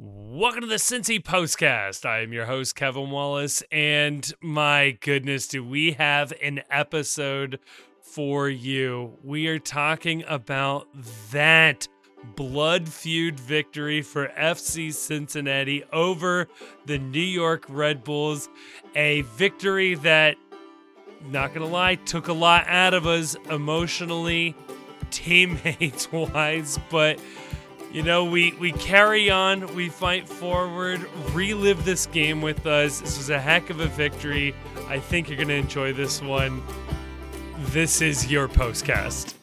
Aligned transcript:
Welcome 0.00 0.60
to 0.60 0.68
the 0.68 0.76
Cincy 0.76 1.20
Postcast. 1.20 2.06
I 2.06 2.20
am 2.20 2.32
your 2.32 2.44
host, 2.44 2.76
Kevin 2.76 3.10
Wallace, 3.10 3.64
and 3.72 4.32
my 4.40 4.96
goodness, 5.00 5.48
do 5.48 5.64
we 5.64 5.90
have 5.94 6.32
an 6.40 6.62
episode 6.70 7.58
for 8.00 8.48
you? 8.48 9.18
We 9.24 9.48
are 9.48 9.58
talking 9.58 10.22
about 10.28 10.86
that 11.32 11.88
blood 12.36 12.88
feud 12.88 13.40
victory 13.40 14.00
for 14.02 14.28
FC 14.28 14.94
Cincinnati 14.94 15.82
over 15.92 16.46
the 16.86 16.98
New 16.98 17.18
York 17.18 17.64
Red 17.68 18.04
Bulls. 18.04 18.48
A 18.94 19.22
victory 19.22 19.96
that, 19.96 20.36
not 21.26 21.52
gonna 21.52 21.66
lie, 21.66 21.96
took 21.96 22.28
a 22.28 22.32
lot 22.32 22.68
out 22.68 22.94
of 22.94 23.04
us 23.08 23.34
emotionally, 23.50 24.54
teammates 25.10 26.12
wise, 26.12 26.78
but 26.88 27.18
you 27.92 28.02
know, 28.02 28.24
we 28.24 28.52
we 28.60 28.72
carry 28.72 29.30
on, 29.30 29.74
we 29.74 29.88
fight 29.88 30.28
forward, 30.28 31.08
relive 31.32 31.84
this 31.84 32.06
game 32.06 32.42
with 32.42 32.66
us. 32.66 33.00
This 33.00 33.16
was 33.16 33.30
a 33.30 33.40
heck 33.40 33.70
of 33.70 33.80
a 33.80 33.86
victory. 33.86 34.54
I 34.88 34.98
think 34.98 35.28
you're 35.28 35.36
going 35.36 35.48
to 35.48 35.54
enjoy 35.54 35.92
this 35.92 36.20
one. 36.20 36.62
This 37.58 38.00
is 38.02 38.30
your 38.30 38.48
postcast. 38.48 39.37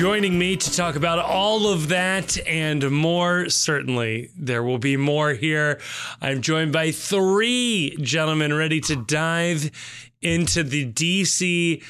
Joining 0.00 0.38
me 0.38 0.56
to 0.56 0.72
talk 0.72 0.96
about 0.96 1.18
all 1.18 1.70
of 1.70 1.88
that 1.88 2.38
and 2.48 2.90
more, 2.90 3.50
certainly 3.50 4.30
there 4.34 4.62
will 4.62 4.78
be 4.78 4.96
more 4.96 5.34
here. 5.34 5.78
I'm 6.22 6.40
joined 6.40 6.72
by 6.72 6.90
three 6.90 7.98
gentlemen 8.00 8.54
ready 8.54 8.80
to 8.80 8.96
dive 8.96 9.70
into 10.22 10.62
the 10.62 10.90
DC 10.90 11.84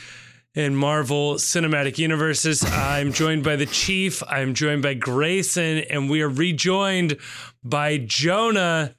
and 0.56 0.76
Marvel 0.76 1.34
cinematic 1.36 1.98
universes. 1.98 2.64
I'm 2.64 3.12
joined 3.12 3.44
by 3.44 3.54
the 3.54 3.66
Chief, 3.66 4.24
I'm 4.24 4.54
joined 4.54 4.82
by 4.82 4.94
Grayson, 4.94 5.78
and 5.88 6.10
we 6.10 6.20
are 6.22 6.28
rejoined 6.28 7.16
by 7.62 7.98
Jonah. 7.98 8.96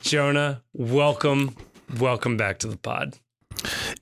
Jonah, 0.00 0.62
welcome. 0.74 1.56
Welcome 1.98 2.36
back 2.36 2.58
to 2.58 2.66
the 2.66 2.76
pod. 2.76 3.18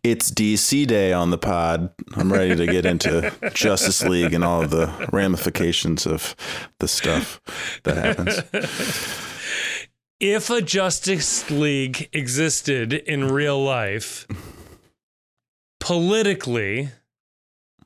It's 0.04 0.30
DC 0.30 0.86
Day 0.86 1.14
on 1.14 1.30
the 1.30 1.38
pod. 1.38 1.88
I'm 2.14 2.30
ready 2.30 2.54
to 2.54 2.66
get 2.66 2.84
into 2.84 3.32
Justice 3.54 4.04
League 4.04 4.34
and 4.34 4.44
all 4.44 4.60
of 4.60 4.68
the 4.68 5.08
ramifications 5.10 6.06
of 6.06 6.36
the 6.78 6.86
stuff 6.86 7.40
that 7.84 7.96
happens. 7.96 8.42
If 10.20 10.50
a 10.50 10.60
Justice 10.60 11.50
League 11.50 12.10
existed 12.12 12.92
in 12.92 13.28
real 13.28 13.64
life, 13.64 14.26
politically, 15.80 16.90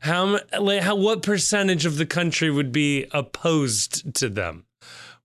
how, 0.01 0.41
like, 0.59 0.83
how 0.83 0.97
what 0.97 1.23
percentage 1.23 1.87
of 1.87 1.99
the 1.99 2.07
country 2.07 2.51
would 2.51 2.73
be 2.73 3.07
opposed 3.13 4.13
to 4.17 4.29
them? 4.29 4.65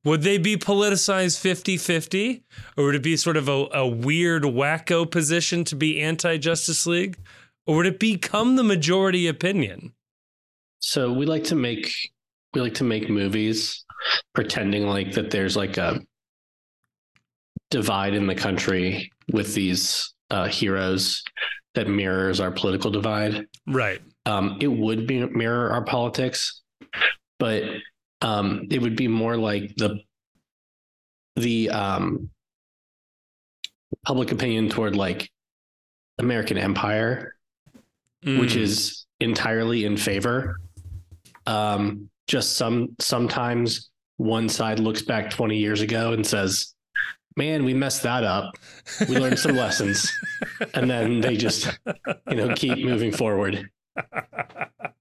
Would 0.05 0.23
they 0.23 0.37
be 0.37 0.57
politicized 0.57 1.39
50 1.39 1.77
50? 1.77 2.43
Or 2.77 2.85
would 2.85 2.95
it 2.95 3.03
be 3.03 3.15
sort 3.15 3.37
of 3.37 3.47
a, 3.47 3.67
a 3.73 3.87
weird, 3.87 4.43
wacko 4.43 5.09
position 5.09 5.63
to 5.65 5.75
be 5.75 6.01
anti 6.01 6.37
Justice 6.37 6.85
League? 6.85 7.17
Or 7.65 7.77
would 7.77 7.85
it 7.85 7.99
become 7.99 8.55
the 8.55 8.63
majority 8.63 9.27
opinion? 9.27 9.93
So 10.79 11.13
we 11.13 11.25
like 11.25 11.45
to 11.45 11.55
make 11.55 11.93
we 12.53 12.61
like 12.61 12.73
to 12.75 12.83
make 12.83 13.09
movies 13.09 13.85
pretending 14.33 14.85
like 14.85 15.13
that 15.13 15.31
there's 15.31 15.55
like 15.55 15.77
a 15.77 16.01
divide 17.71 18.13
in 18.13 18.27
the 18.27 18.35
country 18.35 19.09
with 19.31 19.53
these 19.53 20.13
uh, 20.29 20.47
heroes 20.47 21.23
that 21.73 21.87
mirrors 21.87 22.39
our 22.39 22.51
political 22.51 22.91
divide. 22.91 23.47
Right. 23.65 24.01
Um, 24.25 24.57
it 24.61 24.67
would 24.67 25.07
be 25.07 25.25
mirror 25.25 25.71
our 25.71 25.83
politics, 25.83 26.61
but 27.39 27.63
um, 28.23 28.67
it 28.71 28.81
would 28.81 28.95
be 28.95 29.07
more 29.07 29.37
like 29.37 29.75
the 29.75 29.99
the 31.35 31.69
um, 31.69 32.29
public 34.05 34.31
opinion 34.31 34.69
toward 34.69 34.95
like 34.95 35.29
American 36.17 36.57
Empire, 36.57 37.35
mm. 38.25 38.39
which 38.39 38.55
is 38.55 39.05
entirely 39.19 39.85
in 39.85 39.97
favor. 39.97 40.59
Um, 41.45 42.09
just 42.27 42.55
some 42.55 42.95
sometimes 42.99 43.89
one 44.17 44.47
side 44.47 44.79
looks 44.79 45.01
back 45.01 45.29
20 45.29 45.57
years 45.57 45.81
ago 45.81 46.13
and 46.13 46.25
says, 46.25 46.73
Man, 47.35 47.65
we 47.65 47.73
messed 47.73 48.03
that 48.03 48.23
up. 48.23 48.55
We 49.09 49.17
learned 49.17 49.39
some 49.39 49.55
lessons. 49.55 50.11
And 50.75 50.89
then 50.89 51.19
they 51.19 51.35
just, 51.35 51.77
you 52.29 52.35
know, 52.35 52.53
keep 52.55 52.77
moving 52.79 53.11
forward 53.11 53.69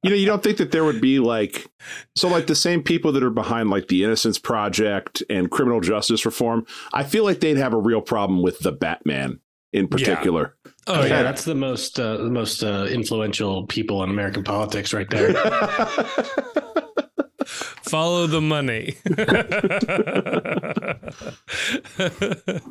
you 0.02 0.10
know, 0.10 0.16
you 0.16 0.26
don't 0.26 0.42
think 0.42 0.58
that 0.58 0.72
there 0.72 0.84
would 0.84 1.00
be 1.00 1.18
like, 1.18 1.70
so 2.16 2.28
like 2.28 2.46
the 2.46 2.54
same 2.54 2.82
people 2.82 3.12
that 3.12 3.22
are 3.22 3.30
behind 3.30 3.70
like 3.70 3.88
the 3.88 4.04
Innocence 4.04 4.38
Project 4.38 5.22
and 5.30 5.50
criminal 5.50 5.80
justice 5.80 6.24
reform. 6.24 6.66
I 6.92 7.04
feel 7.04 7.24
like 7.24 7.40
they'd 7.40 7.56
have 7.56 7.72
a 7.72 7.78
real 7.78 8.02
problem 8.02 8.42
with 8.42 8.60
the 8.60 8.72
Batman 8.72 9.40
in 9.72 9.88
particular. 9.88 10.56
Yeah. 10.64 10.72
Oh 10.88 11.04
yeah, 11.04 11.22
that's 11.22 11.44
the 11.44 11.54
most 11.54 12.00
uh, 12.00 12.16
the 12.16 12.30
most 12.30 12.64
uh, 12.64 12.86
influential 12.90 13.66
people 13.66 14.02
in 14.02 14.10
American 14.10 14.42
politics, 14.42 14.92
right 14.92 15.08
there. 15.08 15.32
Follow 17.46 18.26
the 18.26 18.40
money. 18.40 18.96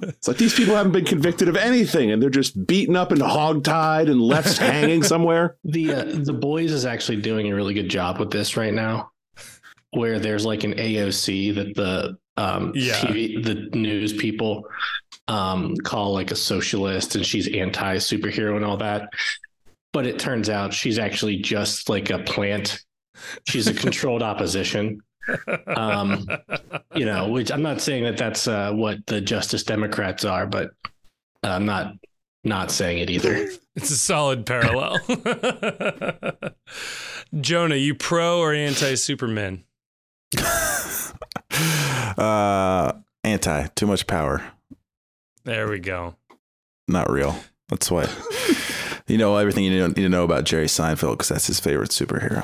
it's 0.07 0.27
like 0.27 0.37
these 0.37 0.53
people 0.53 0.75
haven't 0.75 0.91
been 0.91 1.05
convicted 1.05 1.47
of 1.47 1.55
anything, 1.55 2.11
and 2.11 2.21
they're 2.21 2.29
just 2.29 2.65
beaten 2.67 2.95
up 2.95 3.11
and 3.11 3.21
hogtied 3.21 4.09
and 4.09 4.21
left 4.21 4.57
hanging 4.59 5.03
somewhere. 5.03 5.57
The 5.63 5.93
uh, 5.93 6.05
the 6.05 6.33
boys 6.33 6.71
is 6.71 6.85
actually 6.85 7.21
doing 7.21 7.51
a 7.51 7.55
really 7.55 7.73
good 7.73 7.89
job 7.89 8.19
with 8.19 8.31
this 8.31 8.57
right 8.57 8.73
now, 8.73 9.11
where 9.91 10.19
there's 10.19 10.45
like 10.45 10.63
an 10.63 10.73
AOC 10.73 11.55
that 11.55 11.75
the 11.75 12.17
um, 12.37 12.71
yeah. 12.75 12.93
TV, 12.95 13.43
the 13.43 13.77
news 13.77 14.13
people 14.13 14.65
um, 15.27 15.75
call 15.77 16.13
like 16.13 16.31
a 16.31 16.35
socialist, 16.35 17.15
and 17.15 17.25
she's 17.25 17.47
anti 17.47 17.97
superhero 17.97 18.55
and 18.55 18.65
all 18.65 18.77
that. 18.77 19.09
But 19.93 20.07
it 20.07 20.19
turns 20.19 20.49
out 20.49 20.73
she's 20.73 20.99
actually 20.99 21.37
just 21.37 21.89
like 21.89 22.09
a 22.09 22.19
plant 22.19 22.81
She's 23.47 23.67
a 23.67 23.73
controlled 23.73 24.23
opposition. 24.23 25.01
Um, 25.67 26.27
you 26.95 27.05
know, 27.05 27.29
which 27.29 27.51
I'm 27.51 27.61
not 27.61 27.81
saying 27.81 28.03
that 28.05 28.17
that's 28.17 28.47
uh, 28.47 28.71
what 28.73 29.05
the 29.05 29.21
Justice 29.21 29.63
Democrats 29.63 30.25
are, 30.25 30.47
but 30.47 30.71
I'm 31.43 31.65
not 31.65 31.93
not 32.43 32.71
saying 32.71 32.99
it 32.99 33.09
either. 33.09 33.49
It's 33.75 33.89
a 33.89 33.97
solid 33.97 34.45
parallel. 34.45 34.97
Jonah, 37.39 37.75
you 37.75 37.95
pro 37.95 38.39
or 38.39 38.53
anti 38.53 38.95
Superman? 38.95 39.63
uh, 42.17 42.93
anti. 43.23 43.67
Too 43.75 43.87
much 43.87 44.07
power. 44.07 44.43
There 45.43 45.69
we 45.69 45.79
go. 45.79 46.15
Not 46.87 47.09
real. 47.09 47.35
That's 47.69 47.89
why. 47.89 48.07
You 49.07 49.17
know 49.17 49.37
everything 49.37 49.63
you 49.63 49.87
need 49.87 49.95
to 49.95 50.09
know 50.09 50.23
about 50.23 50.43
Jerry 50.43 50.67
Seinfeld 50.67 51.13
because 51.13 51.29
that's 51.29 51.47
his 51.47 51.59
favorite 51.59 51.89
superhero. 51.89 52.43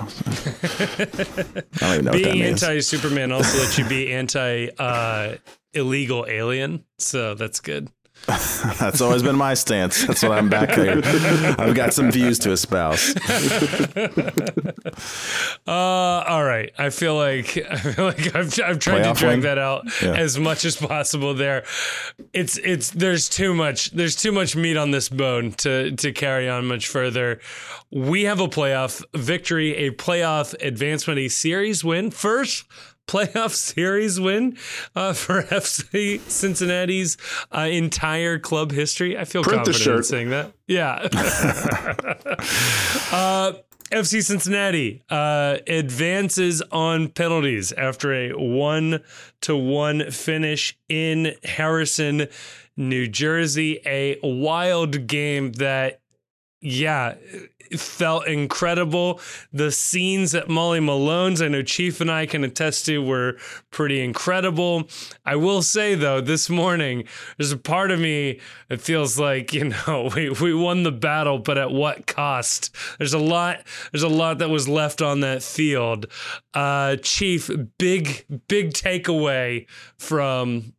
I 1.82 1.86
don't 1.86 1.94
even 1.94 2.06
know 2.06 2.12
Being 2.12 2.42
anti 2.42 2.80
Superman 2.80 3.32
also 3.32 3.58
lets 3.60 3.78
you 3.78 3.86
be 3.86 4.12
anti 4.14 4.68
uh, 4.78 5.36
illegal 5.74 6.26
alien, 6.28 6.84
so 6.98 7.36
that's 7.36 7.60
good. 7.60 7.90
That's 8.80 9.00
always 9.00 9.24
been 9.24 9.38
my 9.38 9.54
stance. 9.54 10.06
That's 10.06 10.22
what 10.22 10.34
I'm 10.34 10.50
back 10.50 10.72
here. 10.72 11.02
I've 11.58 11.76
got 11.76 11.94
some 11.94 12.12
views 12.12 12.40
to 12.40 12.52
espouse. 12.52 13.16
Uh, 15.68 16.24
all 16.28 16.46
right. 16.46 16.72
I 16.78 16.90
feel 16.90 17.16
like 17.16 17.58
I 17.72 17.76
feel 17.76 18.06
like 18.06 18.36
I've, 18.36 18.58
I've 18.62 18.80
tried 18.80 19.04
Playoff 19.04 19.14
to 19.16 19.20
drag 19.20 19.32
win? 19.32 19.40
that 19.42 19.58
out 19.58 19.86
yeah. 20.02 20.16
as 20.16 20.40
much 20.40 20.64
as 20.64 20.78
possible. 20.78 21.34
There, 21.34 21.66
it's 22.34 22.58
it's 22.60 22.92
there's 22.92 23.28
too 23.28 23.54
much 23.54 23.92
there's 23.92 24.16
too 24.16 24.32
much 24.32 24.56
meat 24.56 24.78
on 24.78 24.92
this 24.92 25.10
bone 25.10 25.52
to 25.54 25.92
to 25.92 26.12
carry 26.14 26.48
on 26.48 26.68
much 26.68 26.88
further. 26.88 27.42
We 27.92 28.24
have 28.24 28.40
a 28.40 28.48
playoff 28.48 29.04
victory, 29.14 29.76
a 29.76 29.92
playoff 29.92 30.56
advancement, 30.66 31.20
a 31.20 31.28
series 31.28 31.84
win. 31.84 32.12
First 32.12 32.64
playoff 33.08 33.54
series 33.56 34.20
win 34.20 34.58
uh, 34.96 35.14
for 35.14 35.42
FC 35.50 36.20
Cincinnati's 36.22 37.18
uh, 37.52 37.62
entire 37.62 38.38
club 38.40 38.72
history. 38.72 39.18
I 39.18 39.26
feel 39.26 39.44
Print 39.44 39.66
confident 39.66 39.98
in 39.98 40.04
saying 40.04 40.30
that. 40.30 40.52
Yeah. 40.68 40.94
uh, 43.12 43.54
FC 43.92 44.22
Cincinnati 44.24 45.02
uh, 45.10 45.58
advances 45.66 46.62
on 46.72 47.08
penalties 47.08 47.72
after 47.72 48.14
a 48.14 48.34
one 48.34 49.02
to 49.42 49.56
one 49.56 50.12
finish 50.12 50.78
in 50.90 51.34
Harrison, 51.44 52.28
New 52.76 53.08
Jersey. 53.08 53.80
A 53.86 54.20
wild 54.22 55.08
game 55.08 55.54
that 55.54 56.02
yeah, 56.60 57.16
felt 57.76 58.28
incredible. 58.28 59.20
The 59.52 59.72
scenes 59.72 60.34
at 60.36 60.50
Molly 60.50 60.80
Malone's, 60.80 61.42
I 61.42 61.48
know 61.48 61.64
Chief 61.64 62.02
and 62.02 62.12
I 62.12 62.26
can 62.26 62.44
attest 62.44 62.86
to, 62.86 63.02
were 63.02 63.38
pretty 63.72 64.02
incredible. 64.02 64.88
I 65.26 65.36
will 65.36 65.62
say 65.62 65.96
though, 65.96 66.22
this 66.22 66.50
morning 66.50 67.06
there's 67.38 67.52
a 67.52 67.58
part 67.58 67.92
of 67.92 68.00
me 68.00 68.40
that 68.70 68.82
feels 68.82 69.20
like 69.20 69.54
you 69.54 69.66
know 69.66 70.10
we 70.16 70.30
we 70.30 70.54
won 70.54 70.84
the 70.84 70.92
battle, 70.92 71.40
but 71.40 71.58
at 71.58 71.72
what 71.72 72.08
cost? 72.08 72.76
There's 72.98 73.14
a 73.14 73.20
lot. 73.20 73.64
There's 73.92 74.04
a 74.04 74.08
lot 74.08 74.40
that 74.40 74.50
was 74.50 74.68
left 74.68 75.02
on 75.02 75.22
that 75.22 75.44
field. 75.44 76.08
Uh, 76.54 76.98
Chief, 76.98 77.50
big 77.78 78.26
big 78.48 78.74
takeaway 78.74 79.68
from 79.98 80.74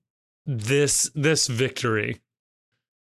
this 0.46 1.10
this 1.14 1.46
victory. 1.46 2.20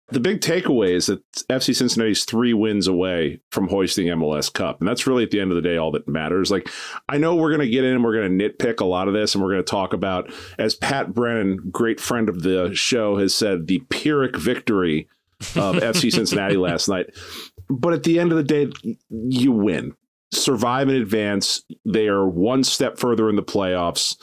The 0.09 0.19
big 0.19 0.41
takeaway 0.41 0.91
is 0.91 1.05
that 1.07 1.23
FC 1.49 1.73
Cincinnati's 1.73 2.25
three 2.25 2.53
wins 2.53 2.87
away 2.87 3.39
from 3.51 3.69
hoisting 3.69 4.07
MLS 4.07 4.51
Cup. 4.51 4.79
And 4.79 4.87
that's 4.87 5.07
really 5.07 5.23
at 5.23 5.31
the 5.31 5.39
end 5.39 5.51
of 5.51 5.55
the 5.55 5.61
day 5.61 5.77
all 5.77 5.91
that 5.91 6.07
matters. 6.07 6.51
Like, 6.51 6.69
I 7.07 7.17
know 7.17 7.35
we're 7.35 7.49
going 7.49 7.61
to 7.61 7.69
get 7.69 7.85
in 7.85 7.95
and 7.95 8.03
we're 8.03 8.15
going 8.15 8.37
to 8.37 8.49
nitpick 8.49 8.81
a 8.81 8.85
lot 8.85 9.07
of 9.07 9.13
this 9.13 9.33
and 9.33 9.43
we're 9.43 9.51
going 9.51 9.63
to 9.63 9.69
talk 9.69 9.93
about, 9.93 10.31
as 10.59 10.75
Pat 10.75 11.13
Brennan, 11.13 11.69
great 11.71 12.01
friend 12.01 12.27
of 12.27 12.43
the 12.43 12.71
show, 12.75 13.17
has 13.17 13.33
said, 13.33 13.67
the 13.67 13.79
Pyrrhic 13.89 14.35
victory 14.35 15.07
of 15.55 15.77
FC 15.77 16.11
Cincinnati 16.11 16.57
last 16.57 16.89
night. 16.89 17.07
But 17.69 17.93
at 17.93 18.03
the 18.03 18.19
end 18.19 18.31
of 18.31 18.37
the 18.37 18.43
day, 18.43 18.71
you 19.09 19.53
win. 19.53 19.95
Survive 20.33 20.89
in 20.89 20.95
advance. 20.95 21.63
They 21.85 22.07
are 22.07 22.27
one 22.27 22.63
step 22.63 22.97
further 22.97 23.29
in 23.29 23.35
the 23.35 23.43
playoffs. 23.43 24.17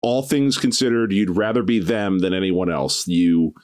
All 0.00 0.22
things 0.22 0.58
considered, 0.58 1.12
you'd 1.12 1.36
rather 1.36 1.62
be 1.62 1.80
them 1.80 2.20
than 2.20 2.32
anyone 2.32 2.70
else. 2.70 3.08
You 3.08 3.54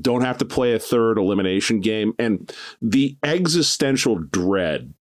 don't 0.00 0.22
have 0.22 0.38
to 0.38 0.44
play 0.44 0.74
a 0.74 0.78
third 0.78 1.18
elimination 1.18 1.80
game. 1.80 2.12
And 2.18 2.52
the 2.80 3.16
existential 3.22 4.18
dread 4.18 4.94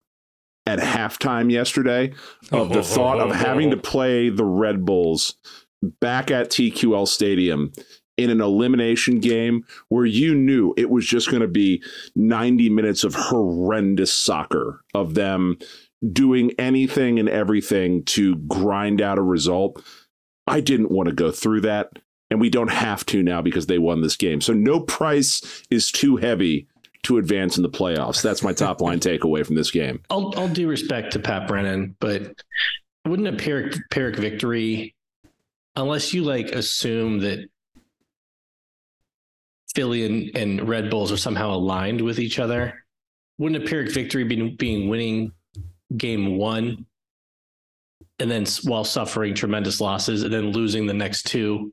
at 0.65 0.79
halftime 0.79 1.51
yesterday 1.51 2.13
of 2.51 2.69
the 2.69 2.83
thought 2.83 3.19
of 3.19 3.35
having 3.35 3.71
to 3.71 3.77
play 3.91 4.29
the 4.29 4.45
Red 4.45 4.85
Bulls 4.85 5.35
back 5.99 6.31
at 6.31 6.49
TQL 6.49 7.07
Stadium 7.07 7.71
in 8.17 8.29
an 8.29 8.41
elimination 8.41 9.19
game 9.19 9.65
where 9.89 10.05
you 10.05 10.33
knew 10.33 10.73
it 10.77 10.89
was 10.89 11.05
just 11.05 11.29
going 11.29 11.41
to 11.41 11.47
be 11.47 11.83
90 12.15 12.69
minutes 12.69 13.03
of 13.03 13.13
horrendous 13.13 14.13
soccer 14.13 14.81
of 14.93 15.15
them 15.15 15.57
doing 16.11 16.51
anything 16.57 17.19
and 17.19 17.27
everything 17.29 18.03
to 18.03 18.35
grind 18.35 19.01
out 19.01 19.17
a 19.17 19.23
result. 19.23 19.83
I 20.47 20.61
didn't 20.61 20.91
want 20.91 21.09
to 21.09 21.15
go 21.15 21.31
through 21.31 21.61
that 21.61 21.99
and 22.35 22.41
we 22.41 22.49
don't 22.49 22.69
have 22.69 23.05
to 23.05 23.23
now 23.23 23.41
because 23.41 23.65
they 23.65 23.79
won 23.79 24.01
this 24.01 24.17
game. 24.17 24.41
So 24.41 24.51
no 24.51 24.81
price 24.81 25.63
is 25.69 25.89
too 25.89 26.17
heavy 26.17 26.67
to 27.03 27.17
advance 27.17 27.55
in 27.55 27.63
the 27.63 27.69
playoffs. 27.69 28.21
That's 28.21 28.43
my 28.43 28.51
top 28.51 28.81
line 28.81 28.99
takeaway 28.99 29.45
from 29.45 29.55
this 29.55 29.71
game. 29.71 30.01
I'll 30.09 30.33
I'll 30.35 30.49
do 30.49 30.67
respect 30.67 31.13
to 31.13 31.19
Pat 31.19 31.47
Brennan, 31.47 31.95
but 32.01 32.33
wouldn't 33.05 33.29
a 33.29 33.37
Pyrrhic, 33.41 33.75
Pyrrhic 33.89 34.17
victory, 34.17 34.95
unless 35.77 36.13
you 36.13 36.23
like 36.23 36.47
assume 36.47 37.19
that 37.19 37.47
Philly 39.73 40.05
and, 40.05 40.35
and 40.35 40.67
Red 40.67 40.89
Bulls 40.89 41.13
are 41.13 41.17
somehow 41.17 41.51
aligned 41.51 42.01
with 42.01 42.19
each 42.19 42.37
other, 42.37 42.83
wouldn't 43.37 43.63
a 43.63 43.65
Pyrrhic 43.65 43.93
victory 43.93 44.25
be 44.25 44.49
being 44.49 44.89
winning 44.89 45.31
game 45.95 46.35
one 46.35 46.85
and 48.19 48.29
then 48.29 48.45
while 48.63 48.83
suffering 48.83 49.33
tremendous 49.33 49.79
losses 49.79 50.23
and 50.23 50.33
then 50.33 50.51
losing 50.51 50.85
the 50.85 50.93
next 50.93 51.27
two 51.27 51.71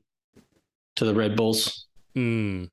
to 0.95 1.05
the 1.05 1.13
Red 1.13 1.35
Bulls. 1.35 1.87
Mm. 2.15 2.69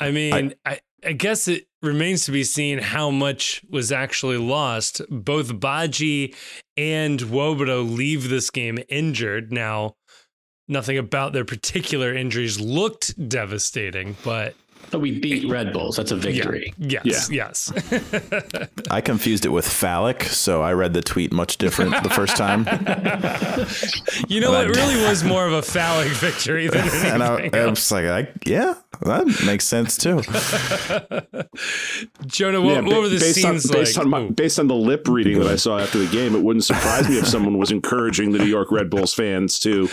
I 0.00 0.10
mean, 0.10 0.54
I, 0.64 0.72
I, 0.72 0.80
I 1.04 1.12
guess 1.12 1.48
it 1.48 1.66
remains 1.82 2.24
to 2.24 2.32
be 2.32 2.44
seen 2.44 2.78
how 2.78 3.10
much 3.10 3.62
was 3.68 3.92
actually 3.92 4.38
lost. 4.38 5.02
Both 5.10 5.60
Badji 5.60 6.34
and 6.76 7.20
Nwobodo 7.20 7.88
leave 7.96 8.28
this 8.28 8.50
game 8.50 8.78
injured. 8.88 9.52
Now, 9.52 9.94
nothing 10.66 10.98
about 10.98 11.32
their 11.32 11.44
particular 11.44 12.14
injuries 12.14 12.60
looked 12.60 13.28
devastating, 13.28 14.16
but 14.24 14.54
but 14.90 15.00
we 15.00 15.18
beat 15.18 15.48
Red 15.48 15.72
Bulls. 15.72 15.96
That's 15.96 16.10
a 16.10 16.16
victory. 16.16 16.72
Yeah. 16.78 17.00
Yes. 17.04 17.30
Yeah. 17.30 17.50
Yes. 17.54 17.72
I 18.90 19.00
confused 19.00 19.44
it 19.44 19.50
with 19.50 19.68
phallic, 19.68 20.24
so 20.24 20.62
I 20.62 20.72
read 20.72 20.94
the 20.94 21.02
tweet 21.02 21.32
much 21.32 21.56
different 21.58 22.02
the 22.02 22.10
first 22.10 22.36
time. 22.36 22.60
you 24.28 24.40
know, 24.40 24.52
it 24.60 24.68
really 24.76 24.96
was 25.08 25.24
more 25.24 25.46
of 25.46 25.52
a 25.52 25.62
phallic 25.62 26.08
victory 26.12 26.68
than 26.68 26.80
anything. 26.80 27.04
And 27.14 27.22
I, 27.22 27.50
I 27.52 27.66
was 27.66 27.92
like, 27.92 28.06
I, 28.06 28.28
yeah, 28.46 28.74
that 29.04 29.42
makes 29.46 29.66
sense 29.66 29.96
too. 29.96 30.20
Jonah, 32.26 32.60
what, 32.60 32.74
yeah, 32.74 32.80
what 32.80 33.02
were 33.02 33.08
the 33.08 33.18
based 33.18 33.36
scenes 33.36 33.70
on, 33.70 33.72
based 33.72 33.96
like? 33.96 34.04
On 34.04 34.10
my, 34.10 34.30
based 34.30 34.58
on 34.58 34.66
the 34.66 34.74
lip 34.74 35.06
reading 35.08 35.38
that 35.40 35.48
I 35.48 35.56
saw 35.56 35.78
after 35.78 35.98
the 35.98 36.10
game, 36.10 36.34
it 36.34 36.42
wouldn't 36.42 36.64
surprise 36.64 37.08
me 37.08 37.18
if 37.18 37.26
someone 37.26 37.58
was 37.58 37.70
encouraging 37.70 38.32
the 38.32 38.38
New 38.38 38.46
York 38.46 38.72
Red 38.72 38.90
Bulls 38.90 39.14
fans 39.14 39.58
to 39.60 39.88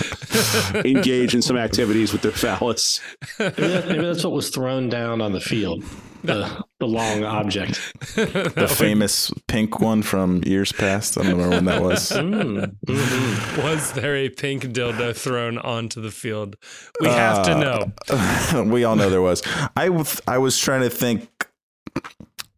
engage 0.85 1.35
in 1.35 1.41
some 1.41 1.57
activities 1.57 2.11
with 2.11 2.21
their 2.21 2.31
phallus. 2.31 2.99
Maybe, 3.37 3.67
that, 3.67 3.87
maybe 3.87 4.01
that's 4.01 4.23
what 4.23 4.33
was 4.33 4.49
thrown 4.49 4.89
down 4.89 5.21
on 5.21 5.31
the 5.31 5.41
field. 5.41 5.83
The, 6.23 6.63
the 6.79 6.87
long 6.87 7.23
object. 7.23 7.79
the 8.15 8.73
famous 8.73 9.31
pink 9.47 9.79
one 9.79 10.01
from 10.03 10.43
years 10.43 10.71
past. 10.71 11.17
I 11.17 11.23
don't 11.23 11.31
remember 11.33 11.55
when 11.55 11.65
that 11.65 11.81
was. 11.81 12.11
Mm, 12.21 12.75
mm-hmm. 12.85 13.63
Was 13.63 13.93
there 13.93 14.15
a 14.15 14.29
pink 14.29 14.63
dildo 14.63 15.15
thrown 15.15 15.57
onto 15.57 16.01
the 16.01 16.11
field? 16.11 16.55
We 16.99 17.07
have 17.07 17.39
uh, 17.39 17.43
to 17.43 18.63
know. 18.63 18.63
we 18.71 18.83
all 18.83 18.95
know 18.95 19.09
there 19.09 19.21
was. 19.21 19.41
I, 19.75 19.89
I 20.27 20.37
was 20.37 20.57
trying 20.57 20.81
to 20.81 20.89
think 20.89 21.27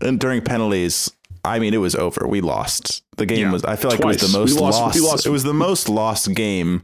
and 0.04 0.20
during 0.20 0.42
penalties. 0.42 1.12
I 1.46 1.60
mean, 1.60 1.74
it 1.74 1.78
was 1.78 1.96
over. 1.96 2.26
We 2.28 2.40
lost. 2.40 3.04
The 3.18 3.26
game 3.26 3.48
yeah, 3.48 3.52
was. 3.52 3.66
I 3.66 3.76
feel 3.76 3.92
like 3.92 4.00
twice. 4.00 4.16
it 4.16 4.24
was 4.24 4.32
the 4.32 4.40
most 4.40 4.60
lost, 4.60 4.80
lost, 4.80 5.02
lost. 5.02 5.26
It 5.26 5.30
was 5.30 5.44
the 5.44 5.54
most 5.54 5.90
lost 5.90 6.34
game 6.34 6.82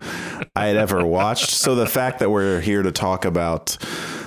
I 0.55 0.67
had 0.67 0.75
ever 0.75 1.05
watched. 1.05 1.51
So 1.51 1.75
the 1.75 1.87
fact 1.87 2.19
that 2.19 2.29
we're 2.29 2.59
here 2.59 2.83
to 2.83 2.91
talk 2.91 3.23
about 3.23 3.77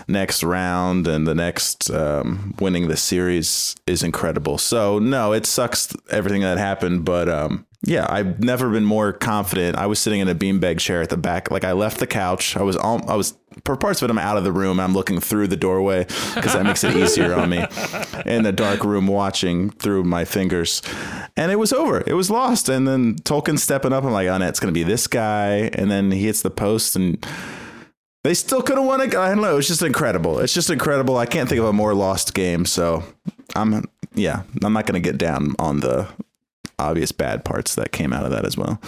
next 0.09 0.43
round 0.43 1.07
and 1.07 1.27
the 1.27 1.35
next 1.35 1.91
um, 1.91 2.55
winning 2.61 2.89
the 2.89 2.97
series 2.97 3.77
is 3.87 4.03
incredible. 4.03 4.59
So 4.59 4.99
no, 4.99 5.33
it 5.33 5.47
sucks 5.47 5.95
everything 6.11 6.43
that 6.43 6.59
happened, 6.59 7.05
but 7.05 7.29
um, 7.29 7.67
yeah, 7.85 8.07
I've 8.09 8.41
never 8.41 8.71
been 8.71 8.85
more 8.85 9.13
confident. 9.13 9.77
I 9.77 9.87
was 9.87 9.99
sitting 9.99 10.21
in 10.21 10.29
a 10.29 10.35
beanbag 10.37 10.79
chair 10.79 11.03
at 11.03 11.09
the 11.09 11.17
back. 11.17 11.51
Like 11.51 11.65
I 11.65 11.73
left 11.73 11.99
the 11.99 12.07
couch. 12.07 12.57
I 12.57 12.63
was 12.63 12.77
all, 12.77 13.09
I 13.11 13.17
was 13.17 13.35
for 13.65 13.77
parts 13.77 14.01
of 14.01 14.09
it. 14.09 14.11
I'm 14.13 14.19
out 14.19 14.37
of 14.37 14.45
the 14.45 14.53
room. 14.53 14.79
I'm 14.79 14.95
looking 14.95 15.19
through 15.19 15.49
the 15.49 15.57
doorway 15.57 16.05
because 16.35 16.53
that 16.53 16.65
makes 16.65 16.85
it 16.85 16.95
easier 16.97 17.35
on 17.35 17.51
me. 17.51 17.67
In 18.25 18.45
the 18.45 18.53
dark 18.53 18.85
room, 18.85 19.09
watching 19.09 19.71
through 19.71 20.05
my 20.05 20.25
fingers, 20.25 20.81
and 21.37 21.51
it 21.51 21.57
was 21.57 21.73
over. 21.73 22.05
It 22.07 22.15
was 22.15 22.31
lost. 22.31 22.69
And 22.69 22.87
then 22.87 23.17
Tolkin 23.17 23.59
stepping 23.59 23.93
up. 23.93 24.05
I'm 24.05 24.13
like, 24.13 24.29
oh, 24.29 24.39
no, 24.39 24.47
it's 24.47 24.61
gonna 24.61 24.73
be 24.73 24.85
this 24.85 25.09
guy. 25.09 25.71
And 25.75 25.91
then 25.91 26.13
he 26.13 26.27
hits 26.27 26.43
the 26.43 26.51
post 26.51 26.95
and 26.95 27.25
they 28.25 28.35
still 28.35 28.63
could 28.63 28.79
have 28.79 28.87
won 28.87 29.01
it. 29.01 29.15
I 29.15 29.29
don't 29.29 29.41
know. 29.41 29.59
It's 29.59 29.69
just 29.69 29.83
incredible. 29.83 30.39
It's 30.39 30.55
just 30.55 30.71
incredible. 30.71 31.17
I 31.17 31.27
can't 31.27 31.49
think 31.49 31.59
of 31.59 31.67
a 31.67 31.73
more 31.73 31.95
lost 31.95 32.35
game. 32.35 32.67
So 32.67 33.03
I'm, 33.57 33.85
yeah, 34.15 34.43
I'm 34.63 34.73
not 34.73 34.87
going 34.87 35.03
to 35.03 35.07
get 35.07 35.19
down 35.19 35.55
on 35.59 35.81
the 35.81 36.09
obvious 36.79 37.13
bad 37.13 37.45
parts 37.45 37.75
that 37.75 37.93
came 37.93 38.13
out 38.13 38.25
of 38.25 38.31
that 38.31 38.45
as 38.45 38.57
well. 38.57 38.81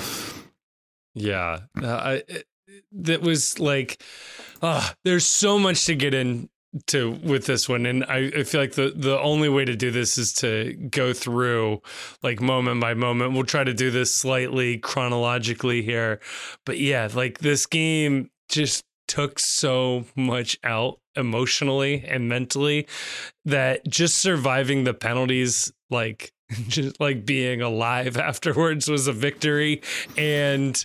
Yeah. 1.15 1.61
Uh, 1.81 1.87
I, 1.87 2.13
it, 2.29 2.47
that 2.93 3.23
was 3.23 3.59
like, 3.59 4.03
uh, 4.63 4.91
there's 5.05 5.27
so 5.27 5.59
much 5.59 5.85
to 5.87 5.95
get 5.95 6.15
into 6.15 7.19
with 7.23 7.47
this 7.47 7.69
one. 7.69 7.87
And 7.87 8.05
I, 8.05 8.31
I 8.37 8.43
feel 8.45 8.61
like 8.61 8.73
the, 8.73 8.93
the 8.95 9.19
only 9.21 9.49
way 9.49 9.65
to 9.65 9.77
do 9.77 9.91
this 9.91 10.17
is 10.17 10.33
to 10.35 10.75
go 10.91 11.13
through 11.13 11.83
like 12.23 12.41
moment 12.41 12.81
by 12.81 12.95
moment. 12.95 13.33
We'll 13.33 13.45
try 13.45 13.65
to 13.65 13.75
do 13.75 13.91
this 13.91 14.15
slightly 14.15 14.79
chronologically 14.79 15.83
here. 15.83 16.21
But 16.65 16.79
yeah, 16.79 17.09
like 17.13 17.39
this 17.39 17.67
game 17.67 18.31
just 18.49 18.85
took 19.15 19.39
so 19.39 20.05
much 20.17 20.59
out 20.65 20.99
emotionally 21.17 22.05
and 22.07 22.29
mentally 22.29 22.87
that 23.45 23.87
just 23.87 24.19
surviving 24.19 24.85
the 24.85 24.95
penalties 24.95 25.73
like 25.91 26.33
just 26.69 26.99
like 27.01 27.25
being 27.25 27.63
alive 27.63 28.17
afterwards 28.31 28.89
was 28.89 29.07
a 29.07 29.13
victory. 29.13 29.83
And 30.17 30.85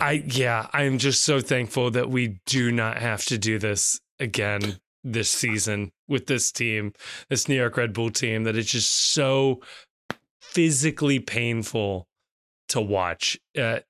i 0.00 0.24
yeah 0.26 0.66
i'm 0.72 0.98
just 0.98 1.22
so 1.22 1.38
thankful 1.38 1.88
that 1.88 2.10
we 2.10 2.40
do 2.46 2.72
not 2.72 2.98
have 2.98 3.24
to 3.24 3.38
do 3.38 3.60
this 3.60 4.00
again 4.18 4.80
this 5.04 5.30
season 5.30 5.92
with 6.08 6.26
this 6.26 6.50
team 6.50 6.92
this 7.30 7.48
new 7.48 7.54
york 7.54 7.76
red 7.76 7.92
bull 7.92 8.10
team 8.10 8.42
that 8.42 8.56
it's 8.56 8.72
just 8.72 8.92
so 8.92 9.60
physically 10.40 11.20
painful 11.20 12.08
to 12.68 12.80
watch. 12.80 13.38
Uh, 13.58 13.80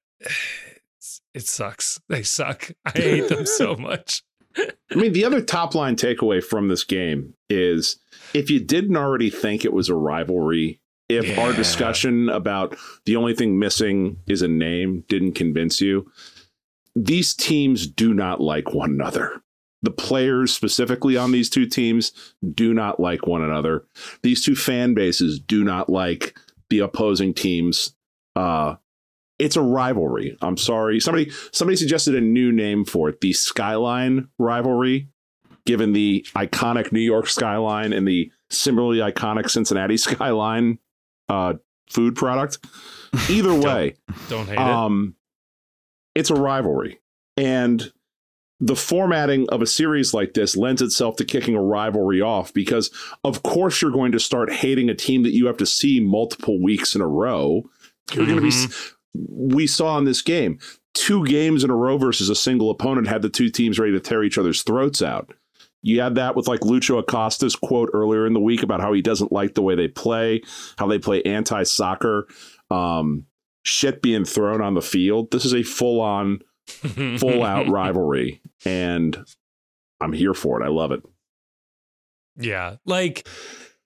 it 1.34 1.46
sucks. 1.46 2.00
They 2.08 2.22
suck. 2.22 2.70
I 2.84 2.90
hate 2.94 3.28
them 3.28 3.46
so 3.46 3.76
much. 3.76 4.22
I 4.56 4.94
mean, 4.94 5.12
the 5.12 5.24
other 5.24 5.40
top 5.40 5.74
line 5.74 5.96
takeaway 5.96 6.42
from 6.42 6.68
this 6.68 6.84
game 6.84 7.34
is 7.50 7.98
if 8.34 8.50
you 8.50 8.60
didn't 8.60 8.96
already 8.96 9.28
think 9.28 9.64
it 9.64 9.72
was 9.72 9.88
a 9.88 9.96
rivalry, 9.96 10.80
if 11.08 11.26
yeah. 11.26 11.40
our 11.40 11.52
discussion 11.52 12.28
about 12.28 12.76
the 13.04 13.16
only 13.16 13.34
thing 13.34 13.58
missing 13.58 14.18
is 14.26 14.42
a 14.42 14.48
name 14.48 15.04
didn't 15.08 15.32
convince 15.32 15.80
you, 15.80 16.10
these 16.94 17.34
teams 17.34 17.86
do 17.88 18.14
not 18.14 18.40
like 18.40 18.72
one 18.72 18.90
another. 18.90 19.42
the 19.84 19.90
players 19.90 20.52
specifically 20.52 21.16
on 21.16 21.30
these 21.30 21.50
two 21.50 21.66
teams 21.66 22.12
do 22.54 22.72
not 22.72 22.98
like 22.98 23.26
one 23.26 23.42
another. 23.42 23.84
These 24.22 24.42
two 24.42 24.56
fan 24.56 24.94
bases 24.94 25.38
do 25.38 25.62
not 25.62 25.90
like 25.90 26.38
the 26.70 26.78
opposing 26.78 27.34
teams. 27.34 27.94
Uh, 28.34 28.76
it's 29.38 29.56
a 29.56 29.62
rivalry. 29.62 30.36
I'm 30.40 30.56
sorry. 30.56 31.00
Somebody 31.00 31.30
somebody 31.52 31.76
suggested 31.76 32.14
a 32.14 32.20
new 32.20 32.52
name 32.52 32.84
for 32.84 33.08
it, 33.08 33.20
the 33.20 33.32
Skyline 33.32 34.28
rivalry, 34.38 35.08
given 35.66 35.92
the 35.92 36.26
iconic 36.36 36.92
New 36.92 37.00
York 37.00 37.28
skyline 37.28 37.92
and 37.92 38.06
the 38.06 38.30
similarly 38.50 38.98
iconic 38.98 39.50
Cincinnati 39.50 39.96
skyline 39.96 40.78
uh, 41.28 41.54
food 41.90 42.16
product. 42.16 42.58
Either 43.28 43.54
way, 43.60 43.94
don't, 44.28 44.46
don't 44.46 44.48
hate 44.48 44.58
um, 44.58 45.16
it. 46.14 46.20
It's 46.20 46.30
a 46.30 46.34
rivalry. 46.34 47.00
And 47.36 47.92
the 48.60 48.76
formatting 48.76 49.48
of 49.50 49.62
a 49.62 49.66
series 49.66 50.14
like 50.14 50.34
this 50.34 50.56
lends 50.56 50.80
itself 50.80 51.16
to 51.16 51.24
kicking 51.24 51.56
a 51.56 51.62
rivalry 51.62 52.20
off 52.20 52.54
because, 52.54 52.90
of 53.24 53.42
course, 53.42 53.82
you're 53.82 53.90
going 53.90 54.12
to 54.12 54.20
start 54.20 54.52
hating 54.52 54.88
a 54.88 54.94
team 54.94 55.22
that 55.24 55.34
you 55.34 55.46
have 55.46 55.56
to 55.56 55.66
see 55.66 56.00
multiple 56.00 56.62
weeks 56.62 56.94
in 56.94 57.00
a 57.00 57.06
row. 57.06 57.64
You're 58.12 58.24
mm-hmm. 58.24 58.38
going 58.38 58.50
to 58.50 58.68
be. 58.68 58.74
We 59.14 59.66
saw 59.66 59.98
in 59.98 60.04
this 60.04 60.22
game 60.22 60.58
two 60.94 61.24
games 61.26 61.64
in 61.64 61.70
a 61.70 61.76
row 61.76 61.98
versus 61.98 62.28
a 62.28 62.34
single 62.34 62.70
opponent 62.70 63.08
had 63.08 63.22
the 63.22 63.28
two 63.28 63.50
teams 63.50 63.78
ready 63.78 63.92
to 63.92 64.00
tear 64.00 64.22
each 64.24 64.38
other's 64.38 64.62
throats 64.62 65.02
out. 65.02 65.34
You 65.82 66.00
had 66.00 66.14
that 66.14 66.34
with 66.34 66.48
like 66.48 66.60
Lucho 66.60 66.98
Acosta's 66.98 67.56
quote 67.56 67.90
earlier 67.92 68.26
in 68.26 68.32
the 68.32 68.40
week 68.40 68.62
about 68.62 68.80
how 68.80 68.94
he 68.94 69.02
doesn't 69.02 69.32
like 69.32 69.54
the 69.54 69.62
way 69.62 69.74
they 69.74 69.88
play, 69.88 70.40
how 70.78 70.86
they 70.86 70.98
play 70.98 71.22
anti 71.24 71.64
soccer, 71.64 72.26
um, 72.70 73.26
shit 73.64 74.00
being 74.00 74.24
thrown 74.24 74.62
on 74.62 74.72
the 74.72 74.80
field. 74.80 75.30
This 75.30 75.44
is 75.44 75.52
a 75.52 75.62
full 75.62 76.00
on 76.00 76.40
full 76.66 77.42
out 77.42 77.68
rivalry, 77.68 78.40
and 78.64 79.26
I'm 80.00 80.14
here 80.14 80.32
for 80.32 80.62
it. 80.62 80.64
I 80.64 80.68
love 80.68 80.90
it. 80.90 81.02
Yeah, 82.36 82.76
like 82.86 83.28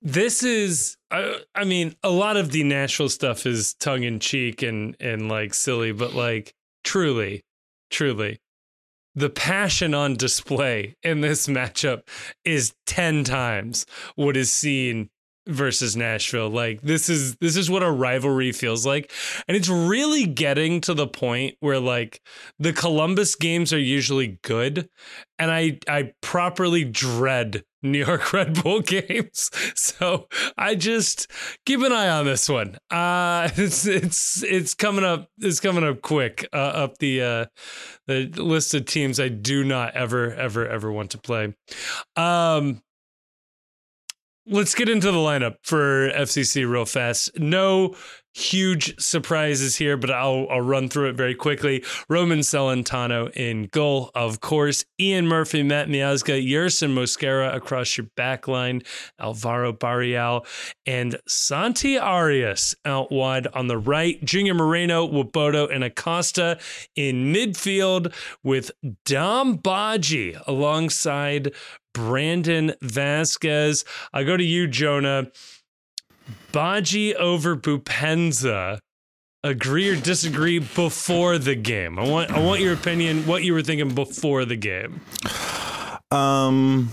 this 0.02 0.42
is. 0.42 0.96
I, 1.10 1.40
I 1.54 1.64
mean, 1.64 1.94
a 2.02 2.10
lot 2.10 2.36
of 2.36 2.52
the 2.52 2.64
Nashville 2.64 3.08
stuff 3.08 3.46
is 3.46 3.74
tongue 3.74 4.04
in 4.04 4.20
cheek 4.20 4.62
and 4.62 4.96
and 5.00 5.28
like 5.28 5.54
silly, 5.54 5.92
but 5.92 6.14
like 6.14 6.54
truly, 6.84 7.44
truly, 7.90 8.40
the 9.14 9.30
passion 9.30 9.94
on 9.94 10.16
display 10.16 10.96
in 11.02 11.20
this 11.20 11.48
matchup 11.48 12.02
is 12.44 12.74
10 12.86 13.24
times 13.24 13.84
what 14.14 14.36
is 14.36 14.52
seen 14.52 15.10
versus 15.48 15.96
Nashville. 15.96 16.50
Like 16.50 16.82
this 16.82 17.08
is 17.08 17.36
this 17.36 17.56
is 17.56 17.70
what 17.70 17.82
a 17.82 17.90
rivalry 17.90 18.52
feels 18.52 18.86
like. 18.86 19.10
And 19.48 19.56
it's 19.56 19.68
really 19.68 20.26
getting 20.26 20.80
to 20.82 20.94
the 20.94 21.06
point 21.06 21.56
where 21.60 21.80
like 21.80 22.20
the 22.58 22.72
Columbus 22.72 23.34
games 23.34 23.72
are 23.72 23.78
usually 23.78 24.38
good 24.42 24.88
and 25.38 25.50
I 25.50 25.78
I 25.88 26.12
properly 26.20 26.84
dread 26.84 27.64
New 27.82 28.04
York 28.04 28.32
Red 28.32 28.62
Bull 28.62 28.80
games. 28.80 29.50
So 29.74 30.28
I 30.56 30.74
just 30.74 31.30
keep 31.64 31.80
an 31.80 31.92
eye 31.92 32.08
on 32.08 32.24
this 32.24 32.48
one. 32.48 32.78
Uh 32.90 33.48
it's 33.56 33.86
it's 33.86 34.42
it's 34.42 34.74
coming 34.74 35.04
up 35.04 35.28
it's 35.38 35.60
coming 35.60 35.84
up 35.84 36.02
quick 36.02 36.48
uh, 36.52 36.56
up 36.56 36.98
the 36.98 37.22
uh 37.22 37.46
the 38.06 38.26
list 38.36 38.74
of 38.74 38.86
teams 38.86 39.20
I 39.20 39.28
do 39.28 39.64
not 39.64 39.94
ever 39.94 40.32
ever 40.34 40.66
ever 40.66 40.90
want 40.92 41.10
to 41.12 41.18
play. 41.18 41.54
Um 42.16 42.82
let's 44.50 44.74
get 44.74 44.88
into 44.88 45.10
the 45.12 45.18
lineup 45.18 45.56
for 45.62 46.10
FCC 46.10 46.68
real 46.68 46.86
fast. 46.86 47.38
No 47.38 47.94
huge 48.34 48.98
surprises 49.00 49.76
here, 49.76 49.96
but 49.96 50.10
I'll, 50.10 50.46
I'll 50.50 50.60
run 50.60 50.88
through 50.88 51.10
it 51.10 51.16
very 51.16 51.34
quickly. 51.34 51.84
Roman 52.08 52.40
Celentano 52.40 53.30
in 53.34 53.68
goal, 53.72 54.10
of 54.14 54.40
course. 54.40 54.84
Ian 55.00 55.26
Murphy, 55.26 55.62
Matt 55.62 55.88
Miazga, 55.88 56.44
Yerson 56.44 56.94
Mosquera 56.94 57.54
across 57.54 57.96
your 57.96 58.06
back 58.16 58.46
line, 58.48 58.82
Alvaro 59.18 59.72
Barreal, 59.72 60.46
and 60.86 61.18
Santi 61.26 61.98
Arias 61.98 62.74
out 62.84 63.10
wide 63.10 63.46
on 63.48 63.66
the 63.66 63.78
right. 63.78 64.22
Junior 64.24 64.54
Moreno, 64.54 65.08
Nwobodo, 65.08 65.72
and 65.72 65.84
Acosta 65.84 66.58
in 66.94 67.32
midfield 67.32 68.14
with 68.42 68.70
Dom 69.04 69.58
Badji 69.58 70.40
alongside 70.46 71.52
Brandon 71.94 72.74
Vazquez. 72.82 73.84
I 74.12 74.22
go 74.22 74.36
to 74.36 74.44
you, 74.44 74.68
Jonah. 74.68 75.30
Badji 76.52 77.14
over 77.14 77.56
Boupendza. 77.56 78.78
Agree 79.44 79.88
or 79.88 79.96
disagree 79.96 80.58
before 80.58 81.38
the 81.38 81.54
game? 81.54 81.98
I 81.98 82.08
want 82.08 82.30
I 82.32 82.40
want 82.40 82.60
your 82.60 82.74
opinion. 82.74 83.26
What 83.26 83.44
you 83.44 83.54
were 83.54 83.62
thinking 83.62 83.94
before 83.94 84.44
the 84.44 84.56
game? 84.56 85.00
Um, 86.10 86.92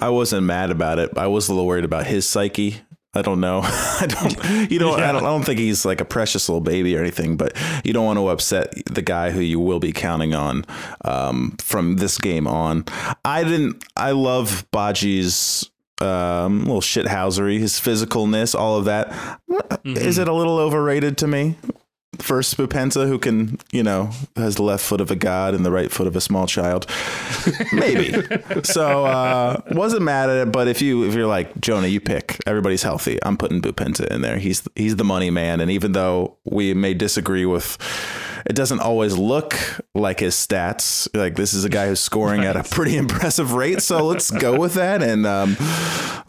I 0.00 0.08
wasn't 0.08 0.46
mad 0.46 0.70
about 0.70 0.98
it. 0.98 1.16
I 1.18 1.26
was 1.26 1.48
a 1.48 1.52
little 1.52 1.66
worried 1.66 1.84
about 1.84 2.06
his 2.06 2.26
psyche. 2.26 2.80
I 3.14 3.22
don't 3.22 3.40
know. 3.40 3.60
I 3.64 4.06
don't. 4.08 4.70
You 4.70 4.78
know. 4.78 4.96
Yeah. 4.96 5.10
I 5.10 5.12
don't. 5.12 5.22
I 5.22 5.26
don't 5.26 5.44
think 5.44 5.60
he's 5.60 5.84
like 5.84 6.00
a 6.00 6.04
precious 6.04 6.48
little 6.48 6.60
baby 6.60 6.96
or 6.96 7.00
anything. 7.00 7.36
But 7.36 7.56
you 7.84 7.92
don't 7.92 8.04
want 8.04 8.18
to 8.18 8.28
upset 8.28 8.72
the 8.86 9.02
guy 9.02 9.30
who 9.30 9.40
you 9.40 9.60
will 9.60 9.80
be 9.80 9.92
counting 9.92 10.34
on 10.34 10.64
um, 11.04 11.56
from 11.60 11.96
this 11.96 12.18
game 12.18 12.46
on. 12.46 12.84
I 13.24 13.44
didn't. 13.44 13.84
I 13.96 14.12
love 14.12 14.66
Badji's 14.72 15.70
um, 16.00 16.60
little 16.60 16.80
shithousery, 16.80 17.58
his 17.58 17.74
physicalness, 17.74 18.58
all 18.58 18.76
of 18.76 18.86
that. 18.86 19.08
Mm-hmm. 19.48 19.96
Is 19.96 20.18
it 20.18 20.28
a 20.28 20.32
little 20.32 20.58
overrated 20.58 21.18
to 21.18 21.26
me? 21.26 21.56
First 22.18 22.56
Boupendza, 22.56 23.06
who 23.06 23.18
can, 23.18 23.58
you 23.72 23.82
know, 23.82 24.10
has 24.36 24.56
the 24.56 24.62
left 24.62 24.84
foot 24.84 25.00
of 25.00 25.10
a 25.10 25.16
god 25.16 25.54
and 25.54 25.64
the 25.64 25.70
right 25.70 25.90
foot 25.90 26.06
of 26.06 26.16
a 26.16 26.20
small 26.20 26.46
child, 26.46 26.86
maybe. 27.72 28.14
so 28.62 29.04
uh, 29.04 29.60
wasn't 29.72 30.02
mad 30.02 30.30
at 30.30 30.48
it, 30.48 30.52
but 30.52 30.68
if 30.68 30.82
you 30.82 31.04
if 31.04 31.14
you're 31.14 31.26
like 31.26 31.60
Jonah, 31.60 31.88
you 31.88 32.00
pick. 32.00 32.38
Everybody's 32.46 32.82
healthy. 32.82 33.18
I'm 33.22 33.36
putting 33.36 33.60
Boupendza 33.60 34.06
in 34.08 34.22
there. 34.22 34.38
He's 34.38 34.62
he's 34.74 34.96
the 34.96 35.04
money 35.04 35.30
man, 35.30 35.60
and 35.60 35.70
even 35.70 35.92
though 35.92 36.36
we 36.44 36.74
may 36.74 36.94
disagree 36.94 37.46
with 37.46 37.78
it 38.46 38.54
doesn't 38.54 38.80
always 38.80 39.16
look 39.16 39.56
like 39.94 40.20
his 40.20 40.34
stats. 40.34 41.08
Like 41.16 41.36
this 41.36 41.54
is 41.54 41.64
a 41.64 41.68
guy 41.68 41.88
who's 41.88 42.00
scoring 42.00 42.40
right. 42.40 42.54
at 42.54 42.56
a 42.56 42.68
pretty 42.68 42.96
impressive 43.04 43.54
rate. 43.54 43.80
So 43.82 44.04
let's 44.04 44.30
go 44.30 44.58
with 44.58 44.74
that. 44.74 45.02
And 45.02 45.26
um, 45.26 45.54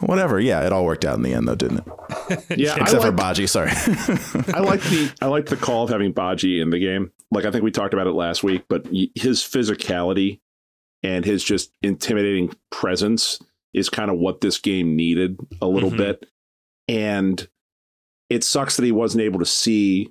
whatever. 0.00 0.40
Yeah, 0.40 0.64
it 0.64 0.72
all 0.72 0.84
worked 0.84 1.04
out 1.04 1.16
in 1.16 1.22
the 1.22 1.34
end, 1.34 1.46
though, 1.46 1.54
didn't 1.54 1.78
it? 1.78 2.58
Yeah, 2.58 2.76
except 2.76 3.02
like, 3.02 3.02
for 3.02 3.12
Badji, 3.12 3.46
Sorry. 3.46 3.70
I 3.70 4.60
like 4.60 4.80
the 4.82 5.12
I 5.20 5.26
like 5.26 5.46
the 5.46 5.56
call 5.56 5.75
of 5.84 5.90
having 5.90 6.12
Badji 6.12 6.60
in 6.60 6.70
the 6.70 6.78
game. 6.78 7.12
Like 7.30 7.44
I 7.44 7.50
think 7.50 7.64
we 7.64 7.70
talked 7.70 7.94
about 7.94 8.06
it 8.06 8.12
last 8.12 8.42
week, 8.42 8.64
but 8.68 8.86
his 9.14 9.42
physicality 9.42 10.40
and 11.02 11.24
his 11.24 11.42
just 11.44 11.72
intimidating 11.82 12.52
presence 12.70 13.40
is 13.74 13.88
kind 13.88 14.10
of 14.10 14.18
what 14.18 14.40
this 14.40 14.58
game 14.58 14.96
needed 14.96 15.38
a 15.60 15.66
little 15.66 15.90
mm-hmm. 15.90 15.98
bit. 15.98 16.26
And 16.88 17.46
it 18.30 18.44
sucks 18.44 18.76
that 18.76 18.84
he 18.84 18.92
wasn't 18.92 19.22
able 19.22 19.38
to 19.38 19.46
see 19.46 20.08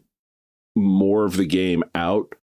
more 0.75 1.25
of 1.25 1.37
the 1.37 1.45
game 1.45 1.83
out, 1.95 2.35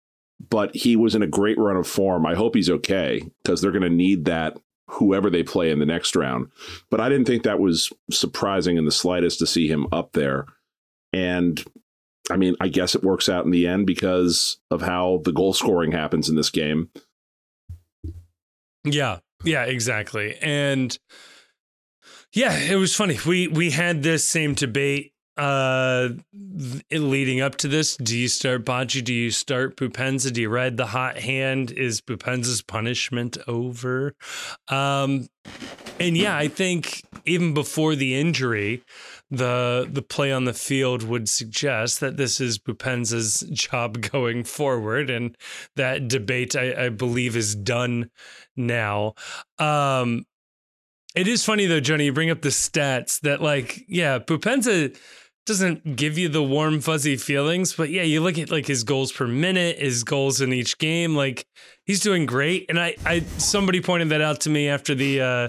but 0.51 0.75
he 0.75 0.97
was 0.97 1.15
in 1.15 1.23
a 1.23 1.27
great 1.27 1.59
run 1.59 1.77
of 1.77 1.87
form. 1.87 2.27
I 2.27 2.35
hope 2.35 2.55
he's 2.55 2.71
okay 2.71 3.23
because 3.43 3.61
they're 3.61 3.71
going 3.71 3.83
to 3.83 3.91
need 3.91 4.25
that 4.25 4.59
whoever 4.89 5.31
they 5.31 5.43
play 5.43 5.71
in 5.71 5.79
the 5.79 5.87
next 5.87 6.17
round. 6.17 6.49
But 6.91 7.01
I 7.01 7.09
didn't 7.09 7.27
think 7.27 7.45
that 7.45 7.61
was 7.61 7.91
surprising 8.11 8.77
in 8.77 8.85
the 8.85 8.93
slightest 8.93 9.39
to 9.39 9.47
see 9.47 9.69
him 9.69 9.87
up 9.93 10.13
there. 10.13 10.47
And 11.13 11.63
I 12.31 12.37
mean, 12.37 12.57
I 12.61 12.69
guess 12.69 12.95
it 12.95 13.03
works 13.03 13.29
out 13.29 13.45
in 13.45 13.51
the 13.51 13.67
end 13.67 13.87
because 13.87 14.59
of 14.71 14.81
how 14.81 15.21
the 15.25 15.33
goal 15.33 15.53
scoring 15.53 15.93
happens 15.93 16.29
in 16.29 16.37
this 16.37 16.51
game. 16.51 16.91
Yeah. 18.85 19.19
Yeah, 19.45 19.65
exactly. 19.65 20.37
And 20.41 20.97
yeah, 22.33 22.57
it 22.57 22.77
was 22.77 22.95
funny. 22.95 23.19
We 23.27 23.49
we 23.49 23.71
had 23.71 24.03
this 24.03 24.27
same 24.27 24.55
debate 24.55 25.13
uh 25.39 26.11
leading 26.91 27.41
up 27.41 27.57
to 27.57 27.67
this 27.67 27.97
do 27.97 28.19
you 28.19 28.29
start 28.29 28.67
Badji 28.67 29.03
do 29.03 29.15
you 29.15 29.31
start 29.31 29.79
Boupendza 29.79 30.31
do 30.31 30.43
you 30.43 30.51
ride 30.51 30.77
the 30.77 30.85
hot 30.85 31.17
hand 31.17 31.71
is 31.71 32.03
Boupendza's 32.03 32.61
punishment 32.61 33.39
over 33.49 34.15
um 34.69 35.29
and 35.99 36.19
yeah 36.19 36.37
I 36.37 36.49
think 36.49 37.03
even 37.25 37.55
before 37.55 37.95
the 37.95 38.15
injury 38.15 38.83
the 39.33 39.89
the 39.91 40.03
play 40.03 40.31
on 40.31 40.45
the 40.45 40.53
field 40.53 41.03
would 41.03 41.29
suggest 41.29 42.01
that 42.01 42.19
this 42.19 42.41
is 42.41 42.59
Boupendza's 42.59 43.41
job 43.51 44.01
going 44.13 44.45
forward 44.45 45.09
and 45.11 45.37
that 45.77 46.07
debate 46.07 46.55
I, 46.55 46.87
I 46.87 46.89
believe 46.91 47.35
is 47.35 47.55
done 47.55 48.11
now 48.57 49.15
um 49.59 50.27
it 51.15 51.29
is 51.29 51.45
funny 51.45 51.67
though, 51.67 51.81
Johnny. 51.81 52.07
You 52.07 52.13
bring 52.15 52.31
up 52.31 52.41
the 52.41 52.49
stats 52.49 53.21
that, 53.21 53.43
like, 53.43 53.85
yeah, 53.87 54.19
Boupendza 54.19 54.97
doesn't 55.45 55.97
give 55.97 56.17
you 56.17 56.29
the 56.29 56.43
warm 56.43 56.81
fuzzy 56.81 57.17
feelings 57.17 57.73
but 57.75 57.91
yeah 57.91 58.03
you 58.03 58.21
look 58.21 58.39
at 58.39 58.49
like 58.53 58.65
his 58.67 58.85
goals 58.85 59.11
per 59.11 59.27
minute 59.27 59.77
his 59.77 60.05
goals 60.05 60.41
in 60.41 60.53
each 60.53 60.79
game 60.79 61.17
like 61.17 61.45
he's 61.85 61.99
doing 61.99 62.27
great 62.27 62.65
and 62.69 62.79
i 62.79 62.95
i 63.05 63.19
somebody 63.39 63.81
pointed 63.81 64.09
that 64.09 64.21
out 64.21 64.41
to 64.41 64.49
me 64.49 64.69
after 64.69 64.95
the 64.95 65.21
uh 65.21 65.49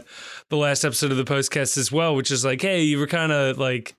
the 0.53 0.59
last 0.59 0.85
episode 0.85 1.09
of 1.09 1.17
the 1.17 1.23
postcast 1.23 1.77
as 1.77 1.91
well 1.91 2.15
which 2.15 2.29
is 2.29 2.45
like 2.45 2.61
hey 2.61 2.83
you 2.83 2.99
were 2.99 3.07
kind 3.07 3.31
of 3.31 3.57
like 3.57 3.95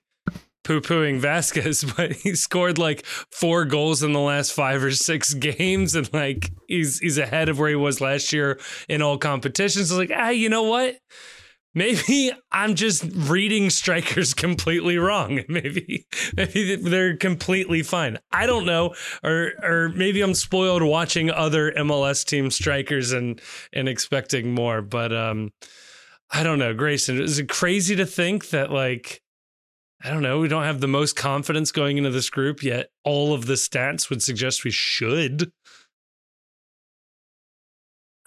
poo 0.65 0.81
pooing 0.81 1.21
Vazquez, 1.21 1.85
but 1.95 2.11
he 2.11 2.35
scored 2.35 2.77
like 2.77 3.05
four 3.05 3.63
goals 3.63 4.03
in 4.03 4.11
the 4.11 4.19
last 4.19 4.51
five 4.51 4.83
or 4.83 4.91
six 4.91 5.33
games, 5.33 5.95
and 5.95 6.11
like 6.11 6.51
he's 6.67 6.99
he's 6.99 7.17
ahead 7.17 7.47
of 7.47 7.57
where 7.57 7.69
he 7.69 7.75
was 7.75 8.01
last 8.01 8.33
year 8.33 8.59
in 8.89 9.01
all 9.01 9.17
competitions. 9.17 9.93
Like, 9.93 10.11
ah, 10.13 10.29
you 10.29 10.49
know 10.49 10.63
what? 10.63 10.97
Maybe 11.77 12.31
I'm 12.53 12.75
just 12.75 13.03
reading 13.13 13.69
strikers 13.69 14.33
completely 14.33 14.97
wrong. 14.97 15.41
Maybe 15.49 16.05
maybe 16.35 16.75
they're 16.77 17.17
completely 17.17 17.83
fine. 17.83 18.17
I 18.31 18.45
don't 18.45 18.65
know, 18.65 18.95
or 19.23 19.51
or 19.61 19.89
maybe 19.89 20.21
I'm 20.21 20.33
spoiled 20.33 20.83
watching 20.83 21.29
other 21.29 21.71
MLS 21.73 22.25
team 22.25 22.49
strikers 22.49 23.11
and 23.11 23.41
and 23.73 23.89
expecting 23.89 24.53
more. 24.53 24.81
But 24.81 25.13
um, 25.13 25.51
I 26.31 26.43
don't 26.43 26.59
know, 26.59 26.73
Grayson. 26.73 27.21
Is 27.21 27.39
it 27.39 27.49
crazy 27.49 27.95
to 27.95 28.05
think 28.05 28.49
that 28.49 28.71
like 28.71 29.21
I 30.03 30.09
don't 30.09 30.21
know, 30.21 30.39
we 30.39 30.47
don't 30.47 30.63
have 30.63 30.81
the 30.81 30.87
most 30.87 31.15
confidence 31.15 31.71
going 31.71 31.97
into 31.97 32.11
this 32.11 32.29
group 32.29 32.61
yet? 32.61 32.89
All 33.03 33.33
of 33.33 33.45
the 33.45 33.53
stats 33.53 34.09
would 34.09 34.21
suggest 34.21 34.63
we 34.63 34.71
should. 34.71 35.51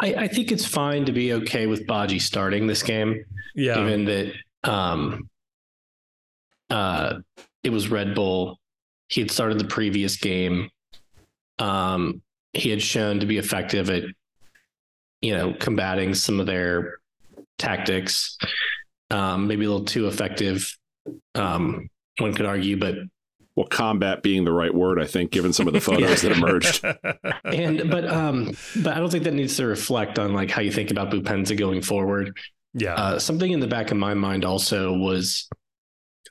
I, 0.01 0.15
I 0.15 0.29
think 0.29 0.53
it's 0.53 0.65
fine 0.65 1.05
to 1.07 1.13
be 1.13 1.33
okay 1.35 1.67
with 1.67 1.87
Badji 1.87 2.21
starting 2.21 2.67
this 2.67 2.83
game. 2.83 3.25
Yeah. 3.55 3.75
Given 3.75 4.05
that 4.07 4.33
um 4.65 5.29
uh 6.71 7.19
it 7.65 7.71
was 7.71 7.89
Red 7.89 8.15
Bull. 8.15 8.59
He 9.09 9.21
had 9.21 9.31
started 9.31 9.59
the 9.59 9.65
previous 9.65 10.17
game. 10.17 10.71
Um 11.59 12.23
he 12.53 12.71
had 12.71 12.83
shown 12.83 13.21
to 13.21 13.27
be 13.27 13.39
effective 13.39 13.91
at 13.91 14.05
you 15.21 15.37
know 15.37 15.55
combating 15.59 16.15
some 16.15 16.41
of 16.41 16.47
their 16.47 16.98
tactics. 17.59 18.37
Um 19.11 19.47
maybe 19.47 19.65
a 19.65 19.69
little 19.69 19.87
too 19.87 20.09
effective 20.09 20.77
um 21.35 21.89
one 22.19 22.35
could 22.35 22.47
argue, 22.47 22.77
but 22.77 22.97
well, 23.59 23.67
combat 23.67 24.23
being 24.23 24.45
the 24.45 24.53
right 24.53 24.73
word, 24.73 25.03
I 25.03 25.07
think, 25.07 25.33
given 25.33 25.53
some 25.53 25.67
of 25.67 25.73
the 25.73 25.81
photos 25.89 26.23
that 26.23 26.31
emerged. 26.31 26.85
And 27.45 27.91
but 27.91 28.07
um, 28.07 28.55
but 28.77 28.93
I 28.95 29.01
don't 29.01 29.11
think 29.11 29.25
that 29.25 29.35
needs 29.35 29.57
to 29.57 29.67
reflect 29.67 30.19
on 30.19 30.33
like 30.33 30.49
how 30.49 30.61
you 30.61 30.71
think 30.71 30.93
about 30.93 31.11
Boupendza 31.11 31.59
going 31.59 31.83
forward. 31.83 32.37
Yeah. 32.75 32.95
Uh, 32.95 33.19
something 33.19 33.51
in 33.51 33.59
the 33.59 33.67
back 33.67 33.91
of 33.91 33.97
my 33.97 34.15
mind 34.15 34.45
also 34.45 34.93
was 34.93 35.49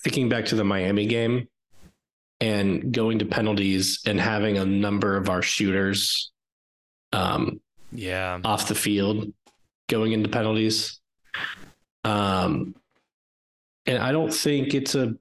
thinking 0.03 0.29
back 0.29 0.45
to 0.45 0.55
the 0.55 0.63
Miami 0.63 1.05
game 1.05 1.49
and 2.39 2.93
going 2.93 3.19
to 3.19 3.25
penalties 3.25 3.99
and 4.05 4.21
having 4.21 4.57
a 4.57 4.65
number 4.65 5.17
of 5.17 5.29
our 5.29 5.41
shooters 5.41 6.31
um 7.13 7.59
yeah 7.91 8.39
off 8.43 8.67
the 8.67 8.75
field 8.75 9.33
going 9.89 10.13
into 10.13 10.29
penalties. 10.29 11.01
Um 12.07 12.75
and 13.85 13.97
I 13.97 14.11
don't 14.11 14.33
think 14.33 14.73
it's 14.73 14.95
a 14.95 15.13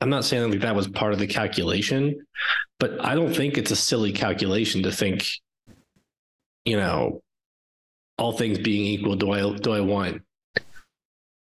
I'm 0.00 0.10
not 0.10 0.24
saying 0.24 0.50
that 0.50 0.60
that 0.60 0.76
was 0.76 0.86
part 0.86 1.12
of 1.12 1.18
the 1.18 1.26
calculation, 1.26 2.24
but 2.78 3.04
I 3.04 3.14
don't 3.14 3.34
think 3.34 3.58
it's 3.58 3.72
a 3.72 3.76
silly 3.76 4.12
calculation 4.12 4.84
to 4.84 4.92
think, 4.92 5.26
you 6.64 6.76
know, 6.76 7.20
all 8.16 8.32
things 8.32 8.58
being 8.58 8.86
equal, 8.86 9.16
do 9.16 9.32
I 9.32 9.56
do 9.56 9.72
I 9.72 9.80
want 9.80 10.22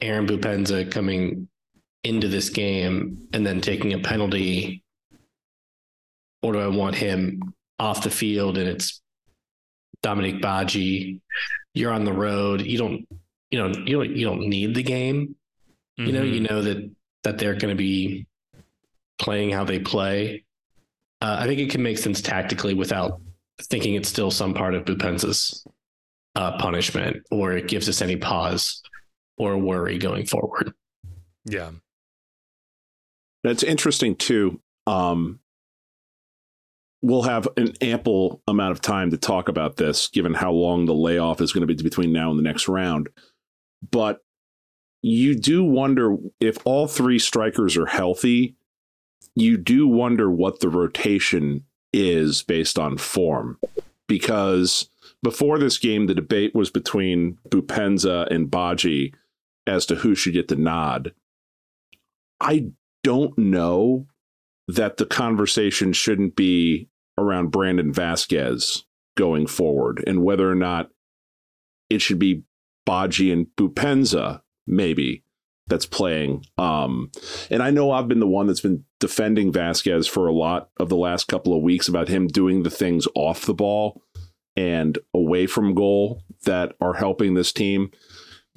Aaron 0.02 0.28
Boupendza 0.28 0.90
coming 0.92 1.48
into 2.04 2.28
this 2.28 2.50
game 2.50 3.28
and 3.34 3.46
then 3.46 3.60
taking 3.62 3.94
a 3.94 4.00
penalty, 4.00 4.84
or 6.42 6.54
do 6.54 6.60
I 6.60 6.68
want 6.68 6.96
him 6.96 7.54
off 7.80 8.04
the 8.04 8.10
field 8.10 8.58
and 8.58 8.70
it's 8.70 9.02
Dominic 10.04 10.36
Badji? 10.36 11.20
You're 11.74 11.92
on 11.92 12.06
the 12.06 12.14
road. 12.14 12.62
You 12.62 12.78
don't, 12.78 13.08
you 13.52 13.60
know, 13.60 13.68
you 13.68 13.98
don't 13.98 14.16
you 14.16 14.26
don't 14.26 14.42
need 14.42 14.76
the 14.76 14.84
game. 14.84 15.36
Mm-hmm. 16.00 16.06
You 16.08 16.14
know, 16.14 16.24
you 16.24 16.40
know 16.42 16.62
that 16.62 16.92
that 17.24 17.38
they're 17.38 17.56
going 17.56 17.76
to 17.76 17.76
be 17.76 18.28
playing 19.20 19.52
how 19.52 19.64
they 19.64 19.80
play. 19.80 20.46
Uh, 21.22 21.38
I 21.40 21.48
think 21.48 21.60
it 21.60 21.70
can 21.70 21.82
make 21.82 21.98
sense 21.98 22.22
tactically 22.22 22.74
without 22.74 23.22
thinking 23.62 23.96
it's 23.96 24.10
still 24.10 24.32
some 24.32 24.54
part 24.54 24.76
of 24.76 24.86
Boupendza's 24.86 25.66
uh, 26.36 26.58
punishment 26.58 27.26
or 27.32 27.54
it 27.54 27.68
gives 27.68 27.88
us 27.88 28.02
any 28.02 28.18
pause 28.18 28.82
or 29.38 29.58
worry 29.58 29.98
going 29.98 30.26
forward. 30.26 30.74
Yeah. 31.46 31.72
That's 33.44 33.64
interesting 33.64 34.16
too. 34.16 34.60
Um, 34.88 35.40
we'll 37.02 37.24
have 37.24 37.48
an 37.58 37.74
ample 37.82 38.42
amount 38.48 38.72
of 38.72 38.82
time 38.82 39.12
to 39.12 39.18
talk 39.18 39.50
about 39.50 39.78
this, 39.78 40.08
given 40.08 40.34
how 40.34 40.52
long 40.52 40.86
the 40.86 40.94
layoff 40.94 41.42
is 41.42 41.54
going 41.54 41.66
to 41.66 41.74
be 41.74 41.82
between 41.82 42.12
now 42.12 42.30
and 42.30 42.40
the 42.40 42.44
next 42.44 42.68
round. 42.68 43.10
But 43.92 44.24
you 45.02 45.36
do 45.36 45.64
wonder 45.64 46.18
if 46.40 46.58
all 46.66 46.88
three 46.88 47.20
strikers 47.20 47.78
are 47.78 47.86
healthy, 47.86 48.56
you 49.36 49.58
do 49.58 49.88
wonder 49.88 50.32
what 50.32 50.60
the 50.60 50.70
rotation 50.70 51.66
is 51.94 52.44
based 52.44 52.80
on 52.80 52.98
form. 52.98 53.60
Because 54.08 54.90
before 55.22 55.58
this 55.60 55.78
game, 55.78 56.08
the 56.08 56.16
debate 56.16 56.54
was 56.54 56.70
between 56.70 57.38
Boupendza 57.50 58.32
and 58.34 58.50
Badji 58.50 59.14
as 59.68 59.86
to 59.88 59.96
who 59.96 60.16
should 60.16 60.34
get 60.34 60.48
the 60.48 60.56
nod. 60.56 61.14
I 62.40 62.68
don't 63.04 63.38
know 63.38 64.08
that 64.68 64.98
the 64.98 65.06
conversation 65.06 65.94
shouldn't 65.94 66.36
be 66.36 66.90
around 67.18 67.52
Brandon 67.52 67.94
Vazquez 67.94 68.84
going 69.16 69.48
forward 69.48 70.04
and 70.06 70.24
whether 70.24 70.50
or 70.50 70.56
not 70.56 70.90
it 71.90 72.02
should 72.02 72.20
be 72.20 72.44
Badji 72.88 73.32
and 73.34 73.48
Boupendza, 73.58 74.42
maybe, 74.68 75.24
that's 75.68 75.86
playing. 75.86 76.46
Um, 76.58 77.12
and 77.50 77.64
I 77.64 77.72
know 77.72 77.92
I've 77.92 78.08
been 78.08 78.20
the 78.20 78.28
one 78.28 78.48
that's 78.48 78.62
been 78.62 78.84
defending 79.00 79.52
Vazquez 79.52 80.08
for 80.08 80.28
a 80.28 80.34
lot 80.34 80.70
of 80.78 80.90
the 80.90 80.96
last 80.96 81.28
couple 81.28 81.56
of 81.56 81.64
weeks 81.64 81.88
about 81.88 82.08
him 82.08 82.28
doing 82.28 82.64
the 82.64 82.70
things 82.70 83.08
off 83.16 83.46
the 83.46 83.54
ball 83.54 84.02
and 84.56 84.98
away 85.14 85.48
from 85.48 85.74
goal 85.74 86.24
that 86.44 86.74
are 86.80 86.94
helping 86.94 87.34
this 87.34 87.52
team. 87.52 87.92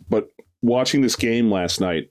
But 0.09 0.29
watching 0.62 1.01
this 1.01 1.17
game 1.17 1.51
last 1.51 1.81
night, 1.81 2.11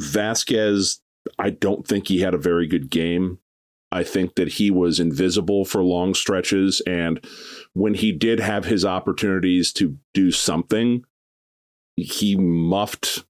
Vazquez, 0.00 1.00
I 1.38 1.50
don't 1.50 1.86
think 1.86 2.08
he 2.08 2.20
had 2.20 2.34
a 2.34 2.38
very 2.38 2.66
good 2.66 2.90
game. 2.90 3.38
I 3.92 4.02
think 4.02 4.34
that 4.34 4.48
he 4.48 4.70
was 4.70 4.98
invisible 4.98 5.64
for 5.64 5.82
long 5.82 6.14
stretches. 6.14 6.80
And 6.86 7.24
when 7.74 7.94
he 7.94 8.10
did 8.10 8.40
have 8.40 8.64
his 8.64 8.84
opportunities 8.84 9.72
to 9.74 9.96
do 10.12 10.32
something, 10.32 11.04
he 11.96 12.36
muffed 12.36 13.24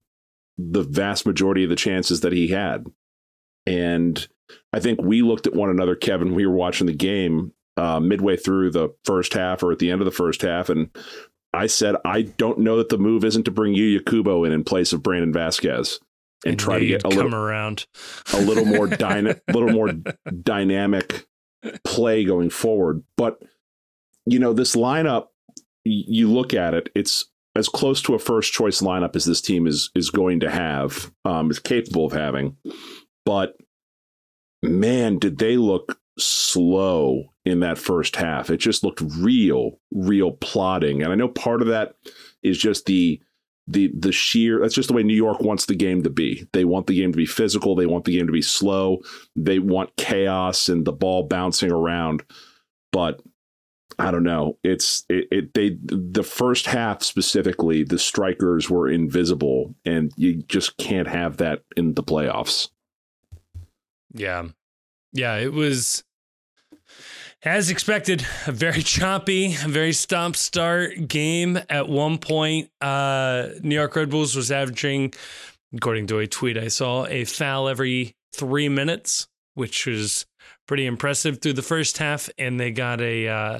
the 0.57 0.83
vast 0.83 1.25
majority 1.25 1.63
of 1.63 1.69
the 1.69 1.75
chances 1.75 2.21
that 2.21 2.33
he 2.33 2.47
had. 2.47 2.85
And 3.65 4.27
I 4.71 4.79
think 4.79 5.01
we 5.01 5.21
looked 5.21 5.47
at 5.47 5.53
one 5.55 5.69
another, 5.69 5.95
Kevin. 5.95 6.35
We 6.35 6.45
were 6.45 6.55
watching 6.55 6.87
the 6.87 6.93
game 6.93 7.51
uh, 7.77 7.99
midway 7.99 8.37
through 8.37 8.71
the 8.71 8.89
first 9.03 9.33
half 9.33 9.63
or 9.63 9.71
at 9.71 9.79
the 9.79 9.91
end 9.91 10.01
of 10.01 10.05
the 10.05 10.11
first 10.11 10.41
half, 10.41 10.69
and 10.69 10.89
I 11.55 11.67
said, 11.67 11.95
I 12.03 12.23
don't 12.23 12.59
know 12.59 12.77
that 12.77 12.89
the 12.89 12.97
move 12.97 13.23
isn't 13.23 13.43
to 13.43 13.51
bring 13.51 13.73
Yuya 13.75 14.01
Yakubo 14.01 14.45
in 14.45 14.51
in 14.51 14.63
place 14.63 14.91
of 14.91 15.01
Brandon 15.01 15.33
Vazquez 15.33 15.99
and, 16.43 16.51
and 16.51 16.59
try 16.59 16.79
to 16.79 16.85
get 16.85 17.03
a 17.05 17.09
little 17.09 17.33
around 17.33 17.85
a 18.33 18.41
little 18.41 18.65
more 18.65 18.87
dyna- 18.87 19.39
little 19.51 19.71
more 19.71 19.93
dynamic 20.43 21.25
play 21.83 22.25
going 22.25 22.49
forward. 22.49 23.03
But 23.15 23.41
you 24.25 24.39
know, 24.39 24.53
this 24.53 24.75
lineup, 24.75 25.27
you 25.85 26.31
look 26.31 26.53
at 26.53 26.73
it, 26.73 26.89
it's 26.93 27.25
as 27.55 27.69
close 27.69 28.01
to 28.03 28.15
a 28.15 28.19
first 28.19 28.51
choice 28.51 28.81
lineup 28.81 29.15
as 29.15 29.25
this 29.25 29.41
team 29.41 29.67
is 29.67 29.89
is 29.95 30.09
going 30.09 30.41
to 30.41 30.49
have, 30.49 31.11
um, 31.23 31.49
is 31.51 31.59
capable 31.59 32.05
of 32.05 32.13
having. 32.13 32.57
But 33.25 33.55
man, 34.61 35.19
did 35.19 35.37
they 35.37 35.57
look 35.57 35.99
slow 36.17 37.33
in 37.43 37.59
that 37.59 37.77
first 37.77 38.15
half. 38.15 38.49
It 38.49 38.57
just 38.57 38.83
looked 38.83 39.01
real, 39.17 39.79
real 39.91 40.31
plotting. 40.31 41.03
And 41.03 41.11
I 41.11 41.15
know 41.15 41.27
part 41.27 41.61
of 41.61 41.67
that 41.67 41.95
is 42.43 42.57
just 42.57 42.85
the 42.85 43.21
the 43.67 43.91
the 43.97 44.11
sheer 44.11 44.59
that's 44.59 44.75
just 44.75 44.89
the 44.89 44.93
way 44.93 45.01
New 45.01 45.15
York 45.15 45.41
wants 45.41 45.65
the 45.65 45.75
game 45.75 46.03
to 46.03 46.09
be. 46.09 46.47
They 46.53 46.65
want 46.65 46.87
the 46.87 46.95
game 46.95 47.11
to 47.11 47.17
be 47.17 47.25
physical, 47.25 47.75
they 47.75 47.87
want 47.87 48.05
the 48.05 48.15
game 48.15 48.27
to 48.27 48.33
be 48.33 48.41
slow, 48.41 48.99
they 49.35 49.59
want 49.59 49.95
chaos 49.97 50.69
and 50.69 50.85
the 50.85 50.91
ball 50.91 51.23
bouncing 51.23 51.71
around. 51.71 52.23
But 52.91 53.21
I 53.99 54.11
don't 54.11 54.23
know. 54.23 54.57
It's 54.63 55.05
it, 55.09 55.27
it 55.31 55.53
they 55.53 55.77
the 55.83 56.23
first 56.23 56.65
half 56.65 57.03
specifically, 57.03 57.83
the 57.83 57.99
strikers 57.99 58.69
were 58.69 58.89
invisible 58.89 59.75
and 59.85 60.11
you 60.15 60.43
just 60.43 60.77
can't 60.77 61.07
have 61.07 61.37
that 61.37 61.63
in 61.75 61.93
the 61.93 62.03
playoffs. 62.03 62.69
Yeah. 64.13 64.47
Yeah, 65.13 65.37
it 65.37 65.53
was 65.53 66.03
as 67.45 67.69
expected, 67.69 68.25
a 68.47 68.51
very 68.51 68.81
choppy, 68.81 69.55
very 69.67 69.93
stomp 69.93 70.35
start 70.35 71.07
game. 71.07 71.59
At 71.69 71.87
one 71.87 72.17
point, 72.17 72.71
uh, 72.81 73.49
New 73.61 73.75
York 73.75 73.95
Red 73.95 74.09
Bulls 74.09 74.35
was 74.35 74.51
averaging, 74.51 75.13
according 75.75 76.07
to 76.07 76.17
a 76.17 76.27
tweet 76.27 76.57
I 76.57 76.69
saw, 76.69 77.05
a 77.05 77.23
foul 77.23 77.69
every 77.69 78.15
three 78.33 78.67
minutes, 78.67 79.27
which 79.53 79.85
was 79.85 80.25
pretty 80.67 80.85
impressive 80.85 81.41
through 81.41 81.53
the 81.53 81.61
first 81.61 81.97
half. 81.97 82.29
And 82.37 82.59
they 82.59 82.71
got 82.71 83.01
a, 83.01 83.27
uh, 83.27 83.59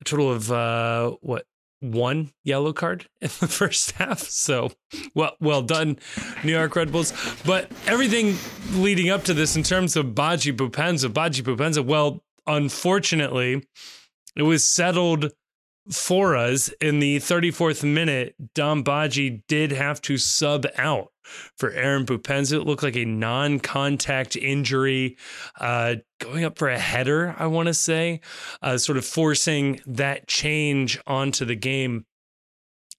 a 0.00 0.04
total 0.04 0.30
of 0.30 0.50
uh, 0.50 1.16
what 1.20 1.44
one 1.80 2.30
yellow 2.44 2.72
card 2.72 3.06
in 3.20 3.30
the 3.40 3.48
first 3.48 3.92
half. 3.92 4.20
So, 4.20 4.70
well, 5.14 5.36
well 5.40 5.62
done, 5.62 5.98
New 6.44 6.52
York 6.52 6.76
Red 6.76 6.92
Bulls. 6.92 7.12
But 7.44 7.70
everything 7.86 8.36
leading 8.74 9.10
up 9.10 9.24
to 9.24 9.34
this, 9.34 9.56
in 9.56 9.62
terms 9.62 9.96
of 9.96 10.06
Badji 10.06 10.56
Boupendza, 10.56 11.08
Badji 11.08 11.42
Boupendza, 11.42 11.84
well, 11.84 12.22
unfortunately, 12.46 13.66
it 14.36 14.42
was 14.42 14.64
settled 14.64 15.32
for 15.90 16.36
us 16.36 16.68
in 16.80 17.00
the 17.00 17.16
34th 17.16 17.82
minute. 17.82 18.34
Dom 18.54 18.84
Badji 18.84 19.42
did 19.48 19.72
have 19.72 20.00
to 20.02 20.18
sub 20.18 20.66
out 20.76 21.08
for 21.56 21.70
Aaron 21.70 22.04
Boupendza. 22.04 22.54
It 22.60 22.66
looked 22.66 22.82
like 22.82 22.96
a 22.96 23.04
non 23.04 23.60
contact 23.60 24.36
injury, 24.36 25.16
uh, 25.58 25.96
going 26.20 26.44
up 26.44 26.56
for 26.56 26.68
a 26.68 26.78
header, 26.78 27.34
I 27.38 27.46
want 27.48 27.66
to 27.66 27.74
say, 27.74 28.20
uh, 28.62 28.78
sort 28.78 28.96
of 28.96 29.04
forcing 29.04 29.80
that 29.86 30.28
change 30.28 31.00
onto 31.06 31.44
the 31.44 31.56
game. 31.56 32.04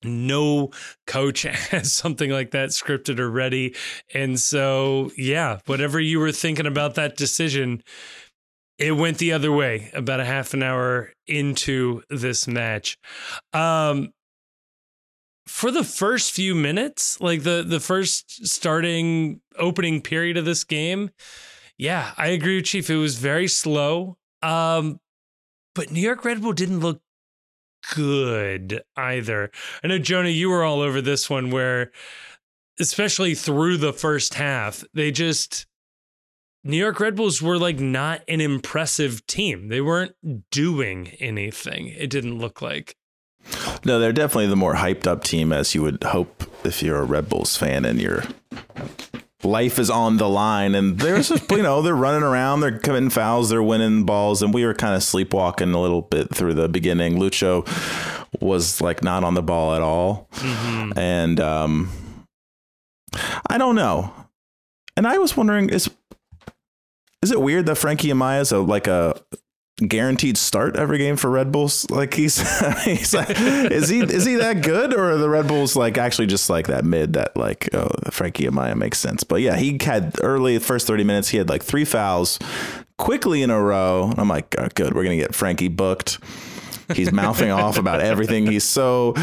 No 0.03 0.71
coach 1.07 1.43
has 1.43 1.93
something 1.93 2.29
like 2.29 2.51
that 2.51 2.69
scripted 2.69 3.19
or 3.19 3.29
ready. 3.29 3.75
And 4.13 4.39
so, 4.39 5.11
yeah, 5.15 5.59
whatever 5.67 5.99
you 5.99 6.19
were 6.19 6.33
thinking 6.33 6.65
about 6.65 6.95
that 6.95 7.15
decision, 7.15 7.83
it 8.77 8.93
went 8.93 9.19
the 9.19 9.31
other 9.31 9.51
way 9.51 9.91
about 9.93 10.19
a 10.19 10.25
half 10.25 10.53
an 10.53 10.63
hour 10.63 11.13
into 11.27 12.01
this 12.09 12.47
match. 12.47 12.97
Um, 13.53 14.11
for 15.47 15.69
the 15.69 15.83
first 15.83 16.31
few 16.31 16.55
minutes, 16.55 17.19
like 17.19 17.43
the 17.43 17.63
the 17.67 17.79
first 17.79 18.47
starting 18.47 19.41
opening 19.57 20.01
period 20.01 20.37
of 20.37 20.45
this 20.45 20.63
game, 20.63 21.11
yeah, 21.81 22.11
I 22.15 22.27
agree 22.27 22.57
with 22.57 22.65
Chief. 22.65 22.91
It 22.91 22.97
was 22.97 23.17
very 23.17 23.47
slow. 23.47 24.15
Um, 24.43 24.99
but 25.73 25.89
New 25.89 25.99
York 25.99 26.23
Red 26.23 26.39
Bull 26.39 26.53
didn't 26.53 26.81
look 26.81 27.01
good 27.95 28.83
either. 28.95 29.49
I 29.83 29.87
know 29.87 29.97
Jonah, 29.97 30.29
you 30.29 30.51
were 30.51 30.63
all 30.63 30.81
over 30.81 31.01
this 31.01 31.27
one 31.27 31.49
where 31.49 31.91
especially 32.79 33.33
through 33.33 33.77
the 33.77 33.93
first 33.93 34.35
half, 34.35 34.83
they 34.93 35.09
just 35.09 35.65
New 36.63 36.77
York 36.77 36.99
Red 36.99 37.15
Bulls 37.15 37.41
were 37.41 37.57
like 37.57 37.79
not 37.79 38.21
an 38.27 38.41
impressive 38.41 39.25
team. 39.25 39.69
They 39.69 39.81
weren't 39.81 40.13
doing 40.51 41.07
anything. 41.19 41.87
It 41.87 42.11
didn't 42.11 42.37
look 42.37 42.61
like. 42.61 42.95
No, 43.83 43.97
they're 43.97 44.13
definitely 44.13 44.47
the 44.47 44.55
more 44.55 44.75
hyped 44.75 45.07
up 45.07 45.23
team, 45.23 45.51
as 45.51 45.73
you 45.73 45.81
would 45.81 46.03
hope 46.03 46.43
if 46.63 46.83
you're 46.83 46.99
a 46.99 47.05
Red 47.05 47.27
Bulls 47.27 47.57
fan 47.57 47.85
and 47.85 47.99
your 47.99 48.23
life 49.43 49.79
is 49.79 49.89
on 49.89 50.17
the 50.17 50.29
line. 50.29 50.75
And 50.75 50.99
there's 50.99 51.29
just, 51.29 51.51
you 51.51 51.63
know, 51.63 51.81
they're 51.81 51.95
running 51.95 52.23
around, 52.23 52.61
they're 52.61 52.77
committing 52.77 53.09
fouls, 53.09 53.49
they're 53.49 53.63
winning 53.63 54.05
balls. 54.05 54.41
And 54.41 54.53
we 54.53 54.65
were 54.65 54.73
kind 54.73 54.95
of 54.95 55.03
sleepwalking 55.03 55.73
a 55.73 55.81
little 55.81 56.03
bit 56.03 56.33
through 56.33 56.53
the 56.53 56.69
beginning. 56.69 57.17
Lucho 57.17 57.67
was 58.39 58.81
like 58.81 59.03
not 59.03 59.23
on 59.23 59.33
the 59.33 59.41
ball 59.41 59.75
at 59.75 59.81
all. 59.81 60.27
Mm-hmm. 60.33 60.97
And 60.97 61.39
um, 61.39 61.89
I 63.49 63.57
don't 63.57 63.75
know. 63.75 64.13
And 64.95 65.07
I 65.07 65.17
was 65.17 65.35
wondering, 65.37 65.69
is 65.69 65.89
is 67.21 67.31
it 67.31 67.39
weird 67.39 67.67
that 67.67 67.75
Frankie 67.75 68.09
Amaya 68.09 68.41
is 68.41 68.51
a, 68.51 68.59
like 68.59 68.87
a 68.87 69.15
guaranteed 69.87 70.37
start 70.37 70.75
every 70.75 70.97
game 70.97 71.17
for 71.17 71.29
Red 71.29 71.51
Bulls? 71.51 71.89
Like 71.89 72.13
he's 72.13 72.37
he's 72.83 73.13
like 73.13 73.29
is 73.39 73.89
he 73.89 73.99
is 73.99 74.25
he 74.25 74.35
that 74.35 74.61
good 74.61 74.93
or 74.93 75.11
are 75.11 75.17
the 75.17 75.29
Red 75.29 75.47
Bulls 75.47 75.75
like 75.75 75.97
actually 75.97 76.27
just 76.27 76.49
like 76.49 76.67
that 76.67 76.85
mid 76.85 77.13
that 77.13 77.35
like 77.35 77.73
oh 77.73 77.89
Frankie 78.11 78.45
Amaya 78.45 78.75
makes 78.75 78.99
sense. 78.99 79.23
But 79.23 79.41
yeah, 79.41 79.57
he 79.57 79.77
had 79.81 80.15
early 80.21 80.57
first 80.59 80.87
30 80.87 81.03
minutes 81.03 81.29
he 81.29 81.37
had 81.37 81.49
like 81.49 81.63
three 81.63 81.85
fouls 81.85 82.39
quickly 82.97 83.41
in 83.41 83.49
a 83.49 83.61
row. 83.61 84.11
I'm 84.17 84.27
like 84.27 84.55
oh, 84.57 84.67
good, 84.75 84.93
we're 84.93 85.03
going 85.03 85.17
to 85.17 85.23
get 85.23 85.35
Frankie 85.35 85.69
booked. 85.69 86.19
He's 86.95 87.11
mouthing 87.11 87.51
off 87.51 87.77
about 87.77 88.01
everything. 88.01 88.45
He's 88.47 88.63
so 88.63 89.13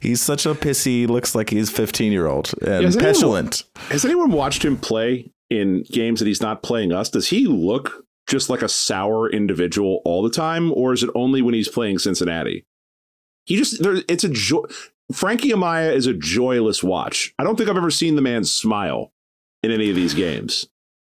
he's 0.00 0.20
such 0.20 0.46
a 0.46 0.54
pissy. 0.54 1.08
Looks 1.08 1.34
like 1.34 1.50
he's 1.50 1.70
15 1.70 2.12
year 2.12 2.26
old 2.26 2.52
and 2.62 2.84
has 2.84 2.96
petulant. 2.96 3.64
Anyone, 3.74 3.90
has 3.92 4.04
anyone 4.04 4.30
watched 4.30 4.64
him 4.64 4.76
play 4.76 5.32
in 5.50 5.84
games 5.90 6.20
that 6.20 6.26
he's 6.26 6.42
not 6.42 6.62
playing 6.62 6.92
us? 6.92 7.10
Does 7.10 7.28
he 7.28 7.46
look 7.46 8.06
just 8.28 8.50
like 8.50 8.62
a 8.62 8.68
sour 8.68 9.30
individual 9.30 10.02
all 10.04 10.22
the 10.22 10.30
time, 10.30 10.72
or 10.74 10.92
is 10.92 11.02
it 11.02 11.10
only 11.14 11.42
when 11.42 11.54
he's 11.54 11.68
playing 11.68 11.98
Cincinnati? 11.98 12.64
He 13.46 13.56
just 13.56 13.82
there, 13.82 13.96
it's 14.08 14.24
a 14.24 14.28
joy. 14.28 14.64
Frankie 15.12 15.50
Amaya 15.50 15.92
is 15.92 16.06
a 16.06 16.12
joyless 16.12 16.84
watch. 16.84 17.34
I 17.38 17.44
don't 17.44 17.56
think 17.56 17.70
I've 17.70 17.78
ever 17.78 17.90
seen 17.90 18.14
the 18.14 18.22
man 18.22 18.44
smile 18.44 19.10
in 19.62 19.70
any 19.70 19.88
of 19.88 19.96
these 19.96 20.12
games. 20.12 20.66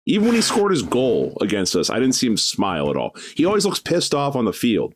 Even 0.06 0.28
when 0.28 0.36
he 0.36 0.42
scored 0.42 0.72
his 0.72 0.84
goal 0.84 1.36
against 1.42 1.76
us, 1.76 1.90
I 1.90 2.00
didn't 2.00 2.14
see 2.14 2.28
him 2.28 2.38
smile 2.38 2.90
at 2.90 2.96
all. 2.96 3.16
He 3.36 3.46
always 3.46 3.66
looks 3.66 3.80
pissed 3.80 4.14
off 4.14 4.36
on 4.36 4.46
the 4.46 4.54
field. 4.54 4.94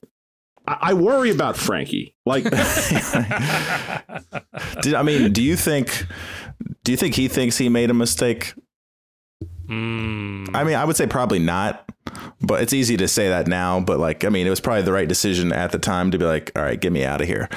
I, 0.68 0.78
I 0.82 0.94
worry 0.94 1.32
about 1.32 1.58
Frankie. 1.58 2.16
Like, 2.26 2.44
Did, 4.82 4.94
I 4.94 5.04
mean, 5.04 5.34
do 5.34 5.42
you 5.42 5.58
think? 5.58 6.06
Do 6.84 6.92
you 6.92 6.98
think 6.98 7.16
he 7.16 7.28
thinks 7.28 7.58
he 7.58 7.70
made 7.70 7.90
a 7.90 7.96
mistake 7.96 8.54
Mm. 9.72 10.54
I 10.54 10.66
mean, 10.66 10.76
I 10.76 10.84
would 10.84 10.98
say 10.98 11.08
probably 11.08 11.40
not, 11.40 11.90
but 12.42 12.62
it's 12.62 12.74
easy 12.74 12.98
to 12.98 13.08
say 13.08 13.30
that 13.30 13.48
now. 13.48 13.80
But 13.80 14.00
like, 14.00 14.26
I 14.26 14.30
mean, 14.30 14.46
it 14.46 14.50
was 14.50 14.60
probably 14.60 14.82
the 14.82 14.92
right 14.92 15.08
decision 15.08 15.54
at 15.54 15.72
the 15.72 15.80
time 15.80 16.12
to 16.12 16.18
be 16.18 16.26
like, 16.26 16.52
all 16.56 16.64
right, 16.64 16.80
get 16.80 16.92
me 16.92 17.06
out 17.06 17.22
of 17.22 17.28
here. 17.28 17.48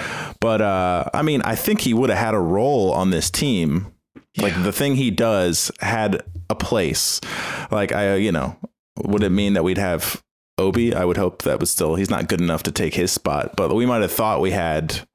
But 0.40 0.60
uh, 0.60 1.06
I 1.12 1.22
mean, 1.22 1.42
I 1.42 1.56
think 1.56 1.80
he 1.80 1.92
would 1.92 2.10
have 2.10 2.18
had 2.18 2.34
a 2.34 2.40
role 2.40 2.92
on 2.92 3.10
this 3.10 3.30
team. 3.30 3.92
Yeah. 4.34 4.44
Like 4.44 4.62
the 4.62 4.72
thing 4.72 4.94
he 4.94 5.10
does 5.10 5.72
had 5.80 6.22
a 6.48 6.54
place. 6.54 7.20
Like 7.70 7.92
I, 7.92 8.14
you 8.14 8.32
know, 8.32 8.56
would 9.02 9.22
it 9.22 9.30
mean 9.30 9.54
that 9.54 9.64
we'd 9.64 9.78
have 9.78 10.22
Obi? 10.58 10.94
I 10.94 11.04
would 11.04 11.16
hope 11.16 11.42
that 11.42 11.58
was 11.58 11.70
still 11.70 11.96
he's 11.96 12.10
not 12.10 12.28
good 12.28 12.40
enough 12.40 12.62
to 12.64 12.72
take 12.72 12.94
his 12.94 13.10
spot, 13.10 13.56
but 13.56 13.74
we 13.74 13.86
might 13.86 14.02
have 14.02 14.12
thought 14.12 14.40
we 14.40 14.52
had 14.52 15.06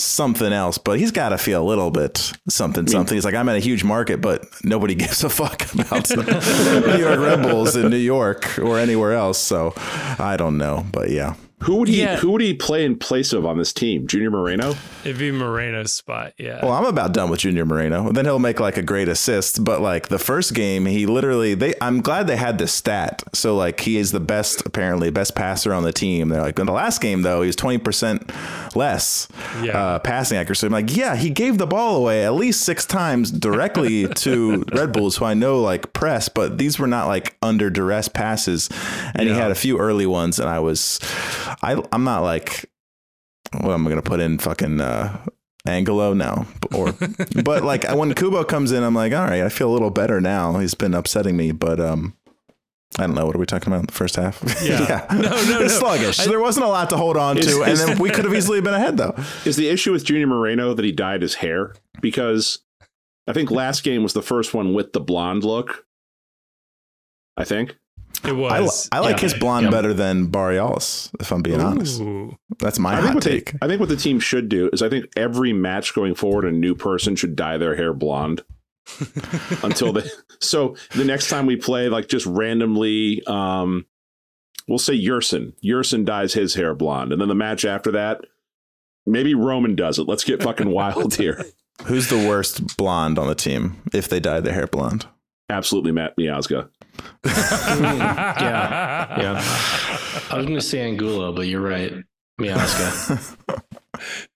something 0.00 0.52
else, 0.52 0.78
but 0.78 0.98
he's 0.98 1.10
got 1.12 1.30
to 1.30 1.38
feel 1.38 1.62
a 1.62 1.66
little 1.66 1.90
bit 1.90 2.32
something, 2.48 2.86
something. 2.86 3.14
He's 3.14 3.24
like, 3.24 3.34
I'm 3.34 3.48
at 3.48 3.56
a 3.56 3.60
huge 3.60 3.84
market, 3.84 4.20
but 4.20 4.44
nobody 4.64 4.94
gives 4.96 5.24
a 5.24 5.30
fuck 5.30 5.62
about 5.74 6.10
New 6.16 6.98
York 6.98 7.20
Red 7.20 7.42
Bulls 7.42 7.76
in 7.76 7.90
New 7.90 7.96
York 7.96 8.58
or 8.58 8.78
anywhere 8.78 9.12
else. 9.12 9.38
So 9.38 9.72
I 9.76 10.36
don't 10.38 10.58
know, 10.58 10.86
but 10.92 11.10
yeah. 11.10 11.34
Who 11.62 11.76
would 11.76 11.88
he? 11.88 12.00
Yeah. 12.00 12.16
Who 12.16 12.30
would 12.32 12.40
he 12.40 12.54
play 12.54 12.84
in 12.84 12.96
place 12.96 13.32
of 13.32 13.44
on 13.44 13.58
this 13.58 13.72
team? 13.72 14.06
Junior 14.06 14.30
Moreno. 14.30 14.74
It'd 15.04 15.18
be 15.18 15.30
Moreno's 15.30 15.92
spot. 15.92 16.34
Yeah. 16.38 16.64
Well, 16.64 16.72
I'm 16.72 16.84
about 16.84 17.12
done 17.12 17.30
with 17.30 17.40
Junior 17.40 17.64
Moreno. 17.64 18.12
Then 18.12 18.24
he'll 18.24 18.38
make 18.38 18.60
like 18.60 18.76
a 18.76 18.82
great 18.82 19.08
assist. 19.08 19.64
But 19.64 19.80
like 19.80 20.08
the 20.08 20.18
first 20.18 20.54
game, 20.54 20.86
he 20.86 21.06
literally 21.06 21.54
they. 21.54 21.74
I'm 21.80 22.00
glad 22.00 22.26
they 22.26 22.36
had 22.36 22.58
this 22.58 22.72
stat. 22.72 23.22
So 23.34 23.56
like 23.56 23.80
he 23.80 23.96
is 23.96 24.12
the 24.12 24.20
best 24.20 24.62
apparently 24.66 25.10
best 25.10 25.34
passer 25.34 25.74
on 25.74 25.82
the 25.82 25.92
team. 25.92 26.28
They're 26.28 26.42
like 26.42 26.58
in 26.58 26.66
the 26.66 26.72
last 26.72 27.00
game 27.00 27.22
though 27.22 27.42
he 27.42 27.46
was 27.46 27.56
20 27.56 27.78
percent 27.78 28.30
less 28.76 29.28
yeah. 29.62 29.78
uh, 29.78 29.98
passing 29.98 30.38
accuracy. 30.38 30.66
I'm 30.66 30.72
like 30.72 30.94
yeah 30.94 31.16
he 31.16 31.30
gave 31.30 31.58
the 31.58 31.66
ball 31.66 31.96
away 31.96 32.24
at 32.24 32.34
least 32.34 32.62
six 32.62 32.86
times 32.86 33.30
directly 33.30 34.08
to 34.14 34.64
Red 34.72 34.92
Bulls 34.92 35.16
who 35.16 35.24
I 35.24 35.34
know 35.34 35.60
like 35.60 35.92
press, 35.92 36.28
but 36.28 36.58
these 36.58 36.78
were 36.78 36.86
not 36.86 37.06
like 37.06 37.36
under 37.42 37.70
duress 37.70 38.08
passes. 38.08 38.68
And 39.14 39.28
yeah. 39.28 39.34
he 39.34 39.40
had 39.40 39.50
a 39.50 39.54
few 39.54 39.78
early 39.78 40.06
ones, 40.06 40.38
and 40.38 40.48
I 40.48 40.60
was. 40.60 40.98
I 41.62 41.82
I'm 41.92 42.04
not 42.04 42.22
like 42.22 42.70
what 43.60 43.72
am 43.72 43.86
I 43.86 43.90
gonna 43.90 44.02
put 44.02 44.20
in 44.20 44.38
fucking 44.38 44.80
uh, 44.80 45.24
Angulo 45.66 46.14
now 46.14 46.46
or 46.74 46.92
but 47.44 47.64
like 47.64 47.88
when 47.90 48.14
Kubo 48.14 48.44
comes 48.44 48.72
in, 48.72 48.82
I'm 48.82 48.94
like, 48.94 49.12
all 49.12 49.24
right, 49.24 49.42
I 49.42 49.48
feel 49.48 49.70
a 49.70 49.72
little 49.72 49.90
better 49.90 50.20
now. 50.20 50.58
He's 50.58 50.74
been 50.74 50.94
upsetting 50.94 51.36
me, 51.36 51.52
but 51.52 51.80
um. 51.80 52.14
I 52.98 53.02
don't 53.06 53.14
know. 53.14 53.26
What 53.26 53.36
are 53.36 53.38
we 53.38 53.44
talking 53.44 53.68
about 53.68 53.80
in 53.80 53.86
the 53.86 53.92
first 53.92 54.16
half? 54.16 54.42
Yeah. 54.62 54.80
yeah. 54.80 55.06
No, 55.14 55.28
no, 55.28 55.36
it's 55.60 55.74
no. 55.74 55.78
sluggish. 55.78 56.18
I, 56.18 56.26
there 56.26 56.40
wasn't 56.40 56.64
a 56.64 56.68
lot 56.68 56.88
to 56.90 56.96
hold 56.96 57.18
on 57.18 57.36
to. 57.36 57.62
and 57.62 57.76
then 57.76 57.98
we 57.98 58.08
could 58.08 58.24
have 58.24 58.34
easily 58.34 58.62
been 58.62 58.72
ahead, 58.72 58.96
though. 58.96 59.14
Is 59.44 59.56
the 59.56 59.68
issue 59.68 59.92
with 59.92 60.04
Junior 60.06 60.26
Moreno 60.26 60.72
that 60.72 60.84
he 60.84 60.90
dyed 60.90 61.20
his 61.20 61.34
hair? 61.34 61.74
Because 62.00 62.60
I 63.28 63.34
think 63.34 63.50
last 63.50 63.84
game 63.84 64.02
was 64.02 64.14
the 64.14 64.22
first 64.22 64.54
one 64.54 64.72
with 64.72 64.94
the 64.94 65.00
blonde 65.00 65.44
look. 65.44 65.86
I 67.36 67.44
think. 67.44 67.76
It 68.24 68.32
was. 68.32 68.88
I, 68.90 68.98
I 68.98 69.00
like 69.00 69.16
yeah. 69.16 69.22
his 69.22 69.34
blonde 69.34 69.66
yeah. 69.66 69.70
better 69.70 69.94
than 69.94 70.26
Barrios, 70.26 71.10
if 71.20 71.32
I'm 71.32 71.42
being 71.42 71.60
Ooh. 71.60 71.64
honest. 71.64 72.02
That's 72.58 72.78
my 72.78 72.98
I 72.98 73.00
hot 73.00 73.22
take. 73.22 73.52
They, 73.52 73.58
I 73.62 73.68
think 73.68 73.80
what 73.80 73.88
the 73.88 73.96
team 73.96 74.20
should 74.20 74.48
do 74.48 74.70
is 74.72 74.82
I 74.82 74.88
think 74.88 75.06
every 75.16 75.52
match 75.52 75.94
going 75.94 76.14
forward, 76.14 76.44
a 76.44 76.52
new 76.52 76.74
person 76.74 77.16
should 77.16 77.36
dye 77.36 77.58
their 77.58 77.76
hair 77.76 77.92
blonde. 77.92 78.42
until 79.62 79.92
they 79.92 80.02
so 80.40 80.74
the 80.94 81.04
next 81.04 81.28
time 81.28 81.44
we 81.44 81.56
play 81.56 81.90
like 81.90 82.08
just 82.08 82.24
randomly 82.24 83.22
um 83.26 83.84
we'll 84.68 84.78
say 84.78 84.96
Yerson. 84.96 85.54
Yerson 85.64 86.04
dyes 86.04 86.34
his 86.34 86.54
hair 86.54 86.74
blonde. 86.74 87.12
And 87.12 87.20
then 87.20 87.28
the 87.28 87.34
match 87.34 87.64
after 87.64 87.90
that, 87.92 88.20
maybe 89.06 89.34
Roman 89.34 89.74
does 89.74 89.98
it. 89.98 90.06
Let's 90.06 90.24
get 90.24 90.42
fucking 90.42 90.70
wild 90.70 91.14
here. 91.16 91.44
Who's 91.86 92.08
the 92.08 92.28
worst 92.28 92.76
blonde 92.76 93.18
on 93.18 93.28
the 93.28 93.34
team 93.34 93.82
if 93.92 94.08
they 94.08 94.20
dye 94.20 94.40
their 94.40 94.52
hair 94.52 94.66
blonde? 94.66 95.06
Absolutely 95.50 95.92
Matt 95.92 96.16
Miazga 96.18 96.68
mm, 97.24 97.98
yeah, 97.98 99.20
yeah. 99.20 99.42
I 100.30 100.36
was 100.36 100.46
going 100.46 100.58
to 100.58 100.60
say 100.60 100.80
Angulo, 100.80 101.32
but 101.32 101.46
you're 101.46 101.60
right. 101.60 101.92
Miazga. 102.40 103.36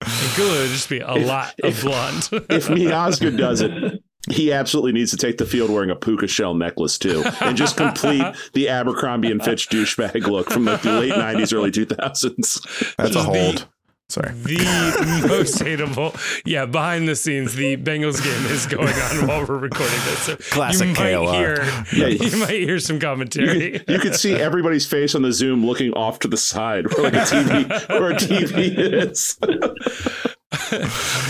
Angulo 0.02 0.60
would 0.60 0.70
just 0.70 0.88
be 0.88 0.98
a 0.98 1.14
if, 1.14 1.26
lot 1.26 1.54
of 1.62 1.70
if, 1.70 1.82
blonde. 1.82 2.28
if 2.50 2.68
Miazga 2.68 3.36
does 3.38 3.60
it, 3.60 4.02
he 4.30 4.52
absolutely 4.52 4.92
needs 4.92 5.10
to 5.12 5.16
take 5.16 5.38
the 5.38 5.46
field 5.46 5.70
wearing 5.70 5.90
a 5.90 5.96
puka 5.96 6.26
shell 6.26 6.54
necklace 6.54 6.98
too, 6.98 7.24
and 7.40 7.56
just 7.56 7.76
complete 7.76 8.24
the 8.54 8.68
Abercrombie 8.68 9.30
and 9.30 9.42
Fitch 9.42 9.68
douchebag 9.68 10.26
look 10.26 10.50
from 10.50 10.64
like 10.64 10.82
the 10.82 10.92
late 10.92 11.12
'90s, 11.12 11.52
early 11.52 11.70
2000s. 11.70 12.94
That's 12.96 13.16
a 13.16 13.22
hold. 13.22 13.68
Sorry. 14.12 14.30
The 14.34 15.24
most 15.26 15.54
hateable. 15.62 16.14
Yeah, 16.44 16.66
behind 16.66 17.08
the 17.08 17.16
scenes, 17.16 17.54
the 17.54 17.78
Bengals 17.78 18.22
game 18.22 18.44
is 18.52 18.66
going 18.66 18.92
on 18.92 19.26
while 19.26 19.46
we're 19.46 19.56
recording 19.56 19.96
this. 20.04 20.18
So 20.24 20.36
Classic 20.36 20.88
you 20.88 20.92
might 20.92 21.14
KOR. 21.14 21.32
hear 21.32 21.84
Yeah. 21.94 22.06
you 22.08 22.36
might 22.36 22.50
hear 22.50 22.78
some 22.78 23.00
commentary. 23.00 23.46
You 23.72 23.78
could, 23.78 23.88
you 23.88 23.98
could 24.00 24.14
see 24.14 24.34
everybody's 24.34 24.84
face 24.84 25.14
on 25.14 25.22
the 25.22 25.32
Zoom 25.32 25.64
looking 25.64 25.94
off 25.94 26.18
to 26.20 26.28
the 26.28 26.36
side 26.36 26.92
where 26.92 27.04
like 27.04 27.14
a 27.14 27.20
TV 27.20 27.88
where 28.00 28.10
a 28.10 28.16
TV 28.16 28.76
is. 28.76 29.38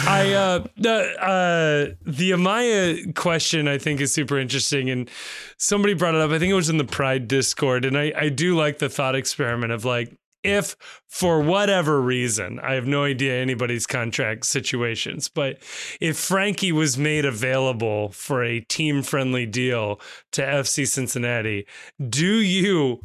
I 0.09 0.33
uh 0.33 0.65
the 0.77 1.23
uh 1.23 1.95
the 2.05 2.33
Amaya 2.33 3.15
question 3.15 3.69
I 3.69 3.79
think 3.79 4.01
is 4.01 4.13
super 4.13 4.41
interesting 4.41 4.91
and 4.91 5.09
somebody 5.57 5.95
brought 5.95 6.17
it 6.17 6.21
up. 6.21 6.33
I 6.33 6.41
think 6.41 6.51
it 6.51 6.55
was 6.55 6.69
in 6.69 6.79
the 6.79 6.85
Pride 6.85 7.29
Discord 7.29 7.85
and 7.85 7.97
I 7.97 8.13
I 8.17 8.29
do 8.29 8.57
like 8.57 8.79
the 8.79 8.89
thought 8.89 9.15
experiment 9.15 9.71
of 9.71 9.85
like 9.85 10.13
if 10.43 10.77
for 11.09 11.41
whatever 11.41 12.01
reason, 12.01 12.59
I 12.61 12.75
have 12.75 12.87
no 12.87 13.05
idea 13.05 13.41
anybody's 13.41 13.87
contract 13.87 14.47
situations, 14.47 15.29
but 15.29 15.59
if 16.01 16.17
Frankie 16.19 16.73
was 16.73 16.99
made 16.99 17.25
available 17.25 18.11
for 18.11 18.43
a 18.43 18.61
team 18.61 19.03
friendly 19.03 19.47
deal 19.47 20.01
to 20.33 20.43
FC 20.43 20.87
Cincinnati, 20.87 21.67
do 22.09 22.37
you 22.37 23.01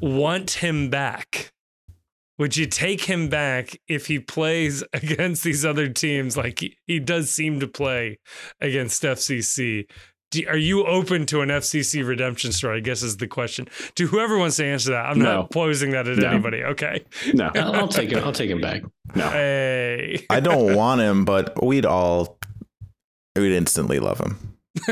want 0.00 0.50
him 0.52 0.90
back? 0.90 1.52
Would 2.38 2.56
you 2.56 2.66
take 2.66 3.02
him 3.02 3.28
back 3.28 3.80
if 3.88 4.06
he 4.06 4.20
plays 4.20 4.84
against 4.92 5.44
these 5.44 5.64
other 5.64 5.88
teams 5.88 6.36
like 6.36 6.60
he, 6.60 6.76
he 6.86 7.00
does 7.00 7.30
seem 7.30 7.60
to 7.60 7.66
play 7.68 8.18
against 8.60 9.02
FCC? 9.02 9.86
Do, 10.30 10.44
are 10.48 10.56
you 10.58 10.84
open 10.86 11.24
to 11.26 11.40
an 11.40 11.48
FCC 11.48 12.06
redemption 12.06 12.52
story? 12.52 12.76
I 12.78 12.80
guess 12.80 13.02
is 13.02 13.16
the 13.16 13.26
question. 13.26 13.66
To 13.94 14.06
whoever 14.06 14.36
wants 14.36 14.56
to 14.56 14.64
answer 14.66 14.90
that, 14.90 15.06
I'm 15.06 15.18
No. 15.18 15.24
not 15.24 15.50
posing 15.50 15.92
that 15.92 16.06
at 16.06 16.18
No. 16.18 16.28
anybody. 16.28 16.62
Okay. 16.64 17.04
No, 17.32 17.50
I'll, 17.54 17.74
I'll 17.74 17.88
take 17.88 18.10
him. 18.12 18.22
I'll 18.22 18.32
take 18.32 18.50
him 18.50 18.60
back. 18.60 18.82
no. 19.14 19.28
Hey. 19.30 20.26
I 20.28 20.40
don't 20.40 20.74
want 20.74 21.00
him, 21.00 21.24
but 21.24 21.62
we'd 21.64 21.86
all 21.86 22.38
we'd 23.36 23.56
instantly 23.56 24.00
love 24.00 24.18
him. 24.18 24.36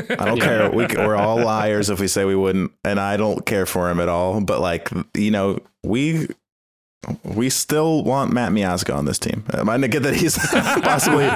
I 0.09 0.25
don't 0.25 0.39
care. 0.41 0.69
We, 0.71 0.85
we're 0.87 1.15
all 1.15 1.37
liars 1.39 1.89
if 1.89 1.99
we 1.99 2.07
say 2.07 2.25
we 2.25 2.35
wouldn't, 2.35 2.71
and 2.83 2.99
I 2.99 3.15
don't 3.15 3.45
care 3.45 3.65
for 3.65 3.89
him 3.89 3.99
at 3.99 4.09
all. 4.09 4.41
But 4.41 4.59
like 4.59 4.89
you 5.15 5.31
know, 5.31 5.59
we 5.83 6.27
we 7.23 7.49
still 7.49 8.03
want 8.03 8.33
Matt 8.33 8.51
Miazga 8.51 8.95
on 8.95 9.05
this 9.05 9.19
team. 9.19 9.43
I 9.51 9.63
might 9.63 9.85
get 9.91 10.03
that 10.03 10.15
he's 10.15 10.37
possibly 10.81 11.27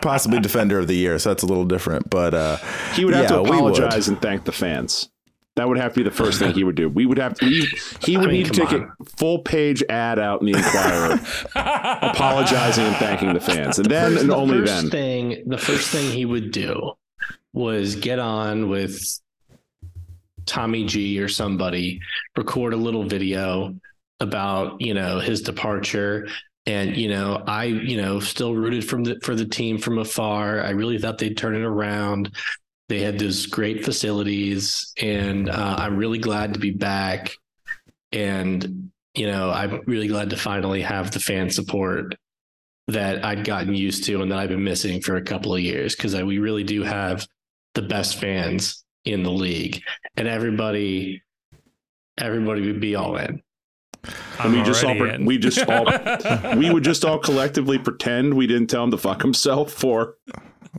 possibly 0.00 0.40
defender 0.40 0.78
of 0.78 0.88
the 0.88 0.96
year, 0.96 1.18
so 1.18 1.30
that's 1.30 1.42
a 1.42 1.46
little 1.46 1.64
different. 1.64 2.08
But 2.10 2.34
uh, 2.34 2.56
He 2.94 3.04
would 3.04 3.14
have 3.14 3.24
yeah, 3.24 3.36
to 3.36 3.40
apologize 3.42 4.08
and 4.08 4.20
thank 4.20 4.44
the 4.44 4.52
fans. 4.52 5.08
That 5.56 5.68
would 5.68 5.76
have 5.76 5.92
to 5.92 6.00
be 6.00 6.04
the 6.04 6.14
first 6.14 6.38
thing 6.38 6.54
he 6.54 6.64
would 6.64 6.76
do. 6.76 6.88
We 6.88 7.04
would 7.04 7.18
have 7.18 7.34
to. 7.34 7.44
He, 7.44 7.66
he 8.02 8.16
would 8.16 8.30
I 8.30 8.32
mean, 8.32 8.42
need 8.44 8.54
to 8.54 8.60
come 8.60 8.68
take 8.68 8.82
a 8.82 9.16
full 9.18 9.40
page 9.40 9.82
ad 9.90 10.18
out 10.18 10.40
in 10.40 10.46
the 10.46 10.56
Enquirer, 10.56 11.20
apologizing 12.10 12.86
and 12.86 12.96
thanking 12.96 13.34
the 13.34 13.40
fans, 13.40 13.78
and 13.78 13.90
then 13.90 14.12
First- 14.12 14.22
and 14.22 14.30
the 14.30 14.36
only 14.36 14.58
first 14.60 14.82
then. 14.82 14.90
thing 14.90 15.42
the 15.46 15.58
first 15.58 15.90
thing 15.90 16.10
he 16.10 16.24
would 16.24 16.50
do 16.52 16.92
was 17.52 17.96
get 17.96 18.18
on 18.18 18.70
with 18.70 19.20
Tommy 20.46 20.86
G 20.86 21.20
or 21.20 21.28
somebody, 21.28 22.00
record 22.36 22.72
a 22.72 22.76
little 22.76 23.04
video 23.04 23.76
about 24.22 24.80
you 24.80 24.94
know 24.94 25.18
his 25.18 25.42
departure. 25.42 26.28
And 26.64 26.96
you 26.96 27.08
know, 27.08 27.42
I 27.46 27.64
you 27.64 28.00
know 28.00 28.20
still 28.20 28.54
rooted 28.54 28.88
from 28.88 29.04
the 29.04 29.18
for 29.22 29.34
the 29.34 29.44
team 29.44 29.78
from 29.78 29.98
afar. 29.98 30.62
I 30.62 30.70
really 30.70 30.98
thought 30.98 31.18
they'd 31.18 31.36
turn 31.36 31.56
it 31.56 31.64
around. 31.64 32.34
They 32.88 33.00
had 33.00 33.18
those 33.18 33.46
great 33.46 33.84
facilities, 33.84 34.92
and 35.00 35.50
uh, 35.50 35.76
I'm 35.78 35.96
really 35.96 36.18
glad 36.18 36.54
to 36.54 36.60
be 36.60 36.70
back. 36.70 37.32
And 38.12 38.90
you 39.14 39.26
know, 39.26 39.50
I'm 39.50 39.82
really 39.86 40.08
glad 40.08 40.30
to 40.30 40.36
finally 40.36 40.82
have 40.82 41.10
the 41.10 41.20
fan 41.20 41.50
support 41.50 42.14
that 42.88 43.24
I'd 43.24 43.44
gotten 43.44 43.74
used 43.74 44.04
to 44.04 44.22
and 44.22 44.30
that 44.30 44.38
I've 44.38 44.48
been 44.48 44.64
missing 44.64 45.00
for 45.00 45.16
a 45.16 45.22
couple 45.22 45.54
of 45.54 45.60
years 45.60 45.94
because 45.94 46.14
we 46.14 46.38
really 46.38 46.64
do 46.64 46.82
have 46.82 47.26
the 47.74 47.82
best 47.82 48.18
fans 48.18 48.84
in 49.04 49.22
the 49.22 49.30
league, 49.30 49.82
and 50.16 50.28
everybody, 50.28 51.22
everybody 52.18 52.66
would 52.66 52.80
be 52.80 52.94
all 52.94 53.16
in. 53.16 53.42
I'm 54.38 54.52
we 54.52 54.62
just 54.62 54.82
all 54.84 55.02
in. 55.08 55.24
we 55.24 55.38
just 55.38 55.58
all 55.68 55.86
we 56.56 56.70
would 56.70 56.84
just 56.84 57.04
all 57.04 57.18
collectively 57.18 57.78
pretend 57.78 58.34
we 58.34 58.46
didn't 58.46 58.66
tell 58.68 58.84
him 58.84 58.90
to 58.90 58.98
fuck 58.98 59.22
himself 59.22 59.72
for 59.72 60.16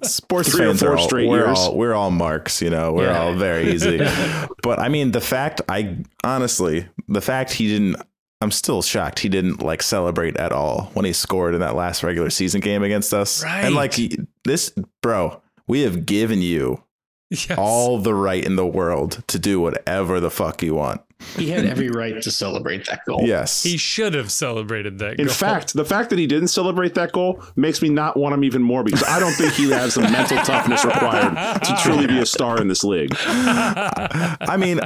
sports 0.02 0.52
Three 0.52 0.66
or 0.66 0.74
four 0.76 0.98
all, 0.98 1.04
straight 1.08 1.28
we're 1.30 1.46
years. 1.46 1.58
all 1.60 1.78
we're 1.78 1.94
all 1.94 2.12
marks, 2.12 2.62
you 2.62 2.70
know. 2.70 2.94
We're 2.94 3.06
Yeah. 3.12 3.22
all 3.22 3.34
very 3.36 3.72
easy. 3.72 3.98
but 4.64 4.80
I 4.80 4.90
mean, 4.90 5.12
the 5.12 5.22
fact 5.22 5.62
I 5.70 5.98
honestly, 6.24 6.88
the 7.08 7.22
fact 7.22 7.54
he 7.54 7.68
didn't. 7.68 7.98
I'm 8.42 8.52
still 8.52 8.82
shocked 8.82 9.20
he 9.20 9.30
didn't 9.30 9.62
like 9.64 9.82
celebrate 9.82 10.36
at 10.36 10.52
all 10.52 10.92
when 10.96 11.06
he 11.06 11.14
scored 11.14 11.54
in 11.54 11.62
that 11.62 11.76
last 11.76 12.04
regular 12.04 12.30
season 12.30 12.60
game 12.60 12.84
against 12.84 13.14
us. 13.14 13.42
Right. 13.42 13.64
And 13.64 13.74
like 13.74 13.94
he- 13.94 14.18
this, 14.44 14.74
bro, 15.02 15.42
we 15.66 15.84
have 15.84 16.06
given 16.06 16.42
you 16.42 16.84
Yes. 17.30 17.58
all 17.58 18.00
the 18.00 18.14
right 18.14 18.44
in 18.44 18.58
the 18.58 18.66
world 18.68 19.24
to 19.28 19.40
do 19.40 19.62
whatever 19.62 20.20
the 20.20 20.30
fuck 20.30 20.62
you 20.62 20.76
want. 20.76 21.00
He 21.36 21.50
had 21.50 21.66
every 21.66 21.90
right 21.90 22.22
to 22.22 22.32
celebrate 22.32 22.86
that 22.86 23.02
goal. 23.06 23.22
Yes. 23.24 23.64
He 23.64 23.78
should 23.78 24.14
have 24.14 24.32
celebrated 24.32 25.00
that. 25.00 25.18
Goal. 25.18 25.22
In 25.22 25.26
goal. 25.28 25.36
fact, 25.36 25.74
the 25.74 25.86
fact 25.86 26.10
that 26.12 26.20
he 26.20 26.28
didn't 26.28 26.50
celebrate 26.50 26.94
that 26.96 27.12
goal 27.12 27.44
makes 27.56 27.82
me 27.82 27.90
not 27.90 28.18
want 28.18 28.34
him 28.34 28.44
even 28.44 28.62
more 28.62 28.84
because 28.84 29.04
I 29.04 29.20
don't 29.20 29.34
think 29.34 29.54
he 29.54 29.70
has 29.72 29.96
the 29.96 30.02
mental 30.02 30.38
toughness 30.44 30.86
required 30.86 31.62
to 31.64 31.78
truly 31.82 32.08
be 32.08 32.20
a 32.20 32.26
star 32.26 32.62
in 32.62 32.68
this 32.68 32.84
league. 32.84 33.16
I 33.18 34.56
mean, 34.58 34.80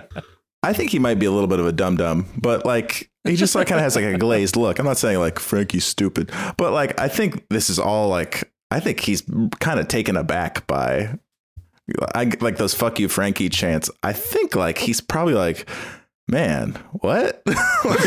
I 0.64 0.74
think 0.74 0.92
he 0.92 1.00
might 1.00 1.20
be 1.20 1.26
a 1.26 1.32
little 1.32 1.48
bit 1.48 1.60
of 1.60 1.66
a 1.66 1.72
dum 1.72 1.98
dum, 1.98 2.28
but 2.38 2.66
like 2.66 3.10
he 3.24 3.36
just 3.36 3.56
like 3.56 3.68
kind 3.68 3.80
of 3.80 3.84
has 3.84 3.96
like 3.96 4.06
a 4.06 4.18
glazed 4.18 4.56
look. 4.56 4.80
I'm 4.80 4.86
not 4.86 4.98
saying 4.98 5.20
like 5.20 5.40
Frankie's 5.40 5.86
stupid, 5.86 6.32
but 6.58 6.72
like 6.72 7.00
I 7.00 7.08
think 7.08 7.48
this 7.50 7.70
is 7.70 7.80
all 7.80 8.08
like 8.10 8.52
I 8.72 8.80
think 8.80 9.00
he's 9.02 9.24
kind 9.60 9.80
of 9.80 9.88
taken 9.88 10.16
aback 10.16 10.66
by 10.68 11.18
I 12.14 12.32
like 12.42 12.58
those 12.58 12.74
"fuck 12.74 13.00
you, 13.00 13.08
Frankie" 13.08 13.50
chants. 13.50 13.90
I 14.04 14.14
think 14.14 14.56
like 14.56 14.78
he's 14.78 15.02
probably 15.02 15.34
like. 15.34 15.70
Man, 16.30 16.74
what? 16.92 17.42
Like, 17.86 18.04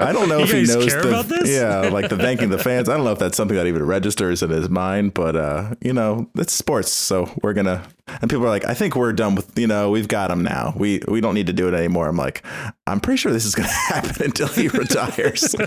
I 0.00 0.12
don't 0.12 0.28
know 0.28 0.38
You 0.38 0.44
if 0.44 0.52
he 0.52 0.62
knows 0.64 0.86
care 0.86 1.02
the 1.02 1.08
about 1.08 1.26
this? 1.26 1.48
yeah, 1.48 1.88
like 1.88 2.10
the 2.10 2.16
thanking 2.18 2.50
the 2.50 2.58
fans. 2.58 2.88
I 2.90 2.96
don't 2.96 3.04
know 3.06 3.12
if 3.12 3.18
that's 3.18 3.36
something 3.36 3.56
that 3.56 3.66
even 3.66 3.82
registers 3.86 4.42
in 4.42 4.50
his 4.50 4.68
mind, 4.68 5.14
but 5.14 5.34
uh, 5.34 5.74
you 5.80 5.94
know, 5.94 6.28
it's 6.36 6.52
sports, 6.52 6.90
so 6.92 7.30
we're 7.42 7.54
gonna. 7.54 7.82
And 8.20 8.28
people 8.28 8.44
are 8.44 8.48
like, 8.50 8.66
I 8.66 8.74
think 8.74 8.96
we're 8.96 9.12
done 9.14 9.34
with, 9.36 9.56
you 9.58 9.66
know, 9.68 9.88
we've 9.90 10.08
got 10.08 10.30
him 10.30 10.42
now. 10.42 10.74
We 10.76 11.00
we 11.08 11.20
don't 11.22 11.34
need 11.34 11.46
to 11.46 11.52
do 11.54 11.68
it 11.68 11.74
anymore. 11.74 12.06
I'm 12.08 12.16
like, 12.16 12.44
I'm 12.90 13.00
pretty 13.00 13.18
sure 13.18 13.32
this 13.32 13.44
is 13.44 13.54
gonna 13.54 13.68
happen 13.88 14.24
until 14.24 14.48
he 14.48 14.68
retires. 14.68 15.52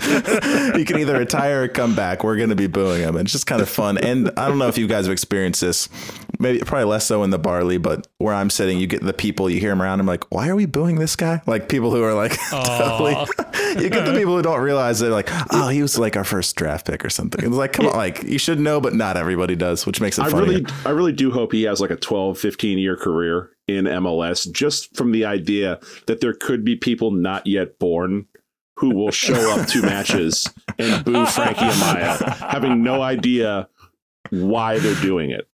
he 0.76 0.84
can 0.84 0.98
either 0.98 1.18
retire 1.18 1.64
or 1.64 1.68
come 1.68 1.94
back. 1.94 2.22
We're 2.22 2.36
gonna 2.36 2.54
be 2.54 2.66
booing 2.66 3.00
him. 3.00 3.16
And 3.16 3.26
it's 3.26 3.32
just 3.32 3.46
kind 3.46 3.62
of 3.62 3.68
fun. 3.68 3.98
And 3.98 4.30
I 4.36 4.48
don't 4.48 4.58
know 4.58 4.68
if 4.68 4.78
you 4.78 4.86
guys 4.86 5.06
have 5.06 5.12
experienced 5.12 5.60
this. 5.60 5.88
Maybe 6.38 6.58
probably 6.58 6.84
less 6.86 7.06
so 7.06 7.22
in 7.22 7.30
the 7.30 7.38
Bailey, 7.38 7.78
but 7.78 8.06
where 8.18 8.34
I'm 8.34 8.50
sitting, 8.50 8.78
you 8.78 8.86
get 8.86 9.02
the 9.02 9.12
people, 9.12 9.48
you 9.48 9.60
hear 9.60 9.70
them 9.70 9.80
around. 9.80 10.00
I'm 10.00 10.06
like, 10.06 10.30
why 10.32 10.48
are 10.48 10.56
we 10.56 10.66
booing 10.66 10.96
this 10.96 11.16
guy? 11.16 11.40
Like 11.46 11.68
people 11.68 11.90
who 11.90 12.02
are 12.02 12.14
like, 12.14 12.36
totally. 12.50 13.14
you 13.82 13.88
get 13.88 14.04
the 14.04 14.14
people 14.16 14.36
who 14.36 14.42
don't 14.42 14.60
realize 14.60 14.98
they're 14.98 15.10
like, 15.10 15.28
oh, 15.52 15.68
he 15.68 15.80
was 15.80 15.98
like 15.98 16.16
our 16.16 16.24
first 16.24 16.56
draft 16.56 16.86
pick 16.86 17.04
or 17.04 17.10
something. 17.10 17.44
It's 17.44 17.54
like, 17.54 17.72
come 17.72 17.86
on, 17.86 17.96
like 17.96 18.22
you 18.24 18.38
should 18.38 18.58
know, 18.60 18.80
but 18.80 18.94
not 18.94 19.16
everybody 19.16 19.56
does, 19.56 19.86
which 19.86 20.00
makes 20.00 20.18
it 20.18 20.22
I 20.22 20.30
funny. 20.30 20.48
really, 20.48 20.66
I 20.84 20.90
really 20.90 21.12
do 21.12 21.30
hope 21.30 21.52
he 21.52 21.62
has 21.62 21.80
like 21.80 21.90
a 21.90 21.96
12, 21.96 22.38
15 22.38 22.78
year 22.78 22.96
career 22.96 23.53
in 23.66 23.84
MLS 23.84 24.50
just 24.50 24.94
from 24.96 25.12
the 25.12 25.24
idea 25.24 25.80
that 26.06 26.20
there 26.20 26.34
could 26.34 26.64
be 26.64 26.76
people 26.76 27.10
not 27.10 27.46
yet 27.46 27.78
born 27.78 28.26
who 28.76 28.94
will 28.94 29.10
show 29.10 29.52
up 29.52 29.66
to 29.68 29.82
matches 29.82 30.48
and 30.78 31.04
boo 31.04 31.26
Frankie 31.26 31.60
Amaya, 31.60 32.36
having 32.36 32.82
no 32.82 33.02
idea 33.02 33.68
why 34.30 34.78
they're 34.78 35.00
doing 35.00 35.30
it. 35.30 35.48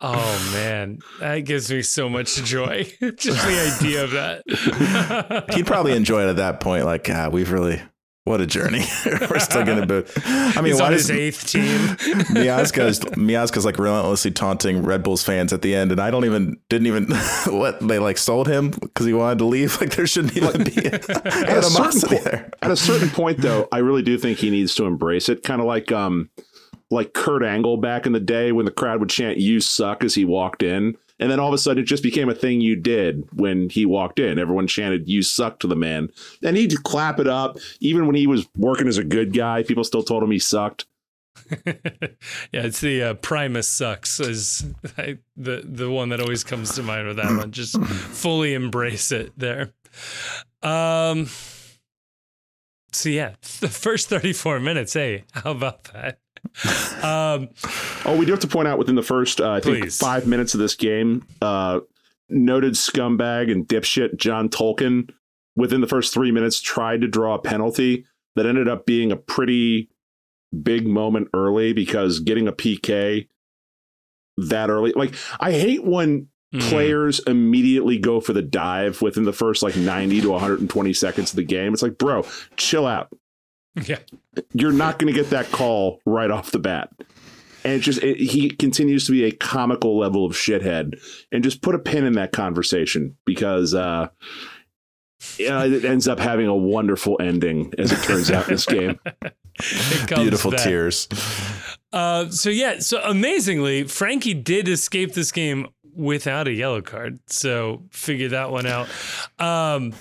Oh 0.00 0.50
man, 0.52 0.98
that 1.20 1.40
gives 1.40 1.70
me 1.70 1.80
so 1.80 2.08
much 2.08 2.36
joy. 2.44 2.84
Just 3.00 3.46
the 3.46 3.74
idea 3.76 4.04
of 4.04 4.10
that. 4.10 5.50
He'd 5.54 5.66
probably 5.66 5.96
enjoy 5.96 6.24
it 6.24 6.28
at 6.28 6.36
that 6.36 6.60
point. 6.60 6.84
Like, 6.84 7.04
God, 7.04 7.32
we've 7.32 7.50
really, 7.50 7.80
what 8.26 8.40
a 8.40 8.46
journey. 8.46 8.84
We're 9.30 9.38
still 9.38 9.64
going 9.64 9.80
to 9.80 9.86
boot. 9.86 10.10
I 10.26 10.56
mean, 10.56 10.72
He's 10.72 10.80
why 10.80 10.86
on 10.86 10.92
does 10.92 11.06
his 11.06 11.10
eighth 11.12 11.46
team. 11.46 11.62
Miazga's 12.34 12.98
Miazga's 13.00 13.64
like 13.64 13.78
relentlessly 13.78 14.32
taunting 14.32 14.82
Red 14.82 15.04
Bulls 15.04 15.22
fans 15.22 15.52
at 15.52 15.62
the 15.62 15.76
end, 15.76 15.92
and 15.92 16.00
I 16.00 16.10
don't 16.10 16.24
even 16.24 16.58
didn't 16.68 16.88
even 16.88 17.06
what 17.46 17.78
they 17.86 18.00
like 18.00 18.18
sold 18.18 18.48
him 18.48 18.70
because 18.70 19.06
he 19.06 19.12
wanted 19.12 19.38
to 19.38 19.44
leave. 19.44 19.80
Like 19.80 19.94
there 19.94 20.06
shouldn't 20.08 20.36
even 20.36 20.64
be 20.64 20.86
At 20.86 21.08
a, 21.08 21.12
certain 21.14 21.48
animosity 21.48 22.16
point, 22.16 22.24
there. 22.24 22.50
at 22.62 22.70
a 22.72 22.76
certain 22.76 23.10
point, 23.10 23.38
though, 23.42 23.68
I 23.70 23.78
really 23.78 24.02
do 24.02 24.18
think 24.18 24.38
he 24.38 24.50
needs 24.50 24.74
to 24.74 24.86
embrace 24.86 25.28
it. 25.28 25.44
Kind 25.44 25.60
of 25.60 25.66
like, 25.68 25.92
um, 25.92 26.28
like 26.90 27.12
Kurt 27.12 27.44
Angle 27.44 27.76
back 27.76 28.06
in 28.06 28.12
the 28.12 28.20
day 28.20 28.50
when 28.50 28.64
the 28.64 28.72
crowd 28.72 28.98
would 28.98 29.10
chant 29.10 29.38
"You 29.38 29.60
suck" 29.60 30.02
as 30.02 30.14
he 30.16 30.24
walked 30.24 30.64
in, 30.64 30.96
and 31.18 31.30
then 31.30 31.40
all 31.40 31.48
of 31.48 31.54
a 31.54 31.58
sudden 31.58 31.82
it 31.82 31.86
just 31.86 32.02
became 32.02 32.28
a 32.28 32.34
thing 32.34 32.60
you 32.60 32.76
did 32.76 33.26
when 33.32 33.68
he 33.70 33.86
walked 33.86 34.18
in. 34.18 34.38
Everyone 34.38 34.66
chanted 34.66 35.08
"You 35.08 35.22
suck" 35.22 35.58
to 35.60 35.66
the 35.66 35.76
man, 35.76 36.10
and 36.42 36.56
he'd 36.56 36.82
clap 36.84 37.18
it 37.20 37.26
up. 37.26 37.58
Even 37.80 38.06
when 38.06 38.16
he 38.16 38.26
was 38.26 38.46
working 38.56 38.88
as 38.88 38.98
a 38.98 39.04
good 39.04 39.32
guy, 39.32 39.62
people 39.62 39.84
still 39.84 40.02
told 40.02 40.22
him 40.22 40.30
he 40.30 40.38
sucked. 40.38 40.86
yeah, 41.66 41.72
it's 42.52 42.80
the 42.80 43.02
uh, 43.02 43.14
Primus 43.14 43.68
sucks 43.68 44.20
is 44.20 44.64
I, 44.98 45.18
the 45.36 45.62
the 45.64 45.90
one 45.90 46.08
that 46.08 46.20
always 46.20 46.42
comes 46.44 46.74
to 46.76 46.82
mind 46.82 47.06
with 47.06 47.16
that 47.16 47.36
one. 47.36 47.52
Just 47.52 47.78
fully 47.84 48.54
embrace 48.54 49.12
it 49.12 49.32
there. 49.38 49.72
Um, 50.62 51.28
So 52.92 53.10
yeah, 53.10 53.34
the 53.60 53.68
first 53.68 54.08
34 54.08 54.60
minutes. 54.60 54.94
Hey, 54.94 55.24
how 55.32 55.50
about 55.50 55.84
that? 55.92 56.18
Um, 57.02 57.48
oh, 58.04 58.16
we 58.18 58.26
do 58.26 58.32
have 58.32 58.40
to 58.40 58.48
point 58.48 58.68
out 58.68 58.78
within 58.78 58.94
the 58.94 59.02
first, 59.02 59.40
uh, 59.40 59.50
I 59.50 59.60
think, 59.60 59.80
please. 59.80 59.98
five 59.98 60.26
minutes 60.26 60.54
of 60.54 60.60
this 60.60 60.74
game, 60.74 61.26
uh, 61.42 61.80
noted 62.28 62.74
scumbag 62.74 63.50
and 63.50 63.66
dipshit 63.66 64.16
John 64.16 64.48
Tolkin, 64.48 65.10
within 65.54 65.80
the 65.80 65.86
first 65.86 66.12
three 66.12 66.32
minutes, 66.32 66.60
tried 66.60 67.02
to 67.02 67.08
draw 67.08 67.34
a 67.34 67.38
penalty 67.38 68.06
that 68.34 68.46
ended 68.46 68.68
up 68.68 68.86
being 68.86 69.12
a 69.12 69.16
pretty 69.16 69.88
big 70.62 70.86
moment 70.86 71.28
early 71.34 71.72
because 71.72 72.20
getting 72.20 72.48
a 72.48 72.52
PK 72.52 73.28
that 74.36 74.70
early, 74.70 74.92
like, 74.92 75.14
I 75.40 75.52
hate 75.52 75.84
when 75.84 76.28
mm. 76.54 76.60
players 76.68 77.20
immediately 77.20 77.98
go 77.98 78.20
for 78.20 78.32
the 78.32 78.42
dive 78.42 79.02
within 79.02 79.24
the 79.24 79.32
first 79.32 79.62
like 79.62 79.76
90 79.76 80.22
to 80.22 80.30
120 80.30 80.92
seconds 80.92 81.30
of 81.30 81.36
the 81.36 81.44
game. 81.44 81.72
It's 81.72 81.82
like, 81.82 81.98
bro, 81.98 82.26
chill 82.56 82.86
out. 82.86 83.08
Yeah. 83.86 83.98
You're 84.52 84.72
not 84.72 84.98
going 84.98 85.12
to 85.12 85.18
get 85.18 85.30
that 85.30 85.50
call 85.52 86.00
right 86.06 86.30
off 86.30 86.50
the 86.50 86.58
bat. 86.58 86.90
And 87.64 87.74
it 87.74 87.80
just 87.80 88.02
it, 88.02 88.16
he 88.18 88.48
continues 88.50 89.06
to 89.06 89.12
be 89.12 89.24
a 89.24 89.32
comical 89.32 89.98
level 89.98 90.24
of 90.24 90.32
shithead 90.32 90.98
and 91.32 91.44
just 91.44 91.62
put 91.62 91.74
a 91.74 91.78
pin 91.78 92.04
in 92.04 92.14
that 92.14 92.32
conversation 92.32 93.16
because 93.26 93.74
uh 93.74 94.08
yeah, 95.38 95.64
it 95.64 95.84
ends 95.84 96.06
up 96.08 96.18
having 96.18 96.46
a 96.46 96.54
wonderful 96.54 97.16
ending 97.20 97.72
as 97.78 97.92
it 97.92 98.02
turns 98.02 98.30
out 98.30 98.48
in 98.48 98.54
this 98.54 98.66
game. 98.66 98.98
Beautiful 100.08 100.50
back. 100.50 100.60
tears. 100.60 101.08
Uh, 101.92 102.28
so 102.28 102.50
yeah, 102.50 102.78
so 102.78 103.02
amazingly, 103.02 103.84
Frankie 103.84 104.34
did 104.34 104.68
escape 104.68 105.14
this 105.14 105.32
game 105.32 105.68
without 105.94 106.46
a 106.46 106.52
yellow 106.52 106.82
card. 106.82 107.18
So 107.26 107.82
figure 107.90 108.28
that 108.28 108.50
one 108.50 108.66
out. 108.66 108.88
Um, 109.38 109.94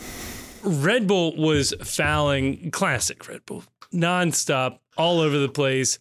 Red 0.65 1.07
Bull 1.07 1.35
was 1.37 1.73
fouling, 1.83 2.71
classic 2.71 3.27
Red 3.27 3.45
Bull, 3.45 3.63
nonstop, 3.93 4.79
all 4.97 5.19
over 5.19 5.37
the 5.37 5.49
place. 5.49 5.99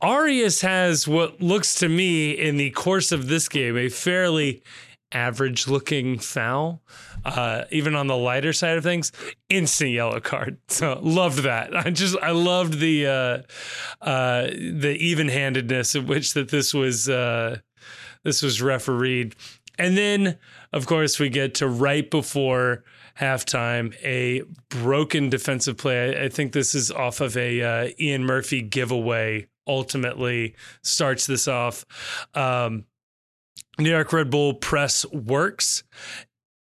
Arias 0.00 0.62
has 0.62 1.06
what 1.06 1.40
looks 1.40 1.76
to 1.76 1.88
me 1.88 2.32
in 2.32 2.56
the 2.56 2.70
course 2.70 3.12
of 3.12 3.28
this 3.28 3.48
game 3.48 3.76
a 3.76 3.88
fairly 3.88 4.62
average 5.12 5.68
looking 5.68 6.18
foul, 6.18 6.82
uh, 7.24 7.64
even 7.70 7.94
on 7.94 8.06
the 8.08 8.16
lighter 8.16 8.52
side 8.52 8.76
of 8.76 8.82
things, 8.82 9.12
instant 9.48 9.90
yellow 9.90 10.20
card. 10.20 10.58
So 10.68 10.98
loved 11.02 11.44
that. 11.44 11.76
I 11.76 11.90
just 11.90 12.16
I 12.18 12.30
loved 12.32 12.80
the 12.80 13.06
uh, 13.06 14.04
uh, 14.04 14.46
the 14.46 14.96
even 14.98 15.28
handedness 15.28 15.94
of 15.94 16.08
which 16.08 16.34
that 16.34 16.48
this 16.48 16.74
was 16.74 17.08
uh, 17.08 17.58
this 18.24 18.42
was 18.42 18.60
refereed. 18.60 19.36
And 19.78 19.96
then, 19.96 20.38
of 20.72 20.86
course, 20.86 21.18
we 21.18 21.28
get 21.28 21.54
to 21.56 21.68
right 21.68 22.10
before 22.10 22.84
halftime 23.18 23.94
a 24.02 24.42
broken 24.68 25.28
defensive 25.28 25.76
play. 25.76 26.24
I, 26.24 26.28
think 26.28 26.52
this 26.52 26.74
is 26.74 26.90
off 26.90 27.20
of 27.20 27.36
a 27.36 27.62
uh, 27.62 27.88
Ian 28.00 28.24
Murphy 28.24 28.62
giveaway. 28.62 29.48
Ultimately, 29.66 30.56
starts 30.82 31.26
this 31.26 31.46
off. 31.46 31.84
Um, 32.34 32.84
New 33.78 33.90
York 33.90 34.12
Red 34.12 34.30
Bull 34.30 34.54
press 34.54 35.06
works. 35.06 35.84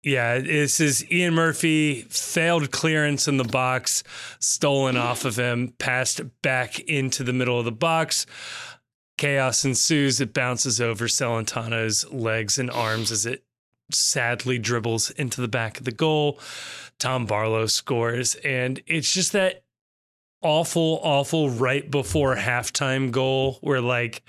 Yeah, 0.02 0.40
this 0.40 0.80
is 0.80 1.08
Ian 1.12 1.34
Murphy 1.34 2.02
failed 2.02 2.72
clearance 2.72 3.28
in 3.28 3.36
the 3.36 3.44
box, 3.44 4.02
stolen 4.40 4.96
off 4.96 5.24
of 5.24 5.38
him, 5.38 5.74
passed 5.78 6.20
back 6.42 6.80
into 6.80 7.22
the 7.22 7.32
middle 7.32 7.58
of 7.58 7.64
the 7.64 7.72
box. 7.72 8.26
Chaos 9.16 9.64
ensues. 9.64 10.20
It 10.20 10.34
bounces 10.34 10.80
over 10.80 11.06
Celentano's 11.06 12.10
legs 12.12 12.58
and 12.58 12.70
arms 12.70 13.12
as 13.12 13.26
it 13.26 13.44
sadly 13.94 14.58
dribbles 14.58 15.10
into 15.10 15.40
the 15.40 15.48
back 15.48 15.78
of 15.78 15.84
the 15.84 15.92
goal. 15.92 16.38
Tom 16.98 17.26
Barlow 17.26 17.66
scores. 17.66 18.34
And 18.36 18.80
it's 18.86 19.12
just 19.12 19.32
that 19.32 19.64
awful, 20.42 21.00
awful 21.02 21.50
right 21.50 21.90
before 21.90 22.36
halftime 22.36 23.10
goal 23.10 23.58
where, 23.60 23.80
like, 23.80 24.22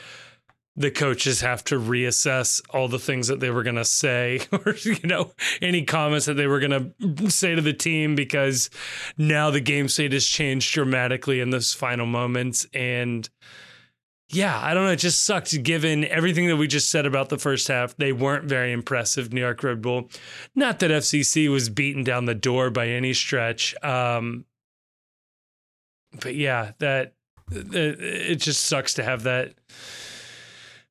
the 0.75 0.91
coaches 0.91 1.41
have 1.41 1.63
to 1.63 1.79
reassess 1.79 2.61
all 2.71 2.87
the 2.87 2.99
things 2.99 3.27
that 3.27 3.39
they 3.39 3.51
were 3.51 3.63
going 3.63 3.75
to 3.75 3.85
say 3.85 4.39
or 4.51 4.75
you 4.83 4.97
know 5.03 5.31
any 5.61 5.83
comments 5.83 6.25
that 6.25 6.33
they 6.33 6.47
were 6.47 6.59
going 6.59 6.93
to 6.99 7.29
say 7.29 7.53
to 7.53 7.61
the 7.61 7.73
team 7.73 8.15
because 8.15 8.69
now 9.17 9.51
the 9.51 9.61
game 9.61 9.87
state 9.87 10.13
has 10.13 10.25
changed 10.25 10.73
dramatically 10.73 11.39
in 11.39 11.51
those 11.51 11.73
final 11.73 12.05
moments 12.05 12.65
and 12.73 13.29
yeah, 14.33 14.59
I 14.59 14.73
don't 14.73 14.85
know. 14.85 14.91
It 14.91 14.97
just 14.97 15.25
sucked 15.25 15.61
given 15.63 16.05
everything 16.05 16.47
that 16.47 16.57
we 16.57 16.67
just 16.67 16.91
said 16.91 17.05
about 17.05 17.29
the 17.29 17.37
first 17.37 17.67
half. 17.67 17.95
They 17.97 18.11
weren't 18.11 18.45
very 18.45 18.71
impressive, 18.71 19.33
New 19.33 19.41
York 19.41 19.63
Red 19.63 19.81
Bull. 19.81 20.09
Not 20.55 20.79
that 20.79 20.91
FCC 20.91 21.51
was 21.51 21.69
beaten 21.69 22.03
down 22.03 22.25
the 22.25 22.35
door 22.35 22.69
by 22.69 22.87
any 22.87 23.13
stretch. 23.13 23.75
Um, 23.83 24.45
but 26.21 26.35
yeah, 26.35 26.71
that 26.79 27.13
it 27.51 28.35
just 28.35 28.65
sucks 28.65 28.95
to 28.95 29.03
have 29.03 29.23
that 29.23 29.53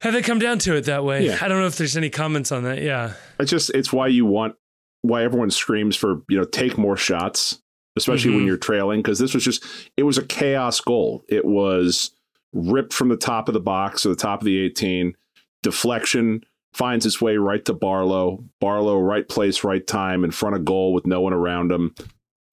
have 0.03 0.13
they 0.13 0.23
come 0.23 0.41
down 0.41 0.59
to 0.59 0.75
it 0.75 0.87
that 0.87 1.05
way. 1.05 1.27
Yeah. 1.27 1.39
I 1.41 1.49
don't 1.49 1.61
know 1.61 1.67
if 1.67 1.77
there's 1.77 1.97
any 1.97 2.11
comments 2.11 2.51
on 2.51 2.65
that. 2.65 2.83
Yeah. 2.83 3.15
It's 3.39 3.51
just 3.51 3.71
it's 3.71 3.93
why 3.93 4.09
you 4.09 4.27
want 4.27 4.57
why 5.03 5.23
everyone 5.23 5.51
screams 5.51 5.97
for, 5.97 6.23
you 6.29 6.39
know, 6.39 6.45
take 6.45 6.77
more 6.77 6.97
shots, 6.97 7.61
especially 7.97 8.31
mm-hmm. 8.31 8.39
when 8.39 8.47
you're 8.47 8.57
trailing 8.57 9.01
because 9.01 9.19
this 9.21 9.33
was 9.33 9.45
just 9.45 9.65
it 9.97 10.03
was 10.03 10.19
a 10.19 10.25
chaos 10.25 10.81
goal. 10.81 11.25
It 11.29 11.45
was 11.45 12.11
ripped 12.53 12.93
from 12.93 13.09
the 13.09 13.17
top 13.17 13.49
of 13.49 13.55
the 13.55 13.61
box 13.61 14.05
or 14.05 14.11
the 14.11 14.17
top 14.17 14.41
of 14.41 14.45
the 14.45 14.59
18. 14.59 15.15
Deflection 15.63 16.43
finds 16.75 17.07
its 17.07 17.21
way 17.21 17.37
right 17.37 17.65
to 17.65 17.75
Barlow. 17.75 18.45
Barlow, 18.61 18.99
right 18.99 19.29
place, 19.29 19.65
right 19.65 19.87
time, 19.87 20.25
in 20.25 20.31
front 20.31 20.57
of 20.57 20.65
goal 20.65 20.93
with 20.93 21.07
no 21.07 21.21
one 21.21 21.33
around 21.33 21.71
him. 21.71 21.95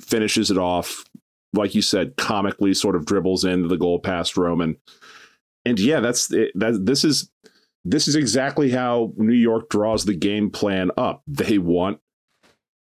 Finishes 0.02 0.52
it 0.52 0.58
off. 0.58 1.04
Like 1.54 1.74
you 1.74 1.82
said, 1.82 2.16
comically 2.16 2.74
sort 2.74 2.96
of 2.96 3.06
dribbles 3.06 3.44
into 3.44 3.68
the 3.68 3.78
goal 3.78 4.00
past 4.00 4.38
Roman. 4.38 4.78
And 5.66 5.80
yeah, 5.80 6.00
that's 6.00 6.32
it, 6.32 6.52
that. 6.56 6.86
This 6.86 7.04
is 7.04 7.32
this 7.84 8.08
is 8.08 8.16
exactly 8.16 8.70
how 8.70 9.14
New 9.18 9.34
York 9.34 9.70
draws 9.70 10.06
the 10.06 10.14
game 10.14 10.52
plan 10.52 10.92
up. 10.96 11.24
They 11.28 11.58
want 11.58 12.00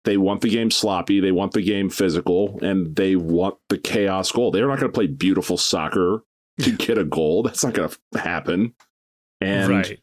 they 0.03 0.17
want 0.17 0.41
the 0.41 0.49
game 0.49 0.71
sloppy, 0.71 1.19
they 1.19 1.32
want 1.32 1.53
the 1.53 1.62
game 1.62 1.89
physical, 1.89 2.60
and 2.62 2.95
they 2.95 3.15
want 3.15 3.58
the 3.69 3.77
chaos 3.77 4.32
goal. 4.32 4.51
They're 4.51 4.67
not 4.67 4.80
going 4.80 4.91
to 4.91 4.95
play 4.95 5.08
beautiful 5.08 5.58
soccer 5.58 6.23
to 6.62 6.72
get 6.72 6.98
a 6.98 7.04
goal. 7.04 7.43
That's 7.43 7.63
not 7.63 7.74
going 7.74 7.89
to 7.89 8.20
happen. 8.20 8.74
And 9.39 9.70
right. 9.70 10.00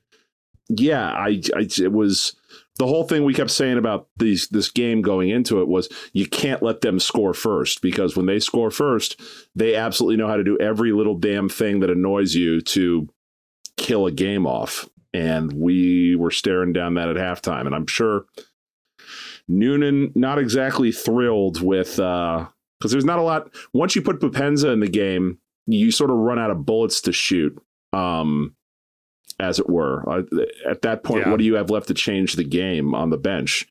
yeah, 0.69 1.11
I, 1.11 1.40
I, 1.57 1.69
it 1.79 1.93
was 1.93 2.37
the 2.79 2.87
whole 2.87 3.05
thing 3.05 3.25
we 3.25 3.35
kept 3.35 3.51
saying 3.51 3.79
about 3.79 4.09
these 4.17 4.49
this 4.49 4.71
game 4.71 5.03
going 5.03 5.31
into 5.31 5.61
it 5.61 5.69
was 5.69 5.88
you 6.12 6.27
can't 6.27 6.62
let 6.62 6.81
them 6.81 6.99
score 6.99 7.35
first 7.35 7.83
because 7.83 8.17
when 8.17 8.27
they 8.27 8.40
score 8.40 8.71
first, 8.71 9.21
they 9.55 9.75
absolutely 9.75 10.17
know 10.17 10.29
how 10.29 10.37
to 10.37 10.45
do 10.45 10.59
every 10.59 10.93
little 10.93 11.17
damn 11.17 11.49
thing 11.49 11.81
that 11.81 11.90
annoys 11.90 12.35
you 12.35 12.61
to 12.61 13.09
kill 13.77 14.07
a 14.07 14.12
game 14.12 14.47
off. 14.47 14.88
And 15.12 15.53
we 15.53 16.17
were 16.17 16.33
staring 16.33 16.73
down 16.73 16.95
that 16.95 17.09
at 17.09 17.17
halftime, 17.17 17.67
and 17.67 17.75
I'm 17.75 17.87
sure 17.87 18.27
Noonan 19.47 20.11
not 20.17 20.38
exactly 20.38 20.90
thrilled 20.90 21.61
with 21.61 21.99
uh 21.99 22.47
because 22.79 22.90
there's 22.93 23.05
not 23.05 23.19
a 23.19 23.23
lot 23.23 23.55
once 23.73 23.95
you 23.95 24.03
put 24.03 24.21
Boupendza 24.21 24.73
in 24.73 24.81
the 24.81 24.88
game 24.88 25.38
you 25.66 25.90
sort 25.90 26.11
of 26.11 26.16
run 26.16 26.38
out 26.38 26.50
of 26.50 26.66
bullets 26.66 27.00
to 27.03 27.12
shoot, 27.12 27.57
um, 27.92 28.55
as 29.40 29.59
it 29.59 29.68
were. 29.68 30.09
Uh, 30.09 30.22
at 30.68 30.83
that 30.83 31.05
point, 31.05 31.24
yeah. 31.24 31.31
what 31.31 31.38
do 31.38 31.44
you 31.44 31.55
have 31.55 31.70
left 31.70 31.88
to 31.88 31.94
change 31.94 32.35
the 32.35 32.44
game 32.44 32.94
on 32.94 33.11
the 33.11 33.16
bench? 33.16 33.66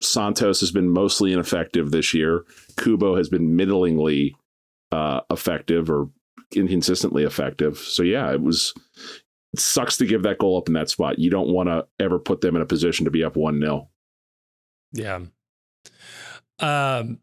Santos 0.00 0.60
has 0.60 0.70
been 0.70 0.88
mostly 0.88 1.32
ineffective 1.32 1.90
this 1.90 2.14
year. 2.14 2.44
Kubo 2.76 3.16
has 3.16 3.28
been 3.28 3.56
middlingly 3.56 4.34
uh, 4.92 5.20
effective 5.30 5.90
or 5.90 6.08
inconsistently 6.54 7.24
effective. 7.24 7.78
So 7.78 8.02
yeah, 8.02 8.32
it 8.32 8.42
was. 8.42 8.74
It 9.52 9.60
sucks 9.60 9.96
to 9.98 10.06
give 10.06 10.24
that 10.24 10.38
goal 10.38 10.58
up 10.58 10.66
in 10.66 10.74
that 10.74 10.90
spot. 10.90 11.20
You 11.20 11.30
don't 11.30 11.48
want 11.48 11.68
to 11.68 11.86
ever 12.00 12.18
put 12.18 12.40
them 12.40 12.56
in 12.56 12.62
a 12.62 12.66
position 12.66 13.04
to 13.04 13.10
be 13.12 13.22
up 13.22 13.36
one 13.36 13.60
0 13.60 13.88
Yeah. 14.92 15.20
Um, 16.58 17.20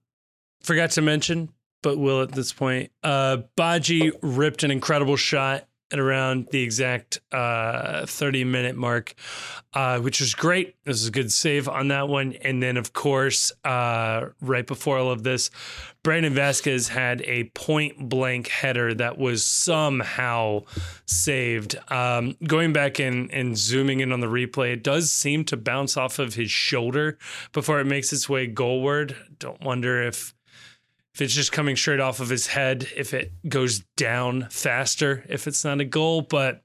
forgot 0.64 0.92
to 0.92 1.02
mention 1.02 1.50
but 1.82 1.98
will 1.98 2.22
at 2.22 2.32
this 2.32 2.54
point. 2.54 2.92
Uh, 3.04 3.38
Badji 3.58 4.12
ripped 4.22 4.64
an 4.64 4.72
incredible 4.72 5.16
shot 5.16 5.68
at 5.92 6.00
around 6.00 6.48
the 6.52 6.62
exact 6.62 7.20
uh, 7.32 8.06
30 8.06 8.44
minute 8.46 8.76
mark, 8.76 9.14
uh, 9.74 10.00
which 10.00 10.20
was 10.20 10.34
great. 10.34 10.76
This 10.86 11.02
was 11.02 11.08
a 11.08 11.12
good 11.12 11.32
save 11.32 11.68
on 11.68 11.90
that 11.90 12.08
one. 12.08 12.34
And 12.42 12.62
then, 12.64 12.78
of 12.78 12.94
course, 12.94 13.52
uh, 13.64 14.28
right 14.42 14.66
before 14.66 14.98
all 14.98 15.12
of 15.12 15.24
this, 15.24 15.50
Brandon 16.04 16.34
Vazquez 16.34 16.90
had 16.90 17.22
a 17.24 17.46
point 17.54 18.10
blank 18.10 18.48
header 18.48 18.94
that 18.96 19.18
was 19.18 19.46
somehow 19.46 20.62
saved. 21.06 21.78
Um, 21.92 22.38
going 22.48 22.74
back 22.74 23.00
and, 23.00 23.30
and 23.32 23.58
zooming 23.58 24.00
in 24.00 24.12
on 24.12 24.20
the 24.20 24.28
replay, 24.28 24.74
it 24.74 24.84
does 24.84 25.12
seem 25.12 25.44
to 25.46 25.58
bounce 25.58 25.98
off 25.98 26.20
of 26.20 26.36
his 26.36 26.50
shoulder 26.50 27.18
before 27.52 27.80
it 27.80 27.86
makes 27.86 28.12
its 28.14 28.28
way 28.28 28.48
goalward. 28.48 29.16
Don't 29.38 29.62
wonder 29.62 30.02
if 30.02 30.34
if 31.14 31.22
it's 31.22 31.34
just 31.34 31.52
coming 31.52 31.76
straight 31.76 32.00
off 32.00 32.20
of 32.20 32.30
his 32.30 32.48
head, 32.48 32.88
if 32.96 33.14
it 33.14 33.34
goes 33.48 33.80
down 33.98 34.48
faster, 34.50 35.26
if 35.28 35.46
it's 35.46 35.66
not 35.66 35.82
a 35.82 35.86
goal. 35.86 36.22
But 36.22 36.64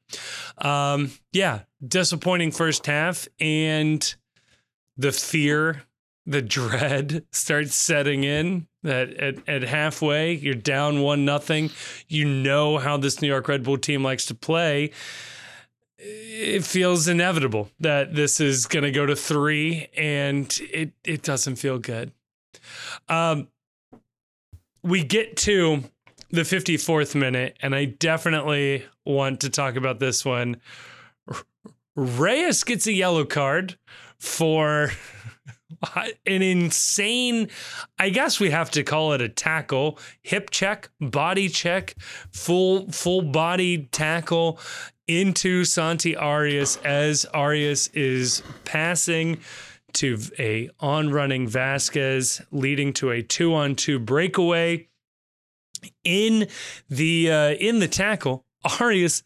um, 0.58 1.10
yeah, 1.32 1.60
disappointing 1.86 2.52
first 2.52 2.86
half. 2.86 3.26
And 3.40 4.14
the 4.96 5.10
fear, 5.10 5.82
the 6.26 6.42
dread 6.42 7.24
starts 7.32 7.74
setting 7.74 8.22
in 8.22 8.68
that 8.82 9.14
at, 9.14 9.48
at 9.48 9.62
halfway 9.62 10.34
you're 10.34 10.54
down 10.54 11.02
one 11.02 11.24
nothing. 11.24 11.70
You 12.08 12.24
know 12.24 12.78
how 12.78 12.96
this 12.96 13.20
New 13.20 13.28
York 13.28 13.48
Red 13.48 13.64
Bull 13.64 13.78
team 13.78 14.04
likes 14.04 14.26
to 14.26 14.34
play. 14.34 14.92
It 15.98 16.62
feels 16.62 17.08
inevitable 17.08 17.70
that 17.80 18.14
this 18.14 18.38
is 18.38 18.66
going 18.66 18.84
to 18.84 18.92
go 18.92 19.06
to 19.06 19.16
three, 19.16 19.88
and 19.96 20.56
it 20.72 20.92
it 21.04 21.22
doesn't 21.22 21.56
feel 21.56 21.78
good. 21.78 22.12
Um, 23.08 23.48
we 24.86 25.02
get 25.02 25.36
to 25.38 25.82
the 26.30 26.42
54th 26.42 27.14
minute, 27.14 27.56
and 27.60 27.74
I 27.74 27.86
definitely 27.86 28.84
want 29.04 29.40
to 29.40 29.50
talk 29.50 29.76
about 29.76 29.98
this 29.98 30.24
one. 30.24 30.58
Reyes 31.96 32.62
gets 32.62 32.86
a 32.86 32.92
yellow 32.92 33.24
card 33.24 33.78
for 34.18 34.92
an 35.96 36.42
insane, 36.42 37.48
I 37.98 38.10
guess 38.10 38.38
we 38.38 38.50
have 38.50 38.70
to 38.72 38.84
call 38.84 39.12
it 39.12 39.20
a 39.20 39.28
tackle, 39.28 39.98
hip 40.22 40.50
check, 40.50 40.90
body 41.00 41.48
check, 41.48 41.96
full 42.30 42.90
full 42.92 43.22
body 43.22 43.88
tackle 43.90 44.60
into 45.08 45.64
Santi 45.64 46.16
Arias 46.16 46.76
as 46.84 47.24
Arias 47.26 47.88
is 47.88 48.42
passing 48.64 49.38
to 49.96 50.18
a 50.38 50.70
on 50.80 51.10
running 51.10 51.48
Vazquez, 51.48 52.44
leading 52.50 52.92
to 52.94 53.10
a 53.10 53.22
two 53.22 53.54
on 53.54 53.74
two 53.74 53.98
breakaway. 53.98 54.88
In 56.04 56.48
the 56.88 57.30
uh, 57.30 57.50
in 57.52 57.78
the 57.78 57.88
tackle, 57.88 58.44
Arias 58.80 59.22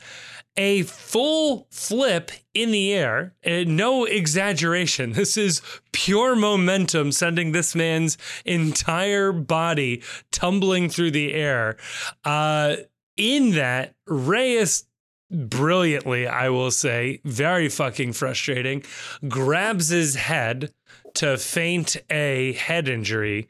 a 0.56 0.82
full 0.82 1.66
flip 1.70 2.30
in 2.54 2.70
the 2.70 2.92
air. 2.92 3.34
And 3.42 3.76
no 3.76 4.04
exaggeration. 4.04 5.12
This 5.20 5.36
is 5.36 5.60
pure 5.92 6.34
momentum 6.34 7.12
sending 7.12 7.52
this 7.52 7.74
man's 7.74 8.16
entire 8.44 9.32
body 9.32 10.02
tumbling 10.32 10.88
through 10.88 11.10
the 11.10 11.34
air. 11.34 11.76
Uh, 12.24 12.76
in 13.16 13.50
that, 13.52 13.94
Reyes 14.06 14.86
brilliantly, 15.30 16.26
I 16.26 16.48
will 16.48 16.70
say, 16.70 17.20
very 17.24 17.68
fucking 17.68 18.12
frustrating, 18.14 18.82
grabs 19.28 19.88
his 19.88 20.16
head 20.16 20.72
to 21.14 21.36
feint 21.36 21.96
a 22.08 22.52
head 22.52 22.88
injury 22.88 23.48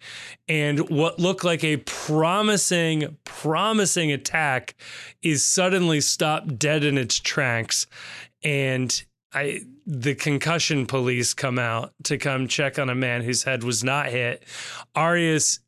and 0.48 0.88
what 0.88 1.18
looked 1.18 1.44
like 1.44 1.62
a 1.62 1.76
promising 1.78 3.16
promising 3.24 4.12
attack 4.12 4.74
is 5.22 5.44
suddenly 5.44 6.00
stopped 6.00 6.58
dead 6.58 6.84
in 6.84 6.96
its 6.96 7.18
tracks. 7.18 7.86
And 8.42 9.04
I 9.32 9.60
the 9.86 10.14
concussion 10.14 10.86
police 10.86 11.34
come 11.34 11.58
out 11.58 11.92
to 12.04 12.16
come 12.16 12.48
check 12.48 12.78
on 12.78 12.90
a 12.90 12.94
man 12.94 13.22
whose 13.22 13.42
head 13.42 13.64
was 13.64 13.84
not 13.84 14.06
hit. 14.06 14.44
Arias 14.94 15.60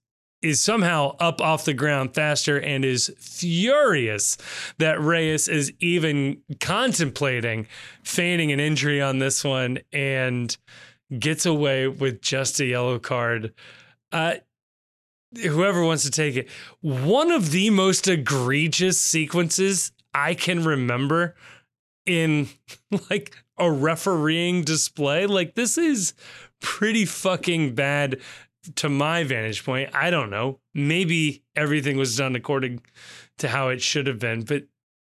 is 0.42 0.62
somehow 0.62 1.16
up 1.18 1.40
off 1.40 1.64
the 1.64 1.74
ground 1.74 2.14
faster 2.14 2.58
and 2.58 2.84
is 2.84 3.12
furious 3.18 4.36
that 4.78 5.00
Reyes 5.00 5.48
is 5.48 5.72
even 5.80 6.42
contemplating 6.60 7.66
feigning 8.02 8.52
an 8.52 8.60
injury 8.60 9.00
on 9.00 9.18
this 9.18 9.44
one 9.44 9.78
and 9.92 10.56
gets 11.18 11.46
away 11.46 11.88
with 11.88 12.20
just 12.20 12.60
a 12.60 12.66
yellow 12.66 12.98
card. 12.98 13.54
Uh, 14.10 14.34
whoever 15.40 15.84
wants 15.84 16.04
to 16.04 16.10
take 16.10 16.36
it, 16.36 16.50
one 16.80 17.30
of 17.30 17.50
the 17.52 17.70
most 17.70 18.08
egregious 18.08 19.00
sequences 19.00 19.92
I 20.12 20.34
can 20.34 20.64
remember 20.64 21.34
in 22.04 22.48
like 23.10 23.36
a 23.58 23.70
refereeing 23.70 24.62
display. 24.62 25.26
Like 25.26 25.54
this 25.54 25.78
is 25.78 26.14
pretty 26.60 27.04
fucking 27.04 27.74
bad 27.74 28.20
to 28.76 28.88
my 28.88 29.24
vantage 29.24 29.64
point. 29.64 29.90
I 29.94 30.10
don't 30.10 30.30
know. 30.30 30.60
Maybe 30.74 31.42
everything 31.56 31.96
was 31.96 32.16
done 32.16 32.36
according 32.36 32.82
to 33.38 33.48
how 33.48 33.68
it 33.68 33.82
should 33.82 34.06
have 34.06 34.18
been, 34.18 34.42
but 34.42 34.64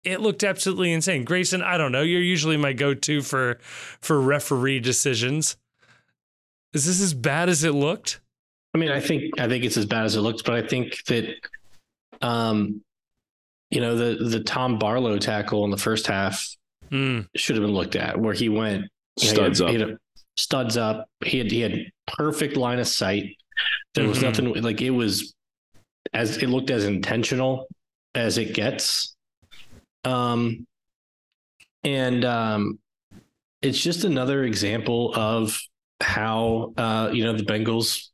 it 0.04 0.22
looked 0.22 0.44
absolutely 0.44 0.92
insane. 0.92 1.24
Grayson, 1.24 1.62
I 1.62 1.78
don't 1.78 1.92
know. 1.92 2.02
You're 2.02 2.22
usually 2.22 2.58
my 2.58 2.74
go-to 2.74 3.22
for 3.22 3.60
for 3.62 4.20
referee 4.20 4.80
decisions. 4.80 5.58
Is 6.74 6.86
this 6.86 7.02
as 7.02 7.14
bad 7.14 7.50
as 7.50 7.64
it 7.64 7.72
looked? 7.72 8.22
I 8.74 8.78
mean, 8.78 8.92
I 8.92 9.00
think 9.00 9.40
I 9.40 9.48
think 9.48 9.64
it's 9.64 9.78
as 9.78 9.86
bad 9.86 10.06
as 10.06 10.16
it 10.16 10.22
looked, 10.22 10.46
but 10.46 10.56
I 10.56 10.68
think 10.68 11.04
that 11.06 11.36
um 12.22 12.82
you 13.72 13.82
know, 13.82 13.96
the 13.96 14.24
the 14.24 14.42
Tom 14.42 14.78
Barlow 14.78 15.18
tackle 15.18 15.66
in 15.66 15.72
the 15.72 15.78
first 15.78 16.08
half 16.08 16.56
mm. 16.92 17.28
should 17.36 17.56
have 17.56 17.66
been 17.66 17.74
looked 17.74 17.96
at 17.96 18.20
where 18.20 18.34
he 18.34 18.50
went 18.50 18.86
studs 19.18 19.60
know, 19.60 19.68
he 19.68 19.74
had, 19.74 19.82
up. 19.82 19.88
He 19.88 19.92
had 19.92 19.98
studs 20.38 20.78
up. 20.78 21.10
He 21.24 21.38
had 21.40 21.52
he 21.52 21.62
had 21.62 21.92
perfect 22.08 22.58
line 22.58 22.80
of 22.80 22.88
sight. 22.88 23.36
There 23.94 24.04
mm-hmm. 24.04 24.10
was 24.10 24.22
nothing 24.22 24.54
like 24.62 24.82
it 24.82 24.92
was 24.92 25.34
as 26.14 26.38
it 26.38 26.48
looked 26.50 26.70
as 26.70 26.86
intentional 26.86 27.68
as 28.14 28.38
it 28.38 28.54
gets. 28.54 29.16
Um 30.04 30.68
and 31.84 32.26
um 32.26 32.80
it's 33.62 33.82
just 33.82 34.04
another 34.04 34.44
example 34.44 35.14
of 35.16 35.60
how 36.02 36.74
uh, 36.78 37.10
you 37.12 37.24
know 37.24 37.34
the 37.34 37.44
Bengals 37.44 38.10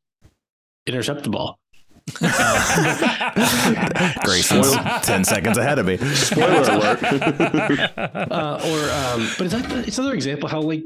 intercept 0.86 1.24
the 1.24 1.30
ball. 1.30 1.60
Grayson's 4.24 4.76
ten 5.06 5.24
seconds 5.24 5.58
ahead 5.58 5.80
of 5.80 5.86
me. 5.86 5.98
Spoiler 5.98 6.62
alert. 6.72 7.04
uh, 7.98 8.62
or, 8.66 8.80
um, 8.92 9.30
but 9.38 9.46
it's, 9.46 9.54
like, 9.54 9.88
it's 9.88 9.98
another 9.98 10.16
example 10.16 10.50
how 10.50 10.62
like 10.62 10.84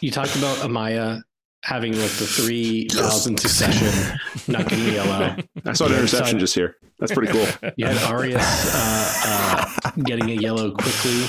you 0.00 0.10
talked 0.10 0.36
about 0.36 0.56
Amaya 0.58 1.22
having 1.66 1.92
like 1.92 2.12
the 2.12 2.26
three 2.26 2.86
thousand 2.92 3.38
succession, 3.40 4.18
not 4.48 4.68
getting 4.68 4.94
yellow. 4.94 5.36
I 5.64 5.72
saw 5.72 5.86
an 5.86 5.94
interception 5.94 6.38
just 6.38 6.54
here. 6.54 6.76
That's 7.00 7.12
pretty 7.12 7.32
cool. 7.32 7.46
You 7.76 7.86
had 7.86 7.98
Arias 8.04 8.70
uh, 8.72 9.64
uh, 9.84 9.90
getting 10.04 10.30
a 10.30 10.34
yellow 10.34 10.70
quickly. 10.70 11.26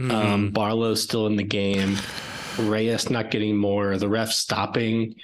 Mm-hmm. 0.00 0.10
Um, 0.10 0.50
Barlow 0.50 0.94
still 0.94 1.26
in 1.28 1.36
the 1.36 1.44
game. 1.44 1.96
Reyes 2.58 3.08
not 3.08 3.30
getting 3.30 3.56
more, 3.56 3.96
the 3.98 4.08
ref 4.08 4.30
stopping 4.32 5.14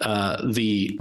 uh, 0.00 0.44
the 0.50 0.98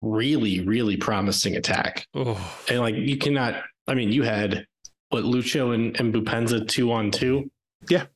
really, 0.00 0.60
really 0.60 0.96
promising 0.96 1.56
attack. 1.56 2.06
Oh. 2.14 2.40
And 2.68 2.80
like 2.80 2.94
you 2.94 3.18
cannot, 3.18 3.62
I 3.86 3.94
mean, 3.94 4.12
you 4.12 4.22
had 4.22 4.66
what 5.10 5.24
Lucho 5.24 5.74
and, 5.74 5.98
and 6.00 6.14
Boupendza 6.14 6.66
two 6.66 6.90
on 6.90 7.10
two. 7.10 7.50
Yeah. 7.88 8.06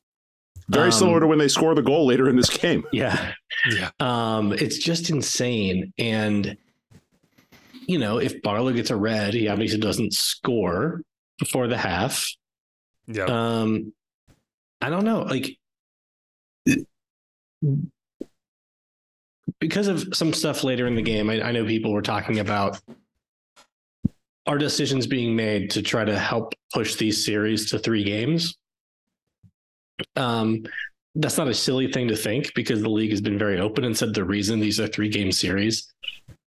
Very 0.68 0.86
um, 0.86 0.92
similar 0.92 1.20
to 1.20 1.26
when 1.26 1.38
they 1.38 1.48
score 1.48 1.74
the 1.74 1.82
goal 1.82 2.06
later 2.06 2.28
in 2.28 2.36
this 2.36 2.50
game. 2.50 2.84
Yeah. 2.92 3.32
Yeah. 3.68 3.90
Um, 4.00 4.52
it's 4.52 4.78
just 4.78 5.10
insane. 5.10 5.92
And 5.98 6.56
you 7.86 7.98
know, 7.98 8.18
if 8.18 8.40
Barlow 8.42 8.72
gets 8.72 8.90
a 8.90 8.96
red, 8.96 9.34
he 9.34 9.48
obviously 9.48 9.80
doesn't 9.80 10.12
score 10.12 11.00
before 11.38 11.68
the 11.68 11.76
half. 11.76 12.28
Yeah. 13.06 13.24
Um, 13.24 13.92
I 14.80 14.90
don't 14.90 15.04
know. 15.04 15.22
Like 15.22 15.56
because 19.58 19.88
of 19.88 20.14
some 20.14 20.32
stuff 20.32 20.64
later 20.64 20.86
in 20.86 20.94
the 20.94 21.02
game, 21.02 21.30
I, 21.30 21.42
I 21.42 21.52
know 21.52 21.64
people 21.64 21.92
were 21.92 22.02
talking 22.02 22.38
about 22.38 22.80
our 24.46 24.58
decisions 24.58 25.06
being 25.06 25.34
made 25.34 25.70
to 25.72 25.82
try 25.82 26.04
to 26.04 26.18
help 26.18 26.54
push 26.72 26.96
these 26.96 27.24
series 27.24 27.70
to 27.70 27.78
three 27.78 28.04
games. 28.04 28.56
Um, 30.16 30.64
that's 31.14 31.38
not 31.38 31.48
a 31.48 31.54
silly 31.54 31.90
thing 31.90 32.08
to 32.08 32.16
think 32.16 32.54
because 32.54 32.80
the 32.80 32.88
league 32.88 33.10
has 33.10 33.20
been 33.20 33.38
very 33.38 33.58
open 33.58 33.84
and 33.84 33.96
said 33.96 34.14
the 34.14 34.24
reason 34.24 34.60
these 34.60 34.78
are 34.78 34.86
three 34.86 35.08
game 35.08 35.32
series 35.32 35.92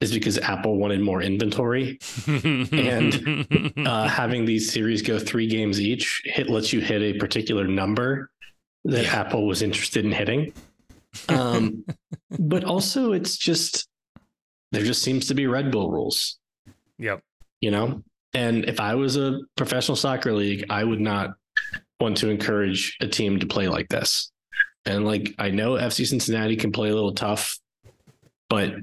is 0.01 0.13
because 0.13 0.37
Apple 0.39 0.77
wanted 0.77 0.99
more 0.99 1.21
inventory, 1.21 1.97
and 2.27 3.73
uh, 3.87 4.07
having 4.07 4.45
these 4.45 4.71
series 4.71 5.01
go 5.01 5.17
three 5.17 5.47
games 5.47 5.79
each 5.79 6.21
hit 6.25 6.49
lets 6.49 6.73
you 6.73 6.81
hit 6.81 7.01
a 7.01 7.17
particular 7.17 7.65
number 7.65 8.29
that 8.83 9.03
yeah. 9.03 9.21
Apple 9.21 9.47
was 9.47 9.61
interested 9.61 10.05
in 10.05 10.11
hitting. 10.11 10.53
Um, 11.29 11.85
but 12.39 12.65
also, 12.65 13.13
it's 13.13 13.37
just 13.37 13.87
there 14.71 14.83
just 14.83 15.01
seems 15.01 15.27
to 15.27 15.33
be 15.33 15.47
Red 15.47 15.71
Bull 15.71 15.91
rules. 15.91 16.37
Yep. 16.97 17.21
You 17.61 17.71
know, 17.71 18.03
and 18.33 18.65
if 18.65 18.79
I 18.79 18.95
was 18.95 19.15
a 19.15 19.39
professional 19.55 19.95
soccer 19.95 20.33
league, 20.33 20.65
I 20.69 20.83
would 20.83 20.99
not 20.99 21.35
want 21.99 22.17
to 22.17 22.29
encourage 22.29 22.97
a 23.01 23.07
team 23.07 23.39
to 23.39 23.45
play 23.45 23.67
like 23.67 23.89
this. 23.89 24.31
And 24.85 25.05
like 25.05 25.33
I 25.39 25.49
know 25.49 25.73
FC 25.73 26.05
Cincinnati 26.05 26.55
can 26.55 26.71
play 26.71 26.89
a 26.89 26.93
little 26.93 27.13
tough, 27.13 27.57
but 28.49 28.73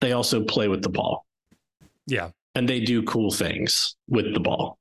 they 0.00 0.12
also 0.12 0.42
play 0.42 0.68
with 0.68 0.82
the 0.82 0.88
ball. 0.88 1.26
Yeah. 2.06 2.30
And 2.54 2.68
they 2.68 2.80
do 2.80 3.02
cool 3.02 3.30
things 3.30 3.96
with 4.08 4.34
the 4.34 4.40
ball. 4.40 4.78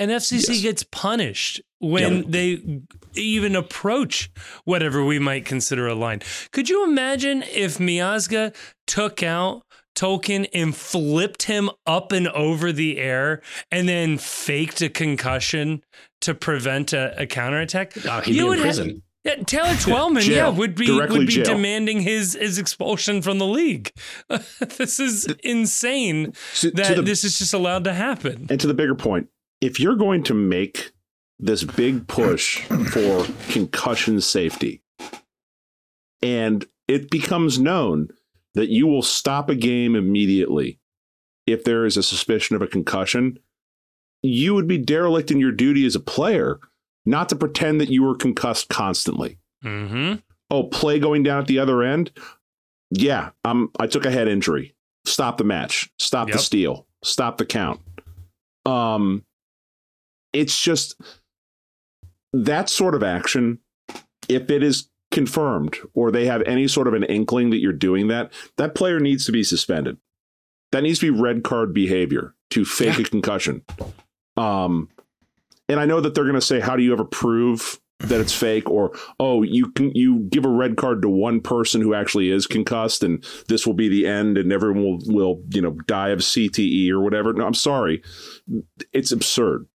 And 0.00 0.12
FCC 0.12 0.48
yes. 0.48 0.62
gets 0.62 0.82
punished 0.84 1.60
when 1.80 2.18
yep. 2.18 2.24
they 2.28 2.80
even 3.14 3.56
approach 3.56 4.30
whatever 4.64 5.04
we 5.04 5.18
might 5.18 5.44
consider 5.44 5.88
a 5.88 5.94
line. 5.94 6.20
Could 6.52 6.68
you 6.68 6.84
imagine 6.84 7.42
if 7.42 7.78
Miazga 7.78 8.54
took 8.86 9.24
out 9.24 9.62
Tolkin 9.96 10.48
and 10.54 10.76
flipped 10.76 11.44
him 11.44 11.70
up 11.84 12.12
and 12.12 12.28
over 12.28 12.70
the 12.70 12.98
air 12.98 13.42
and 13.72 13.88
then 13.88 14.16
faked 14.16 14.80
a 14.80 14.88
concussion 14.88 15.82
to 16.22 16.34
prevent 16.34 16.92
a, 16.92 17.22
a 17.22 17.26
counterattack? 17.26 17.92
Oh, 18.06 18.20
he'd 18.20 18.34
you 18.36 18.46
be 18.50 18.56
in 18.56 18.60
prison. 18.60 18.88
Ha- 18.88 18.94
Yeah, 19.24 19.42
Taylor 19.44 19.74
Twellman, 19.74 20.22
jail. 20.22 20.36
yeah, 20.36 20.48
would 20.48 20.74
be 20.74 20.86
Directly 20.86 21.18
would 21.18 21.26
be 21.28 21.34
jail. 21.34 21.44
demanding 21.44 22.00
his 22.00 22.34
his 22.34 22.58
expulsion 22.58 23.20
from 23.22 23.38
the 23.38 23.46
league. 23.46 23.92
this 24.78 24.98
is 25.00 25.26
insane 25.44 26.32
so, 26.52 26.70
that 26.70 26.96
the, 26.96 27.02
this 27.02 27.24
is 27.24 27.38
just 27.38 27.52
allowed 27.54 27.84
to 27.84 27.92
happen. 27.92 28.46
And 28.50 28.60
to 28.60 28.66
the 28.66 28.74
bigger 28.74 28.94
point, 28.94 29.28
if 29.60 29.78
you're 29.80 29.96
going 29.96 30.22
to 30.24 30.34
make 30.34 30.92
this 31.40 31.62
big 31.64 32.06
push 32.08 32.62
for 32.64 33.24
concussion 33.50 34.20
safety, 34.20 34.82
and 36.22 36.64
it 36.88 37.10
becomes 37.10 37.58
known 37.58 38.08
that 38.54 38.68
you 38.70 38.86
will 38.86 39.02
stop 39.02 39.48
a 39.50 39.54
game 39.54 39.94
immediately 39.94 40.80
if 41.46 41.64
there 41.64 41.84
is 41.86 41.96
a 41.96 42.02
suspicion 42.02 42.56
of 42.56 42.62
a 42.62 42.66
concussion, 42.66 43.38
you 44.22 44.54
would 44.54 44.66
be 44.66 44.78
derelict 44.78 45.30
in 45.30 45.38
your 45.38 45.52
duty 45.52 45.86
as 45.86 45.94
a 45.94 46.00
player 46.00 46.58
not 47.06 47.28
to 47.30 47.36
pretend 47.36 47.80
that 47.80 47.88
you 47.88 48.02
were 48.02 48.14
concussed 48.14 48.68
constantly. 48.68 49.38
Mm-hmm. 49.64 50.16
Oh, 50.50 50.64
play 50.64 50.98
going 50.98 51.22
down 51.22 51.40
at 51.40 51.46
the 51.46 51.58
other 51.58 51.82
end. 51.82 52.10
Yeah, 52.90 53.30
I'm. 53.44 53.70
I 53.78 53.86
took 53.86 54.04
a 54.04 54.10
head 54.10 54.28
injury. 54.28 54.74
Stop 55.04 55.38
the 55.38 55.44
match. 55.44 55.90
Stop 55.98 56.28
yep. 56.28 56.36
the 56.36 56.42
steal. 56.42 56.86
Stop 57.02 57.38
the 57.38 57.46
count. 57.46 57.80
Um, 58.66 59.24
it's 60.32 60.60
just 60.60 61.00
that 62.32 62.68
sort 62.68 62.94
of 62.94 63.02
action. 63.02 63.58
If 64.28 64.50
it 64.50 64.62
is 64.62 64.88
confirmed 65.10 65.76
or 65.94 66.10
they 66.10 66.26
have 66.26 66.42
any 66.42 66.68
sort 66.68 66.86
of 66.86 66.94
an 66.94 67.04
inkling 67.04 67.50
that 67.50 67.58
you're 67.58 67.72
doing 67.72 68.08
that, 68.08 68.32
that 68.56 68.74
player 68.74 69.00
needs 69.00 69.24
to 69.26 69.32
be 69.32 69.42
suspended. 69.42 69.96
That 70.72 70.82
needs 70.82 70.98
to 70.98 71.12
be 71.12 71.18
red 71.18 71.44
card 71.44 71.72
behavior 71.72 72.34
to 72.50 72.64
fake 72.64 72.98
yeah. 72.98 73.04
a 73.04 73.08
concussion. 73.08 73.64
Um, 74.38 74.88
and 75.68 75.80
I 75.80 75.84
know 75.84 76.00
that 76.00 76.14
they're 76.14 76.24
going 76.24 76.34
to 76.34 76.40
say, 76.40 76.60
"How 76.60 76.76
do 76.76 76.82
you 76.82 76.92
ever 76.92 77.04
prove 77.04 77.80
that 78.00 78.20
it's 78.20 78.32
fake?" 78.32 78.70
Or, 78.70 78.92
"Oh, 79.20 79.42
you 79.42 79.70
can 79.72 79.90
you 79.94 80.20
give 80.30 80.44
a 80.44 80.50
red 80.50 80.76
card 80.76 81.02
to 81.02 81.08
one 81.08 81.40
person 81.40 81.80
who 81.80 81.94
actually 81.94 82.30
is 82.30 82.46
concussed, 82.46 83.02
and 83.02 83.24
this 83.48 83.66
will 83.66 83.74
be 83.74 83.88
the 83.88 84.06
end, 84.06 84.38
and 84.38 84.52
everyone 84.52 84.82
will 84.82 84.98
will 85.06 85.42
you 85.50 85.60
know 85.60 85.72
die 85.86 86.10
of 86.10 86.20
CTE 86.20 86.90
or 86.90 87.00
whatever." 87.00 87.32
No, 87.32 87.46
I'm 87.46 87.54
sorry, 87.54 88.02
it's 88.92 89.12
absurd. 89.12 89.66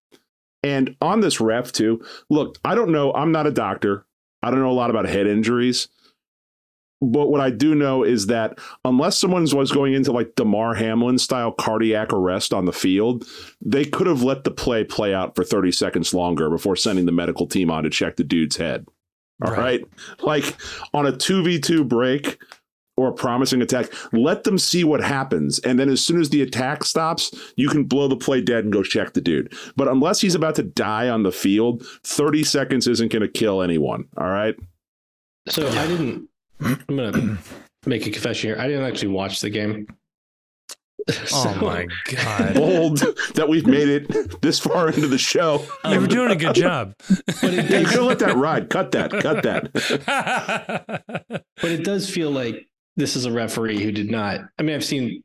And 0.64 0.96
on 1.02 1.20
this 1.20 1.42
ref 1.42 1.74
too, 1.74 2.02
look, 2.30 2.58
I 2.64 2.74
don't 2.74 2.92
know. 2.92 3.12
I'm 3.14 3.34
not 3.34 3.48
a 3.48 3.52
doctor. 3.52 4.06
I 4.42 4.50
don't 4.50 4.60
know 4.60 4.72
a 4.72 4.74
lot 4.74 4.90
about 4.90 5.06
head 5.06 5.28
injuries. 5.28 5.90
But 7.12 7.30
what 7.30 7.42
I 7.42 7.50
do 7.50 7.76
know 7.76 8.04
is 8.04 8.28
that 8.28 8.60
unless 8.86 9.18
someone 9.18 9.46
was 9.54 9.72
going 9.72 9.94
into 9.94 10.12
like 10.12 10.36
Damar 10.36 10.74
Hamlin 10.76 11.18
style 11.18 11.52
cardiac 11.52 12.14
arrest 12.14 12.54
on 12.54 12.66
the 12.66 12.72
field, 12.72 13.26
they 13.62 13.84
could 13.84 14.08
have 14.08 14.24
let 14.24 14.46
the 14.46 14.52
play 14.52 14.84
play 14.84 15.14
out 15.14 15.36
for 15.36 15.44
30 15.44 15.72
seconds 15.72 16.14
longer 16.14 16.50
before 16.50 16.76
sending 16.76 17.06
the 17.06 17.12
medical 17.12 17.46
team 17.46 17.70
on 17.70 17.84
to 17.84 17.90
check 17.90 18.16
the 18.16 18.24
dude's 18.24 18.56
head. 18.56 18.88
All 19.44 19.52
right. 19.52 19.82
right? 19.82 19.84
Like 20.22 20.56
on 20.94 21.06
a 21.06 21.12
2v2 21.12 21.88
break 21.88 22.42
or 22.96 23.10
a 23.10 23.14
promising 23.14 23.62
attack, 23.62 23.92
let 24.14 24.46
them 24.46 24.58
see 24.58 24.86
what 24.86 25.04
happens. 25.04 25.60
And 25.60 25.78
then 25.78 25.90
as 25.90 26.00
soon 26.00 26.22
as 26.22 26.30
the 26.30 26.42
attack 26.42 26.86
stops, 26.86 27.34
you 27.58 27.68
can 27.68 27.84
blow 27.84 28.08
the 28.08 28.16
play 28.16 28.40
dead 28.40 28.64
and 28.64 28.72
go 28.72 28.82
check 28.82 29.12
the 29.14 29.22
dude. 29.22 29.54
But 29.76 29.90
unless 29.90 30.22
he's 30.22 30.36
about 30.36 30.56
to 30.56 30.64
die 30.64 31.10
on 31.10 31.24
the 31.24 31.32
field, 31.34 31.86
30 32.06 32.44
seconds 32.44 32.88
isn't 32.88 33.12
going 33.12 33.24
to 33.24 33.28
kill 33.28 33.62
anyone. 33.62 34.06
All 34.16 34.30
right. 34.30 34.56
So 35.50 35.68
I 35.68 35.88
didn't 35.88 36.30
I'm 36.60 36.80
gonna 36.88 37.38
make 37.86 38.06
a 38.08 38.12
confession 38.12 38.50
here. 38.50 38.60
I 38.60 38.68
didn't 38.68 38.84
actually 38.86 39.10
watch 39.10 39.40
the 39.40 39.50
game. 39.50 39.88
so, 41.10 41.26
oh 41.34 41.56
my 41.62 41.88
god! 42.12 42.54
Bold 42.56 42.98
that 43.36 43.48
we've 43.50 43.68
made 43.68 43.90
it 43.90 44.42
this 44.42 44.60
far 44.60 44.88
into 44.88 45.08
the 45.08 45.18
show. 45.18 45.66
You 45.86 46.00
were 46.00 46.08
doing 46.08 46.32
a 46.32 46.36
good 46.36 46.56
job. 46.56 46.94
But 47.42 47.54
it 47.54 47.68
does, 47.68 48.00
let 48.00 48.20
that 48.20 48.36
ride. 48.36 48.70
Cut 48.70 48.92
that. 48.94 49.12
Cut 49.12 49.44
that. 49.44 51.04
but 51.62 51.72
it 51.72 51.84
does 51.84 52.10
feel 52.10 52.32
like 52.32 52.68
this 52.96 53.16
is 53.16 53.26
a 53.26 53.32
referee 53.32 53.84
who 53.84 53.92
did 53.92 54.10
not. 54.10 54.42
I 54.58 54.64
mean, 54.64 54.76
I've 54.76 54.86
seen, 54.86 55.24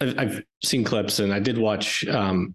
I've, 0.00 0.18
I've 0.18 0.42
seen 0.64 0.82
clips, 0.84 1.18
and 1.18 1.32
I 1.32 1.40
did 1.40 1.58
watch 1.58 2.06
um, 2.08 2.54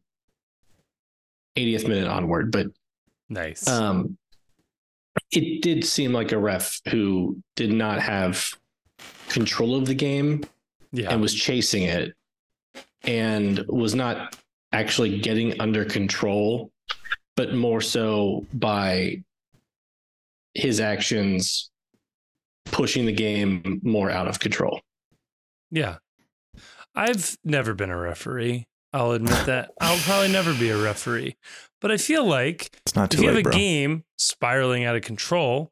80th 1.55 1.87
minute 1.87 2.07
onward, 2.07 2.51
but 2.51 2.67
nice. 3.29 3.67
Um, 3.67 4.17
it 5.31 5.61
did 5.61 5.85
seem 5.85 6.13
like 6.13 6.31
a 6.31 6.37
ref 6.37 6.79
who 6.89 7.41
did 7.55 7.71
not 7.71 7.99
have 8.01 8.53
control 9.29 9.75
of 9.75 9.85
the 9.85 9.95
game 9.95 10.43
yeah. 10.91 11.09
and 11.11 11.21
was 11.21 11.33
chasing 11.33 11.83
it 11.83 12.13
and 13.03 13.63
was 13.67 13.95
not 13.95 14.35
actually 14.71 15.19
getting 15.19 15.59
under 15.59 15.85
control, 15.85 16.71
but 17.35 17.53
more 17.53 17.81
so 17.81 18.45
by 18.53 19.23
his 20.53 20.79
actions 20.79 21.69
pushing 22.65 23.05
the 23.05 23.11
game 23.11 23.79
more 23.83 24.09
out 24.09 24.27
of 24.27 24.39
control. 24.39 24.81
Yeah. 25.71 25.97
I've 26.95 27.37
never 27.43 27.73
been 27.73 27.89
a 27.89 27.97
referee. 27.97 28.67
I'll 28.93 29.11
admit 29.11 29.47
that. 29.47 29.71
I'll 29.81 29.97
probably 29.99 30.31
never 30.31 30.53
be 30.53 30.69
a 30.69 30.77
referee. 30.77 31.35
But 31.83 31.91
I 31.91 31.97
feel 31.97 32.25
like 32.25 32.71
it's 32.85 32.95
not 32.95 33.13
if 33.13 33.19
you 33.19 33.27
late, 33.27 33.35
have 33.35 33.39
a 33.41 33.43
bro. 33.43 33.51
game 33.51 34.03
spiraling 34.17 34.85
out 34.85 34.95
of 34.95 35.03
control, 35.03 35.71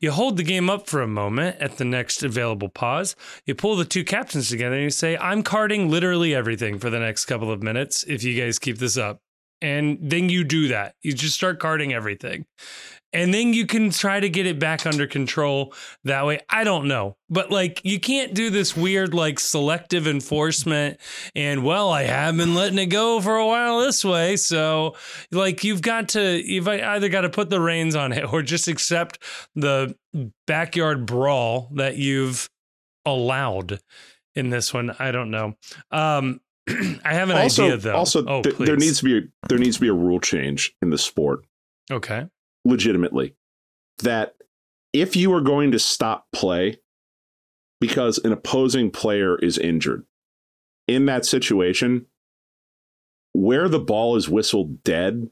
you 0.00 0.10
hold 0.10 0.36
the 0.36 0.42
game 0.42 0.68
up 0.68 0.88
for 0.88 1.00
a 1.00 1.06
moment 1.06 1.56
at 1.60 1.78
the 1.78 1.84
next 1.84 2.22
available 2.24 2.68
pause. 2.68 3.14
You 3.46 3.54
pull 3.54 3.76
the 3.76 3.84
two 3.84 4.04
captains 4.04 4.48
together 4.50 4.74
and 4.74 4.84
you 4.84 4.90
say, 4.90 5.16
I'm 5.16 5.42
carding 5.44 5.88
literally 5.88 6.34
everything 6.34 6.78
for 6.80 6.90
the 6.90 6.98
next 6.98 7.26
couple 7.26 7.50
of 7.50 7.62
minutes 7.62 8.04
if 8.08 8.24
you 8.24 8.38
guys 8.38 8.58
keep 8.58 8.78
this 8.78 8.98
up. 8.98 9.20
And 9.62 9.98
then 10.02 10.28
you 10.28 10.44
do 10.44 10.68
that. 10.68 10.96
You 11.02 11.14
just 11.14 11.36
start 11.36 11.60
carding 11.60 11.94
everything 11.94 12.44
and 13.12 13.32
then 13.32 13.52
you 13.52 13.66
can 13.66 13.90
try 13.90 14.20
to 14.20 14.28
get 14.28 14.46
it 14.46 14.58
back 14.58 14.84
under 14.84 15.06
control 15.06 15.72
that 16.04 16.26
way. 16.26 16.40
I 16.50 16.64
don't 16.64 16.88
know. 16.88 17.16
But 17.30 17.50
like 17.50 17.80
you 17.84 18.00
can't 18.00 18.34
do 18.34 18.50
this 18.50 18.76
weird 18.76 19.14
like 19.14 19.40
selective 19.40 20.06
enforcement 20.06 20.98
and 21.34 21.64
well, 21.64 21.90
I 21.90 22.04
have 22.04 22.36
been 22.36 22.54
letting 22.54 22.78
it 22.78 22.86
go 22.86 23.20
for 23.20 23.36
a 23.36 23.46
while 23.46 23.80
this 23.80 24.04
way. 24.04 24.36
So 24.36 24.96
like 25.30 25.64
you've 25.64 25.82
got 25.82 26.10
to 26.10 26.42
you've 26.44 26.68
either 26.68 27.08
got 27.08 27.22
to 27.22 27.30
put 27.30 27.48
the 27.48 27.60
reins 27.60 27.94
on 27.94 28.12
it 28.12 28.32
or 28.32 28.42
just 28.42 28.68
accept 28.68 29.18
the 29.54 29.94
backyard 30.46 31.06
brawl 31.06 31.70
that 31.74 31.96
you've 31.96 32.50
allowed 33.04 33.80
in 34.34 34.50
this 34.50 34.74
one. 34.74 34.94
I 34.98 35.10
don't 35.12 35.30
know. 35.30 35.54
Um 35.90 36.40
I 36.68 37.14
have 37.14 37.30
an 37.30 37.36
also, 37.36 37.64
idea 37.64 37.76
though. 37.76 37.94
Also, 37.94 38.24
oh, 38.26 38.42
th- 38.42 38.56
there 38.56 38.76
needs 38.76 38.98
to 38.98 39.04
be 39.04 39.18
a, 39.18 39.20
there 39.48 39.58
needs 39.58 39.76
to 39.76 39.80
be 39.80 39.88
a 39.88 39.94
rule 39.94 40.18
change 40.18 40.74
in 40.82 40.90
the 40.90 40.98
sport. 40.98 41.46
Okay 41.92 42.26
legitimately 42.66 43.34
that 43.98 44.34
if 44.92 45.16
you 45.16 45.32
are 45.32 45.40
going 45.40 45.70
to 45.72 45.78
stop 45.78 46.26
play 46.32 46.78
because 47.80 48.18
an 48.18 48.32
opposing 48.32 48.90
player 48.90 49.38
is 49.38 49.58
injured 49.58 50.04
in 50.88 51.06
that 51.06 51.26
situation 51.26 52.06
where 53.32 53.68
the 53.68 53.80
ball 53.80 54.16
is 54.16 54.28
whistled 54.28 54.82
dead 54.82 55.28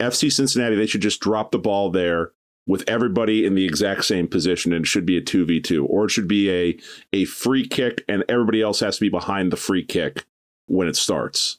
fc 0.00 0.32
cincinnati 0.32 0.76
they 0.76 0.86
should 0.86 1.02
just 1.02 1.20
drop 1.20 1.50
the 1.50 1.58
ball 1.58 1.90
there 1.90 2.32
with 2.66 2.84
everybody 2.86 3.46
in 3.46 3.54
the 3.54 3.64
exact 3.64 4.04
same 4.04 4.28
position 4.28 4.72
and 4.72 4.84
it 4.84 4.88
should 4.88 5.06
be 5.06 5.16
a 5.16 5.22
2v2 5.22 5.84
or 5.88 6.04
it 6.04 6.10
should 6.10 6.28
be 6.28 6.50
a 6.50 6.78
a 7.12 7.24
free 7.24 7.66
kick 7.66 8.04
and 8.08 8.24
everybody 8.28 8.62
else 8.62 8.80
has 8.80 8.96
to 8.96 9.04
be 9.04 9.08
behind 9.08 9.52
the 9.52 9.56
free 9.56 9.84
kick 9.84 10.24
when 10.66 10.88
it 10.88 10.96
starts 10.96 11.58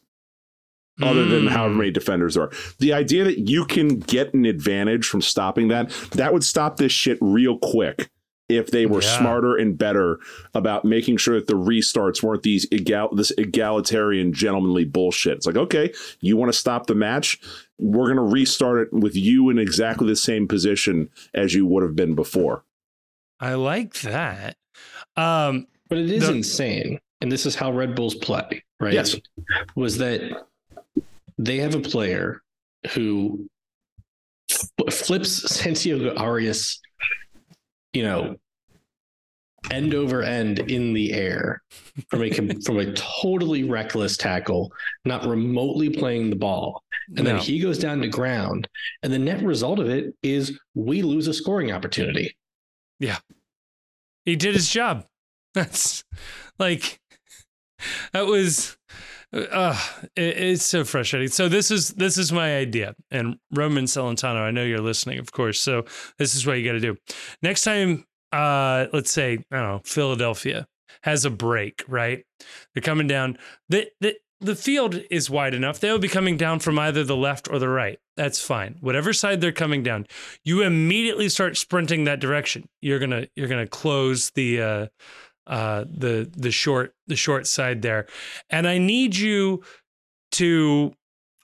other 1.01 1.25
than 1.25 1.45
mm. 1.45 1.49
however 1.49 1.73
many 1.73 1.91
defenders 1.91 2.35
there 2.35 2.43
are. 2.43 2.51
The 2.79 2.93
idea 2.93 3.23
that 3.23 3.49
you 3.49 3.65
can 3.65 3.99
get 3.99 4.33
an 4.33 4.45
advantage 4.45 5.07
from 5.07 5.21
stopping 5.21 5.67
that, 5.69 5.89
that 6.11 6.33
would 6.33 6.43
stop 6.43 6.77
this 6.77 6.91
shit 6.91 7.17
real 7.21 7.57
quick 7.57 8.09
if 8.49 8.71
they 8.71 8.87
were 8.87 9.01
yeah. 9.01 9.17
smarter 9.17 9.55
and 9.55 9.77
better 9.77 10.19
about 10.55 10.83
making 10.83 11.17
sure 11.17 11.35
that 11.35 11.47
the 11.47 11.53
restarts 11.53 12.23
weren't 12.23 12.41
these 12.41 12.67
egal 12.71 13.13
this 13.13 13.31
egalitarian 13.37 14.33
gentlemanly 14.33 14.83
bullshit. 14.83 15.37
It's 15.37 15.45
like, 15.45 15.55
okay, 15.55 15.93
you 16.19 16.35
want 16.35 16.51
to 16.51 16.57
stop 16.57 16.87
the 16.87 16.95
match? 16.95 17.39
We're 17.77 18.11
going 18.11 18.17
to 18.17 18.33
restart 18.33 18.87
it 18.87 18.93
with 18.93 19.15
you 19.15 19.49
in 19.49 19.59
exactly 19.59 20.07
the 20.07 20.15
same 20.15 20.47
position 20.47 21.09
as 21.33 21.53
you 21.53 21.65
would 21.67 21.83
have 21.83 21.95
been 21.95 22.15
before. 22.15 22.63
I 23.39 23.53
like 23.53 23.93
that. 24.01 24.57
Um, 25.15 25.67
but 25.87 25.99
it 25.99 26.09
is 26.09 26.27
the- 26.27 26.33
insane. 26.33 26.99
And 27.21 27.29
this 27.29 27.45
is 27.45 27.53
how 27.53 27.71
Red 27.71 27.95
Bulls 27.95 28.15
play, 28.15 28.63
right? 28.79 28.93
Yes. 28.93 29.15
Was 29.75 29.97
that 29.97 30.45
they 31.39 31.57
have 31.57 31.73
a 31.73 31.79
player 31.79 32.41
who 32.93 33.47
flips 34.91 35.49
Santiago 35.55 36.13
Arias, 36.15 36.79
you 37.93 38.03
know, 38.03 38.35
end 39.71 39.93
over 39.93 40.21
end 40.21 40.59
in 40.59 40.93
the 40.93 41.13
air 41.13 41.61
from 42.09 42.23
a 42.23 42.29
from 42.65 42.77
a 42.77 42.93
totally 42.93 43.63
reckless 43.63 44.17
tackle, 44.17 44.71
not 45.05 45.25
remotely 45.25 45.89
playing 45.89 46.29
the 46.29 46.35
ball, 46.35 46.83
and 47.15 47.23
no. 47.23 47.23
then 47.23 47.37
he 47.37 47.59
goes 47.59 47.79
down 47.79 48.01
to 48.01 48.07
ground, 48.07 48.67
and 49.01 49.11
the 49.11 49.19
net 49.19 49.41
result 49.41 49.79
of 49.79 49.89
it 49.89 50.13
is 50.21 50.59
we 50.75 51.01
lose 51.01 51.27
a 51.27 51.33
scoring 51.33 51.71
opportunity. 51.71 52.35
Yeah, 52.99 53.17
he 54.25 54.35
did 54.35 54.55
his 54.55 54.69
job. 54.69 55.05
That's 55.53 56.03
like 56.59 56.99
that 58.13 58.25
was 58.25 58.77
Uh, 59.31 59.79
it, 60.15 60.37
it's 60.37 60.65
so 60.65 60.83
frustrating. 60.83 61.27
So 61.29 61.47
this 61.49 61.69
is 61.71 61.89
this 61.89 62.17
is 62.17 62.31
my 62.31 62.57
idea, 62.57 62.95
and 63.11 63.37
Roman 63.51 63.85
Celentano, 63.85 64.41
I 64.41 64.51
know 64.51 64.63
you're 64.63 64.81
listening, 64.81 65.19
of 65.19 65.31
course. 65.31 65.59
So 65.59 65.85
this 66.17 66.35
is 66.35 66.47
what 66.47 66.53
you 66.53 66.65
got 66.65 66.73
to 66.73 66.79
do. 66.79 66.97
Next 67.43 67.63
time, 67.63 68.05
uh, 68.31 68.87
let's 68.91 69.11
say 69.11 69.43
I 69.51 69.57
don't 69.57 69.67
know, 69.67 69.81
Philadelphia 69.85 70.67
has 71.03 71.25
a 71.25 71.29
break, 71.29 71.83
right? 71.87 72.25
They're 72.73 72.81
coming 72.81 73.07
down. 73.07 73.37
The 73.69 73.87
the 74.01 74.15
the 74.41 74.55
field 74.55 75.01
is 75.11 75.29
wide 75.29 75.53
enough. 75.53 75.79
They'll 75.79 75.99
be 75.99 76.07
coming 76.07 76.37
down 76.37 76.59
from 76.59 76.79
either 76.79 77.03
the 77.03 77.15
left 77.15 77.49
or 77.49 77.59
the 77.59 77.69
right. 77.69 77.99
That's 78.15 78.41
fine. 78.41 78.77
Whatever 78.79 79.13
side 79.13 79.41
they're 79.41 79.51
coming 79.51 79.83
down, 79.83 80.07
you 80.43 80.61
immediately 80.61 81.29
start 81.29 81.57
sprinting 81.57 82.05
that 82.05 82.19
direction. 82.19 82.67
You're 82.81 82.99
gonna 82.99 83.27
you're 83.35 83.47
gonna 83.47 83.67
close 83.67 84.31
the 84.31 84.61
uh, 84.61 84.87
uh, 85.49 85.83
the 85.89 86.31
the 86.37 86.51
short 86.51 86.95
the 87.07 87.15
short 87.15 87.47
side 87.47 87.81
there, 87.81 88.05
and 88.49 88.67
I 88.67 88.77
need 88.77 89.15
you 89.15 89.63
to 90.33 90.93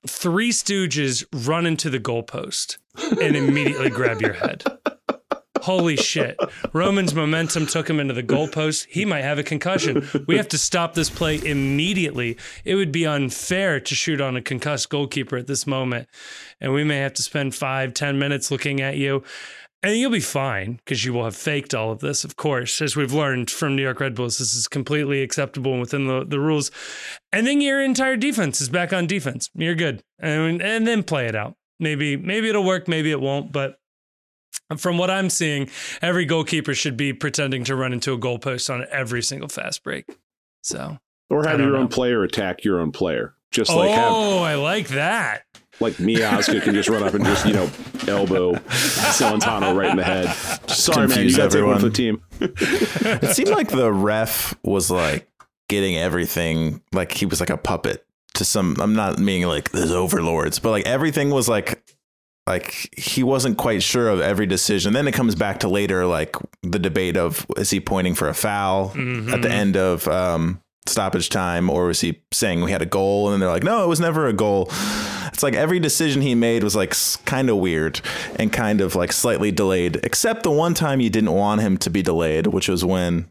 three 0.07 0.51
stooges 0.51 1.25
run 1.47 1.65
into 1.65 1.89
the 1.89 1.99
goalpost 1.99 2.77
and 3.21 3.35
immediately 3.35 3.89
grab 3.89 4.21
your 4.21 4.33
head. 4.33 4.63
Holy 5.61 5.95
shit. 5.95 6.37
Roman's 6.73 7.15
momentum 7.15 7.65
took 7.65 7.89
him 7.89 7.99
into 7.99 8.13
the 8.13 8.21
goalpost. 8.21 8.85
He 8.87 9.03
might 9.03 9.23
have 9.23 9.39
a 9.39 9.43
concussion. 9.43 10.07
We 10.27 10.37
have 10.37 10.47
to 10.49 10.59
stop 10.59 10.93
this 10.93 11.09
play 11.09 11.43
immediately. 11.43 12.37
It 12.65 12.75
would 12.75 12.91
be 12.91 13.07
unfair 13.07 13.79
to 13.79 13.95
shoot 13.95 14.21
on 14.21 14.37
a 14.37 14.43
concussed 14.43 14.91
goalkeeper 14.91 15.37
at 15.37 15.47
this 15.47 15.65
moment. 15.65 16.07
And 16.61 16.71
we 16.71 16.83
may 16.83 16.97
have 16.97 17.15
to 17.15 17.23
spend 17.23 17.55
five, 17.55 17.95
ten 17.95 18.19
minutes 18.19 18.51
looking 18.51 18.79
at 18.79 18.97
you. 18.97 19.23
And 19.85 19.95
you'll 19.95 20.09
be 20.09 20.19
fine 20.19 20.79
because 20.83 21.05
you 21.05 21.13
will 21.13 21.25
have 21.25 21.35
faked 21.35 21.75
all 21.75 21.91
of 21.91 21.99
this, 21.99 22.23
of 22.23 22.37
course. 22.37 22.81
As 22.81 22.95
we've 22.95 23.13
learned 23.13 23.51
from 23.51 23.75
New 23.75 23.83
York 23.83 23.99
Red 23.99 24.15
Bulls, 24.15 24.39
this 24.39 24.55
is 24.55 24.67
completely 24.67 25.21
acceptable 25.21 25.73
and 25.73 25.79
within 25.79 26.07
the, 26.07 26.25
the 26.25 26.39
rules. 26.39 26.71
And 27.31 27.45
then 27.45 27.61
your 27.61 27.83
entire 27.83 28.17
defense 28.17 28.61
is 28.61 28.67
back 28.67 28.93
on 28.93 29.05
defense. 29.05 29.51
You're 29.53 29.75
good. 29.75 30.01
And, 30.17 30.59
and 30.59 30.87
then 30.87 31.03
play 31.03 31.27
it 31.27 31.35
out. 31.35 31.55
Maybe 31.79 32.17
maybe 32.17 32.49
it'll 32.49 32.63
work, 32.63 32.87
maybe 32.87 33.11
it 33.11 33.21
won't, 33.21 33.51
but 33.51 33.77
from 34.75 34.97
what 34.97 35.11
I'm 35.11 35.29
seeing, 35.29 35.69
every 36.01 36.25
goalkeeper 36.25 36.73
should 36.73 36.97
be 36.97 37.13
pretending 37.13 37.63
to 37.65 37.75
run 37.75 37.93
into 37.93 38.11
a 38.11 38.17
goalpost 38.17 38.73
on 38.73 38.87
every 38.89 39.21
single 39.21 39.49
fast 39.49 39.83
break. 39.83 40.05
So, 40.63 40.97
or 41.29 41.47
have 41.47 41.59
your 41.59 41.73
know. 41.73 41.77
own 41.81 41.89
player 41.89 42.23
attack 42.23 42.63
your 42.63 42.79
own 42.79 42.91
player, 42.91 43.35
just 43.51 43.69
oh, 43.69 43.77
like. 43.77 43.91
Oh, 43.93 44.41
I 44.41 44.55
like 44.55 44.87
that. 44.87 45.43
Like 45.79 45.93
Miazga 45.95 46.61
can 46.61 46.73
just 46.73 46.89
run 46.89 47.03
up 47.03 47.13
and 47.13 47.25
just 47.25 47.45
you 47.45 47.53
know 47.53 47.69
elbow 48.07 48.53
Celentano 48.53 49.75
right 49.75 49.89
in 49.89 49.97
the 49.97 50.03
head. 50.03 50.29
Sorry, 50.69 51.07
man, 51.07 51.27
you 51.27 51.35
got 51.35 51.51
to 51.51 51.57
take 51.57 51.65
one 51.65 51.79
for 51.79 51.89
the 51.89 51.91
team. 51.91 52.21
it 52.39 53.35
seemed 53.35 53.49
like 53.49 53.69
the 53.69 53.91
ref 53.91 54.55
was 54.63 54.89
like 54.89 55.27
getting 55.67 55.97
everything, 55.97 56.81
like 56.93 57.11
he 57.11 57.25
was 57.25 57.39
like 57.39 57.49
a 57.49 57.57
puppet 57.57 58.05
to 58.35 58.45
some. 58.45 58.77
I'm 58.79 58.95
not 58.95 59.19
meaning 59.19 59.47
like 59.47 59.71
there's 59.71 59.91
overlords, 59.91 60.59
but 60.59 60.71
like 60.71 60.85
everything 60.85 61.29
was 61.29 61.49
like 61.49 61.83
like 62.47 62.93
he 62.95 63.23
wasn't 63.23 63.57
quite 63.57 63.81
sure 63.81 64.09
of 64.09 64.21
every 64.21 64.45
decision. 64.45 64.93
Then 64.93 65.07
it 65.07 65.13
comes 65.13 65.35
back 65.35 65.59
to 65.61 65.67
later, 65.67 66.05
like 66.05 66.35
the 66.61 66.79
debate 66.79 67.17
of 67.17 67.45
is 67.57 67.71
he 67.71 67.79
pointing 67.79 68.15
for 68.15 68.29
a 68.29 68.33
foul 68.33 68.89
mm-hmm. 68.89 69.33
at 69.33 69.41
the 69.41 69.51
end 69.51 69.75
of 69.75 70.07
um, 70.07 70.61
stoppage 70.85 71.29
time, 71.29 71.69
or 71.69 71.87
was 71.87 72.01
he 72.01 72.21
saying 72.31 72.61
we 72.61 72.71
had 72.71 72.81
a 72.81 72.85
goal? 72.85 73.27
And 73.27 73.33
then 73.33 73.39
they're 73.39 73.49
like, 73.49 73.63
no, 73.63 73.83
it 73.83 73.87
was 73.87 73.99
never 73.99 74.27
a 74.27 74.33
goal. 74.33 74.69
It's 75.35 75.43
like 75.43 75.53
every 75.53 75.81
decision 75.81 76.21
he 76.21 76.33
made 76.33 76.63
was 76.63 76.77
like 76.77 76.95
kind 77.25 77.49
of 77.49 77.57
weird 77.57 77.99
and 78.37 78.53
kind 78.53 78.79
of 78.79 78.95
like 78.95 79.11
slightly 79.11 79.51
delayed, 79.51 79.97
except 80.01 80.43
the 80.43 80.49
one 80.49 80.73
time 80.73 81.01
you 81.01 81.09
didn't 81.09 81.33
want 81.33 81.59
him 81.59 81.77
to 81.79 81.89
be 81.89 82.01
delayed, 82.01 82.47
which 82.47 82.69
was 82.69 82.85
when 82.85 83.29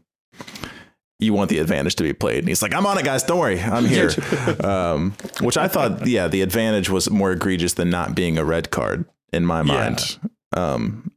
you 1.17 1.33
want 1.33 1.49
the 1.49 1.57
advantage 1.57 1.95
to 1.95 2.03
be 2.03 2.13
played. 2.13 2.39
And 2.39 2.47
he's 2.47 2.61
like, 2.61 2.75
I'm 2.75 2.85
on 2.85 2.99
it, 2.99 3.05
guys. 3.05 3.23
Don't 3.23 3.39
worry. 3.39 3.59
I'm 3.59 3.85
here. 3.85 4.11
um, 4.63 5.15
which 5.41 5.57
I 5.57 5.67
thought, 5.67 6.05
yeah, 6.05 6.27
the 6.27 6.43
advantage 6.43 6.91
was 6.91 7.09
more 7.09 7.31
egregious 7.31 7.73
than 7.73 7.89
not 7.89 8.13
being 8.13 8.37
a 8.37 8.45
red 8.45 8.69
card 8.69 9.05
in 9.33 9.43
my 9.43 9.63
mind. 9.63 10.19
Yeah. 10.55 10.73
Um, 10.73 11.11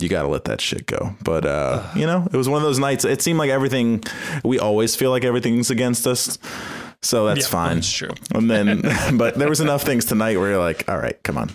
you 0.00 0.08
got 0.08 0.22
to 0.22 0.28
let 0.28 0.46
that 0.46 0.60
shit 0.60 0.86
go. 0.86 1.14
But, 1.22 1.46
uh, 1.46 1.88
you 1.94 2.08
know, 2.08 2.26
it 2.32 2.36
was 2.36 2.48
one 2.48 2.60
of 2.60 2.64
those 2.64 2.80
nights. 2.80 3.04
It 3.04 3.22
seemed 3.22 3.38
like 3.38 3.50
everything, 3.50 4.02
we 4.42 4.58
always 4.58 4.96
feel 4.96 5.10
like 5.10 5.22
everything's 5.22 5.70
against 5.70 6.08
us. 6.08 6.38
So 7.04 7.26
that's 7.26 7.42
yeah, 7.42 7.46
fine. 7.46 7.76
That's 7.76 7.92
true. 7.92 8.10
And 8.34 8.50
then, 8.50 8.82
but 9.16 9.36
there 9.36 9.48
was 9.48 9.60
enough 9.60 9.82
things 9.82 10.04
tonight 10.04 10.38
where 10.38 10.50
you're 10.50 10.58
like, 10.58 10.88
all 10.88 10.98
right, 10.98 11.22
come 11.22 11.38
on. 11.38 11.50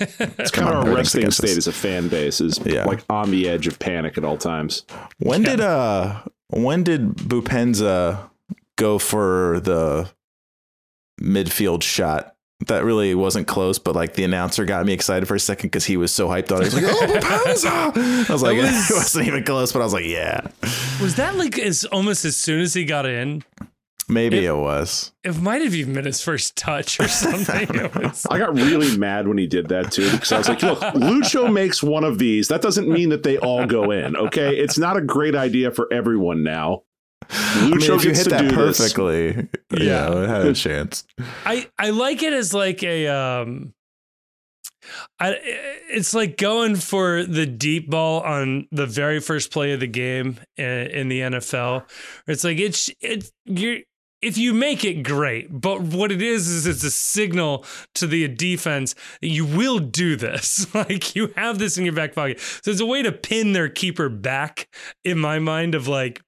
it's 0.00 0.50
kind 0.50 0.74
of 0.74 0.86
a 0.86 0.94
resting 0.94 1.30
state 1.30 1.50
us. 1.50 1.58
as 1.58 1.66
a 1.66 1.72
fan 1.72 2.08
base 2.08 2.40
is 2.40 2.58
yeah. 2.64 2.84
like 2.84 3.04
on 3.10 3.30
the 3.30 3.48
edge 3.48 3.66
of 3.66 3.78
panic 3.78 4.16
at 4.16 4.24
all 4.24 4.36
times. 4.36 4.84
When 5.18 5.42
yeah. 5.42 5.50
did 5.50 5.60
uh 5.60 6.22
when 6.48 6.84
did 6.84 7.16
Boupendza 7.16 8.30
go 8.76 8.98
for 8.98 9.60
the 9.60 10.10
midfield 11.20 11.82
shot? 11.82 12.34
That 12.66 12.84
really 12.84 13.14
wasn't 13.14 13.46
close, 13.46 13.78
but 13.78 13.94
like 13.94 14.14
the 14.14 14.24
announcer 14.24 14.64
got 14.64 14.86
me 14.86 14.92
excited 14.92 15.26
for 15.26 15.34
a 15.34 15.40
second 15.40 15.68
because 15.68 15.84
he 15.84 15.96
was 15.96 16.12
so 16.12 16.28
hyped 16.28 16.54
on 16.54 16.62
it. 16.62 16.72
He 16.72 16.76
was 16.76 16.82
like, 16.82 16.84
"Oh, 16.84 17.06
Boupendza!" 17.06 18.30
I 18.30 18.32
was 18.32 18.42
like, 18.42 18.56
was, 18.62 18.90
"It 18.90 18.94
wasn't 18.94 19.26
even 19.26 19.44
close," 19.44 19.72
but 19.72 19.80
I 19.80 19.84
was 19.84 19.92
like, 19.92 20.06
"Yeah." 20.06 20.46
Was 21.02 21.16
that 21.16 21.36
like 21.36 21.58
as 21.58 21.84
almost 21.84 22.24
as 22.24 22.36
soon 22.36 22.60
as 22.60 22.72
he 22.72 22.84
got 22.84 23.06
in? 23.06 23.42
Maybe 24.08 24.38
it, 24.38 24.44
it, 24.44 24.56
was. 24.56 25.12
It 25.22 25.40
might 25.40 25.62
have 25.62 25.74
even 25.74 25.94
been 25.94 26.04
his 26.04 26.22
first 26.22 26.56
touch 26.56 27.00
or 27.00 27.08
something. 27.08 27.90
was... 28.02 28.26
I 28.30 28.38
got 28.38 28.54
really 28.54 28.96
mad 28.98 29.26
when 29.26 29.38
he 29.38 29.46
did 29.46 29.68
that 29.68 29.92
too 29.92 30.10
because 30.10 30.32
I 30.32 30.38
was 30.38 30.48
like, 30.48 30.62
look, 30.62 30.80
Lucho 30.80 31.52
makes 31.52 31.82
one 31.82 32.04
of 32.04 32.18
these. 32.18 32.48
That 32.48 32.62
doesn't 32.62 32.88
mean 32.88 33.08
that 33.10 33.22
they 33.22 33.38
all 33.38 33.66
go 33.66 33.90
in. 33.90 34.16
Okay. 34.16 34.56
It's 34.56 34.78
not 34.78 34.96
a 34.96 35.00
great 35.00 35.34
idea 35.34 35.70
for 35.70 35.92
everyone 35.92 36.42
now. 36.42 36.82
Lucho 37.28 37.62
I 37.62 37.70
mean, 37.70 37.80
if 37.80 38.04
you 38.04 38.12
hit 38.12 38.28
that 38.28 38.52
perfectly, 38.52 39.32
this. 39.32 39.48
yeah, 39.80 40.10
yeah, 40.10 40.22
it 40.24 40.28
had 40.28 40.46
a 40.46 40.52
chance. 40.52 41.06
I, 41.46 41.70
I 41.78 41.90
like 41.90 42.22
it 42.22 42.34
as 42.34 42.52
like 42.52 42.82
a 42.82 43.08
um 43.08 43.72
I, 45.18 45.38
it's 45.90 46.14
like 46.14 46.36
going 46.36 46.76
for 46.76 47.24
the 47.24 47.46
deep 47.46 47.90
ball 47.90 48.20
on 48.20 48.68
the 48.70 48.86
very 48.86 49.20
first 49.20 49.50
play 49.50 49.72
of 49.72 49.80
the 49.80 49.86
game 49.86 50.38
in, 50.56 50.66
in 50.66 51.08
the 51.08 51.20
NFL. 51.20 51.88
It's 52.26 52.44
like 52.44 52.58
it's 52.58 52.90
it's 53.00 53.32
you're 53.44 53.78
if 54.24 54.38
you 54.38 54.54
make 54.54 54.84
it 54.84 55.02
great 55.02 55.48
but 55.60 55.80
what 55.80 56.10
it 56.10 56.22
is 56.22 56.48
is 56.48 56.66
it's 56.66 56.84
a 56.84 56.90
signal 56.90 57.64
to 57.94 58.06
the 58.06 58.26
defense 58.28 58.94
that 59.20 59.28
you 59.28 59.44
will 59.44 59.78
do 59.78 60.16
this 60.16 60.72
like 60.74 61.14
you 61.14 61.32
have 61.36 61.58
this 61.58 61.78
in 61.78 61.84
your 61.84 61.94
back 61.94 62.14
pocket 62.14 62.40
so 62.40 62.70
it's 62.70 62.80
a 62.80 62.86
way 62.86 63.02
to 63.02 63.12
pin 63.12 63.52
their 63.52 63.68
keeper 63.68 64.08
back 64.08 64.68
in 65.04 65.18
my 65.18 65.38
mind 65.38 65.74
of 65.74 65.88
like 65.88 66.22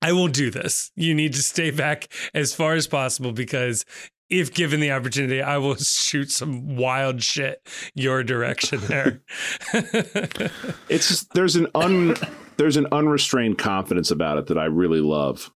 I 0.00 0.12
will 0.12 0.28
do 0.28 0.50
this. 0.50 0.92
You 0.94 1.12
need 1.12 1.32
to 1.32 1.42
stay 1.42 1.72
back 1.72 2.06
as 2.32 2.54
far 2.54 2.74
as 2.74 2.86
possible 2.86 3.32
because 3.32 3.84
if 4.30 4.52
given 4.52 4.80
the 4.80 4.92
opportunity, 4.92 5.42
I 5.42 5.58
will 5.58 5.74
shoot 5.76 6.30
some 6.30 6.76
wild 6.76 7.22
shit 7.22 7.66
your 7.94 8.22
direction 8.22 8.80
there. 8.86 9.22
it's 10.88 11.08
just, 11.08 11.32
there's 11.34 11.56
an 11.56 11.66
un 11.74 12.14
there's 12.56 12.76
an 12.76 12.86
unrestrained 12.90 13.58
confidence 13.58 14.10
about 14.10 14.38
it 14.38 14.46
that 14.46 14.58
I 14.58 14.64
really 14.64 15.00
love. 15.00 15.50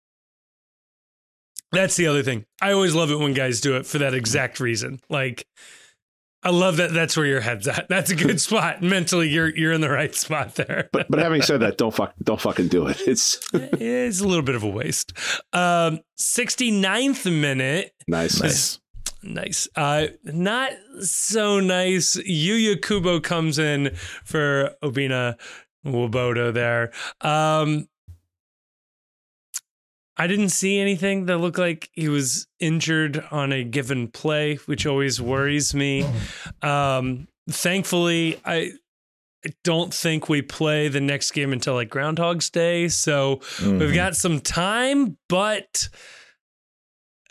That's 1.71 1.95
the 1.95 2.07
other 2.07 2.23
thing. 2.23 2.45
I 2.61 2.71
always 2.71 2.95
love 2.95 3.11
it 3.11 3.19
when 3.19 3.33
guys 3.33 3.61
do 3.61 3.75
it 3.77 3.85
for 3.85 3.99
that 3.99 4.13
exact 4.13 4.59
reason. 4.59 4.99
Like 5.09 5.45
I 6.41 6.51
love 6.51 6.77
that. 6.77 6.93
That's 6.93 7.17
where 7.17 7.25
your 7.25 7.41
head's 7.41 7.67
at. 7.67 7.87
That's 7.89 8.11
a 8.11 8.15
good 8.15 8.39
spot. 8.41 8.81
Mentally, 8.81 9.29
you're 9.29 9.55
you're 9.55 9.73
in 9.73 9.81
the 9.81 9.89
right 9.89 10.13
spot 10.15 10.55
there. 10.55 10.89
but 10.91 11.07
but 11.09 11.19
having 11.19 11.41
said 11.41 11.59
that, 11.61 11.77
don't 11.77 11.93
fuck 11.93 12.13
don't 12.23 12.39
fucking 12.41 12.69
do 12.69 12.87
it. 12.87 13.01
It's 13.07 13.39
it's 13.53 14.21
a 14.21 14.27
little 14.27 14.43
bit 14.43 14.55
of 14.55 14.63
a 14.63 14.69
waste. 14.69 15.13
Um, 15.53 15.99
69th 16.19 17.31
minute. 17.31 17.91
Nice, 18.07 18.41
nice, 18.41 18.79
nice. 19.21 19.67
Uh, 19.75 20.07
not 20.23 20.71
so 21.01 21.59
nice. 21.59 22.15
Yuya 22.17 22.81
Kubo 22.81 23.19
comes 23.19 23.59
in 23.59 23.93
for 24.23 24.71
Obinna 24.83 25.35
Nwobodo 25.85 26.53
there. 26.53 26.91
Um, 27.21 27.87
I 30.19 30.27
didn't 30.27 30.49
see 30.49 30.79
anything 30.79 31.27
that 31.27 31.37
looked 31.37 31.57
like 31.57 31.89
he 31.93 32.09
was 32.09 32.45
injured 32.59 33.23
on 33.31 33.53
a 33.53 33.63
given 33.63 34.09
play, 34.09 34.55
which 34.65 34.85
always 34.85 35.21
worries 35.21 35.73
me. 35.73 36.05
Um, 36.61 37.29
thankfully, 37.49 38.37
I 38.43 38.73
don't 39.63 39.93
think 39.93 40.27
we 40.27 40.41
play 40.41 40.89
the 40.89 40.99
next 40.99 41.31
game 41.31 41.53
until 41.53 41.73
like 41.73 41.89
Groundhog's 41.89 42.49
Day. 42.49 42.89
So 42.89 43.37
mm-hmm. 43.37 43.79
we've 43.79 43.95
got 43.95 44.17
some 44.17 44.41
time, 44.41 45.17
but 45.29 45.87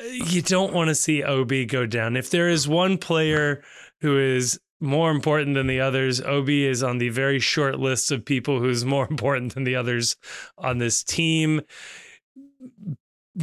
you 0.01 0.41
don't 0.41 0.73
want 0.73 0.89
to 0.89 0.95
see 0.95 1.23
OB 1.23 1.53
go 1.69 1.85
down. 1.85 2.17
If 2.17 2.31
there 2.31 2.49
is 2.49 2.67
one 2.67 2.97
player 2.97 3.63
who 4.01 4.19
is 4.19 4.59
more 4.81 5.11
important 5.11 5.57
than 5.57 5.67
the 5.67 5.81
others, 5.81 6.23
OB 6.23 6.49
is 6.49 6.83
on 6.83 6.97
the 6.97 7.11
very 7.11 7.39
short 7.39 7.79
list 7.79 8.11
of 8.11 8.25
people 8.25 8.61
who's 8.61 8.87
more 8.87 9.07
important 9.11 9.53
than 9.53 9.65
the 9.65 9.77
others 9.77 10.17
on 10.57 10.79
this 10.79 11.05
team 11.05 11.61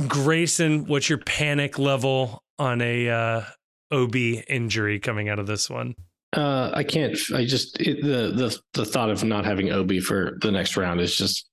Grayson, 0.07 0.85
what's 0.85 1.09
your 1.09 1.19
panic 1.19 1.79
level 1.79 2.43
on 2.59 2.81
a 2.81 3.09
uh, 3.09 3.43
OB 3.91 4.15
injury 4.15 4.99
coming 4.99 5.29
out 5.29 5.39
of 5.39 5.47
this 5.47 5.69
one? 5.69 5.95
Uh, 6.33 6.69
I 6.73 6.83
can't. 6.83 7.17
I 7.33 7.45
just 7.45 7.79
it, 7.79 8.03
the 8.03 8.31
the 8.35 8.59
the 8.73 8.85
thought 8.85 9.09
of 9.09 9.23
not 9.23 9.45
having 9.45 9.71
OB 9.71 9.99
for 9.99 10.37
the 10.41 10.51
next 10.51 10.75
round 10.75 10.99
is 10.99 11.15
just 11.15 11.47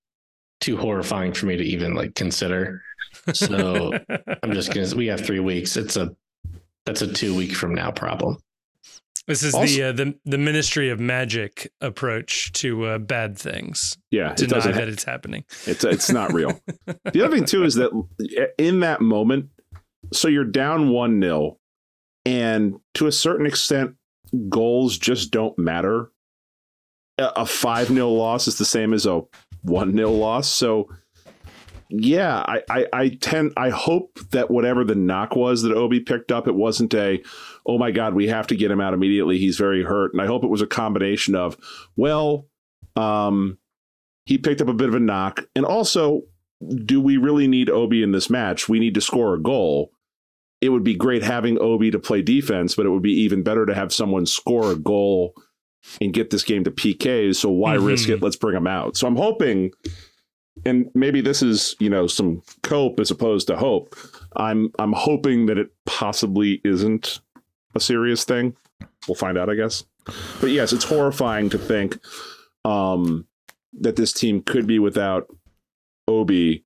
too 0.60 0.76
horrifying 0.76 1.32
for 1.32 1.46
me 1.46 1.56
to 1.56 1.62
even 1.62 1.94
like 1.94 2.14
consider. 2.16 2.82
So 3.32 3.92
I'm 4.42 4.52
just 4.52 4.74
gonna. 4.74 4.94
We 4.96 5.06
have 5.06 5.24
three 5.24 5.38
weeks. 5.40 5.76
It's 5.76 5.96
a 5.96 6.10
that's 6.84 7.02
a 7.02 7.12
two 7.12 7.36
week 7.36 7.54
from 7.54 7.74
now 7.74 7.92
problem. 7.92 8.38
This 9.26 9.42
is 9.42 9.54
also, 9.54 9.66
the 9.66 9.82
uh, 9.82 9.92
the 9.92 10.14
the 10.24 10.38
Ministry 10.38 10.90
of 10.90 10.98
Magic 10.98 11.70
approach 11.80 12.50
to 12.52 12.84
uh, 12.86 12.98
bad 12.98 13.38
things. 13.38 13.96
Yeah, 14.10 14.34
deny 14.34 14.58
it 14.58 14.74
that 14.74 14.88
it's 14.88 15.04
happening. 15.04 15.44
It's 15.66 15.84
it's 15.84 16.10
not 16.10 16.32
real. 16.32 16.60
the 17.12 17.22
other 17.22 17.36
thing 17.36 17.44
too 17.44 17.64
is 17.64 17.76
that 17.76 17.92
in 18.58 18.80
that 18.80 19.00
moment, 19.00 19.50
so 20.12 20.26
you're 20.26 20.44
down 20.44 20.88
one 20.90 21.20
nil, 21.20 21.60
and 22.24 22.80
to 22.94 23.06
a 23.06 23.12
certain 23.12 23.46
extent, 23.46 23.94
goals 24.48 24.98
just 24.98 25.30
don't 25.30 25.56
matter. 25.56 26.10
A 27.18 27.46
five 27.46 27.90
nil 27.90 28.16
loss 28.16 28.48
is 28.48 28.58
the 28.58 28.64
same 28.64 28.92
as 28.92 29.06
a 29.06 29.20
one 29.62 29.94
nil 29.94 30.16
loss. 30.16 30.48
So 30.48 30.88
yeah, 31.94 32.42
I, 32.48 32.62
I, 32.70 32.86
I 32.92 33.08
tend 33.20 33.52
I 33.56 33.68
hope 33.68 34.18
that 34.30 34.50
whatever 34.50 34.82
the 34.82 34.94
knock 34.94 35.36
was 35.36 35.62
that 35.62 35.76
Obi 35.76 36.00
picked 36.00 36.32
up, 36.32 36.48
it 36.48 36.54
wasn't 36.54 36.94
a 36.94 37.22
oh 37.66 37.78
my 37.78 37.90
god, 37.90 38.14
we 38.14 38.28
have 38.28 38.46
to 38.48 38.56
get 38.56 38.70
him 38.70 38.80
out 38.80 38.94
immediately. 38.94 39.38
He's 39.38 39.56
very 39.56 39.82
hurt. 39.82 40.12
And 40.12 40.20
I 40.20 40.26
hope 40.26 40.44
it 40.44 40.50
was 40.50 40.62
a 40.62 40.66
combination 40.66 41.34
of, 41.34 41.56
well, 41.96 42.46
um, 42.96 43.58
he 44.24 44.38
picked 44.38 44.60
up 44.60 44.68
a 44.68 44.74
bit 44.74 44.88
of 44.88 44.94
a 44.94 45.00
knock, 45.00 45.40
and 45.56 45.64
also, 45.64 46.22
do 46.84 47.00
we 47.00 47.16
really 47.16 47.48
need 47.48 47.68
Obi 47.68 48.02
in 48.02 48.12
this 48.12 48.30
match? 48.30 48.68
We 48.68 48.78
need 48.78 48.94
to 48.94 49.00
score 49.00 49.34
a 49.34 49.40
goal. 49.40 49.90
It 50.60 50.68
would 50.68 50.84
be 50.84 50.94
great 50.94 51.24
having 51.24 51.60
Obi 51.60 51.90
to 51.90 51.98
play 51.98 52.22
defense, 52.22 52.76
but 52.76 52.86
it 52.86 52.90
would 52.90 53.02
be 53.02 53.20
even 53.22 53.42
better 53.42 53.66
to 53.66 53.74
have 53.74 53.92
someone 53.92 54.26
score 54.26 54.70
a 54.70 54.76
goal 54.76 55.34
and 56.00 56.12
get 56.12 56.30
this 56.30 56.44
game 56.44 56.62
to 56.62 56.70
PKs. 56.70 57.36
So 57.36 57.50
why 57.50 57.76
mm-hmm. 57.76 57.86
risk 57.86 58.08
it? 58.08 58.22
Let's 58.22 58.36
bring 58.36 58.56
him 58.56 58.68
out. 58.68 58.96
So 58.96 59.08
I'm 59.08 59.16
hoping 59.16 59.72
and 60.64 60.90
maybe 60.94 61.20
this 61.20 61.42
is 61.42 61.74
you 61.78 61.88
know 61.88 62.06
some 62.06 62.42
cope 62.62 63.00
as 63.00 63.10
opposed 63.10 63.46
to 63.46 63.56
hope 63.56 63.96
i'm 64.36 64.70
i'm 64.78 64.92
hoping 64.92 65.46
that 65.46 65.58
it 65.58 65.68
possibly 65.86 66.60
isn't 66.64 67.20
a 67.74 67.80
serious 67.80 68.24
thing 68.24 68.56
we'll 69.06 69.14
find 69.14 69.38
out 69.38 69.50
i 69.50 69.54
guess 69.54 69.84
but 70.40 70.50
yes 70.50 70.72
it's 70.72 70.84
horrifying 70.84 71.48
to 71.48 71.58
think 71.58 71.98
um 72.64 73.26
that 73.72 73.96
this 73.96 74.12
team 74.12 74.42
could 74.42 74.66
be 74.66 74.78
without 74.78 75.26
obi 76.08 76.64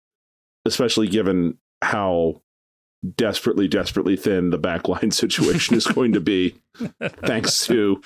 especially 0.64 1.06
given 1.06 1.56
how 1.82 2.40
desperately 3.14 3.68
desperately 3.68 4.16
thin 4.16 4.50
the 4.50 4.58
backline 4.58 5.12
situation 5.12 5.76
is 5.76 5.86
going 5.86 6.12
to 6.12 6.20
be 6.20 6.54
thanks 7.24 7.66
to 7.66 8.00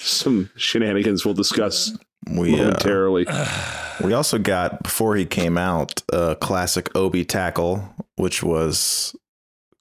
some 0.00 0.50
shenanigans 0.56 1.24
we'll 1.24 1.34
discuss 1.34 1.96
we, 2.30 2.54
uh, 2.54 2.64
momentarily. 2.64 3.26
Uh, 3.28 3.46
we 4.02 4.12
also 4.12 4.38
got 4.38 4.82
before 4.82 5.16
he 5.16 5.26
came 5.26 5.58
out 5.58 6.02
a 6.12 6.36
classic 6.36 6.94
Obi 6.96 7.24
tackle, 7.24 7.94
which 8.16 8.42
was 8.42 9.14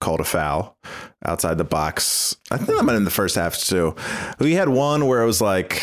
called 0.04 0.20
a 0.20 0.26
foul 0.26 0.78
outside 1.26 1.58
the 1.58 1.64
box. 1.64 2.36
I 2.52 2.58
think 2.58 2.70
that 2.70 2.84
might 2.84 2.96
in 2.96 3.06
the 3.06 3.10
first 3.10 3.36
half 3.36 3.58
too. 3.58 3.96
We 4.40 4.54
had 4.54 4.70
one 4.70 5.08
where 5.08 5.24
it 5.24 5.26
was 5.26 5.42
like, 5.42 5.82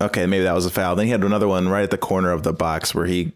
okay, 0.00 0.26
maybe 0.26 0.44
that 0.44 0.54
was 0.54 0.66
a 0.66 0.70
foul. 0.70 0.94
Then 0.94 1.06
he 1.06 1.12
had 1.12 1.24
another 1.24 1.48
one 1.48 1.68
right 1.68 1.82
at 1.82 1.90
the 1.90 1.98
corner 1.98 2.32
of 2.32 2.42
the 2.42 2.52
box 2.52 2.94
where 2.94 3.06
he 3.06 3.32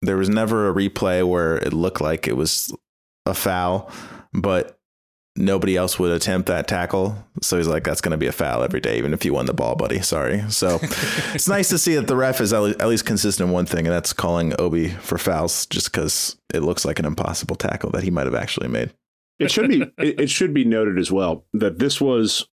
there 0.00 0.16
was 0.16 0.28
never 0.28 0.70
a 0.70 0.74
replay 0.74 1.26
where 1.26 1.56
it 1.56 1.72
looked 1.72 2.00
like 2.00 2.28
it 2.28 2.36
was 2.36 2.72
a 3.26 3.34
foul, 3.34 3.90
but 4.32 4.78
nobody 5.38 5.76
else 5.76 5.98
would 5.98 6.10
attempt 6.10 6.46
that 6.46 6.68
tackle. 6.68 7.16
So 7.42 7.56
he's 7.56 7.66
like, 7.66 7.84
that's 7.84 8.00
going 8.00 8.12
to 8.12 8.18
be 8.18 8.26
a 8.26 8.32
foul 8.32 8.62
every 8.62 8.80
day, 8.80 8.98
even 8.98 9.12
if 9.12 9.24
you 9.24 9.32
won 9.32 9.46
the 9.46 9.54
ball, 9.54 9.76
buddy. 9.76 10.00
Sorry. 10.00 10.42
So 10.50 10.78
it's 11.34 11.48
nice 11.48 11.68
to 11.70 11.78
see 11.78 11.94
that 11.94 12.06
the 12.06 12.16
ref 12.16 12.40
is 12.40 12.52
at 12.52 12.86
least 12.86 13.06
consistent 13.06 13.48
in 13.48 13.52
one 13.52 13.66
thing, 13.66 13.86
and 13.86 13.94
that's 13.94 14.12
calling 14.12 14.54
Obi 14.60 14.88
for 14.88 15.18
fouls 15.18 15.66
just 15.66 15.90
because 15.92 16.36
it 16.54 16.60
looks 16.60 16.84
like 16.84 16.98
an 16.98 17.04
impossible 17.04 17.56
tackle 17.56 17.90
that 17.90 18.02
he 18.04 18.10
might 18.10 18.26
have 18.26 18.34
actually 18.34 18.68
made. 18.68 18.92
It 19.38 19.50
should 19.50 19.68
be 19.68 19.84
it 19.98 20.30
should 20.30 20.52
be 20.52 20.64
noted 20.64 20.98
as 20.98 21.12
well 21.12 21.44
that 21.52 21.78
this 21.78 22.00
was 22.00 22.46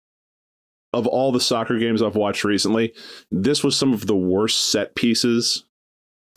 of 0.92 1.06
all 1.06 1.32
the 1.32 1.40
soccer 1.40 1.78
games 1.78 2.02
I've 2.02 2.16
watched 2.16 2.44
recently, 2.44 2.92
this 3.30 3.64
was 3.64 3.76
some 3.76 3.94
of 3.94 4.06
the 4.06 4.16
worst 4.16 4.70
set 4.70 4.94
pieces 4.94 5.64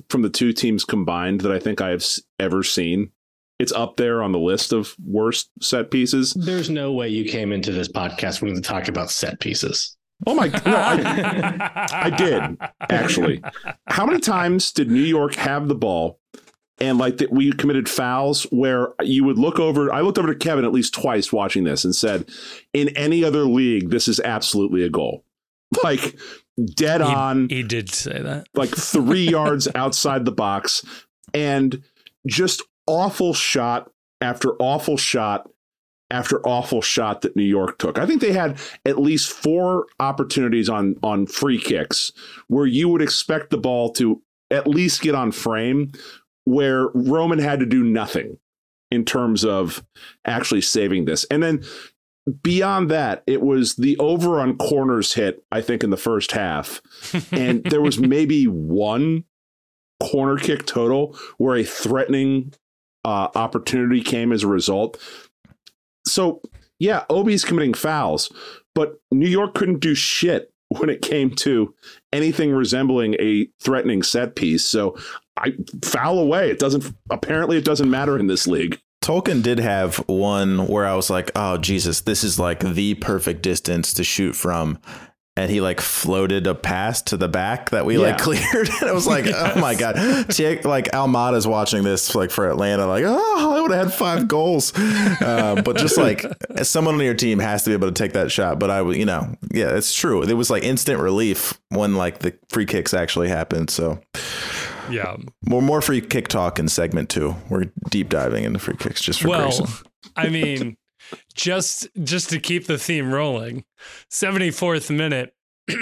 from 0.09 0.21
the 0.21 0.29
two 0.29 0.53
teams 0.53 0.85
combined 0.85 1.41
that 1.41 1.51
I 1.51 1.59
think 1.59 1.81
I 1.81 1.89
have 1.89 2.05
ever 2.39 2.63
seen 2.63 3.11
it's 3.59 3.71
up 3.71 3.95
there 3.95 4.21
on 4.21 4.31
the 4.31 4.39
list 4.39 4.73
of 4.73 4.95
worst 5.05 5.49
set 5.61 5.89
pieces. 5.91 6.33
There's 6.33 6.69
no 6.69 6.91
way 6.91 7.07
you 7.09 7.25
came 7.25 7.51
into 7.51 7.71
this 7.71 7.87
podcast 7.87 8.41
wanting 8.41 8.55
to 8.55 8.61
talk 8.61 8.87
about 8.87 9.09
set 9.09 9.39
pieces. 9.39 9.95
Oh 10.27 10.33
my! 10.33 10.47
No, 10.47 10.75
I, 10.75 11.89
I 11.91 12.09
did 12.09 12.57
actually. 12.89 13.41
How 13.87 14.05
many 14.05 14.19
times 14.19 14.71
did 14.71 14.89
New 14.89 15.01
York 15.03 15.35
have 15.35 15.67
the 15.67 15.75
ball, 15.75 16.19
and 16.79 16.97
like 16.97 17.17
that 17.17 17.31
we 17.31 17.51
committed 17.51 17.87
fouls 17.87 18.43
where 18.43 18.93
you 19.01 19.23
would 19.23 19.39
look 19.39 19.59
over? 19.59 19.91
I 19.93 20.01
looked 20.01 20.17
over 20.17 20.33
to 20.33 20.39
Kevin 20.39 20.65
at 20.65 20.73
least 20.73 20.93
twice 20.93 21.31
watching 21.31 21.63
this 21.63 21.85
and 21.85 21.95
said, 21.95 22.29
"In 22.73 22.89
any 22.89 23.23
other 23.23 23.45
league, 23.45 23.89
this 23.89 24.07
is 24.07 24.19
absolutely 24.19 24.83
a 24.83 24.89
goal." 24.89 25.23
Like 25.83 26.17
dead 26.63 27.01
he, 27.01 27.07
on. 27.07 27.49
He 27.49 27.63
did 27.63 27.93
say 27.93 28.21
that. 28.21 28.47
Like 28.53 28.69
three 28.69 29.27
yards 29.27 29.67
outside 29.75 30.23
the 30.25 30.31
box, 30.31 30.85
and 31.33 31.83
just 32.27 32.61
awful 32.87 33.33
shot 33.33 33.91
after 34.21 34.55
awful 34.59 34.95
shot 34.95 35.49
after 36.11 36.39
awful 36.47 36.81
shot 36.81 37.21
that 37.21 37.35
New 37.35 37.43
York 37.43 37.77
took. 37.77 37.97
I 37.97 38.05
think 38.05 38.21
they 38.21 38.31
had 38.31 38.59
at 38.85 38.99
least 38.99 39.31
four 39.31 39.87
opportunities 39.99 40.69
on 40.69 40.95
on 41.03 41.25
free 41.25 41.59
kicks 41.59 42.11
where 42.47 42.65
you 42.65 42.89
would 42.89 43.01
expect 43.01 43.49
the 43.49 43.57
ball 43.57 43.91
to 43.93 44.21
at 44.51 44.67
least 44.67 45.01
get 45.01 45.15
on 45.15 45.31
frame 45.31 45.91
where 46.45 46.87
Roman 46.93 47.39
had 47.39 47.59
to 47.59 47.65
do 47.65 47.83
nothing 47.83 48.37
in 48.91 49.03
terms 49.03 49.43
of 49.43 49.83
actually 50.25 50.61
saving 50.61 51.05
this. 51.05 51.25
And 51.25 51.43
then 51.43 51.63
beyond 52.41 52.89
that, 52.91 53.23
it 53.27 53.41
was 53.41 53.75
the 53.75 53.97
over 53.97 54.39
on 54.39 54.57
corners 54.57 55.13
hit, 55.13 55.43
I 55.51 55.61
think, 55.61 55.83
in 55.83 55.89
the 55.89 55.97
first 55.97 56.31
half. 56.31 56.81
and 57.31 57.63
there 57.63 57.81
was 57.81 57.99
maybe 57.99 58.45
one 58.45 59.25
corner 60.01 60.37
kick 60.37 60.65
total 60.65 61.17
where 61.37 61.55
a 61.55 61.63
threatening 61.63 62.53
uh, 63.03 63.29
opportunity 63.35 64.01
came 64.01 64.31
as 64.31 64.43
a 64.43 64.47
result. 64.47 64.99
So, 66.07 66.41
yeah, 66.79 67.05
Obi's 67.09 67.45
committing 67.45 67.73
fouls, 67.73 68.31
but 68.73 68.99
New 69.11 69.29
York 69.29 69.53
couldn't 69.53 69.79
do 69.79 69.95
shit 69.95 70.51
when 70.69 70.89
it 70.89 71.01
came 71.01 71.29
to 71.31 71.73
anything 72.11 72.51
resembling 72.51 73.15
a 73.19 73.47
threatening 73.61 74.03
set 74.03 74.35
piece. 74.35 74.67
So, 74.67 74.97
I 75.37 75.53
foul 75.83 76.19
away. 76.19 76.49
It 76.49 76.59
doesn't 76.59 76.95
apparently 77.09 77.57
it 77.57 77.65
doesn't 77.65 77.89
matter 77.89 78.17
in 78.17 78.27
this 78.27 78.47
league. 78.47 78.79
Tolkin 79.03 79.43
did 79.43 79.59
have 79.59 79.97
one 80.07 80.67
where 80.67 80.85
I 80.85 80.95
was 80.95 81.09
like, 81.09 81.31
"Oh 81.35 81.57
Jesus, 81.57 82.01
this 82.01 82.23
is 82.23 82.39
like 82.39 82.59
the 82.61 82.95
perfect 82.95 83.41
distance 83.41 83.93
to 83.95 84.03
shoot 84.03 84.33
from." 84.35 84.79
and 85.37 85.51
he 85.51 85.59
like 85.59 85.81
floated 85.81 86.47
a 86.47 86.55
pass 86.55 87.01
to 87.01 87.17
the 87.17 87.27
back 87.27 87.71
that 87.71 87.85
we 87.85 87.95
yeah. 87.95 88.01
like 88.01 88.17
cleared. 88.21 88.69
and 88.69 88.89
it 88.89 88.93
was 88.93 89.05
like, 89.05 89.25
yes. 89.25 89.53
oh 89.55 89.59
my 89.59 89.75
god, 89.75 89.95
like 89.95 90.91
Almada's 90.93 91.45
watching 91.45 91.83
this 91.83 92.15
like 92.15 92.31
for 92.31 92.49
Atlanta, 92.49 92.87
like, 92.87 93.03
oh, 93.05 93.55
I 93.55 93.61
would 93.61 93.71
have 93.71 93.87
had 93.87 93.93
five 93.93 94.27
goals. 94.27 94.73
Uh, 94.75 95.61
but 95.63 95.77
just 95.77 95.97
like 95.97 96.25
someone 96.63 96.95
on 96.95 97.01
your 97.01 97.13
team 97.13 97.39
has 97.39 97.63
to 97.63 97.69
be 97.69 97.73
able 97.73 97.89
to 97.89 97.93
take 97.93 98.13
that 98.13 98.31
shot. 98.31 98.59
But 98.59 98.69
I 98.69 98.81
would, 98.81 98.95
you 98.95 99.05
know, 99.05 99.35
yeah, 99.51 99.75
it's 99.75 99.93
true. 99.93 100.23
It 100.23 100.33
was 100.33 100.49
like 100.49 100.63
instant 100.63 100.99
relief 100.99 101.59
when 101.69 101.95
like 101.95 102.19
the 102.19 102.37
free 102.49 102.65
kicks 102.65 102.93
actually 102.93 103.27
happened. 103.27 103.69
So. 103.69 103.99
Yeah, 104.89 105.17
more 105.45 105.61
more 105.61 105.81
free 105.81 106.01
kick 106.01 106.27
talk 106.27 106.59
in 106.59 106.67
segment 106.67 107.09
two. 107.09 107.35
We're 107.49 107.65
deep 107.89 108.09
diving 108.09 108.43
into 108.43 108.59
free 108.59 108.77
kicks 108.77 109.01
just 109.01 109.21
for 109.21 109.29
well, 109.29 109.41
Grayson. 109.43 109.67
I 110.15 110.29
mean, 110.29 110.77
just 111.33 111.87
just 112.03 112.29
to 112.31 112.39
keep 112.39 112.67
the 112.67 112.77
theme 112.77 113.11
rolling. 113.13 113.65
74th 114.11 114.95
minute. 114.95 115.33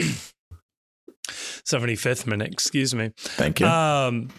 75th 1.30 2.28
minute, 2.28 2.52
excuse 2.52 2.94
me. 2.94 3.12
Thank 3.18 3.60
you. 3.60 3.68
Um 3.68 4.30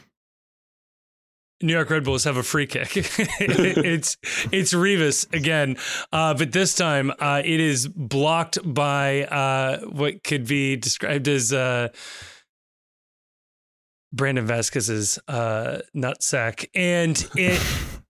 New 1.63 1.73
York 1.73 1.89
Red 1.89 2.05
Bulls 2.05 2.25
have 2.25 2.37
a 2.37 2.43
free 2.43 2.67
kick. 2.67 2.89
it's 2.97 4.17
it's 4.53 4.75
Rivas 4.75 5.27
again, 5.33 5.77
uh, 6.13 6.35
but 6.35 6.53
this 6.53 6.75
time 6.75 7.11
uh, 7.19 7.41
it 7.45 7.61
is 7.61 7.89
blocked 7.89 8.59
by 8.63 9.25
uh, 9.25 9.81
what 9.87 10.23
could 10.25 10.47
be 10.47 10.77
described 10.77 11.27
as 11.27 11.53
uh, 11.55 11.89
Brandon 14.15 14.47
Vazquez's 14.47 15.19
uh, 15.29 15.79
nutsack, 15.95 16.67
and 16.75 17.29
it 17.37 17.61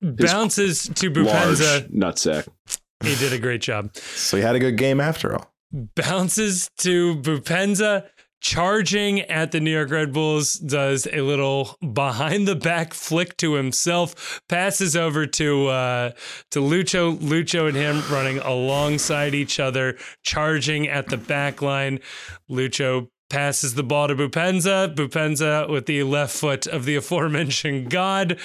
bounces 0.02 0.82
to 0.82 1.10
Boupendza. 1.10 1.90
Nutsack. 1.90 2.46
He 3.02 3.14
did 3.16 3.32
a 3.32 3.38
great 3.38 3.62
job. 3.62 3.94
So 3.96 4.36
he 4.36 4.42
had 4.42 4.54
a 4.54 4.58
good 4.58 4.76
game 4.76 5.00
after 5.00 5.34
all. 5.34 5.50
Bounces 5.72 6.70
to 6.78 7.16
Boupendza, 7.16 8.06
charging 8.40 9.22
at 9.22 9.50
the 9.52 9.60
New 9.60 9.70
York 9.70 9.90
Red 9.90 10.12
Bulls, 10.12 10.54
does 10.54 11.06
a 11.12 11.22
little 11.22 11.76
behind 11.92 12.46
the 12.46 12.54
back 12.54 12.94
flick 12.94 13.36
to 13.38 13.54
himself, 13.54 14.40
passes 14.48 14.94
over 14.96 15.26
to 15.26 15.68
uh, 15.68 16.10
to 16.50 16.60
Lucho, 16.60 17.16
Lucho 17.16 17.66
and 17.66 17.76
him 17.76 18.02
running 18.10 18.38
alongside 18.38 19.34
each 19.34 19.58
other, 19.58 19.96
charging 20.22 20.86
at 20.86 21.08
the 21.08 21.16
back 21.16 21.60
line. 21.62 21.98
Lucho 22.48 23.08
passes 23.34 23.74
the 23.74 23.82
ball 23.82 24.06
to 24.06 24.14
Boupendza. 24.14 24.94
Boupendza, 24.94 25.68
with 25.68 25.86
the 25.86 26.04
left 26.04 26.36
foot 26.36 26.68
of 26.68 26.84
the 26.84 26.94
aforementioned 26.94 27.90
God 27.90 28.38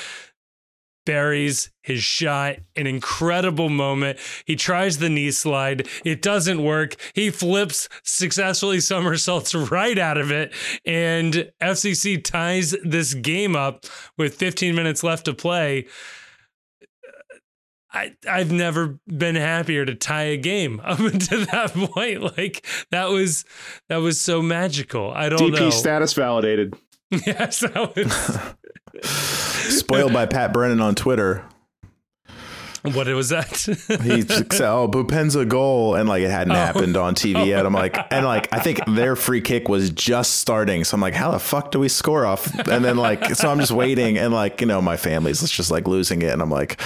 buries 1.05 1.69
his 1.83 2.03
shot. 2.03 2.55
An 2.75 2.87
incredible 2.87 3.69
moment. 3.69 4.17
He 4.45 4.55
tries 4.55 4.97
the 4.97 5.07
knee 5.07 5.29
slide. 5.29 5.87
It 6.03 6.23
doesn't 6.23 6.63
work. 6.63 6.95
He 7.13 7.29
flips 7.29 7.87
successfully 8.01 8.79
somersaults 8.79 9.53
right 9.53 9.97
out 9.99 10.17
of 10.17 10.31
it. 10.31 10.55
And 10.87 11.51
FCC 11.61 12.23
ties 12.23 12.75
this 12.83 13.13
game 13.13 13.55
up 13.55 13.85
with 14.17 14.37
15 14.37 14.73
minutes 14.73 15.03
left 15.03 15.25
to 15.25 15.35
play. 15.35 15.85
I, 17.91 18.15
I've 18.29 18.51
never 18.51 18.99
been 19.07 19.35
happier 19.35 19.85
to 19.85 19.95
tie 19.95 20.25
a 20.25 20.37
game 20.37 20.79
up 20.83 20.99
until 20.99 21.45
that 21.45 21.73
point. 21.73 22.37
Like 22.37 22.65
that 22.91 23.09
was 23.09 23.45
that 23.87 23.97
was 23.97 24.19
so 24.19 24.41
magical. 24.41 25.11
I 25.11 25.29
don't 25.29 25.39
know. 25.39 25.57
DP 25.57 25.59
know. 25.59 25.69
status 25.69 26.13
validated. 26.13 26.75
yes, 27.11 27.61
that 27.61 27.95
was 27.95 29.09
spoiled 29.79 30.13
by 30.13 30.25
Pat 30.25 30.53
Brennan 30.53 30.79
on 30.79 30.93
Twitter. 30.93 31.43
What 32.81 33.07
was 33.07 33.29
that? 33.29 33.49
he 34.03 34.21
said, 34.21 34.61
"Oh, 34.61 34.87
Boupendza 34.87 35.47
goal," 35.47 35.95
and 35.95 36.07
like 36.07 36.23
it 36.23 36.31
hadn't 36.31 36.53
oh. 36.53 36.55
happened 36.55 36.95
on 36.95 37.13
TV 37.13 37.35
oh. 37.35 37.43
yet. 37.43 37.65
I'm 37.65 37.73
like, 37.73 37.97
and 38.11 38.25
like 38.25 38.47
I 38.53 38.59
think 38.59 38.79
their 38.85 39.15
free 39.15 39.41
kick 39.41 39.67
was 39.67 39.89
just 39.89 40.37
starting, 40.37 40.85
so 40.85 40.95
I'm 40.95 41.01
like, 41.01 41.13
how 41.13 41.31
the 41.31 41.39
fuck 41.39 41.71
do 41.71 41.79
we 41.79 41.89
score 41.89 42.25
off? 42.25 42.47
And 42.69 42.85
then 42.85 42.97
like, 42.97 43.35
so 43.35 43.49
I'm 43.51 43.59
just 43.59 43.71
waiting, 43.71 44.17
and 44.17 44.33
like 44.33 44.61
you 44.61 44.67
know, 44.67 44.81
my 44.81 44.95
family's 44.95 45.41
just 45.49 45.71
like 45.71 45.87
losing 45.87 46.21
it, 46.21 46.31
and 46.31 46.41
I'm 46.41 46.49
like, 46.49 46.79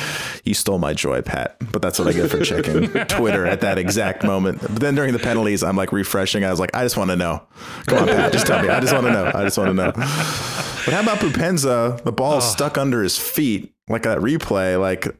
you 0.43 0.53
stole 0.53 0.79
my 0.79 0.93
joy, 0.93 1.21
Pat. 1.21 1.57
But 1.71 1.81
that's 1.81 1.99
what 1.99 2.07
I 2.07 2.13
get 2.13 2.31
for 2.31 2.43
checking 2.43 2.89
Twitter 3.07 3.45
at 3.45 3.61
that 3.61 3.77
exact 3.77 4.23
moment. 4.23 4.61
But 4.61 4.79
then 4.79 4.95
during 4.95 5.13
the 5.13 5.19
penalties, 5.19 5.63
I'm 5.63 5.75
like 5.75 5.91
refreshing. 5.91 6.43
I 6.43 6.49
was 6.49 6.59
like, 6.59 6.75
I 6.75 6.83
just 6.83 6.97
want 6.97 7.11
to 7.11 7.15
know. 7.15 7.43
Come 7.85 7.99
on, 7.99 8.07
Pat, 8.07 8.31
just 8.33 8.47
tell 8.47 8.63
me. 8.63 8.69
I 8.69 8.79
just 8.79 8.93
want 8.93 9.05
to 9.05 9.11
know. 9.11 9.31
I 9.33 9.43
just 9.43 9.57
want 9.57 9.69
to 9.69 9.73
know. 9.73 9.91
But 9.91 10.93
how 10.93 11.01
about 11.01 11.19
Boupendza? 11.19 12.03
The 12.03 12.11
ball 12.11 12.35
oh. 12.35 12.39
stuck 12.39 12.77
under 12.77 13.03
his 13.03 13.17
feet, 13.17 13.73
like 13.87 14.03
that 14.03 14.17
replay, 14.19 14.79
like 14.79 15.15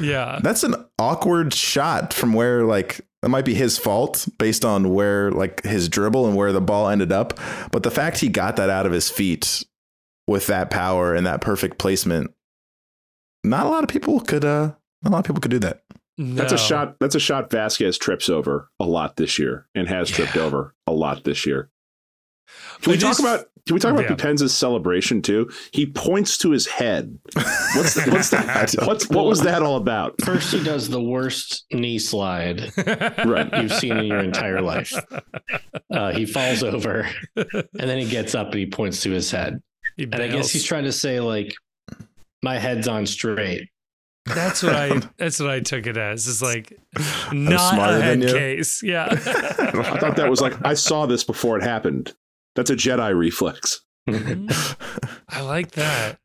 yeah. 0.00 0.40
That's 0.42 0.62
an 0.62 0.74
awkward 0.98 1.54
shot 1.54 2.12
from 2.12 2.32
where 2.32 2.64
like 2.64 3.00
that 3.22 3.28
might 3.28 3.44
be 3.44 3.54
his 3.54 3.78
fault 3.78 4.28
based 4.38 4.64
on 4.64 4.94
where 4.94 5.30
like 5.30 5.64
his 5.64 5.88
dribble 5.88 6.26
and 6.26 6.36
where 6.36 6.52
the 6.52 6.60
ball 6.60 6.88
ended 6.88 7.12
up. 7.12 7.38
But 7.70 7.82
the 7.82 7.90
fact 7.90 8.18
he 8.18 8.28
got 8.28 8.56
that 8.56 8.70
out 8.70 8.86
of 8.86 8.92
his 8.92 9.10
feet 9.10 9.64
with 10.26 10.46
that 10.46 10.70
power 10.70 11.14
and 11.14 11.26
that 11.26 11.40
perfect 11.40 11.78
placement, 11.78 12.32
not 13.44 13.66
a 13.66 13.68
lot 13.68 13.84
of 13.84 13.88
people 13.88 14.20
could 14.20 14.44
uh 14.44 14.72
not 15.02 15.10
a 15.10 15.12
lot 15.12 15.18
of 15.18 15.24
people 15.24 15.40
could 15.40 15.50
do 15.50 15.58
that. 15.60 15.82
No. 16.18 16.34
That's 16.34 16.52
a 16.52 16.58
shot 16.58 16.96
that's 16.98 17.14
a 17.14 17.20
shot 17.20 17.50
Vazquez 17.50 17.98
trips 17.98 18.28
over 18.28 18.70
a 18.80 18.84
lot 18.84 19.16
this 19.16 19.38
year 19.38 19.66
and 19.74 19.88
has 19.88 20.08
tripped 20.08 20.36
yeah. 20.36 20.42
over 20.42 20.74
a 20.86 20.92
lot 20.92 21.24
this 21.24 21.46
year. 21.46 21.70
Can 22.80 22.92
we, 22.92 22.96
we 22.96 23.00
talk 23.00 23.18
about 23.18 23.46
can 23.66 23.74
we 23.74 23.80
talk 23.80 23.92
about 23.92 24.04
yeah. 24.04 24.14
Boupendza's 24.14 24.54
celebration 24.54 25.20
too? 25.20 25.50
He 25.72 25.86
points 25.86 26.38
to 26.38 26.50
his 26.50 26.66
head. 26.66 27.18
What's 27.74 27.94
the, 27.94 28.10
what's 28.12 28.30
that? 28.30 28.74
What's 28.86 29.08
what 29.10 29.26
was 29.26 29.42
that 29.42 29.62
all 29.62 29.76
about? 29.76 30.14
First, 30.22 30.52
he 30.52 30.62
does 30.62 30.88
the 30.88 31.00
worst 31.00 31.64
knee 31.72 31.98
slide 31.98 32.72
right. 32.76 33.50
you've 33.60 33.72
seen 33.72 33.96
in 33.96 34.06
your 34.06 34.20
entire 34.20 34.60
life. 34.60 34.94
Uh, 35.90 36.12
he 36.12 36.26
falls 36.26 36.62
over, 36.62 37.08
and 37.34 37.66
then 37.72 37.98
he 37.98 38.08
gets 38.08 38.34
up 38.34 38.48
and 38.48 38.58
he 38.58 38.66
points 38.66 39.02
to 39.02 39.10
his 39.10 39.30
head. 39.30 39.60
He 39.96 40.04
and 40.04 40.14
I 40.16 40.28
guess 40.28 40.50
he's 40.50 40.64
trying 40.64 40.84
to 40.84 40.92
say 40.92 41.18
like, 41.20 41.54
"My 42.42 42.58
head's 42.58 42.86
on 42.86 43.04
straight." 43.06 43.68
That's 44.26 44.62
what 44.62 44.74
I. 44.74 45.00
That's 45.18 45.40
what 45.40 45.50
I 45.50 45.60
took 45.60 45.86
it 45.86 45.96
as. 45.96 46.26
It's 46.28 46.42
like 46.42 46.78
not 47.32 47.78
a 47.78 48.02
head 48.02 48.20
case. 48.22 48.82
Yeah. 48.82 49.06
I 49.10 49.98
thought 49.98 50.16
that 50.16 50.28
was 50.28 50.40
like 50.40 50.54
I 50.64 50.74
saw 50.74 51.06
this 51.06 51.24
before 51.24 51.56
it 51.56 51.62
happened. 51.62 52.14
That's 52.56 52.70
a 52.70 52.76
Jedi 52.76 53.16
reflex. 53.16 53.82
I 54.08 55.40
like 55.42 55.72
that. 55.72 56.18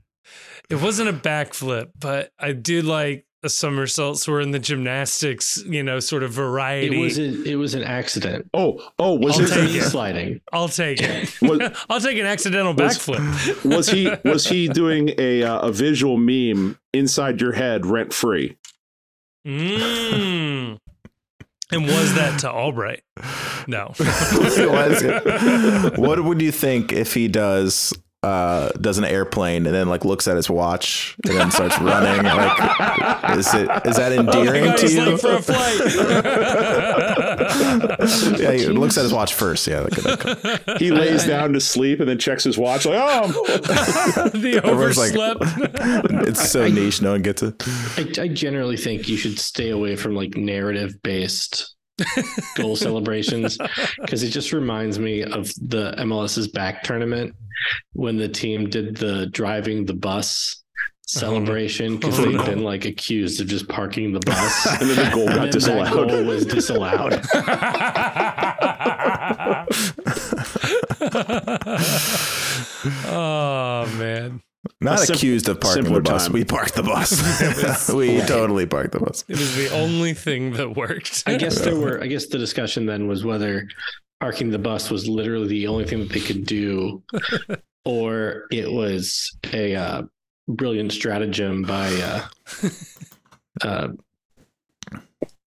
It 0.69 0.81
wasn't 0.81 1.09
a 1.09 1.13
backflip, 1.13 1.91
but 1.99 2.31
I 2.39 2.53
did 2.53 2.85
like 2.85 3.25
a 3.43 3.49
somersaults 3.49 4.27
were 4.27 4.39
in 4.39 4.51
the 4.51 4.59
gymnastics, 4.59 5.61
you 5.65 5.83
know, 5.83 5.99
sort 5.99 6.23
of 6.23 6.31
variety. 6.31 6.97
It 6.97 7.03
was 7.03 7.19
a, 7.19 7.43
it 7.43 7.55
was 7.55 7.73
an 7.73 7.83
accident. 7.83 8.49
Oh, 8.53 8.81
oh, 8.99 9.15
was 9.15 9.39
I'll 9.39 9.45
it 9.45 9.49
take 9.49 9.75
it. 9.75 9.83
sliding? 9.83 10.41
I'll 10.53 10.69
take 10.69 11.01
it. 11.01 11.41
Was, 11.41 11.85
I'll 11.89 11.99
take 11.99 12.17
an 12.19 12.25
accidental 12.25 12.73
was, 12.73 12.97
backflip. 12.97 13.65
Was 13.75 13.89
he 13.89 14.11
was 14.23 14.47
he 14.47 14.67
doing 14.67 15.11
a 15.17 15.43
uh, 15.43 15.67
a 15.67 15.71
visual 15.71 16.17
meme 16.17 16.77
inside 16.93 17.41
your 17.41 17.53
head 17.53 17.85
rent 17.85 18.13
free? 18.13 18.57
Mm. 19.45 20.77
And 21.71 21.85
was 21.85 22.13
that 22.15 22.39
to 22.41 22.51
Albright? 22.51 23.03
No. 23.67 23.93
what 25.95 26.23
would 26.23 26.41
you 26.41 26.51
think 26.51 26.91
if 26.91 27.13
he 27.13 27.27
does 27.27 27.93
uh, 28.23 28.69
does 28.73 28.99
an 28.99 29.03
airplane 29.03 29.65
and 29.65 29.73
then 29.73 29.89
like 29.89 30.05
looks 30.05 30.27
at 30.27 30.35
his 30.35 30.47
watch 30.47 31.15
and 31.25 31.35
then 31.35 31.49
starts 31.49 31.79
running. 31.79 32.23
Like, 32.23 33.37
is 33.37 33.51
it 33.53 33.67
is 33.85 33.97
that 33.97 34.11
endearing 34.11 34.67
oh 34.67 34.77
to 34.77 34.91
you? 34.91 35.17
for 35.17 35.33
a 35.33 35.41
flight. 35.41 35.79
yeah, 38.39 38.51
he 38.51 38.67
looks 38.67 38.95
at 38.97 39.03
his 39.03 39.13
watch 39.13 39.33
first. 39.33 39.65
Yeah, 39.65 39.87
he 40.77 40.91
lays 40.91 41.25
down 41.25 41.53
to 41.53 41.59
sleep 41.59 41.99
and 41.99 42.07
then 42.07 42.19
checks 42.19 42.43
his 42.43 42.59
watch. 42.59 42.85
Like, 42.85 42.99
oh, 43.01 43.27
the 44.33 44.61
overslept. 44.63 45.41
Like, 45.41 45.71
it's 46.27 46.47
so 46.47 46.67
niche, 46.67 47.01
no 47.01 47.13
one 47.13 47.23
gets 47.23 47.41
it. 47.41 47.55
I, 47.97 48.21
I 48.21 48.27
generally 48.27 48.77
think 48.77 49.09
you 49.09 49.17
should 49.17 49.39
stay 49.39 49.69
away 49.69 49.95
from 49.95 50.15
like 50.15 50.37
narrative 50.37 51.01
based 51.01 51.73
goal 52.55 52.75
celebrations 52.75 53.57
because 54.01 54.23
it 54.23 54.29
just 54.29 54.53
reminds 54.53 54.99
me 54.99 55.23
of 55.23 55.47
the 55.55 55.93
MLS's 55.97 56.47
back 56.47 56.83
tournament 56.83 57.35
when 57.93 58.17
the 58.17 58.27
team 58.27 58.69
did 58.69 58.97
the 58.97 59.27
driving 59.27 59.85
the 59.85 59.93
bus 59.93 60.61
uh-huh. 61.13 61.19
celebration 61.19 61.97
because 61.97 62.19
oh, 62.19 62.23
uh-huh. 62.23 62.31
they've 62.31 62.39
no. 62.39 62.45
been 62.45 62.63
like 62.63 62.85
accused 62.85 63.41
of 63.41 63.47
just 63.47 63.67
parking 63.67 64.13
the 64.13 64.21
bus 64.21 64.65
and 64.81 64.89
then 64.89 65.09
the 65.09 65.15
goal 65.15 65.27
got 65.27 65.51
disallowed. 65.51 65.87
That 65.87 66.07
goal 66.07 66.23
was 66.23 66.45
disallowed. 66.45 67.21
oh 73.07 73.85
man. 73.97 74.41
Not 74.79 74.99
sim- 74.99 75.15
accused 75.15 75.49
of 75.49 75.59
parking 75.59 75.91
the 75.91 76.01
bus. 76.01 76.25
Time. 76.25 76.33
We 76.33 76.45
parked 76.45 76.75
the 76.75 76.83
bus. 76.83 77.89
we 77.93 78.21
totally 78.21 78.65
parked 78.65 78.91
the 78.91 78.99
bus. 78.99 79.23
It 79.27 79.39
was 79.39 79.55
the 79.55 79.69
only 79.69 80.13
thing 80.13 80.53
that 80.53 80.75
worked. 80.75 81.23
I 81.25 81.35
guess 81.37 81.59
there 81.59 81.75
were. 81.75 82.01
I 82.03 82.07
guess 82.07 82.27
the 82.27 82.37
discussion 82.37 82.85
then 82.85 83.07
was 83.07 83.25
whether 83.25 83.67
parking 84.19 84.51
the 84.51 84.59
bus 84.59 84.91
was 84.91 85.07
literally 85.07 85.47
the 85.47 85.67
only 85.67 85.85
thing 85.85 85.99
that 85.99 86.09
they 86.09 86.19
could 86.19 86.45
do, 86.45 87.01
or 87.85 88.45
it 88.51 88.71
was 88.71 89.35
a 89.51 89.75
uh, 89.75 90.03
brilliant 90.47 90.91
stratagem 90.91 91.63
by, 91.63 91.89
uh, 91.95 92.69
uh, 93.63 93.87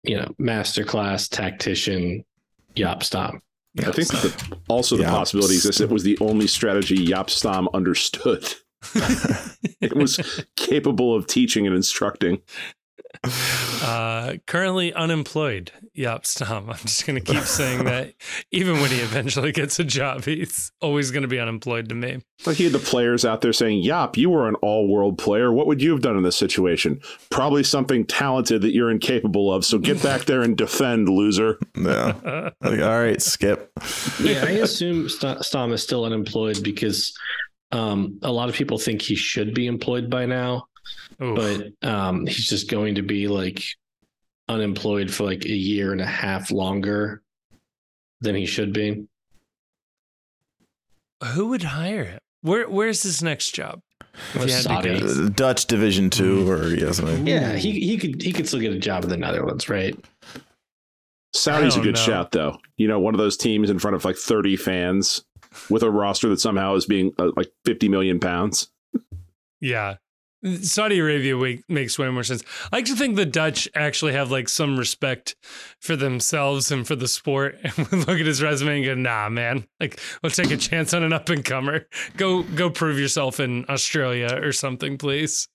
you 0.05 0.17
know, 0.17 0.35
masterclass 0.41 1.29
tactician 1.29 2.25
Jaap 2.75 3.03
Stam. 3.03 3.43
I 3.79 3.91
think 3.91 4.09
the, 4.09 4.59
also 4.69 4.97
the 4.97 5.05
possibility 5.05 5.55
is 5.55 5.81
it 5.81 5.91
was 5.91 6.03
the 6.03 6.19
only 6.21 6.47
strategy 6.47 7.07
Jaap 7.07 7.29
Stam 7.29 7.69
understood. 7.75 8.55
it 9.81 9.95
was 9.95 10.45
capable 10.57 11.15
of 11.15 11.27
teaching 11.27 11.67
and 11.67 11.75
instructing. 11.77 12.41
Uh, 13.83 14.35
currently 14.47 14.93
unemployed. 14.93 15.71
Jaap 15.97 16.25
Stam. 16.25 16.71
I'm 16.71 16.77
just 16.79 17.07
going 17.07 17.23
to 17.23 17.33
keep 17.33 17.43
saying 17.43 17.85
that. 17.85 18.15
Even 18.51 18.81
when 18.81 18.91
he 18.91 18.99
eventually 18.99 19.53
gets 19.53 19.79
a 19.79 19.85
job, 19.85 20.25
he's 20.25 20.73
always 20.81 21.11
going 21.11 21.23
to 21.23 21.29
be 21.29 21.39
unemployed 21.39 21.89
to 21.91 21.95
me. 21.95 22.23
Like 22.47 22.57
he 22.57 22.65
had 22.65 22.73
the 22.73 22.79
players 22.79 23.25
out 23.25 23.41
there 23.41 23.53
saying, 23.53 23.83
Yop, 23.83 24.17
you 24.17 24.31
were 24.31 24.49
an 24.49 24.55
all 24.57 24.89
world 24.89 25.19
player. 25.19 25.53
What 25.53 25.67
would 25.67 25.83
you 25.83 25.91
have 25.93 26.01
done 26.01 26.17
in 26.17 26.23
this 26.23 26.37
situation? 26.37 27.01
Probably 27.31 27.63
something 27.63 28.07
talented 28.07 28.63
that 28.63 28.73
you're 28.73 28.91
incapable 28.91 29.53
of. 29.53 29.65
So 29.65 29.79
get 29.79 30.03
back 30.03 30.25
there 30.25 30.43
and 30.43 30.57
defend, 30.57 31.09
loser. 31.09 31.59
Yeah. 31.83 32.51
Like, 32.61 32.81
all 32.81 33.01
right, 33.01 33.21
skip. 33.21 33.73
Yeah, 34.21 34.45
I 34.47 34.51
assume 34.63 35.09
Stam 35.09 35.73
is 35.73 35.83
still 35.83 36.05
unemployed 36.05 36.63
because 36.63 37.13
um, 37.73 38.19
a 38.23 38.31
lot 38.31 38.49
of 38.49 38.55
people 38.55 38.79
think 38.79 39.03
he 39.03 39.15
should 39.15 39.55
be 39.55 39.67
employed 39.67 40.11
by 40.11 40.27
now, 40.27 40.67
Oof. 41.23 41.37
but 41.37 41.89
um, 41.89 42.27
he's 42.27 42.49
just 42.49 42.71
going 42.71 42.95
to 42.97 43.03
be 43.03 43.29
like 43.29 43.63
unemployed 44.49 45.11
for 45.11 45.25
like 45.25 45.45
a 45.47 45.57
year 45.57 45.93
and 45.93 46.01
a 46.01 46.07
half 46.07 46.51
longer 46.51 47.23
than 48.21 48.35
he 48.35 48.47
should 48.47 48.73
be. 48.73 49.07
Who 51.35 51.49
would 51.49 51.63
hire 51.63 52.05
him? 52.05 52.21
Where 52.43 52.69
Where's 52.69 53.03
his 53.03 53.23
next 53.23 53.53
job? 53.53 53.81
Dutch 55.31 55.67
Division 55.67 56.11
Two, 56.11 56.51
or 56.51 56.69
yes, 56.69 57.01
yeah, 57.23 57.55
he 57.55 57.81
he 57.81 57.97
could 57.97 58.21
he 58.21 58.33
could 58.33 58.47
still 58.47 58.61
get 58.61 58.73
a 58.73 58.79
job 58.79 59.05
in 59.05 59.11
the 59.11 59.17
Netherlands, 59.17 59.71
right? 59.71 59.97
Saudi's 61.33 61.77
a 61.77 61.81
good 61.81 61.95
know. 61.95 62.01
shout, 62.01 62.33
though. 62.33 62.59
You 62.77 62.89
know, 62.89 63.01
one 63.01 63.15
of 63.15 63.19
those 63.19 63.39
teams 63.39 63.71
in 63.71 63.79
front 63.79 63.97
of 63.97 64.05
like 64.05 64.17
thirty 64.17 64.57
fans 64.57 65.25
with 65.71 65.83
a 65.83 65.91
roster 65.91 66.29
that 66.29 66.41
somehow 66.41 66.75
is 66.75 66.87
being 66.87 67.13
uh, 67.19 67.31
like 67.37 67.53
50 67.65 67.89
million 67.89 68.21
pounds. 68.21 68.69
Yeah. 69.61 69.97
Saudi 70.61 70.99
Arabia 70.99 71.61
makes 71.69 71.99
way 71.99 72.11
more 72.11 72.25
sense. 72.25 72.43
I 72.73 72.77
like 72.77 72.87
to 72.87 72.97
think 72.97 73.15
the 73.15 73.25
Dutch 73.25 73.69
actually 73.77 74.13
have 74.15 74.33
like 74.33 74.49
some 74.49 74.77
respect 74.77 75.37
for 75.79 75.95
themselves 75.95 76.73
and 76.73 76.87
for 76.87 76.97
the 76.97 77.07
sport. 77.07 77.59
And 77.79 78.07
look 78.09 78.19
at 78.19 78.27
his 78.27 78.43
resume 78.43 78.79
and 78.79 78.85
go, 78.85 78.95
"Nah, 78.95 79.29
man. 79.29 79.67
Like, 79.79 80.01
let's 80.23 80.37
take 80.37 80.51
a 80.51 80.57
chance 80.57 80.93
on 80.95 81.05
an 81.05 81.13
up 81.13 81.29
and 81.29 81.45
comer. 81.45 81.87
Go, 82.17 82.43
go 82.43 82.71
prove 82.71 82.99
yourself 82.99 83.39
in 83.39 83.65
Australia 83.69 84.41
or 84.43 84.53
something, 84.53 84.99
please." 84.99 85.49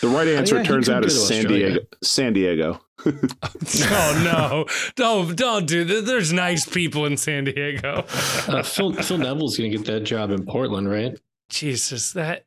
The 0.00 0.08
right 0.08 0.28
answer 0.28 0.56
yeah, 0.56 0.62
turns 0.62 0.88
out 0.88 1.04
is 1.04 1.26
San 1.26 1.46
Diego. 1.46 1.80
San 2.02 2.32
Diego. 2.32 2.80
oh 3.06 4.22
no! 4.24 4.66
Don't 4.94 5.36
don't 5.36 5.66
do 5.66 5.84
that. 5.84 6.06
There's 6.06 6.32
nice 6.32 6.66
people 6.66 7.06
in 7.06 7.16
San 7.16 7.44
Diego. 7.44 8.04
uh, 8.48 8.62
Phil 8.62 8.92
Phil 8.92 9.18
Neville's 9.18 9.56
gonna 9.56 9.70
get 9.70 9.84
that 9.86 10.00
job 10.00 10.30
in 10.30 10.44
Portland, 10.44 10.90
right? 10.90 11.18
Jesus, 11.50 12.12
that 12.12 12.44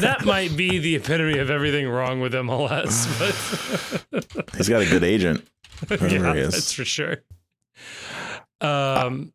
that 0.00 0.22
might 0.24 0.56
be 0.56 0.78
the 0.78 0.96
epitome 0.96 1.38
of 1.38 1.50
everything 1.50 1.88
wrong 1.88 2.20
with 2.20 2.32
MLS. 2.34 3.08
But 4.34 4.50
he's 4.56 4.68
got 4.68 4.82
a 4.82 4.86
good 4.86 5.04
agent. 5.04 5.46
yeah, 5.90 6.32
that's 6.32 6.72
for 6.72 6.84
sure. 6.84 7.18
Um, 8.60 9.32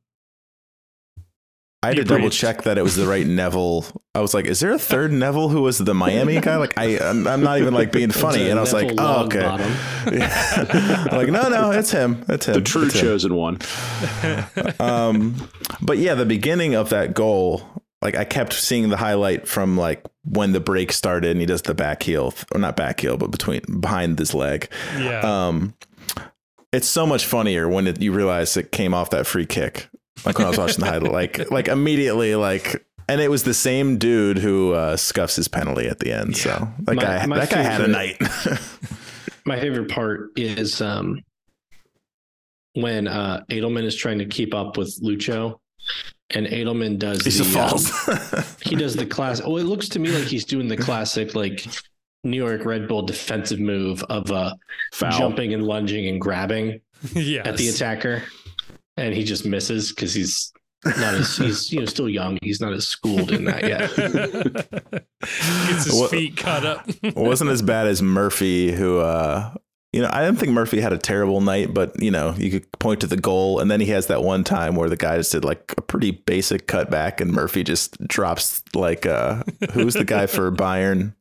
I 1.85 1.89
had 1.89 1.97
to 1.97 2.03
double 2.03 2.31
check 2.31 2.63
that 2.63 2.79
it 2.79 2.81
was 2.81 2.95
the 2.95 3.07
right 3.07 3.25
Neville. 3.25 3.85
I 4.15 4.19
was 4.19 4.33
like, 4.33 4.45
"Is 4.45 4.59
there 4.59 4.71
a 4.71 4.79
third 4.79 5.11
Neville 5.11 5.49
who 5.49 5.61
was 5.61 5.77
the 5.77 5.93
Miami 5.93 6.41
guy?" 6.41 6.57
Like, 6.57 6.77
I, 6.77 6.97
I'm, 6.97 7.27
I'm 7.27 7.41
not 7.41 7.59
even 7.59 7.73
like 7.73 7.91
being 7.91 8.09
funny, 8.11 8.49
and 8.49 8.57
I 8.57 8.61
was 8.61 8.73
like, 8.73 8.91
"Oh, 8.97 9.25
okay." 9.25 9.45
Yeah. 10.11 11.07
like, 11.11 11.29
no, 11.29 11.49
no, 11.49 11.71
it's 11.71 11.89
him. 11.91 12.25
It's 12.29 12.45
him. 12.45 12.53
The 12.53 12.61
true 12.61 12.85
it's 12.85 12.99
chosen 12.99 13.31
him. 13.31 13.37
one. 13.37 13.59
um, 14.79 15.49
but 15.81 15.97
yeah, 15.97 16.13
the 16.13 16.25
beginning 16.25 16.75
of 16.75 16.89
that 16.89 17.15
goal, 17.15 17.63
like, 18.03 18.15
I 18.15 18.23
kept 18.23 18.53
seeing 18.53 18.89
the 18.89 18.97
highlight 18.97 19.47
from 19.47 19.77
like 19.77 20.05
when 20.23 20.51
the 20.51 20.59
break 20.59 20.91
started, 20.91 21.31
and 21.31 21.39
he 21.39 21.45
does 21.45 21.63
the 21.63 21.73
back 21.73 22.03
heel, 22.03 22.33
or 22.53 22.59
not 22.59 22.75
back 22.75 22.99
heel, 22.99 23.17
but 23.17 23.31
between 23.31 23.61
behind 23.79 24.19
his 24.19 24.33
leg. 24.33 24.69
Yeah. 24.97 25.21
Um, 25.21 25.73
it's 26.71 26.87
so 26.87 27.07
much 27.07 27.25
funnier 27.25 27.69
when 27.69 27.87
it, 27.87 28.01
you 28.01 28.11
realize 28.11 28.57
it 28.57 28.71
came 28.71 28.93
off 28.93 29.09
that 29.11 29.25
free 29.25 29.45
kick 29.45 29.89
like 30.23 30.37
when 30.37 30.45
I 30.45 30.49
was 30.49 30.57
watching 30.57 30.79
the 30.79 30.85
highlight, 30.85 31.11
like 31.11 31.51
like 31.51 31.67
immediately, 31.67 32.35
like 32.35 32.85
and 33.07 33.21
it 33.21 33.29
was 33.29 33.43
the 33.43 33.53
same 33.53 33.97
dude 33.97 34.37
who 34.37 34.73
uh, 34.73 34.97
scuffs 34.97 35.35
his 35.35 35.47
penalty 35.47 35.87
at 35.87 35.99
the 35.99 36.11
end. 36.11 36.37
Yeah. 36.37 36.43
So 36.43 36.67
that 36.79 36.95
my, 36.95 37.01
guy, 37.01 37.25
my 37.25 37.39
that 37.39 37.49
favorite, 37.49 37.63
guy 37.63 37.71
had 37.71 37.81
a 37.81 37.87
night. 37.87 38.21
my 39.45 39.59
favorite 39.59 39.89
part 39.89 40.31
is 40.35 40.81
um, 40.81 41.21
when 42.73 43.07
uh, 43.07 43.43
Edelman 43.49 43.83
is 43.83 43.95
trying 43.95 44.19
to 44.19 44.25
keep 44.25 44.53
up 44.53 44.77
with 44.77 44.99
Lucho, 45.03 45.59
and 46.31 46.47
Edelman 46.47 46.97
does 46.97 47.23
he 47.23 47.31
the 47.31 47.43
falls. 47.43 48.07
Um, 48.07 48.43
he 48.63 48.75
does 48.75 48.95
the 48.95 49.05
class. 49.05 49.41
Oh, 49.43 49.57
it 49.57 49.63
looks 49.63 49.89
to 49.89 49.99
me 49.99 50.09
like 50.09 50.25
he's 50.25 50.45
doing 50.45 50.67
the 50.67 50.77
classic 50.77 51.35
like 51.35 51.65
New 52.23 52.37
York 52.37 52.65
Red 52.65 52.87
Bull 52.87 53.03
defensive 53.03 53.59
move 53.59 54.03
of 54.03 54.31
uh, 54.31 54.55
jumping 55.11 55.53
and 55.53 55.63
lunging 55.63 56.07
and 56.07 56.19
grabbing 56.19 56.81
yes. 57.13 57.45
at 57.45 57.57
the 57.57 57.69
attacker 57.69 58.23
and 58.97 59.13
he 59.13 59.23
just 59.23 59.45
misses 59.45 59.89
because 59.91 60.13
he's 60.13 60.51
not 60.85 61.15
as 61.15 61.37
he's 61.37 61.71
you 61.71 61.79
know 61.79 61.85
still 61.85 62.09
young. 62.09 62.37
He's 62.41 62.61
not 62.61 62.73
as 62.73 62.87
schooled 62.87 63.31
in 63.31 63.45
that 63.45 63.63
yet. 63.63 63.95
Gets 65.67 65.85
his 65.85 66.09
feet 66.09 66.37
cut 66.37 66.65
up. 66.65 66.87
wasn't 67.15 67.49
as 67.49 67.61
bad 67.61 67.87
as 67.87 68.01
Murphy, 68.03 68.71
who 68.71 68.99
uh, 68.99 69.51
you 69.93 70.01
know 70.01 70.09
I 70.13 70.23
didn't 70.23 70.37
think 70.37 70.51
Murphy 70.51 70.79
had 70.79 70.93
a 70.93 70.97
terrible 70.99 71.41
night, 71.41 71.73
but 71.73 71.99
you 71.99 72.11
know 72.11 72.35
you 72.37 72.51
could 72.51 72.71
point 72.73 73.01
to 73.01 73.07
the 73.07 73.17
goal, 73.17 73.59
and 73.59 73.71
then 73.71 73.79
he 73.79 73.87
has 73.87 74.07
that 74.07 74.21
one 74.23 74.43
time 74.43 74.75
where 74.75 74.89
the 74.89 74.97
guy 74.97 75.17
just 75.17 75.31
did 75.31 75.43
like 75.43 75.73
a 75.75 75.81
pretty 75.81 76.11
basic 76.11 76.67
cutback, 76.67 77.19
and 77.19 77.31
Murphy 77.31 77.63
just 77.63 77.99
drops 78.07 78.61
like 78.75 79.07
uh, 79.07 79.41
who's 79.71 79.95
the 79.95 80.05
guy 80.05 80.27
for 80.27 80.51
Bayern? 80.51 81.13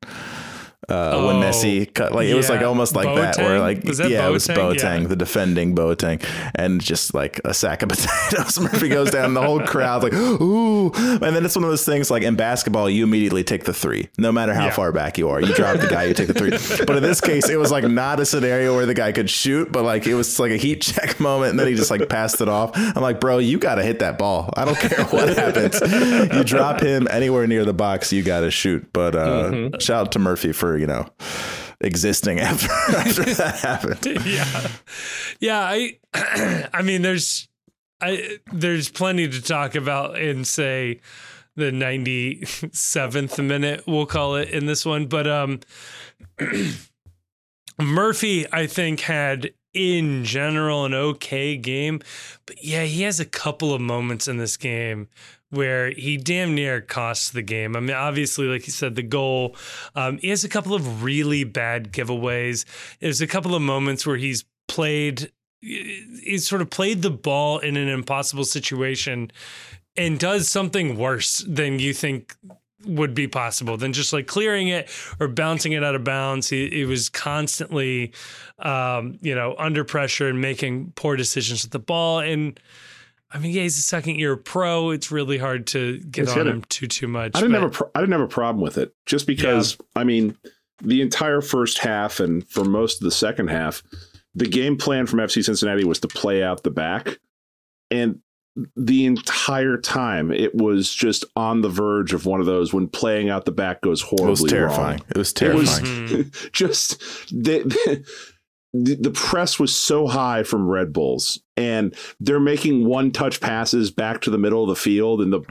Uh, 0.89 1.11
oh, 1.15 1.27
when 1.27 1.37
Messi 1.37 1.93
cut 1.93 2.13
like 2.13 2.27
yeah. 2.27 2.35
it 2.35 2.37
was 2.37 2.49
like 2.49 2.63
almost 2.63 2.95
like 2.95 3.07
Boateng? 3.07 3.37
that 3.37 3.39
where 3.39 3.61
like 3.61 3.83
that 3.83 4.11
yeah 4.11 4.23
Boateng? 4.23 4.29
it 4.29 4.33
was 4.33 4.49
Boateng 4.49 5.03
yeah. 5.03 5.09
the 5.09 5.17
defending 5.17 5.75
Boateng 5.75 6.25
and 6.55 6.81
just 6.81 7.15
like 7.15 7.41
a 7.45 7.55
sack 7.55 7.83
of 7.83 7.89
potatoes 7.91 8.59
Murphy 8.61 8.89
goes 8.89 9.11
down 9.11 9.35
the 9.35 9.43
whole 9.43 9.61
crowd 9.61 10.03
like 10.03 10.13
ooh 10.13 10.93
and 10.95 11.23
then 11.23 11.45
it's 11.45 11.57
one 11.57 11.65
of 11.65 11.71
those 11.71 11.85
things 11.85 12.11
like 12.11 12.23
in 12.23 12.37
basketball 12.37 12.91
you 12.91 13.05
immediately 13.05 13.45
take 13.45 13.65
the 13.65 13.73
three 13.73 14.09
no 14.19 14.31
matter 14.33 14.53
how 14.53 14.67
yeah. 14.67 14.71
far 14.71 14.93
back 14.93 15.19
you 15.19 15.29
are 15.29 15.41
you 15.41 15.55
drop 15.55 15.79
the 15.79 15.89
guy 15.89 16.05
you 16.05 16.15
take 16.15 16.29
the 16.29 16.35
three 16.35 16.51
but 16.85 16.97
in 16.97 17.03
this 17.03 17.21
case 17.21 17.49
it 17.49 17.57
was 17.57 17.71
like 17.71 17.85
not 17.85 18.21
a 18.21 18.27
scenario 18.27 18.75
where 18.75 18.87
the 18.87 18.95
guy 18.95 19.13
could 19.13 19.31
shoot 19.31 19.71
but 19.73 19.85
like 19.85 20.07
it 20.07 20.15
was 20.15 20.39
like 20.39 20.51
a 20.51 20.57
heat 20.57 20.83
check 20.83 21.19
moment 21.25 21.51
and 21.51 21.61
then 21.61 21.67
he 21.67 21.75
just 21.75 21.91
like 21.91 22.09
passed 22.09 22.41
it 22.41 22.49
off 22.49 22.73
I'm 22.75 23.03
like 23.03 23.21
bro 23.21 23.39
you 23.39 23.59
got 23.59 23.77
to 23.77 23.83
hit 23.83 24.01
that 24.01 24.19
ball 24.19 24.53
I 24.57 24.65
don't 24.65 24.79
care 24.79 25.05
what 25.07 25.29
happens 25.37 25.81
you 26.35 26.45
drop 26.45 26.81
him 26.81 27.09
anywhere 27.11 27.47
near 27.47 27.65
the 27.65 27.73
box 27.73 28.13
you 28.13 28.23
got 28.23 28.41
to 28.41 28.51
shoot 28.51 28.87
but 28.93 29.15
uh, 29.15 29.51
mm-hmm. 29.51 29.79
shout 29.79 30.07
out 30.07 30.13
to 30.13 30.19
Murphy 30.19 30.53
for 30.53 30.74
you 30.79 30.87
know 30.87 31.09
existing 31.81 32.41
after 32.41 32.71
after 32.73 33.25
that 33.35 33.57
happened. 33.57 34.23
Yeah, 34.27 34.69
yeah. 35.41 35.61
I 35.61 35.99
I 36.73 36.83
mean, 36.83 37.03
there's 37.03 37.49
I 38.01 38.39
there's 38.53 38.89
plenty 38.89 39.29
to 39.29 39.43
talk 39.43 39.75
about 39.75 40.19
in 40.19 40.45
say 40.45 41.01
the 41.57 41.71
97th 41.71 43.45
minute 43.45 43.85
we'll 43.87 44.07
call 44.07 44.35
it 44.35 44.51
in 44.51 44.67
this 44.67 44.85
one 44.85 45.07
but 45.07 45.25
um 45.29 45.61
Murphy 47.81 48.45
I 48.53 48.67
think 48.67 49.01
had 49.01 49.53
in 49.73 50.25
general 50.25 50.85
an 50.85 50.95
okay 50.95 51.57
game 51.57 52.01
but 52.45 52.63
yeah 52.65 52.83
he 52.83 53.03
has 53.03 53.21
a 53.21 53.25
couple 53.25 53.73
of 53.73 53.81
moments 53.81 54.27
in 54.27 54.37
this 54.37 54.57
game 54.57 55.09
where 55.55 55.91
he 55.91 56.17
damn 56.17 56.55
near 56.55 56.81
costs 56.81 57.31
the 57.31 57.43
game. 57.43 57.77
I 57.77 57.81
mean, 57.81 57.97
obviously, 57.97 58.47
like 58.47 58.67
you 58.67 58.73
said, 58.73 58.95
the 58.95 59.03
goal. 59.03 59.57
Um, 59.95 60.19
he 60.19 60.29
has 60.31 60.45
a 60.45 60.49
couple 60.49 60.75
of 60.75 61.03
really 61.03 61.45
bad 61.45 61.93
giveaways. 61.93 62.65
There's 63.01 63.21
a 63.21 63.27
couple 63.27 63.55
of 63.55 63.63
moments 63.63 64.07
where 64.07 64.17
he's 64.17 64.45
played, 64.69 65.31
he's 65.61 66.47
sort 66.47 66.63
of 66.63 66.71
played 66.71 67.03
the 67.03 67.11
ball 67.11 67.59
in 67.59 67.77
an 67.77 67.89
impossible 67.89 68.45
situation 68.45 69.31
and 69.97 70.19
does 70.19 70.49
something 70.49 70.99
worse 70.99 71.45
than 71.47 71.79
you 71.79 71.95
think 71.95 72.37
would 72.87 73.15
be 73.15 73.27
possible 73.27 73.77
than 73.77 73.93
just 73.93 74.13
like 74.13 74.27
clearing 74.27 74.69
it 74.69 74.89
or 75.19 75.29
bouncing 75.29 75.73
it 75.73 75.83
out 75.83 75.95
of 75.95 76.05
bounds. 76.05 76.49
He, 76.49 76.69
he 76.69 76.85
was 76.85 77.09
constantly, 77.09 78.13
um, 78.59 79.19
you 79.23 79.35
know, 79.35 79.55
under 79.59 79.85
pressure 79.85 80.29
and 80.29 80.41
making 80.41 80.93
poor 80.95 81.17
decisions 81.17 81.63
with 81.63 81.73
the 81.73 81.79
ball. 81.79 82.21
And 82.21 82.59
I 83.35 83.39
mean, 83.39 83.51
yeah, 83.51 83.63
he's 83.63 83.77
a 83.77 83.83
second 83.83 84.15
year 84.21 84.37
pro. 84.37 84.91
It's 84.91 85.11
really 85.11 85.39
hard 85.39 85.67
to 85.69 85.99
get 85.99 86.29
on 86.29 86.47
him 86.47 86.65
too 86.69 86.87
too 86.87 87.09
much. 87.09 87.33
I 87.35 87.41
didn't 87.41 87.53
but... 87.53 87.61
have 87.63 87.71
a 87.71 87.73
pro- 87.73 87.91
I 87.95 88.01
didn't 88.01 88.13
have 88.13 88.21
a 88.21 88.29
problem 88.29 88.63
with 88.63 88.79
it 88.79 88.95
just 89.07 89.27
because 89.27 89.77
yeah. 89.79 89.87
I 90.01 90.05
mean 90.05 90.39
the 90.81 91.03
entire 91.03 91.41
first 91.41 91.79
half 91.79 92.21
and 92.21 92.49
for 92.49 92.65
most 92.65 93.01
of 93.01 93.05
the 93.05 93.11
second 93.11 93.49
half, 93.49 93.83
the 94.37 94.47
game 94.47 94.77
plan 94.77 95.07
from 95.07 95.19
FC 95.19 95.45
Cincinnati 95.45 95.85
was 95.85 95.99
to 96.01 96.09
play 96.09 96.45
out 96.45 96.63
the 96.63 96.71
back, 96.71 97.19
and 97.91 98.21
the 98.77 99.05
entire 99.05 99.77
time 99.77 100.31
it 100.31 100.55
was 100.55 100.95
just 100.95 101.25
on 101.35 101.61
the 101.61 101.69
verge 101.69 102.13
of 102.13 102.25
one 102.25 102.39
of 102.39 102.47
those 102.47 102.73
when 102.73 102.87
playing 102.87 103.29
out 103.29 103.47
the 103.47 103.53
back 103.53 103.81
goes 103.81 104.01
horribly 104.01 104.27
it 104.27 104.31
was 104.31 104.45
terrifying. 104.45 104.99
Wrong. 104.99 105.07
It 105.11 105.17
was 105.17 105.33
terrifying. 105.33 105.87
It 105.87 106.19
was 106.19 106.51
just 106.53 107.01
the, 107.31 107.65
the, 107.65 108.05
the 108.75 109.13
press 109.13 109.59
was 109.61 109.75
so 109.75 110.09
high 110.09 110.43
from 110.43 110.69
Red 110.69 110.93
Bulls, 110.93 111.41
and 111.57 111.95
they're 112.19 112.41
making 112.41 112.87
one 112.87 113.13
touch 113.13 113.41
passes 113.41 113.93
back 113.93 114.21
to 114.23 114.31
the 114.31 114.39
middle 114.39 114.65
of 114.65 114.69
the 114.69 114.75
field. 114.75 115.21
And 115.21 115.33
the 115.33 115.43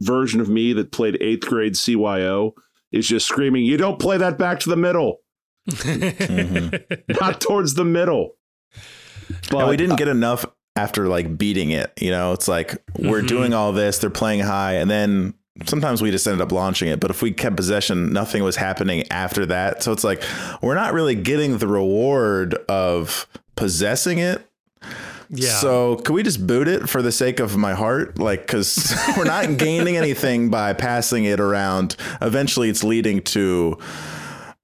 version 0.00 0.40
of 0.40 0.48
me 0.48 0.72
that 0.74 0.92
played 0.92 1.18
eighth 1.20 1.46
grade 1.46 1.74
CYO 1.74 2.52
is 2.92 3.08
just 3.08 3.26
screaming, 3.26 3.64
You 3.64 3.76
don't 3.76 3.98
play 3.98 4.16
that 4.16 4.38
back 4.38 4.60
to 4.60 4.70
the 4.70 4.76
middle. 4.76 5.18
mm-hmm. 5.68 6.76
Not 7.20 7.40
towards 7.40 7.74
the 7.74 7.84
middle. 7.84 8.36
But 9.50 9.58
and 9.58 9.68
we 9.68 9.76
didn't 9.76 9.96
get 9.96 10.08
enough 10.08 10.46
after 10.76 11.08
like 11.08 11.36
beating 11.36 11.70
it. 11.70 11.92
You 12.00 12.12
know, 12.12 12.32
it's 12.32 12.46
like 12.46 12.80
we're 12.96 13.18
mm-hmm. 13.18 13.26
doing 13.26 13.54
all 13.54 13.72
this, 13.72 13.98
they're 13.98 14.08
playing 14.08 14.40
high, 14.40 14.74
and 14.74 14.88
then 14.88 15.34
sometimes 15.66 16.02
we 16.02 16.10
just 16.10 16.26
ended 16.26 16.40
up 16.40 16.52
launching 16.52 16.88
it. 16.88 17.00
But 17.00 17.10
if 17.10 17.22
we 17.22 17.32
kept 17.32 17.56
possession, 17.56 18.12
nothing 18.12 18.42
was 18.42 18.56
happening 18.56 19.04
after 19.10 19.46
that. 19.46 19.82
So 19.82 19.92
it's 19.92 20.04
like 20.04 20.22
we're 20.62 20.74
not 20.74 20.92
really 20.92 21.14
getting 21.14 21.58
the 21.58 21.66
reward 21.66 22.54
of 22.68 23.26
possessing 23.56 24.18
it. 24.18 24.44
Yeah. 25.30 25.58
So 25.58 25.96
could 25.96 26.14
we 26.14 26.22
just 26.22 26.46
boot 26.46 26.68
it 26.68 26.88
for 26.88 27.02
the 27.02 27.12
sake 27.12 27.38
of 27.40 27.56
my 27.56 27.74
heart? 27.74 28.18
Like, 28.18 28.46
because 28.46 28.94
we're 29.16 29.24
not 29.24 29.58
gaining 29.58 29.96
anything 29.96 30.50
by 30.50 30.72
passing 30.72 31.24
it 31.24 31.40
around. 31.40 31.96
Eventually, 32.22 32.70
it's 32.70 32.82
leading 32.82 33.20
to 33.22 33.78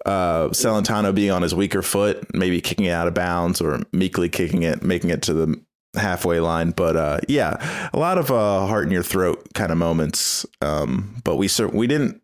uh, 0.07 0.49
Celentano 0.49 1.14
being 1.14 1.30
on 1.30 1.42
his 1.42 1.55
weaker 1.55 1.82
foot, 1.82 2.34
maybe 2.34 2.61
kicking 2.61 2.86
it 2.86 2.90
out 2.90 3.09
of 3.09 3.14
bounds 3.14 3.61
or 3.61 3.80
meekly 3.92 4.28
kicking 4.28 4.62
it, 4.62 4.82
making 4.82 5.11
it 5.11 5.22
to 5.22 5.34
the 5.34 5.61
halfway 5.97 6.40
line. 6.40 6.70
But 6.70 6.97
uh, 6.97 7.18
yeah, 7.28 7.88
a 7.92 7.99
lot 7.99 8.18
of 8.18 8.30
uh, 8.30 8.66
heart 8.66 8.86
in 8.86 8.90
your 8.90 9.03
throat 9.03 9.47
kind 9.55 9.72
of 9.72 9.78
moments. 9.78 10.47
Um, 10.61 11.16
but 11.24 11.36
we 11.36 11.49
cer- 11.49 11.68
we 11.68 11.86
didn't 11.86 12.20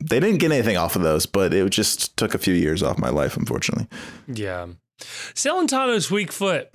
they 0.00 0.20
didn't 0.20 0.38
get 0.38 0.52
anything 0.52 0.76
off 0.76 0.96
of 0.96 1.02
those, 1.02 1.26
but 1.26 1.54
it 1.54 1.68
just 1.70 2.16
took 2.16 2.34
a 2.34 2.38
few 2.38 2.54
years 2.54 2.82
off 2.82 2.98
my 2.98 3.08
life, 3.08 3.36
unfortunately. 3.36 3.88
Yeah, 4.26 4.66
Celentano's 5.34 6.10
weak 6.10 6.32
foot. 6.32 6.68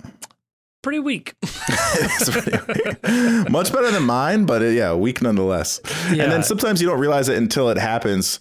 Pretty 0.82 0.98
weak. 0.98 1.34
pretty 1.42 2.58
weak. 2.68 3.50
Much 3.50 3.72
better 3.72 3.92
than 3.92 4.02
mine, 4.02 4.46
but 4.46 4.62
uh, 4.62 4.66
yeah, 4.66 4.94
weak 4.94 5.22
nonetheless. 5.22 5.80
Yeah. 6.12 6.24
And 6.24 6.32
then 6.32 6.42
sometimes 6.42 6.80
you 6.82 6.88
don't 6.88 6.98
realize 6.98 7.28
it 7.28 7.38
until 7.38 7.70
it 7.70 7.78
happens. 7.78 8.40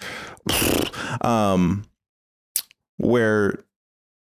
Um, 1.22 1.86
where 2.97 3.64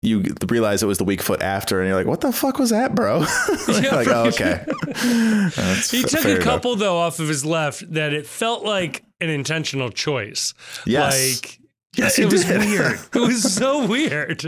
you 0.03 0.35
realize 0.47 0.83
it 0.83 0.87
was 0.87 0.97
the 0.97 1.03
weak 1.03 1.21
foot 1.21 1.41
after, 1.41 1.79
and 1.79 1.87
you're 1.87 1.97
like, 1.97 2.07
"What 2.07 2.21
the 2.21 2.31
fuck 2.31 2.59
was 2.59 2.69
that, 2.71 2.93
bro?" 2.93 3.19
yeah, 3.67 3.95
like, 3.95 4.07
oh, 4.07 4.27
okay. 4.27 4.65
he 5.91 6.03
took 6.03 6.25
a 6.25 6.39
couple 6.39 6.73
enough. 6.73 6.79
though 6.79 6.97
off 6.97 7.19
of 7.19 7.27
his 7.27 7.45
left 7.45 7.91
that 7.93 8.13
it 8.13 8.27
felt 8.27 8.63
like 8.63 9.03
an 9.21 9.29
intentional 9.29 9.89
choice. 9.89 10.53
Yes. 10.85 11.43
Like 11.43 11.59
Yes, 11.95 12.17
it 12.17 12.31
was 12.31 12.45
weird. 12.47 12.99
It 13.13 13.19
was 13.19 13.53
so 13.53 13.85
weird. 13.85 14.43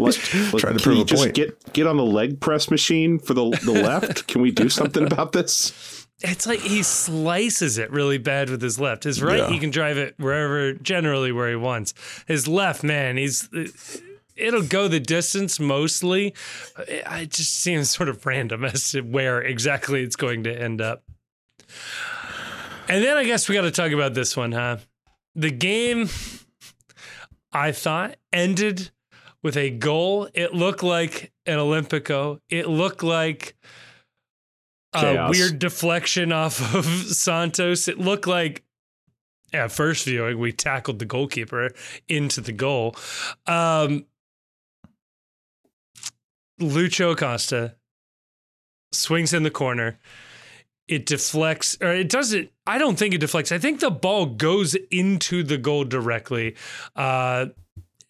Let, 0.00 0.14
Trying 0.14 0.76
to 0.76 0.82
prove 0.82 0.98
a 0.98 1.04
just 1.04 1.22
point. 1.22 1.34
Get 1.34 1.72
get 1.72 1.86
on 1.86 1.96
the 1.96 2.04
leg 2.04 2.40
press 2.40 2.70
machine 2.70 3.18
for 3.18 3.34
the 3.34 3.50
the 3.64 3.72
left. 3.72 4.26
Can 4.26 4.42
we 4.42 4.50
do 4.50 4.68
something 4.68 5.06
about 5.06 5.32
this? 5.32 6.06
It's 6.20 6.46
like 6.46 6.60
he 6.60 6.82
slices 6.82 7.78
it 7.78 7.90
really 7.90 8.18
bad 8.18 8.50
with 8.50 8.62
his 8.62 8.80
left. 8.80 9.04
His 9.04 9.22
right, 9.22 9.38
yeah. 9.38 9.50
he 9.50 9.58
can 9.58 9.70
drive 9.70 9.96
it 9.96 10.14
wherever, 10.18 10.72
generally 10.74 11.32
where 11.32 11.48
he 11.48 11.56
wants. 11.56 11.94
His 12.26 12.46
left, 12.46 12.82
man, 12.82 13.16
he's 13.16 13.48
it'll 14.36 14.62
go 14.62 14.88
the 14.88 15.00
distance 15.00 15.60
mostly. 15.60 16.34
It 16.78 17.30
just 17.30 17.60
seems 17.60 17.90
sort 17.90 18.08
of 18.08 18.24
random 18.24 18.64
as 18.64 18.92
to 18.92 19.02
where 19.02 19.40
exactly 19.40 20.02
it's 20.02 20.16
going 20.16 20.44
to 20.44 20.54
end 20.54 20.80
up. 20.80 21.02
And 22.88 23.02
then 23.02 23.16
I 23.16 23.24
guess 23.24 23.48
we 23.48 23.54
got 23.54 23.62
to 23.62 23.70
talk 23.70 23.92
about 23.92 24.14
this 24.14 24.36
one, 24.36 24.52
huh? 24.52 24.78
The 25.34 25.50
game, 25.50 26.08
I 27.52 27.72
thought, 27.72 28.16
ended 28.32 28.90
with 29.42 29.56
a 29.56 29.70
goal. 29.70 30.28
It 30.34 30.54
looked 30.54 30.82
like 30.82 31.32
an 31.46 31.58
Olympico. 31.58 32.40
It 32.48 32.68
looked 32.68 33.02
like 33.02 33.56
a 34.94 35.28
weird 35.30 35.58
deflection 35.58 36.32
off 36.32 36.74
of 36.74 36.84
Santos. 37.06 37.88
It 37.88 37.98
looked 37.98 38.26
like 38.26 38.62
at 39.52 39.70
first 39.70 40.04
viewing, 40.06 40.38
we 40.38 40.52
tackled 40.52 40.98
the 40.98 41.04
goalkeeper 41.04 41.70
into 42.08 42.40
the 42.40 42.52
goal. 42.52 42.96
Um, 43.46 44.06
Lucho 46.62 47.12
Acosta 47.12 47.76
swings 48.92 49.34
in 49.34 49.42
the 49.42 49.50
corner. 49.50 49.98
It 50.88 51.06
deflects, 51.06 51.76
or 51.80 51.92
it 51.92 52.08
doesn't. 52.08 52.50
I 52.66 52.78
don't 52.78 52.98
think 52.98 53.14
it 53.14 53.18
deflects. 53.18 53.52
I 53.52 53.58
think 53.58 53.80
the 53.80 53.90
ball 53.90 54.26
goes 54.26 54.74
into 54.90 55.42
the 55.42 55.58
goal 55.58 55.84
directly. 55.84 56.56
Uh, 56.96 57.46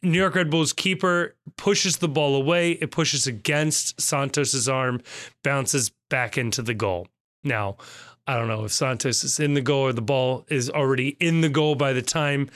New 0.03 0.19
York 0.19 0.35
Red 0.35 0.51
Bulls 0.51 0.73
keeper 0.73 1.37
pushes 1.57 1.99
the 1.99 2.09
ball 2.09 2.35
away. 2.35 2.73
It 2.73 2.91
pushes 2.91 3.27
against 3.27 4.01
Santos's 4.01 4.69
arm, 4.69 5.01
bounces 5.45 5.93
back 6.11 6.37
into 6.37 6.63
the 6.63 6.75
goal. 6.75 7.07
Now, 7.45 7.77
I 8.27 8.37
don't 8.37 8.49
know 8.49 8.65
if 8.65 8.73
Santos 8.73 9.23
is 9.23 9.39
in 9.39 9.55
the 9.55 9.61
goal 9.61 9.83
or 9.83 9.93
the 9.93 10.03
ball 10.03 10.45
is 10.49 10.71
already 10.71 11.17
in 11.21 11.41
the 11.41 11.49
goal 11.49 11.75
by 11.75 11.93
the 11.93 12.03
time 12.03 12.51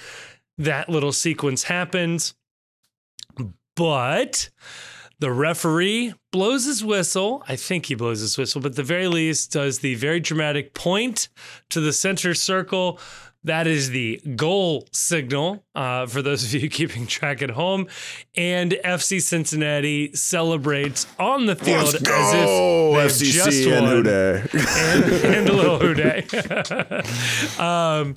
that 0.58 0.88
little 0.88 1.12
sequence 1.12 1.64
happens. 1.64 2.34
But 3.76 4.48
the 5.18 5.32
referee 5.32 6.14
blows 6.30 6.64
his 6.64 6.84
whistle. 6.84 7.42
I 7.48 7.56
think 7.56 7.86
he 7.86 7.94
blows 7.94 8.20
his 8.20 8.36
whistle, 8.36 8.60
but 8.60 8.76
the 8.76 8.82
very 8.82 9.08
least 9.08 9.52
does 9.52 9.78
the 9.78 9.94
very 9.94 10.20
dramatic 10.20 10.74
point 10.74 11.28
to 11.70 11.80
the 11.80 11.92
center 11.92 12.34
circle 12.34 12.98
that 13.46 13.68
is 13.68 13.90
the 13.90 14.20
goal 14.34 14.88
signal 14.92 15.64
uh, 15.76 16.06
for 16.06 16.20
those 16.20 16.42
of 16.42 16.60
you 16.60 16.68
keeping 16.70 17.06
track 17.06 17.42
at 17.42 17.50
home. 17.50 17.86
And 18.36 18.72
FC 18.84 19.20
Cincinnati 19.20 20.14
celebrates 20.14 21.06
on 21.18 21.46
the 21.46 21.56
field 21.56 21.94
as 21.94 21.94
if 21.94 23.18
they 23.18 23.24
just 23.24 23.66
and 23.66 23.82
won. 23.82 24.06
And, 24.06 25.24
and 25.34 25.48
a 25.48 25.52
little 25.52 25.78
Houday. 25.94 26.22
um, 27.60 28.14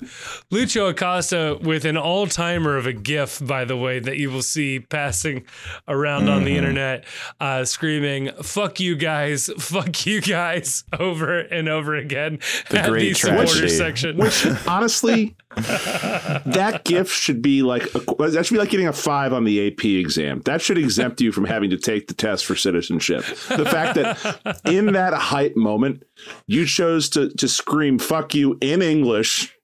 Lucho 0.50 0.90
Acosta 0.90 1.58
with 1.60 1.84
an 1.84 1.96
all 1.96 2.26
timer 2.26 2.76
of 2.76 2.86
a 2.86 2.92
GIF, 2.92 3.44
by 3.44 3.64
the 3.64 3.76
way, 3.76 3.98
that 3.98 4.16
you 4.16 4.30
will 4.30 4.42
see 4.42 4.80
passing 4.80 5.44
around 5.88 6.22
mm-hmm. 6.22 6.30
on 6.30 6.44
the 6.44 6.50
mm-hmm. 6.50 6.58
internet, 6.58 7.04
uh, 7.40 7.64
screaming, 7.64 8.30
fuck 8.42 8.80
you 8.80 8.96
guys, 8.96 9.50
fuck 9.58 10.06
you 10.06 10.20
guys, 10.20 10.84
over 10.98 11.38
and 11.38 11.68
over 11.68 11.94
again 11.94 12.38
the 12.70 12.80
at 12.80 12.88
great 12.88 13.10
the 13.10 13.14
supporter 13.14 13.68
section. 13.68 14.16
Which, 14.16 14.46
honestly, 14.66 15.36
that 15.56 16.82
gift 16.84 17.12
should 17.12 17.42
be 17.42 17.62
like 17.62 17.82
a, 17.94 18.30
that 18.30 18.46
should 18.46 18.54
be 18.54 18.58
like 18.58 18.70
getting 18.70 18.86
a 18.86 18.92
five 18.92 19.32
on 19.32 19.44
the 19.44 19.66
AP 19.66 19.84
exam. 19.84 20.40
That 20.44 20.62
should 20.62 20.78
exempt 20.78 21.20
you 21.20 21.32
from 21.32 21.44
having 21.44 21.70
to 21.70 21.76
take 21.76 22.06
the 22.06 22.14
test 22.14 22.46
for 22.46 22.54
citizenship. 22.54 23.24
The 23.48 23.64
fact 23.64 23.96
that 23.96 24.60
in 24.64 24.92
that 24.92 25.12
hype 25.12 25.56
moment 25.56 26.04
you 26.46 26.66
chose 26.66 27.08
to 27.10 27.30
to 27.30 27.48
scream 27.48 27.98
"fuck 27.98 28.34
you" 28.34 28.58
in 28.60 28.80
English 28.80 29.56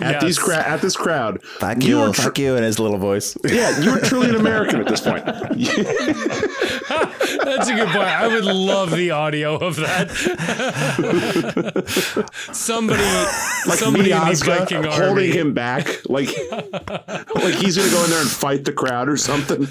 at 0.00 0.12
yes. 0.14 0.22
these 0.22 0.38
cra- 0.38 0.66
at 0.66 0.80
this 0.80 0.96
crowd. 0.96 1.42
Fuck 1.42 1.82
you, 1.82 2.00
you 2.00 2.12
tr- 2.12 2.22
fuck 2.22 2.38
you 2.38 2.56
in 2.56 2.62
his 2.62 2.78
little 2.78 2.98
voice. 2.98 3.36
Yeah, 3.44 3.78
you 3.80 3.92
were 3.92 4.00
truly 4.00 4.30
an 4.30 4.36
American 4.36 4.80
at 4.80 4.86
this 4.88 5.00
point. 5.00 5.24
That's 7.44 7.68
a 7.68 7.74
good 7.74 7.88
point. 7.88 8.08
I 8.08 8.28
would 8.28 8.44
love 8.44 8.90
the 8.90 9.10
audio 9.10 9.56
of 9.56 9.76
that. 9.76 10.10
somebody, 12.52 13.02
like 13.68 13.78
somebody 13.78 14.10
Miazga 14.10 14.70
in 14.72 14.82
the 14.82 14.90
holding 14.90 15.08
army. 15.08 15.30
him 15.30 15.54
back, 15.54 15.86
like 16.08 16.28
like 17.34 17.54
he's 17.54 17.76
gonna 17.76 17.90
go 17.90 18.04
in 18.04 18.10
there 18.10 18.20
and 18.20 18.30
fight 18.30 18.64
the 18.64 18.72
crowd 18.72 19.08
or 19.08 19.16
something. 19.16 19.66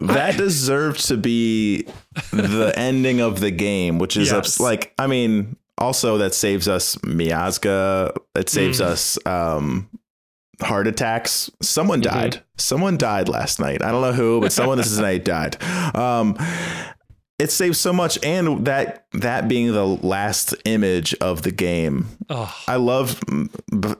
That 0.00 0.36
deserved 0.36 1.06
to 1.08 1.16
be 1.16 1.86
the 2.32 2.72
ending 2.76 3.20
of 3.20 3.40
the 3.40 3.50
game, 3.50 3.98
which 3.98 4.16
is 4.16 4.30
yes. 4.32 4.60
like, 4.60 4.94
I 4.98 5.06
mean, 5.06 5.56
also 5.78 6.18
that 6.18 6.34
saves 6.34 6.68
us 6.68 6.96
Miazga. 6.96 8.16
It 8.34 8.48
saves 8.48 8.80
mm. 8.80 8.86
us 8.86 9.18
um, 9.26 9.90
heart 10.60 10.86
attacks. 10.86 11.50
Someone 11.62 12.02
mm-hmm. 12.02 12.14
died. 12.14 12.42
Someone 12.56 12.96
died 12.96 13.28
last 13.28 13.60
night. 13.60 13.82
I 13.82 13.90
don't 13.90 14.02
know 14.02 14.12
who, 14.12 14.40
but 14.40 14.52
someone 14.52 14.78
this 14.78 14.96
night 14.98 15.24
died. 15.24 15.62
Um, 15.94 16.36
it 17.38 17.50
saves 17.50 17.78
so 17.78 17.92
much, 17.92 18.18
and 18.24 18.64
that 18.64 19.06
that 19.12 19.46
being 19.46 19.72
the 19.72 19.84
last 19.84 20.54
image 20.64 21.14
of 21.14 21.42
the 21.42 21.50
game. 21.50 22.06
Oh. 22.30 22.54
I 22.66 22.76
love 22.76 23.20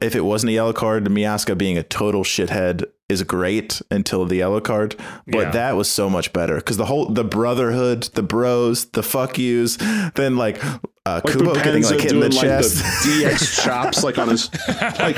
if 0.01 0.17
it 0.17 0.25
wasn't 0.25 0.51
a 0.51 0.53
yellow 0.55 0.73
card, 0.73 1.05
Miazga 1.05 1.57
being 1.57 1.77
a 1.77 1.83
total 1.83 2.25
shithead 2.25 2.85
is 3.09 3.23
great 3.23 3.81
until 3.91 4.25
the 4.25 4.37
yellow 4.37 4.61
card, 4.61 4.97
but 5.27 5.39
yeah. 5.39 5.51
that 5.51 5.77
was 5.77 5.89
so 5.89 6.11
much 6.11 6.33
better 6.33 6.57
because 6.57 6.77
the 6.77 6.87
whole 6.87 7.07
the 7.07 7.25
brotherhood, 7.25 8.03
the 8.15 8.23
bros, 8.23 8.87
the 8.87 9.03
fuck 9.03 9.39
yous, 9.39 9.77
then 10.15 10.37
like 10.37 10.63
uh, 10.65 11.21
like 11.25 11.25
Kubo 11.25 11.55
getting 11.55 11.85
like 11.85 12.01
hit 12.01 12.13
in 12.13 12.21
the 12.21 12.29
chest, 12.29 12.77
the 13.05 13.25
DX 13.25 13.63
chops 13.63 14.03
like 14.03 14.19
on 14.19 14.29
his 14.29 14.51
like 14.99 15.17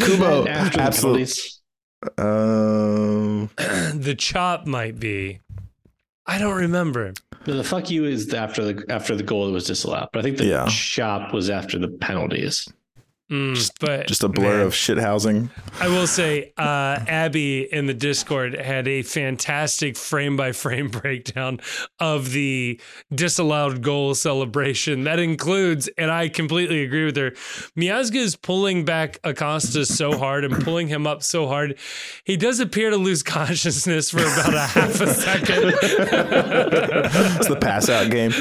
Kubo 0.00 0.46
absolutely. 0.48 1.26
Um, 2.18 3.50
the 3.56 4.16
chop 4.18 4.66
might 4.66 4.98
be. 4.98 5.40
I 6.26 6.38
don't 6.38 6.56
remember. 6.56 7.12
No, 7.46 7.56
the 7.56 7.64
fuck 7.64 7.90
you 7.90 8.04
is 8.04 8.32
after 8.34 8.72
the 8.72 8.84
after 8.88 9.16
the 9.16 9.22
goal 9.22 9.50
was 9.50 9.64
disallowed, 9.66 10.08
but 10.12 10.20
I 10.20 10.22
think 10.22 10.38
the 10.38 10.46
yeah. 10.46 10.66
chop 10.68 11.32
was 11.32 11.50
after 11.50 11.78
the 11.78 11.88
penalties. 11.88 12.68
Mm, 13.30 13.54
just, 13.54 13.78
but 13.78 14.08
just 14.08 14.24
a 14.24 14.28
blur 14.28 14.58
man, 14.58 14.66
of 14.66 14.74
shit 14.74 14.98
housing. 14.98 15.50
I 15.80 15.86
will 15.86 16.08
say, 16.08 16.52
uh, 16.58 16.98
Abby 17.06 17.72
in 17.72 17.86
the 17.86 17.94
Discord 17.94 18.54
had 18.54 18.88
a 18.88 19.02
fantastic 19.02 19.96
frame 19.96 20.36
by 20.36 20.50
frame 20.50 20.88
breakdown 20.90 21.60
of 22.00 22.32
the 22.32 22.80
disallowed 23.14 23.82
goal 23.82 24.16
celebration. 24.16 25.04
That 25.04 25.20
includes, 25.20 25.88
and 25.96 26.10
I 26.10 26.28
completely 26.28 26.82
agree 26.82 27.04
with 27.04 27.16
her. 27.16 27.30
Miazga 27.78 28.16
is 28.16 28.34
pulling 28.34 28.84
back 28.84 29.20
Acosta 29.22 29.86
so 29.86 30.18
hard 30.18 30.44
and 30.44 30.64
pulling 30.64 30.88
him 30.88 31.06
up 31.06 31.22
so 31.22 31.46
hard, 31.46 31.78
he 32.24 32.36
does 32.36 32.58
appear 32.58 32.90
to 32.90 32.96
lose 32.96 33.22
consciousness 33.30 34.10
for 34.10 34.22
about 34.22 34.54
a 34.54 34.60
half 34.60 35.00
a 35.00 35.06
second. 35.06 35.74
it's 35.82 37.48
the 37.48 37.58
pass 37.60 37.88
out 37.88 38.10
game. 38.10 38.32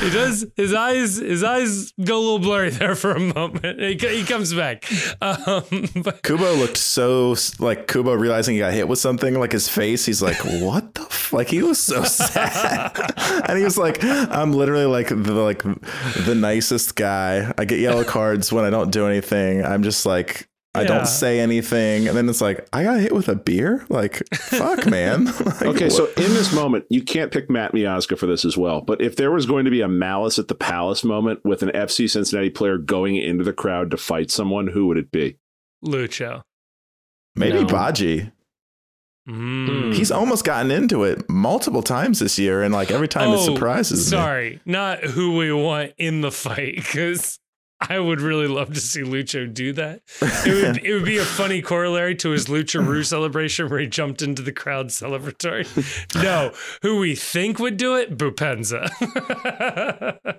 He 0.00 0.10
does 0.10 0.44
his 0.56 0.74
eyes 0.74 1.16
his 1.16 1.42
eyes 1.42 1.92
go 2.04 2.18
a 2.18 2.20
little 2.20 2.38
blurry 2.38 2.70
there 2.70 2.94
for 2.94 3.12
a 3.12 3.20
moment. 3.20 3.80
He, 3.80 3.94
he 3.96 4.24
comes 4.24 4.52
back. 4.52 4.84
Um, 5.22 5.64
but, 6.02 6.22
kubo 6.22 6.54
looked 6.54 6.76
so 6.76 7.34
like 7.58 7.86
kubo 7.86 8.12
realizing 8.12 8.54
he 8.54 8.60
got 8.60 8.74
hit 8.74 8.86
with 8.86 8.98
something 8.98 9.38
like 9.38 9.52
his 9.52 9.68
face 9.68 10.04
he's 10.04 10.20
like 10.20 10.36
what 10.44 10.94
the 10.94 11.02
f-? 11.02 11.32
like 11.32 11.48
he 11.48 11.62
was 11.62 11.80
so 11.80 12.04
sad. 12.04 12.92
And 13.48 13.58
he 13.58 13.64
was 13.64 13.78
like 13.78 14.02
i'm 14.04 14.52
literally 14.52 14.86
like 14.86 15.08
the 15.08 15.32
like 15.32 15.62
the 15.62 16.34
nicest 16.34 16.96
guy. 16.96 17.52
I 17.56 17.64
get 17.64 17.78
yellow 17.78 18.04
cards 18.04 18.52
when 18.52 18.64
i 18.64 18.70
don't 18.70 18.90
do 18.90 19.06
anything. 19.06 19.64
I'm 19.64 19.82
just 19.82 20.04
like 20.04 20.48
I 20.76 20.84
don't 20.84 21.06
say 21.06 21.40
anything, 21.40 22.08
and 22.08 22.16
then 22.16 22.28
it's 22.28 22.40
like 22.40 22.68
I 22.72 22.82
got 22.82 23.00
hit 23.00 23.14
with 23.14 23.28
a 23.28 23.34
beer. 23.34 23.84
Like 23.88 24.22
fuck, 24.34 24.86
man. 24.90 25.24
like, 25.44 25.62
okay, 25.62 25.84
what? 25.84 25.92
so 25.92 26.06
in 26.16 26.34
this 26.34 26.52
moment, 26.54 26.86
you 26.90 27.02
can't 27.02 27.32
pick 27.32 27.50
Matt 27.50 27.72
Miazga 27.72 28.18
for 28.18 28.26
this 28.26 28.44
as 28.44 28.56
well. 28.56 28.80
But 28.80 29.00
if 29.00 29.16
there 29.16 29.30
was 29.30 29.46
going 29.46 29.64
to 29.64 29.70
be 29.70 29.80
a 29.80 29.88
malice 29.88 30.38
at 30.38 30.48
the 30.48 30.54
palace 30.54 31.04
moment 31.04 31.44
with 31.44 31.62
an 31.62 31.70
FC 31.70 32.08
Cincinnati 32.10 32.50
player 32.50 32.78
going 32.78 33.16
into 33.16 33.44
the 33.44 33.52
crowd 33.52 33.90
to 33.90 33.96
fight 33.96 34.30
someone, 34.30 34.68
who 34.68 34.86
would 34.86 34.98
it 34.98 35.10
be? 35.10 35.38
Lucho. 35.84 36.42
Maybe 37.34 37.60
no. 37.60 37.66
Badji. 37.66 38.32
Mm. 39.28 39.92
He's 39.92 40.12
almost 40.12 40.44
gotten 40.44 40.70
into 40.70 41.02
it 41.02 41.28
multiple 41.28 41.82
times 41.82 42.20
this 42.20 42.38
year, 42.38 42.62
and 42.62 42.72
like 42.72 42.92
every 42.92 43.08
time 43.08 43.30
oh, 43.30 43.34
it 43.34 43.44
surprises 43.44 44.08
sorry, 44.08 44.50
me. 44.50 44.56
Sorry, 44.56 44.60
not 44.66 45.02
who 45.02 45.36
we 45.36 45.52
want 45.52 45.94
in 45.98 46.20
the 46.20 46.30
fight, 46.30 46.76
because 46.76 47.40
I 47.88 47.98
would 47.98 48.20
really 48.20 48.46
love 48.46 48.72
to 48.72 48.80
see 48.80 49.02
Lucho 49.02 49.52
do 49.52 49.72
that. 49.74 50.00
It 50.22 50.54
would, 50.54 50.84
it 50.84 50.94
would 50.94 51.04
be 51.04 51.18
a 51.18 51.24
funny 51.24 51.60
corollary 51.60 52.14
to 52.16 52.30
his 52.30 52.46
Lucha 52.46 53.04
celebration 53.04 53.68
where 53.68 53.78
he 53.80 53.86
jumped 53.86 54.22
into 54.22 54.42
the 54.42 54.52
crowd 54.52 54.88
celebratory. 54.88 55.66
No, 56.16 56.52
who 56.82 56.98
we 56.98 57.14
think 57.14 57.58
would 57.58 57.76
do 57.76 57.94
it? 57.96 58.16
Boupendza. 58.16 58.88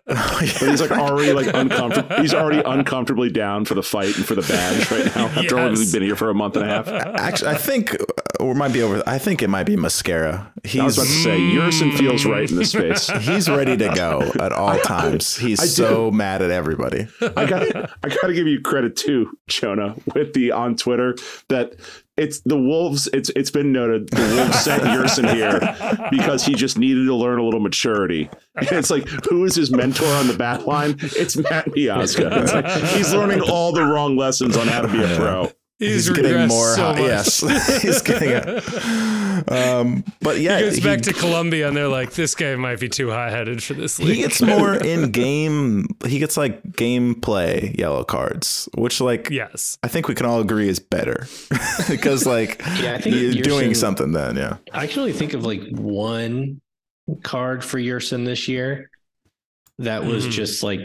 but 0.06 0.42
he's 0.70 0.82
like 0.82 0.92
already 0.92 1.34
like 1.34 1.54
uncomfortable. 1.54 2.16
He's 2.18 2.34
already 2.34 2.62
uncomfortably 2.66 3.30
down 3.30 3.66
for 3.66 3.76
the 3.76 3.84
fight 3.84 4.16
and 4.18 4.26
for 4.26 4.34
the 4.34 4.42
badge 4.42 4.90
right 4.90 5.16
now 5.16 5.26
after 5.28 5.42
yes. 5.42 5.54
only 5.54 5.92
been 5.92 6.02
here 6.02 6.16
for 6.16 6.30
a 6.30 6.34
month 6.34 6.56
and 6.56 6.66
a 6.66 6.68
half. 6.68 6.88
Actually, 6.88 7.52
I 7.52 7.56
think 7.56 7.94
uh, 7.94 8.06
or 8.40 8.56
might 8.56 8.74
be 8.74 8.82
over. 8.82 9.04
I 9.06 9.18
think 9.18 9.42
it 9.42 9.50
might 9.50 9.66
be 9.66 9.76
Mosquera. 9.76 10.52
He's, 10.64 10.82
I 10.82 10.86
was 10.86 10.98
about 10.98 11.08
to 11.08 11.24
say 11.24 11.38
Yerson 11.40 11.98
feels 11.98 12.26
right 12.26 12.50
in 12.50 12.58
this 12.58 12.72
space. 12.72 13.10
He's 13.10 13.50
ready 13.50 13.78
to 13.78 13.90
go 13.94 14.32
at 14.40 14.52
all 14.52 14.80
times. 14.80 15.38
He's 15.38 15.60
I 15.60 15.66
so 15.66 16.12
mad 16.12 16.42
at 16.42 16.52
everybody. 16.52 17.08
I 17.36 17.46
got 17.46 17.92
I 18.04 18.10
got 18.10 18.28
to 18.28 18.34
give 18.34 18.48
you 18.48 18.62
credit 18.62 18.96
too, 18.96 19.38
Jonah, 19.48 19.96
with 20.14 20.34
the 20.34 20.52
on 20.52 20.76
Twitter 20.76 21.16
that 21.50 21.76
it's 22.18 22.40
the 22.42 22.58
Wolves. 22.58 23.08
It's 23.14 23.30
it's 23.36 23.52
been 23.52 23.72
noted 23.72 24.10
the 24.10 24.36
Wolves 24.36 24.60
sent 24.60 24.84
Yerson 24.84 25.34
here 25.34 25.60
because 26.10 26.46
he 26.46 26.56
just 26.56 26.78
needed 26.78 27.06
to 27.06 27.16
learn 27.16 27.40
a 27.40 27.44
little 27.44 27.60
maturity. 27.60 28.30
And 28.56 28.72
it's 28.72 28.90
like, 28.90 29.08
who 29.30 29.46
is 29.46 29.56
his 29.56 29.72
mentor 29.72 30.08
on 30.08 30.28
the 30.28 30.34
back 30.34 30.66
line? 30.66 30.96
It's 31.00 31.38
Matt 31.38 31.68
Miazga. 31.68 32.44
It's 32.44 32.54
like 32.54 32.68
he's 32.96 33.14
learning 33.14 33.42
all 33.42 33.72
the 33.72 33.84
wrong 33.84 34.18
lessons 34.18 34.58
on 34.58 34.68
how 34.68 34.82
to 34.82 34.88
be 34.88 35.02
a 35.02 35.16
pro. 35.16 35.52
He's, 35.80 36.08
he's 36.08 36.10
getting 36.10 36.48
more 36.48 36.74
so 36.76 36.94
high, 36.94 37.02
yes. 37.02 37.40
He's 37.84 38.02
getting 38.02 38.32
it. 38.32 39.52
Um, 39.52 40.04
but 40.22 40.40
yeah 40.40 40.58
he 40.58 40.64
goes 40.64 40.80
back 40.80 41.02
to 41.02 41.14
Colombia 41.14 41.68
and 41.68 41.78
they're 41.78 41.88
like 41.88 42.14
this 42.14 42.34
guy 42.34 42.56
might 42.56 42.80
be 42.80 42.90
too 42.90 43.12
high-headed 43.12 43.62
for 43.62 43.76
this 43.76 44.00
league. 44.00 44.16
he 44.16 44.22
gets 44.24 44.42
more 44.42 44.74
in 44.84 45.12
game 45.12 45.86
he 46.08 46.18
gets 46.18 46.36
like 46.36 46.64
gameplay 46.72 47.78
yellow 47.78 48.04
cards 48.04 48.68
which 48.76 49.00
like 49.00 49.30
yes. 49.30 49.78
I 49.84 49.88
think 49.88 50.08
we 50.08 50.16
can 50.16 50.26
all 50.26 50.42
agree 50.42 50.68
is 50.68 50.80
better. 50.80 51.28
Because 51.88 52.26
like 52.26 52.60
yeah, 52.82 52.96
I 52.96 53.02
think 53.02 53.16
you're 53.16 53.44
doing 53.44 53.76
something 53.76 54.12
then 54.12 54.36
yeah. 54.36 54.58
I 54.74 54.88
can 54.88 55.00
only 55.00 55.14
think 55.14 55.34
of 55.34 55.46
like 55.46 55.62
one 55.70 56.60
card 57.24 57.64
for 57.64 57.78
Yerson 57.78 58.26
this 58.26 58.48
year 58.48 58.90
that 59.78 60.04
was 60.04 60.24
mm-hmm. 60.24 60.32
just 60.32 60.64
like 60.64 60.80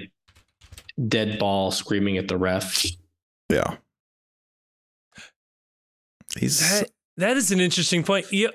dead 1.08 1.38
ball 1.38 1.70
screaming 1.70 2.18
at 2.18 2.28
the 2.28 2.36
ref. 2.36 2.84
Yeah 3.48 3.76
He's 6.38 6.60
that, 6.60 6.90
that 7.16 7.36
is 7.36 7.50
an 7.50 7.60
interesting 7.60 8.02
point. 8.02 8.26
Yeah. 8.32 8.48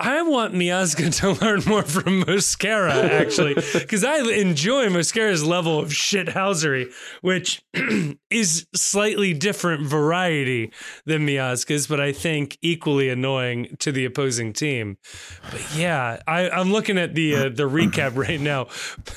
I 0.00 0.22
want 0.22 0.54
Miazga 0.54 1.14
to 1.20 1.44
learn 1.44 1.62
more 1.66 1.82
from 1.82 2.22
Mosquera, 2.22 3.10
actually, 3.10 3.54
because 3.72 4.04
I 4.04 4.18
enjoy 4.18 4.86
Mosquera's 4.86 5.44
level 5.44 5.80
of 5.80 5.88
shithousery, 5.88 6.92
which 7.20 7.62
is 8.30 8.66
slightly 8.74 9.34
different 9.34 9.86
variety 9.86 10.72
than 11.04 11.26
Miazga's, 11.26 11.88
but 11.88 12.00
I 12.00 12.12
think 12.12 12.58
equally 12.62 13.08
annoying 13.08 13.76
to 13.80 13.90
the 13.90 14.04
opposing 14.04 14.52
team. 14.52 14.98
But 15.50 15.76
yeah, 15.76 16.20
I, 16.28 16.60
am 16.60 16.72
looking 16.72 16.98
at 16.98 17.14
the 17.14 17.34
uh, 17.34 17.48
the 17.48 17.68
recap 17.68 18.16
right 18.16 18.40
now. 18.40 18.68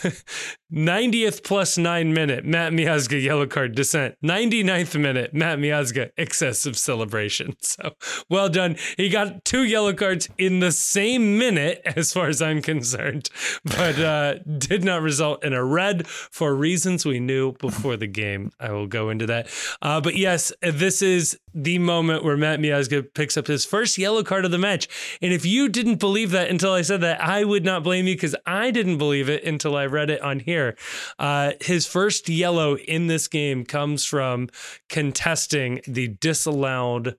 90th 0.72 1.44
plus 1.44 1.78
nine 1.78 2.14
minute, 2.14 2.46
Matt 2.46 2.72
Miazga 2.72 3.22
yellow 3.22 3.46
card 3.46 3.76
dissent. 3.76 4.16
99th 4.24 5.00
minute, 5.00 5.34
Matt 5.34 5.60
Miazga 5.60 6.12
excessive 6.18 6.78
celebration. 6.78 7.56
So 7.72 7.92
well 8.30 8.50
done. 8.50 8.76
He 8.98 9.08
got 9.08 9.46
two 9.46 9.64
yellow 9.64 9.94
cards 9.94 10.28
in 10.38 10.60
the 10.60 10.74
same 10.74 11.38
minute, 11.38 11.82
as 11.96 12.12
far 12.12 12.28
as 12.28 12.42
I'm 12.42 12.62
concerned, 12.62 13.30
but 13.64 13.98
uh, 13.98 14.36
did 14.58 14.84
not 14.84 15.02
result 15.02 15.46
in 15.46 15.54
a 15.54 15.64
red 15.64 16.06
for 16.08 16.54
reasons 16.54 17.06
we 17.06 17.20
knew 17.20 17.54
before 17.54 17.96
the 17.96 18.08
game. 18.08 18.52
I 18.60 18.72
will 18.72 18.88
go 18.88 19.10
into 19.10 19.26
that. 19.28 19.48
Uh, 19.82 20.02
but 20.02 20.18
yes, 20.18 20.52
this 20.62 21.02
is 21.02 21.40
the 21.54 21.78
moment 21.80 22.24
where 22.24 22.38
Matt 22.38 22.60
Miazga 22.60 23.14
picks 23.14 23.38
up 23.38 23.48
his 23.48 23.66
first 23.66 23.98
yellow 23.98 24.24
card 24.24 24.46
of 24.46 24.52
the 24.52 24.58
match. 24.58 24.88
And 25.22 25.34
if 25.34 25.46
you 25.46 25.70
didn't 25.70 26.00
believe 26.00 26.32
that 26.32 26.50
until 26.50 26.74
I 26.74 26.82
said 26.82 27.02
that, 27.02 27.22
I 27.22 27.44
would 27.44 27.66
not 27.66 27.84
blame 27.84 28.08
you 28.08 28.16
because 28.16 28.36
I 28.46 28.72
didn't 28.72 28.98
believe 28.98 29.30
it 29.30 29.44
until 29.44 29.76
I 29.76 29.86
read 29.86 30.10
it 30.10 30.22
on 30.22 30.40
here. 30.40 30.78
Uh, 31.20 31.54
his 31.62 31.86
first 31.86 32.30
yellow 32.30 32.78
in 32.78 33.08
this 33.08 33.28
game 33.28 33.66
comes 33.66 34.06
from 34.06 34.50
contesting 34.90 35.82
the 35.88 36.08
disallowed 36.08 37.16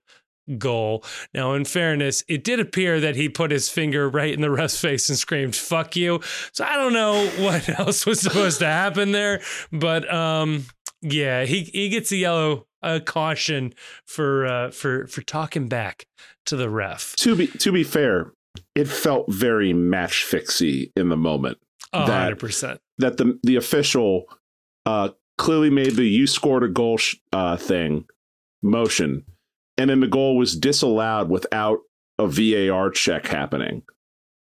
goal. 0.58 1.04
Now, 1.32 1.54
in 1.54 1.64
fairness, 1.64 2.24
it 2.28 2.44
did 2.44 2.60
appear 2.60 3.00
that 3.00 3.16
he 3.16 3.28
put 3.28 3.50
his 3.50 3.68
finger 3.68 4.08
right 4.08 4.32
in 4.32 4.40
the 4.40 4.50
ref's 4.50 4.80
face 4.80 5.08
and 5.08 5.18
screamed, 5.18 5.54
fuck 5.54 5.96
you. 5.96 6.20
So 6.52 6.64
I 6.64 6.76
don't 6.76 6.92
know 6.92 7.26
what 7.38 7.68
else 7.78 8.06
was 8.06 8.20
supposed 8.20 8.58
to 8.60 8.66
happen 8.66 9.12
there, 9.12 9.40
but 9.70 10.12
um, 10.12 10.66
yeah, 11.00 11.44
he, 11.44 11.62
he 11.62 11.88
gets 11.88 12.12
a 12.12 12.16
yellow 12.16 12.66
a 12.82 13.00
caution 13.00 13.74
for 14.06 14.46
uh, 14.46 14.70
for 14.70 15.06
for 15.06 15.22
talking 15.22 15.68
back 15.68 16.06
to 16.46 16.56
the 16.56 16.70
ref. 16.70 17.14
To 17.16 17.36
be 17.36 17.46
to 17.46 17.72
be 17.72 17.84
fair, 17.84 18.32
it 18.74 18.88
felt 18.88 19.32
very 19.32 19.72
match 19.72 20.26
fixy 20.28 20.92
in 20.96 21.08
the 21.08 21.16
moment. 21.16 21.58
hundred 21.92 22.38
percent. 22.38 22.80
That 22.98 23.16
the 23.16 23.38
the 23.42 23.56
official 23.56 24.24
uh, 24.86 25.10
clearly 25.38 25.70
made 25.70 25.96
the 25.96 26.04
you 26.04 26.26
scored 26.26 26.62
a 26.62 26.68
goal 26.68 26.98
sh- 26.98 27.16
uh, 27.32 27.56
thing 27.56 28.06
motion, 28.62 29.24
and 29.78 29.90
then 29.90 30.00
the 30.00 30.06
goal 30.06 30.36
was 30.36 30.56
disallowed 30.56 31.28
without 31.28 31.78
a 32.18 32.26
VAR 32.26 32.90
check 32.90 33.26
happening. 33.26 33.82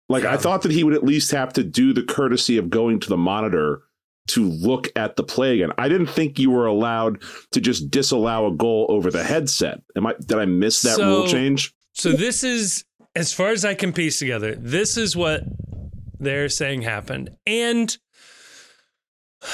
Like 0.08 0.22
yeah. 0.22 0.34
I 0.34 0.36
thought 0.36 0.62
that 0.62 0.72
he 0.72 0.84
would 0.84 0.94
at 0.94 1.04
least 1.04 1.32
have 1.32 1.52
to 1.54 1.64
do 1.64 1.92
the 1.92 2.02
courtesy 2.02 2.58
of 2.58 2.70
going 2.70 3.00
to 3.00 3.08
the 3.08 3.16
monitor 3.16 3.82
to 4.28 4.44
look 4.44 4.88
at 4.96 5.16
the 5.16 5.22
play 5.22 5.54
again. 5.54 5.70
I 5.78 5.88
didn't 5.88 6.08
think 6.08 6.38
you 6.38 6.50
were 6.50 6.66
allowed 6.66 7.22
to 7.52 7.60
just 7.60 7.90
disallow 7.90 8.46
a 8.46 8.54
goal 8.54 8.86
over 8.88 9.10
the 9.10 9.24
headset. 9.24 9.82
Am 9.96 10.06
I 10.06 10.14
did 10.20 10.38
I 10.38 10.44
miss 10.44 10.82
that 10.82 10.96
so, 10.96 11.06
rule 11.06 11.28
change? 11.28 11.74
So 11.92 12.12
this 12.12 12.44
is 12.44 12.84
as 13.14 13.32
far 13.32 13.48
as 13.48 13.64
I 13.64 13.74
can 13.74 13.92
piece 13.92 14.18
together, 14.18 14.54
this 14.54 14.96
is 14.96 15.16
what 15.16 15.44
they're 16.18 16.48
saying 16.48 16.82
happened. 16.82 17.30
And 17.46 17.96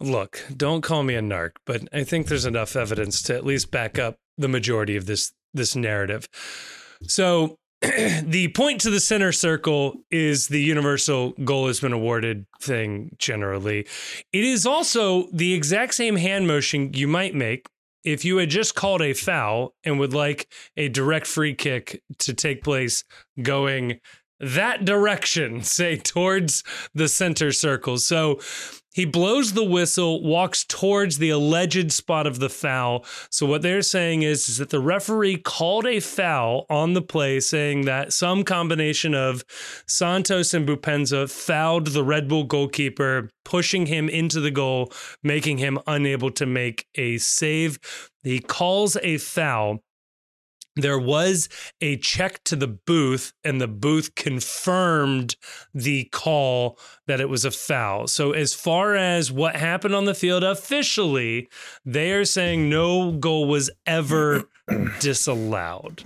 look, 0.00 0.44
don't 0.56 0.82
call 0.82 1.02
me 1.02 1.14
a 1.14 1.20
narc, 1.20 1.52
but 1.66 1.82
I 1.92 2.04
think 2.04 2.26
there's 2.26 2.46
enough 2.46 2.76
evidence 2.76 3.22
to 3.22 3.34
at 3.34 3.44
least 3.44 3.70
back 3.70 3.98
up 3.98 4.16
the 4.38 4.48
majority 4.48 4.96
of 4.96 5.06
this 5.06 5.32
this 5.52 5.76
narrative. 5.76 6.28
So 7.02 7.58
the 8.24 8.48
point 8.54 8.80
to 8.82 8.90
the 8.90 9.00
center 9.00 9.32
circle 9.32 9.96
is 10.10 10.48
the 10.48 10.60
universal 10.60 11.32
goal 11.44 11.66
has 11.66 11.80
been 11.80 11.92
awarded 11.92 12.46
thing 12.60 13.14
generally. 13.18 13.80
It 14.32 14.44
is 14.44 14.66
also 14.66 15.28
the 15.32 15.54
exact 15.54 15.94
same 15.94 16.16
hand 16.16 16.46
motion 16.46 16.92
you 16.94 17.08
might 17.08 17.34
make 17.34 17.66
if 18.04 18.24
you 18.24 18.36
had 18.36 18.50
just 18.50 18.74
called 18.74 19.02
a 19.02 19.14
foul 19.14 19.74
and 19.82 19.98
would 19.98 20.12
like 20.12 20.48
a 20.76 20.88
direct 20.88 21.26
free 21.26 21.54
kick 21.54 22.02
to 22.18 22.34
take 22.34 22.62
place 22.62 23.04
going 23.42 24.00
that 24.40 24.84
direction, 24.84 25.62
say 25.62 25.96
towards 25.96 26.62
the 26.94 27.08
center 27.08 27.52
circle. 27.52 27.98
So 27.98 28.40
he 28.94 29.04
blows 29.04 29.52
the 29.52 29.64
whistle, 29.64 30.22
walks 30.22 30.64
towards 30.64 31.18
the 31.18 31.30
alleged 31.30 31.90
spot 31.90 32.26
of 32.28 32.38
the 32.38 32.48
foul. 32.48 33.04
So 33.28 33.44
what 33.44 33.62
they're 33.62 33.82
saying 33.82 34.22
is, 34.22 34.48
is 34.48 34.58
that 34.58 34.70
the 34.70 34.80
referee 34.80 35.38
called 35.38 35.84
a 35.84 35.98
foul 35.98 36.64
on 36.70 36.92
the 36.92 37.02
play, 37.02 37.40
saying 37.40 37.86
that 37.86 38.12
some 38.12 38.44
combination 38.44 39.12
of 39.12 39.44
Santos 39.86 40.54
and 40.54 40.66
Boupendza 40.66 41.28
fouled 41.28 41.88
the 41.88 42.04
Red 42.04 42.28
Bull 42.28 42.44
goalkeeper, 42.44 43.30
pushing 43.44 43.86
him 43.86 44.08
into 44.08 44.40
the 44.40 44.52
goal, 44.52 44.92
making 45.24 45.58
him 45.58 45.78
unable 45.88 46.30
to 46.30 46.46
make 46.46 46.86
a 46.94 47.18
save. 47.18 47.80
He 48.22 48.38
calls 48.38 48.96
a 49.02 49.18
foul 49.18 49.82
there 50.76 50.98
was 50.98 51.48
a 51.80 51.96
check 51.98 52.42
to 52.44 52.56
the 52.56 52.66
booth 52.66 53.32
and 53.44 53.60
the 53.60 53.68
booth 53.68 54.14
confirmed 54.14 55.36
the 55.72 56.04
call 56.04 56.78
that 57.06 57.20
it 57.20 57.28
was 57.28 57.44
a 57.44 57.50
foul. 57.50 58.08
So 58.08 58.32
as 58.32 58.54
far 58.54 58.96
as 58.96 59.30
what 59.30 59.56
happened 59.56 59.94
on 59.94 60.04
the 60.04 60.14
field 60.14 60.42
officially, 60.42 61.48
they 61.84 62.12
are 62.12 62.24
saying 62.24 62.68
no 62.68 63.12
goal 63.12 63.46
was 63.46 63.70
ever 63.86 64.44
disallowed. 65.00 66.02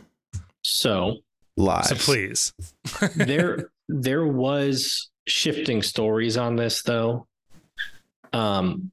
So 0.62 1.18
lies. 1.56 1.88
So 1.88 1.94
please. 1.96 2.52
there 3.16 3.70
there 3.88 4.26
was 4.26 5.10
shifting 5.26 5.82
stories 5.82 6.36
on 6.36 6.56
this 6.56 6.82
though. 6.82 7.26
Um 8.32 8.92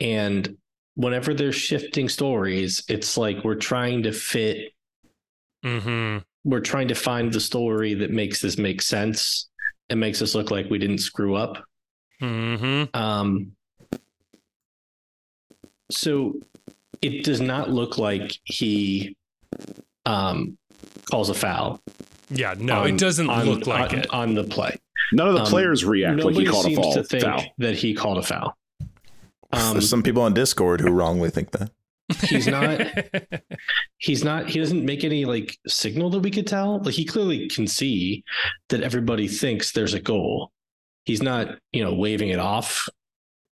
and 0.00 0.56
whenever 0.94 1.32
there's 1.32 1.54
shifting 1.54 2.08
stories, 2.08 2.84
it's 2.88 3.16
like 3.16 3.42
we're 3.42 3.54
trying 3.54 4.02
to 4.02 4.12
fit 4.12 4.72
Mm-hmm. 5.64 6.18
We're 6.44 6.60
trying 6.60 6.88
to 6.88 6.94
find 6.94 7.32
the 7.32 7.40
story 7.40 7.94
that 7.94 8.10
makes 8.10 8.40
this 8.40 8.58
make 8.58 8.80
sense 8.82 9.48
and 9.90 10.00
makes 10.00 10.22
us 10.22 10.34
look 10.34 10.50
like 10.50 10.70
we 10.70 10.78
didn't 10.78 10.98
screw 10.98 11.34
up. 11.34 11.62
Mm-hmm. 12.22 12.96
Um, 12.96 13.52
so 15.90 16.34
it 17.02 17.24
does 17.24 17.40
not 17.40 17.70
look 17.70 17.98
like 17.98 18.32
he 18.44 19.16
um, 20.06 20.58
calls 21.10 21.30
a 21.30 21.34
foul. 21.34 21.80
Yeah, 22.30 22.54
no, 22.58 22.80
on, 22.80 22.88
it 22.88 22.98
doesn't 22.98 23.30
on, 23.30 23.46
look 23.46 23.66
like 23.66 23.92
on, 23.92 23.98
it 23.98 24.10
on 24.10 24.34
the 24.34 24.44
play. 24.44 24.76
None 25.12 25.28
of 25.28 25.34
the 25.34 25.40
um, 25.40 25.46
players 25.46 25.84
react 25.84 26.20
like 26.20 26.34
he 26.34 26.44
called 26.44 26.66
a 26.66 26.76
foul. 26.76 26.92
To 26.94 27.04
think 27.04 27.24
foul. 27.24 27.44
That 27.58 27.74
he 27.74 27.94
called 27.94 28.18
a 28.18 28.22
foul. 28.22 28.56
Um, 29.52 29.72
There's 29.72 29.88
some 29.88 30.02
people 30.02 30.22
on 30.22 30.34
Discord 30.34 30.80
who 30.80 30.90
wrongly 30.90 31.30
think 31.30 31.52
that. 31.52 31.70
He's 32.22 32.46
not. 32.46 32.80
he's 33.98 34.24
not. 34.24 34.48
He 34.48 34.58
doesn't 34.58 34.84
make 34.84 35.04
any 35.04 35.24
like 35.24 35.56
signal 35.66 36.10
that 36.10 36.20
we 36.20 36.30
could 36.30 36.46
tell. 36.46 36.82
Like 36.82 36.94
he 36.94 37.04
clearly 37.04 37.48
can 37.48 37.66
see 37.66 38.24
that 38.70 38.82
everybody 38.82 39.28
thinks 39.28 39.72
there's 39.72 39.94
a 39.94 40.00
goal. 40.00 40.50
He's 41.04 41.22
not, 41.22 41.58
you 41.72 41.84
know, 41.84 41.94
waving 41.94 42.30
it 42.30 42.38
off 42.38 42.88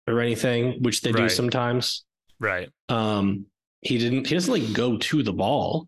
or 0.06 0.20
anything, 0.20 0.82
which 0.82 1.02
they 1.02 1.12
right. 1.12 1.22
do 1.22 1.28
sometimes. 1.28 2.04
Right. 2.40 2.68
Um. 2.88 3.46
He 3.82 3.98
didn't. 3.98 4.26
He 4.26 4.34
doesn't 4.34 4.52
like 4.52 4.72
go 4.72 4.96
to 4.96 5.22
the 5.22 5.32
ball. 5.32 5.86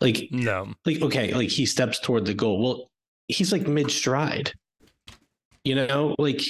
Like 0.00 0.28
no. 0.30 0.72
Like 0.86 1.02
okay. 1.02 1.34
Like 1.34 1.50
he 1.50 1.66
steps 1.66 1.98
toward 1.98 2.24
the 2.24 2.34
goal. 2.34 2.62
Well, 2.62 2.90
he's 3.26 3.52
like 3.52 3.66
mid 3.66 3.90
stride. 3.90 4.52
You 5.64 5.74
know, 5.74 6.14
like 6.18 6.42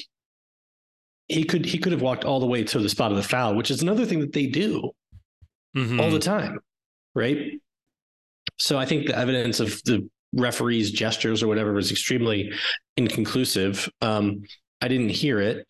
he 1.28 1.44
could 1.44 1.64
he 1.64 1.78
could 1.78 1.92
have 1.92 2.02
walked 2.02 2.24
all 2.24 2.38
the 2.38 2.46
way 2.46 2.62
to 2.64 2.78
the 2.78 2.88
spot 2.88 3.10
of 3.10 3.16
the 3.16 3.22
foul, 3.22 3.54
which 3.54 3.70
is 3.70 3.82
another 3.82 4.04
thing 4.04 4.20
that 4.20 4.32
they 4.32 4.46
do 4.46 4.92
mm-hmm. 5.76 6.00
all 6.00 6.10
the 6.10 6.18
time, 6.18 6.60
right? 7.14 7.60
So 8.56 8.78
I 8.78 8.86
think 8.86 9.06
the 9.06 9.16
evidence 9.16 9.60
of 9.60 9.82
the 9.84 10.08
referee's 10.32 10.90
gestures 10.90 11.42
or 11.42 11.48
whatever 11.48 11.72
was 11.72 11.90
extremely 11.90 12.52
inconclusive. 12.96 13.88
Um, 14.02 14.42
I 14.80 14.88
didn't 14.88 15.10
hear 15.10 15.40
it, 15.40 15.66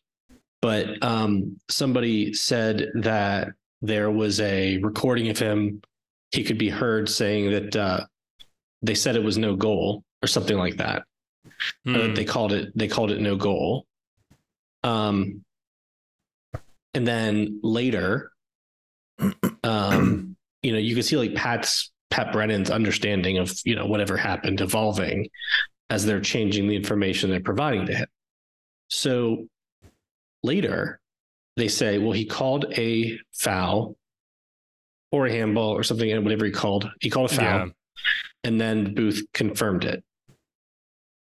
but 0.61 1.03
um, 1.03 1.59
somebody 1.69 2.33
said 2.35 2.89
that 2.95 3.49
there 3.83 4.11
was 4.11 4.41
a 4.41 4.79
recording 4.79 5.29
of 5.29 5.39
him. 5.39 5.83
He 6.33 6.45
could 6.45 6.59
be 6.59 6.69
heard 6.69 7.09
saying 7.09 7.51
that 7.53 7.77
uh, 7.77 8.05
they 8.83 8.95
said 8.95 9.17
it 9.17 9.23
was 9.23 9.39
no 9.39 9.57
goal 9.57 10.03
or 10.23 10.27
something 10.27 10.57
like 10.57 10.77
that. 10.77 11.05
Mm. 11.87 12.13
Uh, 12.13 12.15
they 12.15 12.25
called 12.25 12.53
it 12.53 12.77
they 12.77 12.89
called 12.89 13.11
it 13.11 13.21
no 13.21 13.37
goal. 13.37 13.87
Um, 14.85 15.45
and 16.95 17.07
then 17.07 17.61
later, 17.63 18.33
um, 19.65 20.37
you 20.63 20.73
know, 20.73 20.79
you 20.79 20.95
can 20.95 21.03
see 21.03 21.17
like 21.17 21.35
Pat's 21.35 21.91
Pat 22.11 22.33
Brennan's 22.33 22.71
understanding 22.71 23.39
of 23.39 23.53
you 23.65 23.75
know 23.75 23.87
whatever 23.87 24.17
happened 24.17 24.61
evolving 24.61 25.29
as 25.91 26.05
they're 26.05 26.21
changing 26.21 26.69
the 26.69 26.77
information 26.77 27.31
they're 27.31 27.41
providing 27.41 27.87
to 27.87 27.95
him. 27.95 28.07
So 28.89 29.47
later, 30.43 31.01
they 31.57 31.69
say, 31.69 31.99
well, 31.99 32.13
he 32.13 32.25
called 32.25 32.67
a 32.77 33.19
foul 33.33 33.97
or 35.11 35.27
a 35.27 35.33
handball 35.33 35.71
or 35.71 35.83
something, 35.83 36.23
whatever 36.23 36.45
he 36.45 36.51
called. 36.51 36.91
He 37.01 37.11
called 37.11 37.31
a 37.31 37.35
foul, 37.35 37.67
yeah. 37.67 37.73
and 38.45 38.61
then 38.61 38.95
Booth 38.95 39.23
confirmed 39.33 39.85
it. 39.85 40.05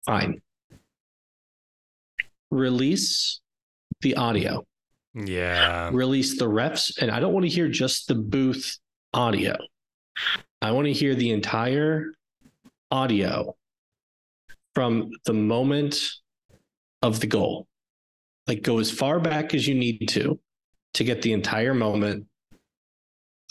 Fine. 0.06 0.42
Release 2.50 3.40
the 4.00 4.16
audio. 4.16 4.64
Yeah. 5.14 5.90
Release 5.92 6.38
the 6.38 6.48
refs. 6.48 6.96
And 7.00 7.10
I 7.10 7.20
don't 7.20 7.32
want 7.32 7.44
to 7.44 7.50
hear 7.50 7.68
just 7.68 8.08
the 8.08 8.14
booth 8.14 8.78
audio. 9.12 9.56
I 10.60 10.72
want 10.72 10.86
to 10.86 10.92
hear 10.92 11.14
the 11.14 11.30
entire 11.30 12.12
audio 12.90 13.56
from 14.74 15.10
the 15.24 15.32
moment 15.32 16.00
of 17.02 17.20
the 17.20 17.26
goal. 17.26 17.66
Like 18.46 18.62
go 18.62 18.78
as 18.78 18.90
far 18.90 19.20
back 19.20 19.54
as 19.54 19.66
you 19.66 19.74
need 19.74 20.08
to 20.10 20.38
to 20.94 21.04
get 21.04 21.22
the 21.22 21.32
entire 21.32 21.74
moment, 21.74 22.26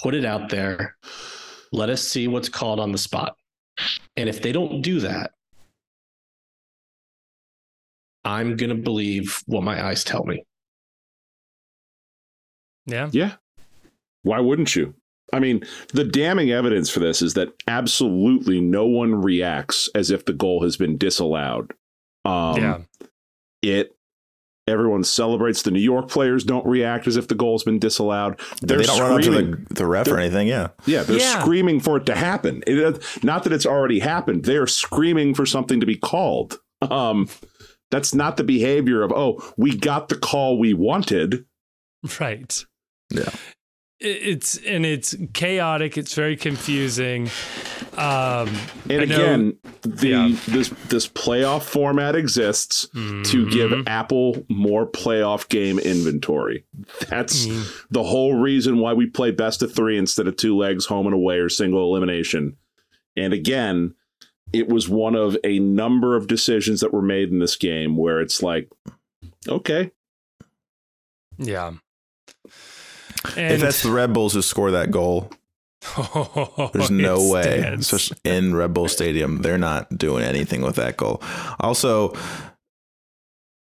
put 0.02 0.14
it 0.14 0.26
out 0.26 0.50
there, 0.50 0.96
let 1.72 1.90
us 1.90 2.02
see 2.02 2.28
what's 2.28 2.50
called 2.50 2.80
on 2.80 2.92
the 2.92 2.98
spot. 2.98 3.36
And 4.16 4.30
if 4.30 4.42
they 4.42 4.52
don't 4.52 4.82
do 4.82 5.00
that, 5.00 5.32
I'm 8.24 8.56
going 8.56 8.70
to 8.70 8.76
believe 8.76 9.42
what 9.48 9.64
my 9.64 9.84
eyes 9.84 10.04
tell 10.04 10.24
me. 10.24 10.44
Yeah. 12.92 13.10
Yeah. 13.12 13.34
Why 14.24 14.40
wouldn't 14.40 14.76
you? 14.76 14.94
I 15.34 15.40
mean, 15.40 15.64
the 15.94 16.04
damning 16.04 16.52
evidence 16.52 16.90
for 16.90 17.00
this 17.00 17.22
is 17.22 17.36
that 17.36 17.54
absolutely 17.68 18.60
no 18.60 18.86
one 18.86 19.16
reacts 19.22 19.90
as 19.96 20.12
if 20.12 20.26
the 20.26 20.34
goal 20.34 20.64
has 20.64 20.78
been 20.78 20.98
disallowed. 20.98 21.74
Um, 22.26 22.58
yeah. 22.58 22.78
It. 23.62 23.96
Everyone 24.68 25.04
celebrates. 25.04 25.64
The 25.64 25.72
New 25.72 25.80
York 25.80 26.08
players 26.08 26.44
don't 26.44 26.66
react 26.66 27.08
as 27.08 27.18
if 27.18 27.28
the 27.28 27.36
goal 27.36 27.56
has 27.56 27.64
been 27.64 27.80
disallowed. 27.80 28.40
They're 28.62 28.78
they 28.78 28.84
don't 28.84 28.98
screaming. 28.98 29.32
run 29.32 29.54
up 29.54 29.60
to 29.60 29.66
the, 29.66 29.74
the 29.74 29.86
ref 29.88 30.08
or 30.08 30.20
anything. 30.20 30.48
Yeah. 30.48 30.70
Yeah. 30.86 31.04
They're 31.04 31.18
yeah. 31.18 31.42
screaming 31.42 31.80
for 31.80 31.98
it 31.98 32.06
to 32.06 32.16
happen. 32.16 32.64
It, 32.68 33.04
not 33.24 33.44
that 33.44 33.54
it's 33.54 33.66
already 33.66 34.00
happened. 34.00 34.46
They 34.46 34.58
are 34.58 34.68
screaming 34.68 35.34
for 35.34 35.46
something 35.46 35.80
to 35.80 35.86
be 35.86 35.98
called. 35.98 36.60
Um, 36.82 37.28
that's 37.90 38.16
not 38.16 38.38
the 38.38 38.44
behavior 38.44 39.04
of, 39.04 39.12
oh, 39.12 39.44
we 39.58 39.76
got 39.76 40.10
the 40.10 40.16
call 40.18 40.58
we 40.58 40.74
wanted. 40.74 41.46
Right. 42.20 42.66
Yeah. 43.12 43.30
It's 44.00 44.58
and 44.58 44.84
it's 44.84 45.16
chaotic. 45.34 45.96
It's 45.96 46.16
very 46.16 46.36
confusing. 46.36 47.30
Um, 47.98 48.50
and 48.90 49.04
again, 49.04 49.58
the 49.82 50.08
yeah. 50.08 50.36
this 50.48 50.70
this 50.88 51.08
playoff 51.08 51.62
format 51.62 52.16
exists 52.16 52.88
mm-hmm. 52.96 53.22
to 53.24 53.50
give 53.52 53.88
Apple 53.88 54.44
more 54.50 54.88
playoff 54.88 55.48
game 55.50 55.78
inventory. 55.78 56.66
That's 57.10 57.46
mm-hmm. 57.46 57.86
the 57.92 58.02
whole 58.02 58.40
reason 58.40 58.80
why 58.80 58.94
we 58.94 59.06
play 59.06 59.30
best 59.30 59.62
of 59.62 59.72
three 59.72 60.00
instead 60.00 60.28
of 60.28 60.36
two 60.36 60.58
legs, 60.58 60.88
home 60.88 61.06
and 61.06 61.14
away, 61.14 61.38
or 61.38 61.50
single 61.50 61.84
elimination. 61.84 62.58
And 63.16 63.34
again, 63.34 63.94
it 64.52 64.68
was 64.68 64.90
one 64.90 65.16
of 65.16 65.38
a 65.44 65.60
number 65.60 66.16
of 66.16 66.26
decisions 66.26 66.80
that 66.82 66.92
were 66.92 67.04
made 67.04 67.30
in 67.30 67.38
this 67.38 67.56
game 67.56 67.98
where 67.98 68.20
it's 68.20 68.42
like, 68.42 68.68
okay, 69.48 69.92
yeah. 71.38 71.74
And 73.38 73.54
if 73.54 73.62
that's 73.62 73.84
the 73.84 73.92
Red 73.92 74.14
Bulls 74.14 74.34
who 74.34 74.42
score 74.42 74.72
that 74.72 74.92
goal, 74.92 75.32
there's 76.74 76.92
no 76.92 77.30
way, 77.30 77.60
especially 77.60 78.18
in 78.24 78.56
Red 78.56 78.74
Bull 78.74 78.88
Stadium, 78.88 79.42
they're 79.42 79.58
not 79.58 79.98
doing 79.98 80.24
anything 80.24 80.62
with 80.62 80.76
that 80.76 80.98
goal. 80.98 81.22
Also, 81.60 82.14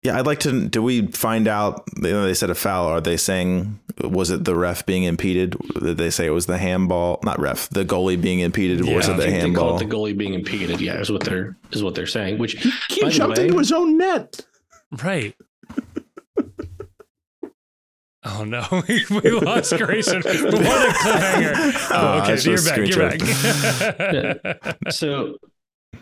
yeah, 0.02 0.18
I'd 0.18 0.26
like 0.26 0.40
to. 0.40 0.68
Do 0.68 0.82
we 0.82 1.08
find 1.08 1.48
out? 1.48 1.84
You 1.96 2.12
know, 2.12 2.24
they 2.24 2.34
said 2.34 2.50
a 2.50 2.54
foul. 2.54 2.86
Are 2.86 3.00
they 3.00 3.16
saying 3.16 3.78
was 4.00 4.30
it 4.30 4.44
the 4.44 4.54
ref 4.54 4.86
being 4.86 5.02
impeded? 5.02 5.56
Did 5.80 5.98
they 5.98 6.10
say 6.10 6.26
it 6.26 6.30
was 6.30 6.46
the 6.46 6.56
handball? 6.56 7.18
Not 7.24 7.40
ref, 7.40 7.68
the 7.70 7.84
goalie 7.84 8.20
being 8.20 8.40
impeded. 8.40 8.86
Yeah, 8.86 8.94
was 8.94 9.08
it 9.08 9.16
the 9.16 9.30
handball? 9.30 9.78
the 9.78 9.84
goalie 9.84 10.16
being 10.16 10.34
impeded. 10.34 10.80
Yeah, 10.80 11.00
is 11.00 11.10
what 11.10 11.24
they're 11.24 11.56
is 11.72 11.82
what 11.82 11.94
they're 11.94 12.06
saying. 12.06 12.38
Which 12.38 12.52
he, 12.62 12.70
he 12.88 13.10
jumped 13.10 13.38
way, 13.38 13.46
into 13.46 13.58
his 13.58 13.72
own 13.72 13.98
net. 13.98 14.46
Right. 15.02 15.34
Oh 18.24 18.44
no, 18.44 18.66
we, 18.88 19.30
lost 19.30 19.76
Grayson. 19.76 20.22
what 20.22 20.54
a 20.54 20.92
cliffhanger! 20.92 21.90
Oh, 21.90 22.20
okay, 22.22 22.36
so 22.36 22.50
you're 22.50 23.08
back. 23.08 24.12
You're 24.12 24.34
back. 24.34 24.92
so, 24.92 25.36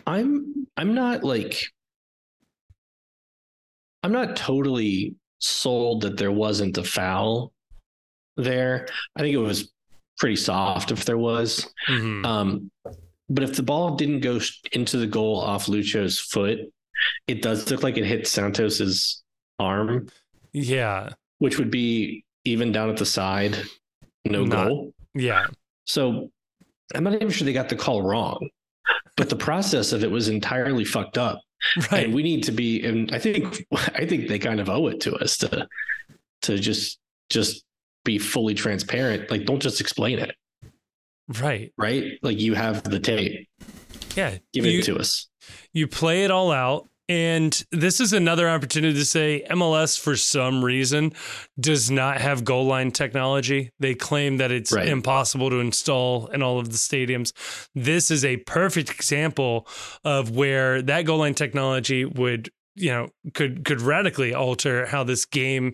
I'm 0.07 0.67
I'm 0.75 0.95
not 0.95 1.23
like 1.23 1.61
I'm 4.01 4.11
not 4.11 4.35
totally 4.35 5.15
sold 5.39 6.01
that 6.01 6.17
there 6.17 6.31
wasn't 6.31 6.77
a 6.79 6.83
foul 6.83 7.53
there. 8.35 8.87
I 9.15 9.19
think 9.21 9.35
it 9.35 9.39
was 9.39 9.71
pretty 10.17 10.37
soft 10.37 10.91
if 10.91 11.05
there 11.05 11.19
was. 11.19 11.71
Mm-hmm. 11.87 12.25
Um, 12.25 12.71
but 13.29 13.43
if 13.43 13.55
the 13.55 13.63
ball 13.63 13.95
didn't 13.95 14.21
go 14.21 14.39
into 14.71 14.97
the 14.97 15.07
goal 15.07 15.39
off 15.39 15.67
Lucho's 15.67 16.19
foot, 16.19 16.59
it 17.27 17.43
does 17.43 17.69
look 17.69 17.83
like 17.83 17.97
it 17.97 18.05
hit 18.05 18.25
Santos's 18.25 19.23
arm. 19.59 20.07
Yeah 20.51 21.09
which 21.39 21.57
would 21.57 21.71
be 21.71 22.25
even 22.45 22.71
down 22.71 22.89
at 22.89 22.97
the 22.97 23.05
side, 23.05 23.57
no 24.25 24.45
not, 24.45 24.67
goal. 24.67 24.93
Yeah. 25.13 25.47
So 25.85 26.31
I'm 26.93 27.03
not 27.03 27.15
even 27.15 27.29
sure 27.29 27.45
they 27.45 27.53
got 27.53 27.69
the 27.69 27.75
call 27.75 28.01
wrong, 28.01 28.49
but 29.15 29.29
the 29.29 29.35
process 29.35 29.93
of 29.93 30.03
it 30.03 30.11
was 30.11 30.29
entirely 30.29 30.85
fucked 30.85 31.17
up. 31.17 31.41
Right. 31.91 32.05
And 32.05 32.13
we 32.13 32.21
need 32.21 32.43
to 32.43 32.51
be, 32.51 32.85
and 32.85 33.11
I 33.11 33.17
think, 33.17 33.65
I 33.73 34.05
think 34.05 34.27
they 34.27 34.37
kind 34.37 34.59
of 34.59 34.69
owe 34.69 34.87
it 34.87 35.01
to 35.01 35.15
us 35.15 35.37
to, 35.37 35.67
to 36.43 36.59
just, 36.59 36.99
just 37.31 37.65
be 38.05 38.19
fully 38.19 38.53
transparent. 38.53 39.31
Like, 39.31 39.45
don't 39.45 39.59
just 39.59 39.81
explain 39.81 40.19
it. 40.19 40.35
Right. 41.41 41.73
Right. 41.75 42.19
Like 42.21 42.39
you 42.39 42.53
have 42.53 42.83
the 42.83 42.99
tape. 42.99 43.49
Yeah. 44.15 44.37
Give 44.53 44.67
you, 44.67 44.79
it 44.79 44.85
to 44.85 44.97
us. 44.97 45.27
You 45.73 45.87
play 45.87 46.25
it 46.25 46.31
all 46.31 46.51
out 46.51 46.87
and 47.09 47.65
this 47.71 48.01
is 48.01 48.11
another 48.11 48.49
opportunity 48.49 48.93
to 48.93 49.05
say 49.05 49.45
MLS, 49.49 49.99
for 49.99 50.15
some 50.15 50.63
reason, 50.63 51.13
does 51.59 51.89
not 51.89 52.19
have 52.19 52.43
goal 52.43 52.65
line 52.65 52.91
technology. 52.91 53.71
They 53.79 53.95
claim 53.95 54.37
that 54.37 54.51
it's 54.51 54.73
right. 54.73 54.87
impossible 54.87 55.49
to 55.49 55.59
install 55.59 56.27
in 56.27 56.41
all 56.41 56.59
of 56.59 56.69
the 56.69 56.77
stadiums. 56.77 57.31
This 57.73 58.11
is 58.11 58.25
a 58.25 58.37
perfect 58.37 58.89
example 58.89 59.67
of 60.03 60.31
where 60.31 60.81
that 60.81 61.03
goal 61.03 61.19
line 61.19 61.33
technology 61.33 62.03
would 62.03 62.49
you 62.77 62.91
know 62.91 63.09
could 63.33 63.65
could 63.65 63.81
radically 63.81 64.33
alter 64.33 64.85
how 64.85 65.03
this 65.03 65.25
game 65.25 65.73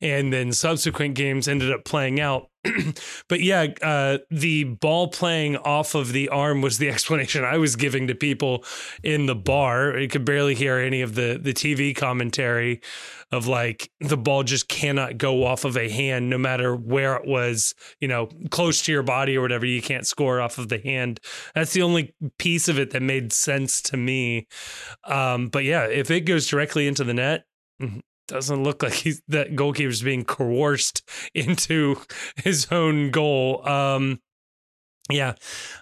and 0.00 0.32
then 0.32 0.52
subsequent 0.52 1.14
games 1.14 1.46
ended 1.46 1.70
up 1.70 1.84
playing 1.84 2.18
out 2.18 2.49
but 3.28 3.40
yeah, 3.40 3.68
uh, 3.80 4.18
the 4.30 4.64
ball 4.64 5.08
playing 5.08 5.56
off 5.56 5.94
of 5.94 6.12
the 6.12 6.28
arm 6.28 6.60
was 6.60 6.78
the 6.78 6.88
explanation 6.90 7.44
I 7.44 7.56
was 7.56 7.76
giving 7.76 8.06
to 8.08 8.14
people 8.14 8.64
in 9.02 9.26
the 9.26 9.34
bar. 9.34 9.98
You 9.98 10.08
could 10.08 10.24
barely 10.24 10.54
hear 10.54 10.76
any 10.76 11.00
of 11.00 11.14
the 11.14 11.38
the 11.40 11.54
TV 11.54 11.96
commentary 11.96 12.80
of 13.32 13.46
like 13.46 13.90
the 14.00 14.16
ball 14.16 14.42
just 14.42 14.68
cannot 14.68 15.16
go 15.16 15.44
off 15.44 15.64
of 15.64 15.76
a 15.76 15.88
hand 15.88 16.28
no 16.28 16.36
matter 16.36 16.74
where 16.74 17.14
it 17.16 17.26
was, 17.26 17.74
you 18.00 18.08
know, 18.08 18.28
close 18.50 18.82
to 18.82 18.92
your 18.92 19.02
body 19.02 19.36
or 19.36 19.40
whatever. 19.40 19.64
You 19.64 19.80
can't 19.80 20.06
score 20.06 20.40
off 20.40 20.58
of 20.58 20.68
the 20.68 20.78
hand. 20.78 21.20
That's 21.54 21.72
the 21.72 21.82
only 21.82 22.14
piece 22.38 22.68
of 22.68 22.78
it 22.78 22.90
that 22.90 23.02
made 23.02 23.32
sense 23.32 23.80
to 23.82 23.96
me. 23.96 24.48
Um, 25.04 25.48
but 25.48 25.64
yeah, 25.64 25.84
if 25.84 26.10
it 26.10 26.22
goes 26.22 26.46
directly 26.46 26.86
into 26.86 27.04
the 27.04 27.14
net, 27.14 27.44
mm, 27.80 28.02
doesn't 28.30 28.62
look 28.62 28.82
like 28.82 28.92
he's 28.92 29.20
that 29.28 29.56
goalkeeper's 29.56 30.02
being 30.02 30.24
coerced 30.24 31.02
into 31.34 31.96
his 32.36 32.68
own 32.70 33.10
goal. 33.10 33.66
Um, 33.68 34.20
yeah, 35.10 35.34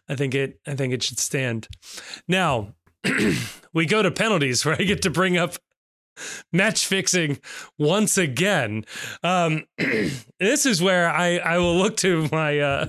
I 0.08 0.16
think 0.16 0.34
it. 0.34 0.58
I 0.66 0.74
think 0.74 0.92
it 0.92 1.02
should 1.02 1.18
stand. 1.18 1.68
Now 2.26 2.74
we 3.74 3.86
go 3.86 4.02
to 4.02 4.10
penalties, 4.10 4.64
where 4.64 4.76
I 4.78 4.84
get 4.84 5.02
to 5.02 5.10
bring 5.10 5.36
up 5.36 5.56
match 6.52 6.86
fixing 6.86 7.38
once 7.78 8.18
again. 8.18 8.84
Um, 9.22 9.64
this 10.40 10.66
is 10.66 10.82
where 10.82 11.08
I 11.10 11.36
I 11.36 11.58
will 11.58 11.76
look 11.76 11.96
to 11.98 12.28
my. 12.32 12.58
Uh, 12.58 12.88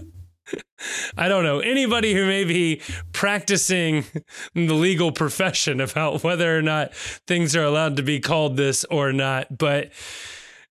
I 1.17 1.27
don't 1.27 1.43
know 1.43 1.59
anybody 1.59 2.13
who 2.13 2.25
may 2.25 2.43
be 2.45 2.81
practicing 3.11 4.05
the 4.53 4.73
legal 4.73 5.11
profession 5.11 5.81
about 5.81 6.23
whether 6.23 6.57
or 6.57 6.61
not 6.61 6.93
things 6.93 7.55
are 7.55 7.63
allowed 7.63 7.97
to 7.97 8.03
be 8.03 8.19
called 8.19 8.57
this 8.57 8.85
or 8.85 9.11
not, 9.11 9.57
but. 9.57 9.91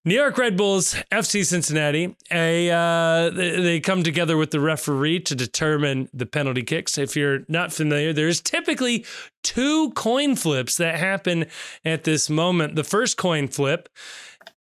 New 0.04 0.14
York 0.14 0.38
Red 0.38 0.56
Bulls, 0.56 0.94
FC 1.12 1.44
Cincinnati, 1.44 2.16
a, 2.30 2.70
uh, 2.70 3.28
they 3.28 3.78
come 3.78 4.02
together 4.02 4.38
with 4.38 4.52
the 4.52 4.60
referee 4.60 5.20
to 5.20 5.34
determine 5.34 6.08
the 6.14 6.24
penalty 6.24 6.62
kicks. 6.62 6.96
If 6.96 7.14
you're 7.14 7.40
not 7.46 7.74
familiar, 7.74 8.14
there's 8.14 8.40
typically 8.40 9.04
two 9.42 9.90
coin 9.90 10.34
flips 10.34 10.76
that 10.78 10.94
happen 10.94 11.44
at 11.84 12.04
this 12.04 12.30
moment. 12.30 12.74
The 12.76 12.84
first 12.84 13.18
coin 13.18 13.48
flip 13.48 13.90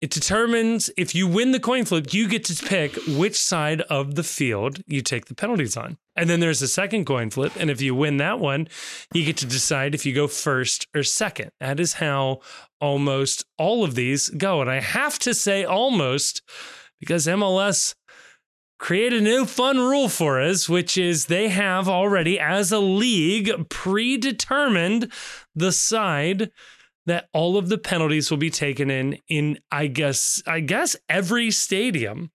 it 0.03 0.11
determines 0.11 0.91
if 0.97 1.15
you 1.15 1.29
win 1.29 1.53
the 1.53 1.61
coin 1.61 1.85
flip, 1.85 2.13
you 2.13 2.29
get 2.29 2.45
to 2.47 2.67
pick 2.67 2.97
which 3.07 3.39
side 3.39 3.83
of 3.83 4.17
the 4.17 4.25
field 4.25 4.83
you 4.89 5.01
take 5.01 5.27
the 5.27 5.35
penalties 5.35 5.77
on. 5.77 5.97
And 6.17 6.29
then 6.29 6.41
there's 6.41 6.61
a 6.61 6.67
second 6.67 7.05
coin 7.05 7.31
flip. 7.31 7.53
And 7.57 7.71
if 7.71 7.81
you 7.81 7.95
win 7.95 8.17
that 8.17 8.41
one, 8.41 8.67
you 9.15 9.25
get 9.25 9.37
to 9.39 9.47
decide 9.47 9.95
if 9.95 10.05
you 10.05 10.13
go 10.13 10.27
first 10.27 10.89
or 10.93 11.05
second. 11.05 11.53
That 11.61 11.79
is 11.79 11.95
how 11.95 12.41
almost 12.81 13.45
all 13.59 13.85
of 13.85 13.95
these 13.95 14.29
go. 14.31 14.61
And 14.61 14.69
I 14.69 14.81
have 14.81 15.21
to 15.21 15.33
say 15.33 15.65
almost 15.65 16.43
because 16.99 17.29
MLS 17.29 17.95
create 18.81 19.13
a 19.13 19.21
new 19.21 19.47
fun 19.47 19.79
rule 19.79 20.09
for 20.09 20.41
us, 20.41 20.69
which 20.69 20.99
is 20.99 21.27
they 21.27 21.49
have 21.49 21.89
already, 21.89 22.41
as 22.41 22.73
a 22.73 22.81
league, 22.81 23.69
predetermined 23.69 25.13
the 25.55 25.71
side 25.71 26.51
that 27.07 27.29
all 27.33 27.57
of 27.57 27.69
the 27.69 27.79
penalties 27.79 28.31
will 28.31 28.39
be 28.39 28.51
taken 28.51 28.91
in 28.91 29.19
in 29.29 29.59
I 29.71 29.87
guess 29.87 30.43
I 30.47 30.61
guess 30.61 30.97
every 31.09 31.51
stadium. 31.51 32.31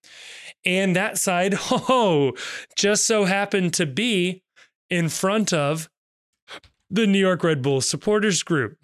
And 0.66 0.96
that 0.96 1.18
side, 1.18 1.56
oh, 1.72 2.34
just 2.76 3.06
so 3.06 3.26
happened 3.26 3.74
to 3.76 3.86
be 3.86 4.44
in 4.90 5.10
front 5.10 5.54
of 5.54 5.90
the 6.90 7.08
New 7.08 7.20
York 7.20 7.44
Red 7.44 7.62
Bulls 7.62 7.90
supporters 7.90 8.44
group. 8.44 8.78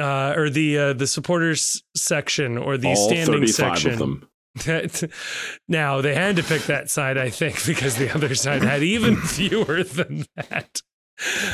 Uh, 0.00 0.32
or 0.36 0.48
the 0.48 0.78
uh, 0.78 0.92
the 0.92 1.08
supporters 1.08 1.82
section 1.96 2.56
or 2.56 2.78
the 2.78 2.90
all 2.90 3.08
standing 3.08 3.48
section. 3.48 4.22
now 5.68 6.00
they 6.00 6.14
had 6.14 6.36
to 6.36 6.42
pick 6.42 6.62
that 6.62 6.88
side, 6.90 7.18
I 7.18 7.30
think, 7.30 7.64
because 7.66 7.96
the 7.96 8.14
other 8.14 8.34
side 8.34 8.62
had 8.62 8.82
even 8.82 9.16
fewer 9.20 9.82
than 9.82 10.24
that. 10.36 10.82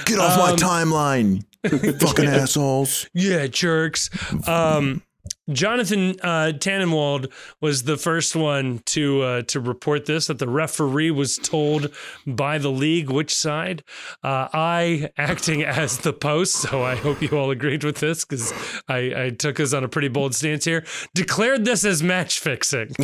Get 0.05 0.19
off 0.19 0.39
um, 0.39 0.41
my 0.41 0.53
timeline, 0.57 1.45
fucking 2.01 2.27
assholes. 2.27 3.09
Yeah, 3.15 3.47
jerks. 3.47 4.11
Um, 4.49 5.03
Jonathan 5.51 6.17
uh, 6.23 6.53
Tannenwald 6.57 7.31
was 7.61 7.83
the 7.83 7.97
first 7.99 8.35
one 8.35 8.81
to 8.87 9.23
uh, 9.23 9.43
to 9.43 9.61
report 9.61 10.07
this 10.07 10.29
that 10.29 10.39
the 10.39 10.49
referee 10.49 11.11
was 11.11 11.37
told 11.37 11.93
by 12.27 12.57
the 12.59 12.71
league 12.71 13.11
which 13.11 13.35
side. 13.35 13.85
Uh, 14.23 14.49
I 14.53 15.11
acting 15.19 15.63
as 15.65 15.99
the 15.99 16.13
post, 16.13 16.55
so 16.55 16.83
I 16.83 16.95
hope 16.97 17.21
you 17.21 17.37
all 17.37 17.51
agreed 17.51 17.85
with 17.85 17.99
this 17.99 18.25
because 18.25 18.53
I, 18.89 19.25
I, 19.25 19.31
took 19.31 19.61
us 19.61 19.75
on 19.75 19.85
a 19.85 19.89
pretty 19.89 20.09
bold 20.09 20.35
stance 20.35 20.65
here. 20.65 20.85
Declared 21.15 21.65
this 21.65 21.85
as 21.85 22.03
match 22.03 22.41
fixing. 22.41 22.95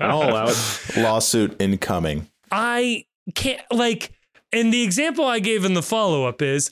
I'll 0.00 0.22
allow 0.22 0.46
it. 0.48 0.96
Lawsuit 0.96 1.56
incoming. 1.60 2.28
I 2.50 3.04
can't 3.34 3.60
like 3.70 4.12
and 4.52 4.72
the 4.72 4.82
example 4.82 5.24
I 5.24 5.38
gave 5.38 5.64
in 5.64 5.74
the 5.74 5.82
follow 5.82 6.26
up 6.26 6.42
is 6.42 6.70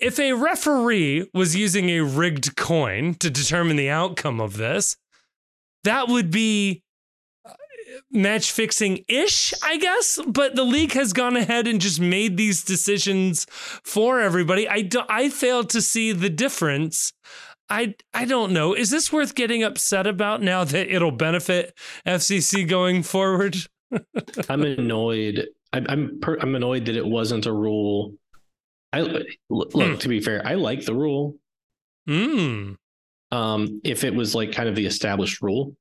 if 0.00 0.18
a 0.18 0.32
referee 0.32 1.28
was 1.32 1.56
using 1.56 1.90
a 1.90 2.00
rigged 2.00 2.56
coin 2.56 3.14
to 3.14 3.30
determine 3.30 3.76
the 3.76 3.90
outcome 3.90 4.40
of 4.40 4.56
this, 4.56 4.96
that 5.84 6.08
would 6.08 6.30
be 6.30 6.82
uh, 7.46 7.52
match 8.10 8.50
fixing 8.50 9.04
ish, 9.08 9.54
I 9.62 9.78
guess. 9.78 10.18
But 10.26 10.56
the 10.56 10.64
league 10.64 10.92
has 10.92 11.12
gone 11.12 11.36
ahead 11.36 11.66
and 11.66 11.80
just 11.80 12.00
made 12.00 12.36
these 12.36 12.64
decisions 12.64 13.46
for 13.50 14.20
everybody. 14.20 14.68
I, 14.68 14.82
do, 14.82 15.02
I 15.08 15.28
fail 15.28 15.64
to 15.64 15.80
see 15.80 16.12
the 16.12 16.30
difference. 16.30 17.12
I 17.70 17.94
I 18.12 18.26
don't 18.26 18.52
know. 18.52 18.74
Is 18.74 18.90
this 18.90 19.10
worth 19.10 19.34
getting 19.34 19.62
upset 19.62 20.06
about 20.06 20.42
now 20.42 20.64
that 20.64 20.94
it'll 20.94 21.10
benefit 21.10 21.74
FCC 22.06 22.68
going 22.68 23.02
forward? 23.02 23.56
I'm 24.50 24.62
annoyed 24.62 25.48
I, 25.74 25.82
I'm 25.88 26.20
per, 26.20 26.38
I'm 26.40 26.54
annoyed 26.54 26.86
that 26.86 26.96
it 26.96 27.04
wasn't 27.04 27.46
a 27.46 27.52
rule. 27.52 28.14
I 28.92 29.00
look 29.50 29.72
hmm. 29.72 29.96
to 29.96 30.08
be 30.08 30.20
fair, 30.20 30.40
I 30.46 30.54
like 30.54 30.84
the 30.84 30.94
rule. 30.94 31.36
Hmm. 32.06 32.74
Um, 33.32 33.80
if 33.82 34.04
it 34.04 34.14
was 34.14 34.34
like 34.34 34.52
kind 34.52 34.68
of 34.68 34.76
the 34.76 34.86
established 34.86 35.42
rule, 35.42 35.74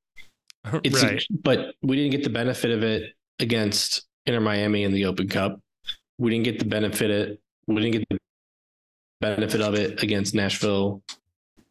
it's 0.83 1.03
right. 1.03 1.23
but 1.29 1.75
we 1.83 1.95
didn't 1.95 2.11
get 2.11 2.23
the 2.23 2.31
benefit 2.31 2.71
of 2.71 2.83
it 2.83 3.13
against 3.39 4.07
Inter 4.25 4.39
Miami 4.39 4.83
in 4.83 4.91
the 4.91 5.05
Open 5.05 5.27
Cup. 5.27 5.59
We 6.17 6.31
didn't 6.31 6.45
get 6.45 6.57
the 6.57 6.65
benefit 6.65 7.11
it. 7.11 7.39
We 7.67 7.75
didn't 7.75 7.91
get 7.91 8.09
the 8.09 8.17
benefit 9.21 9.61
of 9.61 9.75
it 9.75 10.01
against 10.01 10.33
Nashville 10.33 11.03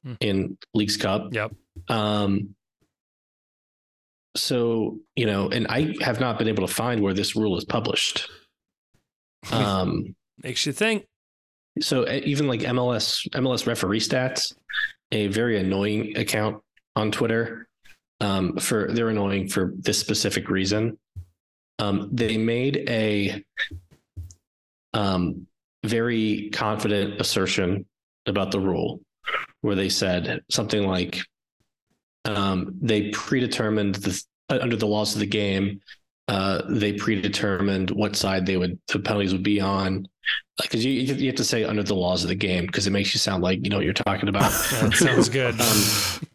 hmm. 0.05 0.15
in 0.21 0.57
Leagues 0.75 0.97
Cup. 0.97 1.35
Yep. 1.35 1.53
Um, 1.89 2.55
so 4.35 4.99
you 5.17 5.27
know 5.27 5.49
and 5.49 5.67
i 5.69 5.95
have 6.01 6.21
not 6.21 6.39
been 6.39 6.49
able 6.49 6.67
to 6.67 6.73
find 6.73 7.01
where 7.03 7.15
this 7.15 7.37
rule 7.37 7.57
is 7.57 7.65
published. 7.65 8.29
Um 9.51 10.15
makes 10.43 10.65
you 10.67 10.73
think. 10.73 11.05
so 11.81 12.09
even 12.09 12.47
like 12.47 12.61
mls 12.61 13.29
mls 13.31 13.67
referee 13.67 13.99
stats 14.01 14.55
a 15.11 15.27
very 15.27 15.59
annoying 15.59 16.17
account 16.17 16.63
on 16.95 17.11
twitter 17.11 17.67
um 18.21 18.57
for 18.59 18.87
they're 18.93 19.09
annoying 19.09 19.49
for 19.49 19.73
this 19.77 19.99
specific 19.99 20.49
reason. 20.49 20.97
Um 21.81 22.09
they 22.13 22.37
made 22.39 22.85
a 22.89 23.45
um 24.95 25.47
very 25.85 26.51
confident 26.53 27.21
assertion 27.21 27.85
about 28.27 28.53
the 28.53 28.61
rule 28.61 29.01
where 29.63 29.75
they 29.75 29.89
said 29.89 30.41
something 30.51 30.87
like 30.87 31.19
um, 32.25 32.75
they 32.81 33.11
predetermined 33.11 33.97
the 33.97 34.23
uh, 34.49 34.59
under 34.61 34.77
the 34.77 34.87
laws 34.87 35.15
of 35.15 35.21
the 35.21 35.27
game. 35.27 35.81
Uh, 36.29 36.63
they 36.69 36.93
predetermined 36.93 37.91
what 37.91 38.15
side 38.17 38.47
they 38.47 38.57
would 38.57 38.79
the 38.89 38.99
penalties 38.99 39.33
would 39.33 39.43
be 39.43 39.61
on 39.61 40.07
because 40.61 40.85
you 40.85 40.93
you 40.93 41.27
have 41.27 41.37
to 41.37 41.45
say 41.45 41.65
under 41.65 41.83
the 41.83 41.95
laws 41.95 42.23
of 42.23 42.29
the 42.29 42.35
game 42.35 42.67
because 42.67 42.87
it 42.87 42.91
makes 42.91 43.13
you 43.13 43.19
sound 43.19 43.43
like 43.43 43.59
you 43.63 43.71
know 43.71 43.77
what 43.77 43.85
you're 43.85 43.93
talking 43.93 44.29
about. 44.29 44.51
that 44.81 44.95
sounds 44.95 45.29
good. 45.29 45.61
Um, 45.61 46.29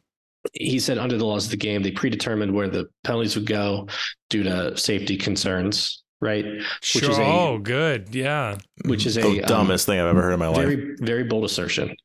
he 0.54 0.80
said 0.80 0.98
under 0.98 1.18
the 1.18 1.26
laws 1.26 1.46
of 1.46 1.52
the 1.52 1.58
game 1.58 1.84
they 1.84 1.92
predetermined 1.92 2.54
where 2.54 2.70
the 2.70 2.88
penalties 3.04 3.36
would 3.36 3.46
go 3.46 3.88
due 4.30 4.44
to 4.44 4.76
safety 4.78 5.18
concerns 5.18 6.04
right 6.20 6.46
sure. 6.82 7.02
which 7.02 7.10
is 7.10 7.18
a, 7.18 7.24
oh 7.24 7.60
good 7.60 8.14
yeah 8.16 8.58
which 8.86 9.06
is 9.06 9.16
the 9.16 9.40
a 9.40 9.46
dumbest 9.46 9.88
um, 9.88 9.94
thing 9.94 10.02
i've 10.02 10.08
ever 10.08 10.22
heard 10.22 10.34
in 10.34 10.40
my 10.40 10.48
life 10.48 10.58
very 10.58 10.96
very 11.00 11.24
bold 11.24 11.46
assertion 11.46 11.96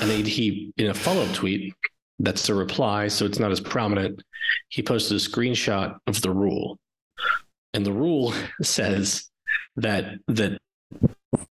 and 0.00 0.10
he 0.26 0.72
in 0.76 0.88
a 0.88 0.94
follow-up 0.94 1.32
tweet 1.34 1.74
that's 2.20 2.46
the 2.46 2.54
reply, 2.54 3.08
so 3.08 3.24
it's 3.24 3.38
not 3.38 3.50
as 3.50 3.60
prominent. 3.60 4.22
He 4.68 4.82
posted 4.82 5.16
a 5.16 5.20
screenshot 5.20 5.96
of 6.06 6.20
the 6.20 6.30
rule. 6.30 6.78
And 7.74 7.84
the 7.84 7.92
rule 7.92 8.34
says 8.62 9.28
that 9.76 10.14
that 10.28 10.58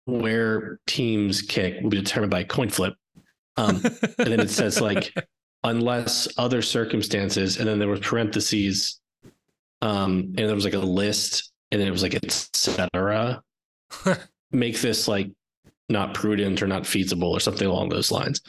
where 0.06 0.80
teams 0.88 1.42
kick 1.42 1.82
will 1.82 1.90
be 1.90 1.98
determined 1.98 2.32
by 2.32 2.44
coin 2.44 2.70
flip. 2.70 2.94
Um, 3.58 3.82
and 4.18 4.28
then 4.28 4.40
it 4.40 4.50
says 4.50 4.80
like 4.82 5.14
unless 5.64 6.28
other 6.38 6.62
circumstances, 6.62 7.58
and 7.58 7.68
then 7.68 7.80
there 7.80 7.88
was 7.88 8.00
parentheses, 8.00 9.00
um, 9.82 10.34
and 10.38 10.48
there 10.48 10.56
was 10.56 10.66
like 10.66 10.74
a 10.74 10.80
list, 10.80 11.52
and 11.72 11.80
then 11.82 11.88
it 11.88 11.92
was 11.92 12.04
like 12.04 12.16
etc. 12.16 13.42
make 14.52 14.80
this 14.80 15.08
like 15.08 15.32
not 15.90 16.14
prudent 16.14 16.62
or 16.62 16.68
not 16.68 16.86
feasible 16.86 17.32
or 17.32 17.40
something 17.40 17.68
along 17.68 17.90
those 17.90 18.12
lines. 18.12 18.42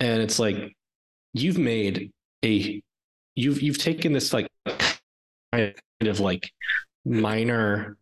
And 0.00 0.22
it's 0.22 0.38
like 0.38 0.74
you've 1.34 1.58
made 1.58 2.10
a 2.44 2.82
you've 3.36 3.62
you've 3.62 3.78
taken 3.78 4.12
this 4.12 4.32
like 4.32 4.48
kind 5.52 5.74
of 6.02 6.20
like 6.20 6.50
minor, 7.04 7.96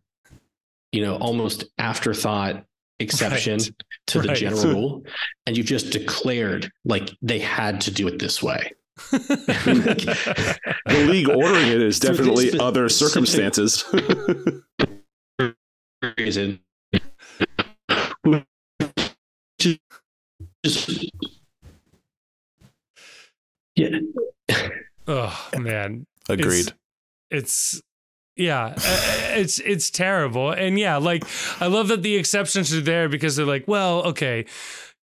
you 0.91 1.01
know, 1.01 1.15
almost 1.17 1.65
afterthought 1.77 2.65
exception 2.99 3.57
right. 3.57 3.71
to 4.07 4.19
right. 4.19 4.27
the 4.29 4.33
general 4.33 4.63
rule, 4.73 5.03
and 5.45 5.57
you've 5.57 5.67
just 5.67 5.91
declared 5.91 6.71
like 6.85 7.11
they 7.21 7.39
had 7.39 7.81
to 7.81 7.91
do 7.91 8.07
it 8.07 8.19
this 8.19 8.41
way. 8.41 8.71
the 9.11 10.75
league 11.09 11.29
ordering 11.29 11.67
it 11.67 11.81
is 11.81 11.99
definitely 12.01 12.59
other 12.59 12.89
circumstances. 12.89 13.85
reason. 16.17 16.59
Just, 19.59 21.08
yeah. 23.79 24.67
Oh 25.07 25.49
man. 25.57 26.05
Agreed. 26.29 26.71
It's, 27.31 27.73
it's 27.73 27.81
yeah, 28.35 28.65
uh, 28.77 29.37
it's 29.39 29.57
it's 29.59 29.89
terrible. 29.89 30.51
And 30.51 30.77
yeah, 30.77 30.97
like 30.97 31.23
I 31.59 31.65
love 31.65 31.87
that 31.87 32.03
the 32.03 32.15
exceptions 32.15 32.71
are 32.73 32.81
there 32.81 33.09
because 33.09 33.35
they're 33.35 33.45
like, 33.45 33.67
well, 33.67 34.03
okay, 34.03 34.45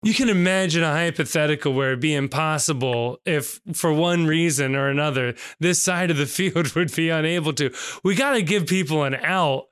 you 0.02 0.14
can 0.14 0.28
imagine 0.28 0.84
a 0.84 0.92
hypothetical 0.92 1.72
where 1.72 1.88
it'd 1.88 2.00
be 2.00 2.14
impossible 2.14 3.18
if, 3.24 3.60
for 3.74 3.92
one 3.92 4.26
reason 4.26 4.76
or 4.76 4.88
another, 4.88 5.34
this 5.58 5.82
side 5.82 6.10
of 6.10 6.16
the 6.16 6.26
field 6.38 6.72
would 6.74 6.94
be 6.94 7.08
unable 7.08 7.52
to. 7.54 7.74
We 8.04 8.14
got 8.14 8.34
to 8.34 8.42
give 8.42 8.66
people 8.66 9.02
an 9.02 9.16
out 9.16 9.66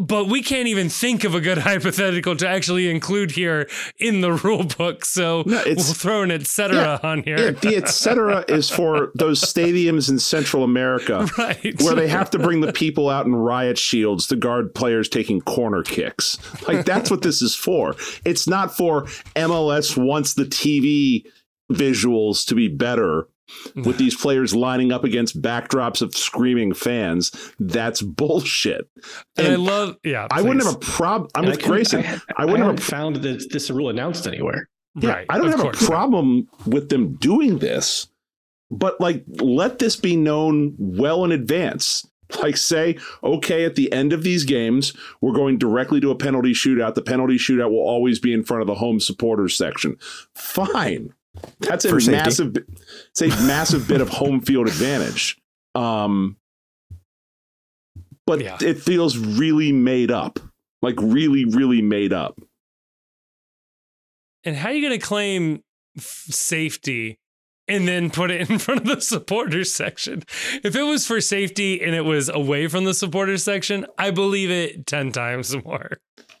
but 0.00 0.26
we 0.26 0.42
can't 0.42 0.68
even 0.68 0.88
think 0.88 1.24
of 1.24 1.34
a 1.34 1.40
good 1.40 1.58
hypothetical 1.72 2.36
to 2.36 2.48
actually 2.48 2.90
include 2.90 3.32
here 3.32 3.68
in 3.98 4.20
the 4.20 4.32
rule 4.44 4.64
book. 4.64 5.04
So 5.04 5.42
no, 5.46 5.62
we'll 5.66 5.76
throw 5.76 6.22
an 6.22 6.30
etc. 6.30 7.00
Yeah, 7.02 7.08
on 7.08 7.22
here. 7.22 7.38
Yeah, 7.38 7.50
the 7.50 7.76
etc. 7.76 8.44
is 8.48 8.70
for 8.70 9.12
those 9.14 9.40
stadiums 9.40 10.08
in 10.10 10.18
Central 10.18 10.64
America 10.64 11.28
right. 11.38 11.80
where 11.82 11.94
they 11.94 12.08
have 12.08 12.30
to 12.30 12.38
bring 12.38 12.60
the 12.60 12.72
people 12.72 13.08
out 13.08 13.26
in 13.26 13.34
riot 13.34 13.78
shields 13.78 14.26
to 14.28 14.36
guard 14.36 14.74
players 14.74 15.08
taking 15.08 15.40
corner 15.40 15.82
kicks. 15.82 16.38
Like 16.66 16.84
that's 16.84 17.10
what 17.10 17.22
this 17.22 17.42
is 17.42 17.54
for. 17.54 17.96
It's 18.24 18.46
not 18.46 18.76
for 18.76 19.04
MLS 19.36 19.96
wants 19.96 20.34
the 20.34 20.44
TV 20.44 21.26
visuals 21.70 22.46
to 22.46 22.54
be 22.54 22.68
better 22.68 23.28
with 23.74 23.98
these 23.98 24.16
players 24.16 24.54
lining 24.54 24.92
up 24.92 25.04
against 25.04 25.40
backdrops 25.40 26.02
of 26.02 26.14
screaming 26.14 26.72
fans. 26.74 27.30
That's 27.58 28.02
bullshit. 28.02 28.88
And, 29.36 29.46
and 29.46 29.54
I 29.54 29.56
love, 29.56 29.96
yeah. 30.04 30.28
I 30.30 30.42
wouldn't 30.42 30.64
have 30.64 30.76
a 30.76 30.78
problem. 30.78 31.30
I'm 31.34 31.46
with 31.46 31.62
Grayson. 31.62 32.04
I, 32.04 32.20
I, 32.36 32.44
wouldn't 32.44 32.68
have 32.68 32.82
found 32.82 33.16
that 33.16 33.50
this 33.50 33.70
rule 33.70 33.88
announced 33.88 34.26
anywhere. 34.26 34.68
Yeah, 34.94 35.10
right, 35.10 35.26
I 35.30 35.38
don't 35.38 35.48
have 35.48 35.60
course. 35.60 35.82
a 35.82 35.86
problem 35.86 36.48
with 36.66 36.90
them 36.90 37.16
doing 37.16 37.58
this, 37.58 38.08
but 38.70 39.00
like, 39.00 39.24
let 39.26 39.78
this 39.78 39.96
be 39.96 40.16
known 40.16 40.74
well 40.78 41.24
in 41.24 41.32
advance. 41.32 42.06
Like, 42.40 42.56
say, 42.56 42.98
okay, 43.22 43.64
at 43.64 43.74
the 43.74 43.92
end 43.92 44.12
of 44.12 44.22
these 44.22 44.44
games, 44.44 44.94
we're 45.20 45.34
going 45.34 45.58
directly 45.58 46.00
to 46.00 46.10
a 46.10 46.14
penalty 46.14 46.52
shootout. 46.52 46.94
The 46.94 47.02
penalty 47.02 47.36
shootout 47.36 47.70
will 47.70 47.86
always 47.86 48.18
be 48.18 48.32
in 48.32 48.42
front 48.42 48.62
of 48.62 48.66
the 48.66 48.74
home 48.74 49.00
supporters 49.00 49.56
section. 49.56 49.96
Fine. 50.34 51.12
That's 51.60 51.84
a 51.84 51.94
massive. 52.10 52.56
It's 53.10 53.22
a 53.22 53.28
massive 53.28 53.88
bit 53.88 54.00
of 54.00 54.08
home 54.08 54.40
field 54.40 54.68
advantage. 54.68 55.38
Um, 55.74 56.36
but 58.26 58.40
yeah. 58.40 58.58
it 58.60 58.78
feels 58.78 59.16
really 59.16 59.72
made 59.72 60.10
up, 60.10 60.38
like 60.80 60.96
really, 60.98 61.44
really 61.44 61.82
made 61.82 62.12
up. 62.12 62.38
And 64.44 64.56
how 64.56 64.68
are 64.68 64.72
you 64.72 64.86
going 64.86 64.98
to 64.98 65.04
claim 65.04 65.62
f- 65.96 66.24
safety 66.28 67.18
and 67.68 67.86
then 67.86 68.10
put 68.10 68.30
it 68.30 68.48
in 68.48 68.58
front 68.58 68.82
of 68.82 68.86
the 68.86 69.00
supporters 69.00 69.72
section? 69.72 70.22
If 70.62 70.76
it 70.76 70.82
was 70.82 71.06
for 71.06 71.20
safety 71.20 71.82
and 71.82 71.94
it 71.94 72.04
was 72.04 72.28
away 72.28 72.68
from 72.68 72.84
the 72.84 72.94
supporters 72.94 73.42
section, 73.44 73.86
I 73.98 74.10
believe 74.10 74.50
it 74.50 74.86
10 74.86 75.12
times 75.12 75.54
more. 75.64 75.98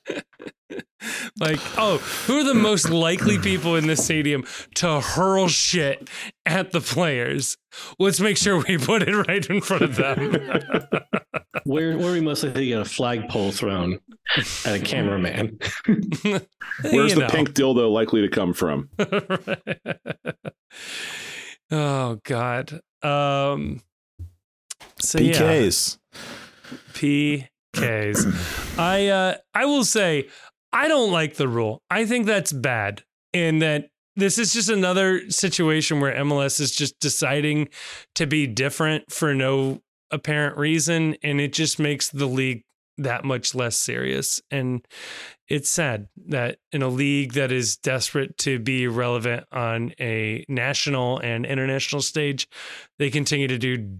like, 1.40 1.60
oh, 1.78 1.98
who 2.26 2.40
are 2.40 2.44
the 2.44 2.54
most 2.54 2.90
likely 2.90 3.38
people 3.38 3.76
in 3.76 3.86
this 3.86 4.04
stadium 4.04 4.44
to 4.74 5.00
hurl 5.00 5.48
shit 5.48 6.08
at 6.46 6.72
the 6.72 6.80
players? 6.80 7.56
Let's 7.98 8.20
make 8.20 8.36
sure 8.36 8.62
we 8.66 8.78
put 8.78 9.02
it 9.02 9.14
right 9.28 9.44
in 9.48 9.60
front 9.60 9.82
of 9.82 9.96
them. 9.96 10.32
where 11.64 11.96
where 11.96 12.10
are 12.10 12.12
we 12.12 12.20
most 12.20 12.42
likely 12.44 12.62
to 12.62 12.68
get 12.68 12.80
a 12.80 12.84
flagpole 12.84 13.52
thrown 13.52 13.98
at 14.64 14.74
a 14.74 14.80
cameraman? 14.80 15.58
Where's 15.86 16.44
you 16.82 17.14
the 17.14 17.20
know. 17.20 17.28
pink 17.28 17.50
dildo 17.50 17.90
likely 17.90 18.22
to 18.22 18.28
come 18.28 18.52
from? 18.52 18.88
oh 21.70 22.18
God. 22.24 22.80
Um 23.02 23.80
so 24.98 25.18
PKs. 25.18 25.98
Yeah. 27.00 27.46
PKs. 27.74 28.78
I 28.78 29.08
uh 29.08 29.36
I 29.54 29.64
will 29.64 29.84
say 29.84 30.28
I 30.72 30.88
don't 30.88 31.12
like 31.12 31.34
the 31.34 31.48
rule. 31.48 31.82
I 31.90 32.06
think 32.06 32.26
that's 32.26 32.52
bad. 32.52 33.02
And 33.34 33.60
that 33.62 33.88
this 34.16 34.38
is 34.38 34.52
just 34.52 34.68
another 34.68 35.30
situation 35.30 36.00
where 36.00 36.14
MLS 36.16 36.60
is 36.60 36.74
just 36.74 36.98
deciding 37.00 37.68
to 38.14 38.26
be 38.26 38.46
different 38.46 39.10
for 39.10 39.34
no 39.34 39.80
apparent 40.10 40.56
reason. 40.56 41.16
And 41.22 41.40
it 41.40 41.52
just 41.52 41.78
makes 41.78 42.10
the 42.10 42.26
league 42.26 42.62
that 42.98 43.24
much 43.24 43.54
less 43.54 43.76
serious. 43.76 44.40
And 44.50 44.86
it's 45.48 45.70
sad 45.70 46.08
that 46.26 46.58
in 46.72 46.82
a 46.82 46.88
league 46.88 47.32
that 47.32 47.50
is 47.50 47.76
desperate 47.76 48.36
to 48.38 48.58
be 48.58 48.86
relevant 48.86 49.46
on 49.50 49.94
a 49.98 50.44
national 50.48 51.18
and 51.18 51.46
international 51.46 52.02
stage, 52.02 52.48
they 52.98 53.10
continue 53.10 53.48
to 53.48 53.58
do 53.58 53.98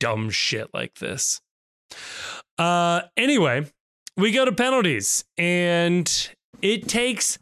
dumb 0.00 0.30
shit 0.30 0.68
like 0.72 0.94
this. 0.96 1.40
Uh, 2.58 3.02
anyway, 3.16 3.66
we 4.16 4.32
go 4.32 4.44
to 4.44 4.52
penalties, 4.52 5.24
and 5.36 6.30
it 6.60 6.88
takes 6.88 7.38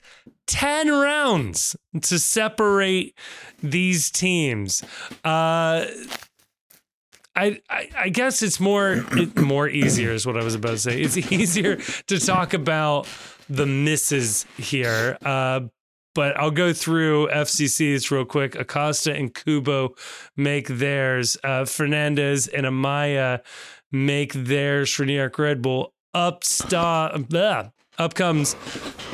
10 0.46 0.90
rounds 0.90 1.76
to 2.02 2.18
separate 2.18 3.16
these 3.62 4.10
teams. 4.10 4.82
Uh, 5.24 5.86
I, 7.34 7.60
I, 7.68 8.08
guess 8.08 8.42
it's 8.42 8.58
more 8.58 9.04
it, 9.12 9.36
more 9.36 9.68
easier 9.68 10.10
is 10.10 10.26
what 10.26 10.38
I 10.38 10.44
was 10.44 10.54
about 10.54 10.70
to 10.70 10.78
say. 10.78 11.00
It's 11.00 11.16
easier 11.32 11.76
to 11.76 12.18
talk 12.18 12.54
about 12.54 13.06
the 13.48 13.66
misses 13.66 14.46
here. 14.56 15.18
Uh, 15.22 15.60
but 16.14 16.34
I'll 16.38 16.50
go 16.50 16.72
through 16.72 17.28
FCCs 17.28 18.10
real 18.10 18.24
quick. 18.24 18.54
Acosta 18.54 19.12
and 19.12 19.34
Kubo 19.34 19.94
make 20.34 20.66
theirs. 20.66 21.36
Uh, 21.44 21.66
Fernandez 21.66 22.48
and 22.48 22.64
Amaya 22.64 23.42
make 24.04 24.32
their 24.32 24.86
for 24.86 25.04
New 25.04 25.30
Red 25.38 25.62
Bull 25.62 25.92
up 26.14 26.44
star 26.44 27.18
blah, 27.18 27.70
up 27.98 28.14
comes 28.14 28.56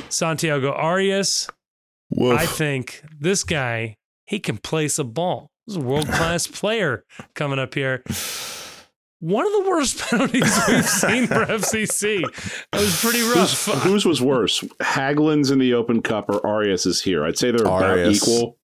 Santiago 0.09 0.73
Arias. 0.73 1.49
Woof. 2.11 2.39
I 2.39 2.47
think 2.47 3.03
this 3.19 3.45
guy 3.45 3.97
he 4.27 4.39
can 4.41 4.59
place 4.59 4.99
a 4.99 5.05
ball. 5.05 5.51
This 5.67 5.77
is 5.77 5.83
a 5.83 5.87
world 5.87 6.07
class 6.07 6.47
player 6.61 7.05
coming 7.35 7.59
up 7.59 7.75
here. 7.75 8.03
One 9.21 9.47
of 9.47 9.53
the 9.53 9.71
worst 9.71 9.99
penalties 10.11 10.59
we've 10.67 10.89
seen 10.89 11.27
for 11.27 11.35
FCC. 11.47 12.23
That 12.73 12.81
was 12.81 13.01
pretty 13.01 13.23
rough. 13.23 13.67
Who's, 13.67 13.83
whose 13.83 14.05
was 14.07 14.21
worse? 14.23 14.65
Hagglund's 14.81 15.51
in 15.51 15.59
the 15.59 15.75
Open 15.75 16.03
Cup 16.03 16.29
or 16.29 16.45
Arias 16.47 16.87
is 16.87 17.01
here? 17.01 17.25
I'd 17.25 17.39
say 17.39 17.51
they're 17.51 17.67
Arias. 17.69 18.23
about 18.23 18.29
equal. 18.29 18.59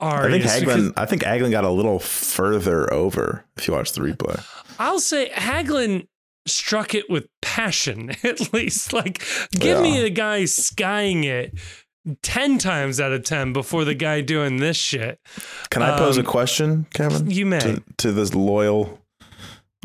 Arias, 0.00 0.46
I 0.46 0.60
think 0.60 0.68
Hagglund. 0.68 0.92
I 0.96 1.06
think 1.06 1.22
Hagglund 1.22 1.50
got 1.50 1.64
a 1.64 1.70
little 1.70 1.98
further 1.98 2.92
over 2.92 3.44
if 3.56 3.68
you 3.68 3.74
watch 3.74 3.92
the 3.92 4.00
replay. 4.00 4.44
I'll 4.78 5.00
say 5.00 5.30
Hagglund 5.30 6.08
struck 6.46 6.94
it 6.94 7.08
with 7.08 7.28
passion, 7.42 8.10
at 8.24 8.52
least. 8.52 8.92
Like, 8.92 9.24
give 9.52 9.78
yeah. 9.78 9.82
me 9.82 10.04
a 10.04 10.10
guy 10.10 10.44
skying 10.44 11.24
it 11.24 11.58
10 12.22 12.58
times 12.58 13.00
out 13.00 13.12
of 13.12 13.24
10 13.24 13.52
before 13.52 13.84
the 13.84 13.94
guy 13.94 14.20
doing 14.20 14.58
this 14.58 14.76
shit. 14.76 15.18
Can 15.70 15.82
I 15.82 15.96
pose 15.96 16.18
um, 16.18 16.24
a 16.24 16.28
question, 16.28 16.86
Kevin? 16.92 17.30
You 17.30 17.46
may. 17.46 17.60
To, 17.60 17.82
to, 17.98 18.12
this 18.12 18.34
loyal. 18.34 19.00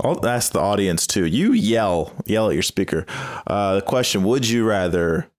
I'll 0.04 0.26
ask 0.26 0.52
the 0.52 0.60
audience 0.60 1.08
too. 1.08 1.26
You 1.26 1.54
yell, 1.54 2.14
yell 2.26 2.50
at 2.50 2.54
your 2.54 2.64
speaker. 2.64 3.06
Uh, 3.48 3.76
the 3.76 3.82
question 3.82 4.24
Would 4.24 4.48
you 4.48 4.66
rather 4.66 5.30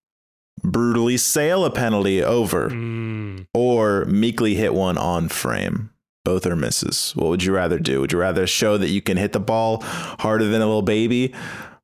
brutally 0.62 1.16
sail 1.16 1.65
a 1.65 1.70
penalty 1.70 2.23
over 2.23 2.70
mm. 2.70 3.47
or 3.55 4.05
meekly 4.07 4.55
hit 4.55 4.74
one 4.74 4.99
on 4.99 5.28
frame? 5.28 5.91
Both 6.24 6.47
are 6.47 6.57
misses. 6.57 7.12
What 7.16 7.28
would 7.28 7.43
you 7.43 7.55
rather 7.55 7.78
do? 7.78 8.01
Would 8.01 8.12
you 8.12 8.19
rather 8.19 8.47
show 8.47 8.77
that 8.77 8.91
you 8.91 9.01
can 9.01 9.16
hit 9.16 9.32
the 9.32 9.41
ball 9.41 9.81
harder 9.82 10.45
than 10.45 10.61
a 10.61 10.66
little 10.66 10.82
baby, 10.82 11.35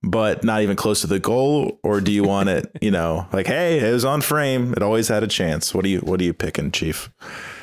but 0.02 0.44
not 0.44 0.62
even 0.62 0.76
close 0.76 1.00
to 1.00 1.06
the 1.06 1.18
goal, 1.18 1.80
or 1.82 2.00
do 2.00 2.12
you 2.12 2.22
want 2.22 2.50
it? 2.50 2.70
You 2.82 2.90
know, 2.90 3.26
like 3.32 3.46
hey, 3.46 3.78
it 3.78 3.92
was 3.92 4.04
on 4.04 4.20
frame. 4.20 4.72
It 4.72 4.82
always 4.82 5.08
had 5.08 5.22
a 5.22 5.26
chance. 5.28 5.74
What 5.74 5.84
do 5.84 5.90
you 5.90 6.00
What 6.00 6.20
are 6.20 6.24
you 6.24 6.34
picking, 6.34 6.70
Chief? 6.70 7.10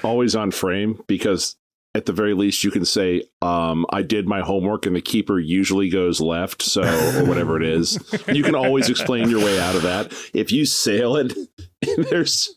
Always 0.03 0.35
on 0.35 0.52
frame 0.52 0.99
because 1.07 1.56
at 1.95 2.06
the 2.06 2.14
very 2.14 2.34
least 2.34 2.64
you 2.64 2.72
can 2.72 2.86
say 2.86 3.24
um, 3.41 3.86
i 3.91 4.02
did 4.02 4.28
my 4.28 4.41
homework 4.41 4.86
and 4.86 4.95
the 4.95 5.02
keeper 5.02 5.40
usually 5.40 5.90
goes 5.90 6.20
left 6.20 6.61
so 6.61 6.82
or 6.82 7.26
whatever 7.26 7.57
it 7.57 7.64
is. 7.64 7.99
You 8.34 8.44
can 8.44 8.56
always 8.56 8.90
explain 8.90 9.30
your 9.30 9.44
way 9.44 9.60
out 9.60 9.76
of 9.76 9.84
that. 9.84 10.14
If 10.34 10.52
you 10.52 10.65
sail 10.65 11.15
it 11.15 11.34
there's 12.10 12.56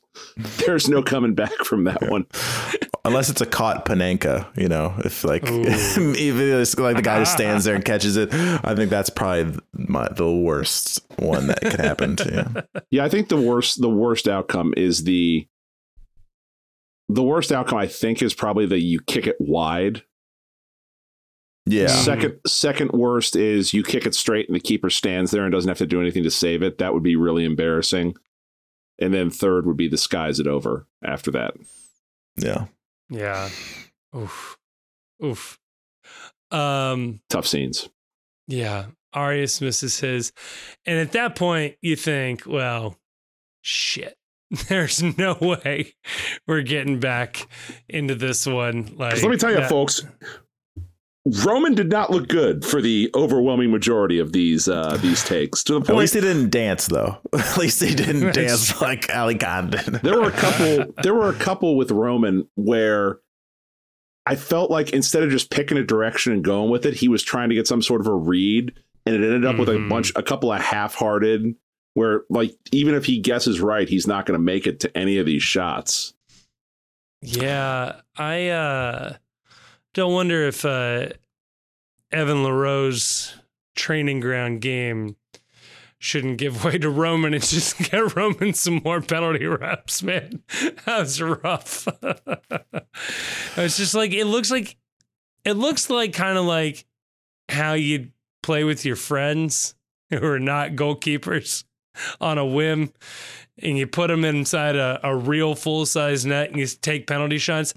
there's 0.67 0.89
no 0.89 1.03
coming 1.03 1.35
back 1.35 1.53
from 1.65 1.85
that 1.85 2.09
one. 2.09 2.27
Unless 3.05 3.31
it's 3.31 3.41
a 3.41 3.47
caught 3.47 3.85
Panenka, 3.85 4.47
you 4.57 4.69
know, 4.69 4.95
if 5.05 5.25
like 5.25 5.47
even 5.47 6.59
like 6.79 6.97
the 6.97 7.03
guy 7.03 7.19
who 7.19 7.25
stands 7.25 7.65
there 7.65 7.75
and 7.75 7.85
catches 7.85 8.17
it, 8.17 8.33
I 8.33 8.75
think 8.75 8.91
that's 8.91 9.11
probably 9.11 9.59
my, 9.73 10.09
the 10.11 10.31
worst 10.31 11.05
one 11.17 11.49
that 11.49 11.61
could 11.61 11.81
happen 11.81 12.17
to 12.17 12.65
you. 12.75 12.81
Yeah, 12.91 13.05
I 13.05 13.09
think 13.09 13.29
the 13.29 13.41
worst 13.41 13.81
the 13.81 13.91
worst 13.91 14.27
outcome 14.27 14.75
is 14.77 15.05
the 15.05 15.47
the 17.09 17.23
worst 17.23 17.53
outcome. 17.53 17.78
I 17.78 17.87
think 17.87 18.23
is 18.23 18.35
probably 18.35 18.66
that 18.66 18.81
you 18.81 19.01
kick 19.01 19.27
it 19.27 19.37
wide. 19.39 20.03
Yeah. 21.66 21.89
Second 21.89 22.39
second 22.47 22.93
worst 22.93 23.35
is 23.35 23.74
you 23.74 23.83
kick 23.83 24.07
it 24.07 24.15
straight 24.15 24.49
and 24.49 24.55
the 24.55 24.61
keeper 24.61 24.89
stands 24.89 25.33
there 25.33 25.45
and 25.45 25.53
doesn't 25.53 25.69
have 25.69 25.78
to 25.78 25.87
do 25.87 26.01
anything 26.01 26.23
to 26.23 26.31
save 26.31 26.62
it. 26.62 26.78
That 26.78 26.95
would 26.95 27.03
be 27.03 27.16
really 27.16 27.45
embarrassing. 27.45 28.16
And 29.01 29.12
then 29.12 29.31
third 29.31 29.66
would 29.66 29.77
be 29.77 29.89
the 29.89 29.99
skies 29.99 30.39
it 30.39 30.47
over 30.47 30.87
after 31.05 31.33
that. 31.33 31.55
Yeah. 32.37 32.66
Yeah. 33.11 33.49
Oof. 34.16 34.57
Oof. 35.24 35.59
Um 36.53 37.20
tough 37.28 37.47
scenes. 37.47 37.89
Yeah. 38.47 38.87
Arias 39.12 39.61
misses 39.61 39.99
his. 39.99 40.33
And 40.85 40.99
at 40.99 41.12
that 41.12 41.35
point 41.35 41.77
you 41.81 41.97
think, 41.97 42.45
well, 42.47 42.97
shit. 43.62 44.16
There's 44.68 45.02
no 45.02 45.36
way 45.40 45.94
we're 46.47 46.62
getting 46.62 47.01
back 47.01 47.48
into 47.89 48.14
this 48.14 48.47
one. 48.47 48.94
Like 48.97 49.20
let 49.23 49.31
me 49.31 49.36
tell 49.36 49.51
you, 49.51 49.56
that, 49.56 49.68
folks, 49.68 50.05
Roman 51.44 51.74
did 51.74 51.90
not 51.90 52.10
look 52.10 52.28
good 52.28 52.64
for 52.64 52.81
the 52.81 53.10
overwhelming 53.14 53.73
majority 53.73 54.20
of 54.20 54.32
these 54.32 54.68
uh, 54.68 54.97
these 55.02 55.24
takes. 55.24 55.64
To 55.64 55.74
the 55.74 55.81
point, 55.81 55.90
at 55.90 55.97
least 55.97 56.14
he 56.14 56.20
didn't 56.20 56.51
dance 56.51 56.86
though. 56.86 57.18
At 57.36 57.59
least 57.59 57.82
he 57.82 57.94
didn't 57.94 58.32
dance 58.35 58.81
like 58.81 59.12
Ali 59.12 59.36
Condon. 59.36 60.01
there 60.02 60.20
were 60.20 60.28
a 60.28 60.32
couple. 60.32 60.94
There 61.02 61.14
were 61.14 61.28
a 61.28 61.35
couple 61.35 61.77
with 61.77 61.90
Roman 61.90 62.48
where 62.55 63.18
I 64.24 64.36
felt 64.36 64.70
like 64.70 64.90
instead 64.90 65.23
of 65.23 65.31
just 65.31 65.51
picking 65.51 65.78
a 65.78 65.85
direction 65.85 66.32
and 66.32 66.44
going 66.44 66.70
with 66.70 66.86
it, 66.86 66.94
he 66.94 67.09
was 67.09 67.23
trying 67.23 67.48
to 67.48 67.55
get 67.55 67.66
some 67.66 67.82
sort 67.82 68.01
of 68.01 68.06
a 68.06 68.14
read, 68.14 68.73
and 69.05 69.14
it 69.14 69.23
ended 69.23 69.44
up 69.44 69.52
mm-hmm. 69.52 69.60
with 69.60 69.68
a 69.68 69.73
mm-hmm. 69.73 69.89
bunch, 69.89 70.12
a 70.14 70.23
couple 70.23 70.52
of 70.52 70.60
half-hearted. 70.60 71.55
Where 71.97 72.23
like 72.28 72.55
even 72.73 72.94
if 72.94 73.06
he 73.06 73.18
guesses 73.20 73.60
right, 73.60 73.89
he's 73.89 74.06
not 74.06 74.27
going 74.27 74.39
to 74.39 74.44
make 74.44 74.66
it 74.66 74.81
to 74.81 74.97
any 74.97 75.18
of 75.18 75.27
these 75.27 75.43
shots. 75.43 76.14
Yeah, 77.23 78.01
I. 78.16 78.48
uh 78.48 79.16
don't 79.97 80.12
wonder 80.12 80.47
if 80.47 80.62
uh, 80.66 81.09
Evan 82.12 82.44
Louro 82.44 83.35
training 83.74 84.20
ground 84.20 84.60
game 84.60 85.16
shouldn't 85.98 86.36
give 86.36 86.64
way 86.64 86.77
to 86.77 86.90
Roman 86.90 87.32
and 87.32 87.43
just 87.47 87.78
get 87.90 88.14
Roman 88.14 88.52
some 88.52 88.82
more 88.85 89.01
penalty 89.01 89.47
reps, 89.47 90.02
man. 90.02 90.43
That 90.85 91.01
was 91.01 91.20
rough. 91.23 91.89
it's 93.56 93.78
just 93.78 93.94
like 93.94 94.12
it 94.12 94.27
looks 94.27 94.51
like 94.51 94.77
it 95.44 95.55
looks 95.55 95.89
like 95.89 96.12
kind 96.12 96.36
of 96.36 96.44
like 96.44 96.85
how 97.48 97.73
you'd 97.73 98.12
play 98.43 98.64
with 98.64 98.85
your 98.85 98.97
friends 98.97 99.74
who 100.10 100.23
are 100.24 100.39
not 100.39 100.73
goalkeepers 100.73 101.64
on 102.20 102.39
a 102.39 102.44
whim 102.44 102.93
and 103.59 103.78
you 103.78 103.86
put 103.86 104.09
them 104.09 104.24
inside 104.24 104.77
a, 104.77 105.01
a 105.02 105.16
real 105.16 105.55
full 105.55 105.86
size 105.86 106.27
net 106.27 106.51
and 106.51 106.59
you 106.59 106.66
take 106.66 107.06
penalty 107.06 107.39
shots, 107.39 107.74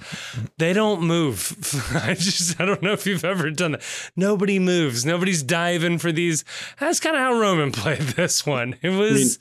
they 0.57 0.73
don't 0.73 1.01
move. 1.01 1.55
I 1.95 2.13
just 2.15 2.59
I 2.59 2.65
don't 2.65 2.81
know 2.81 2.93
if 2.93 3.05
you've 3.05 3.25
ever 3.25 3.49
done 3.51 3.73
that. 3.73 4.11
Nobody 4.15 4.59
moves. 4.59 5.05
Nobody's 5.05 5.43
diving 5.43 5.97
for 5.97 6.11
these. 6.11 6.43
That's 6.79 6.99
kind 6.99 7.15
of 7.15 7.21
how 7.21 7.39
Roman 7.39 7.71
played 7.73 7.99
this 7.99 8.45
one. 8.45 8.75
It 8.81 8.89
was. 8.89 9.39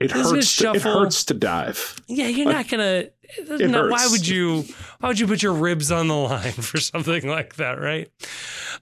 I 0.00 0.04
mean, 0.04 0.10
it, 0.10 0.10
hurts. 0.10 0.56
To, 0.56 0.72
it 0.72 0.82
hurts 0.82 1.24
to 1.26 1.34
dive. 1.34 1.96
Yeah, 2.08 2.26
you're 2.26 2.52
not 2.52 2.68
gonna 2.68 3.06
no, 3.48 3.88
why 3.88 4.06
would 4.10 4.26
you 4.26 4.64
why 5.00 5.08
would 5.08 5.18
you 5.18 5.26
put 5.26 5.42
your 5.42 5.54
ribs 5.54 5.90
on 5.90 6.08
the 6.08 6.16
line 6.16 6.52
for 6.52 6.78
something 6.78 7.26
like 7.28 7.56
that 7.56 7.80
right? 7.80 8.10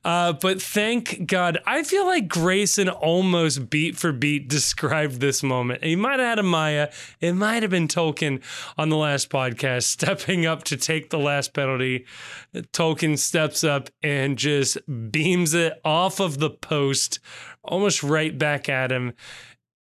Uh, 0.05 0.33
but 0.33 0.61
thank 0.63 1.27
god 1.27 1.59
i 1.67 1.83
feel 1.83 2.07
like 2.07 2.29
grayson 2.29 2.89
almost 2.89 3.69
beat 3.71 3.97
for 3.97 4.13
beat 4.13 4.49
described 4.61 5.21
this 5.21 5.43
moment. 5.43 5.83
He 5.83 5.97
might 5.97 6.19
have 6.21 6.29
had 6.29 6.39
a 6.39 6.43
Maya. 6.43 6.91
it 7.21 7.33
might 7.33 7.63
have 7.63 7.71
been 7.71 7.89
tolkin 7.89 8.43
on 8.77 8.89
the 8.89 8.97
last 8.97 9.31
podcast 9.31 9.83
stepping 10.01 10.47
up 10.47 10.65
to 10.65 10.77
take 10.77 11.11
the 11.11 11.19
last 11.19 11.55
penalty. 11.55 12.07
Tolkin 12.55 13.19
steps 13.19 13.65
up 13.65 13.89
and 14.03 14.37
just 14.37 14.79
beams 15.11 15.55
it 15.55 15.81
off 15.85 16.21
of 16.21 16.39
the 16.39 16.51
post 16.51 17.21
almost 17.63 18.03
right 18.03 18.37
back 18.39 18.69
at 18.69 18.91
him 18.91 19.13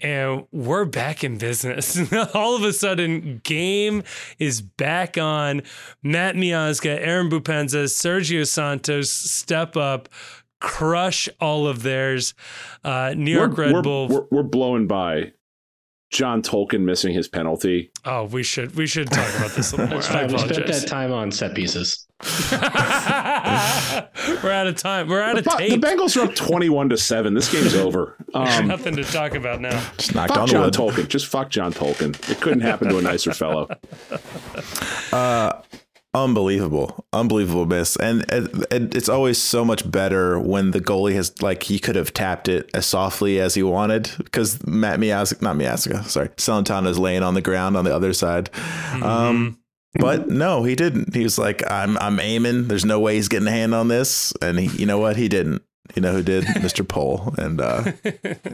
and 0.01 0.45
we're 0.51 0.85
back 0.85 1.23
in 1.23 1.38
business. 1.38 1.99
All 2.34 2.55
of 2.55 2.63
a 2.63 2.73
sudden, 2.73 3.41
game 3.43 4.03
is 4.38 4.61
back 4.61 5.17
on. 5.17 5.61
Matt 6.03 6.35
Miazga, 6.35 6.97
Aaron 6.99 7.30
Boupendza, 7.30 7.85
Sergio 7.85 8.47
Santos 8.47 9.11
step 9.11 9.76
up, 9.76 10.09
crush 10.59 11.30
all 11.39 11.67
of 11.67 11.84
theirs. 11.84 12.34
Uh, 12.84 13.13
New 13.15 13.31
York 13.31 13.57
we're, 13.57 13.65
Red 13.65 13.73
we're, 13.73 13.81
Bull. 13.81 14.07
We're, 14.07 14.26
we're 14.31 14.43
blowing 14.43 14.88
by 14.88 15.34
John 16.10 16.41
Tolkin 16.41 16.81
missing 16.81 17.14
his 17.14 17.27
penalty. 17.27 17.91
Oh, 18.06 18.26
we 18.26 18.44
should 18.44 18.76
we 18.76 18.88
should 18.88 19.10
talk 19.11 19.27
about 19.38 19.52
this 19.52 19.73
a 19.73 19.77
little 19.77 19.88
more. 19.99 20.03
I 20.11 20.26
We 20.26 20.38
spent 20.38 20.68
that 20.68 20.88
time 20.88 21.11
on 21.11 21.31
set 21.31 21.53
pieces. 21.56 22.06
We're 22.52 22.60
out 24.52 24.68
of 24.68 24.76
time. 24.76 25.07
We're 25.07 25.22
out 25.22 25.38
of 25.38 25.45
the, 25.45 25.52
tape. 25.52 25.80
The 25.80 25.88
Bengals 25.88 26.18
are 26.18 26.26
up 26.26 26.36
twenty-one 26.36 26.90
to 26.90 26.98
seven. 26.98 27.34
This 27.34 27.52
game's 27.52 27.76
over. 27.76 28.15
Um, 28.31 28.68
Nothing 28.68 28.95
to 28.95 29.03
talk 29.03 29.34
about 29.34 29.60
now. 29.60 29.72
Just 29.98 30.14
knocked 30.14 30.30
fuck 30.30 30.41
on 30.41 30.48
John 30.48 30.61
wood. 30.65 30.73
Tolkin. 30.76 31.07
Just 31.07 31.26
fuck 31.26 31.49
John 31.49 31.73
Tolkin. 31.73 32.14
It 32.30 32.40
couldn't 32.40 32.61
happen 32.61 32.90
to 32.90 32.99
a 32.99 33.02
nicer 33.02 33.34
fellow. 33.34 33.68
Uh, 35.11 35.60
unbelievable. 36.14 37.06
Unbelievable 37.14 37.65
miss. 37.65 37.95
And 37.95 38.23
it, 38.30 38.72
it, 38.72 38.95
it's 38.95 39.10
always 39.10 39.38
so 39.38 39.64
much 39.64 39.90
better 39.90 40.40
when 40.40 40.72
the 40.72 40.81
goalie 40.81 41.14
has 41.15 41.41
like 41.41 41.64
he 41.64 41.80
could 41.80 41.95
have 41.95 42.14
tapped 42.14 42.48
it 42.48 42.69
as 42.73 42.86
softly 42.86 43.40
as 43.40 43.56
he 43.56 43.64
wanted 43.64 44.11
because 44.18 44.65
matt 44.65 44.99
Miazga, 44.99 45.41
not 45.41 45.56
Miazga, 45.56 46.06
sorry 46.06 46.30
is 46.90 46.99
laying 46.99 47.23
on 47.23 47.34
the 47.34 47.41
ground 47.41 47.77
on 47.77 47.86
the 47.86 47.95
other 47.95 48.14
side. 48.14 48.52
Mm-hmm. 48.52 49.03
um 49.03 49.60
but 49.95 50.30
no 50.30 50.64
he 50.64 50.76
didn't. 50.76 51.15
He 51.15 51.23
was 51.23 51.38
like 51.38 51.64
i'm 51.69 51.98
i'm 51.99 52.19
aiming. 52.19 52.68
There's 52.68 52.86
no 52.86 52.99
way 52.99 53.15
he's 53.15 53.27
getting 53.27 53.48
a 53.48 53.52
hand 53.52 53.73
on 53.73 53.88
this. 53.88 54.34
And 54.41 54.60
he, 54.60 54.68
you 54.77 54.86
know 54.86 54.99
what? 54.99 55.15
He 55.15 55.27
didn't 55.27 55.64
you 55.95 56.02
know 56.02 56.14
who 56.14 56.24
did 56.24 56.44
mr 56.56 56.88
Pohl 56.88 57.34
and 57.38 57.60
uh 57.61 57.91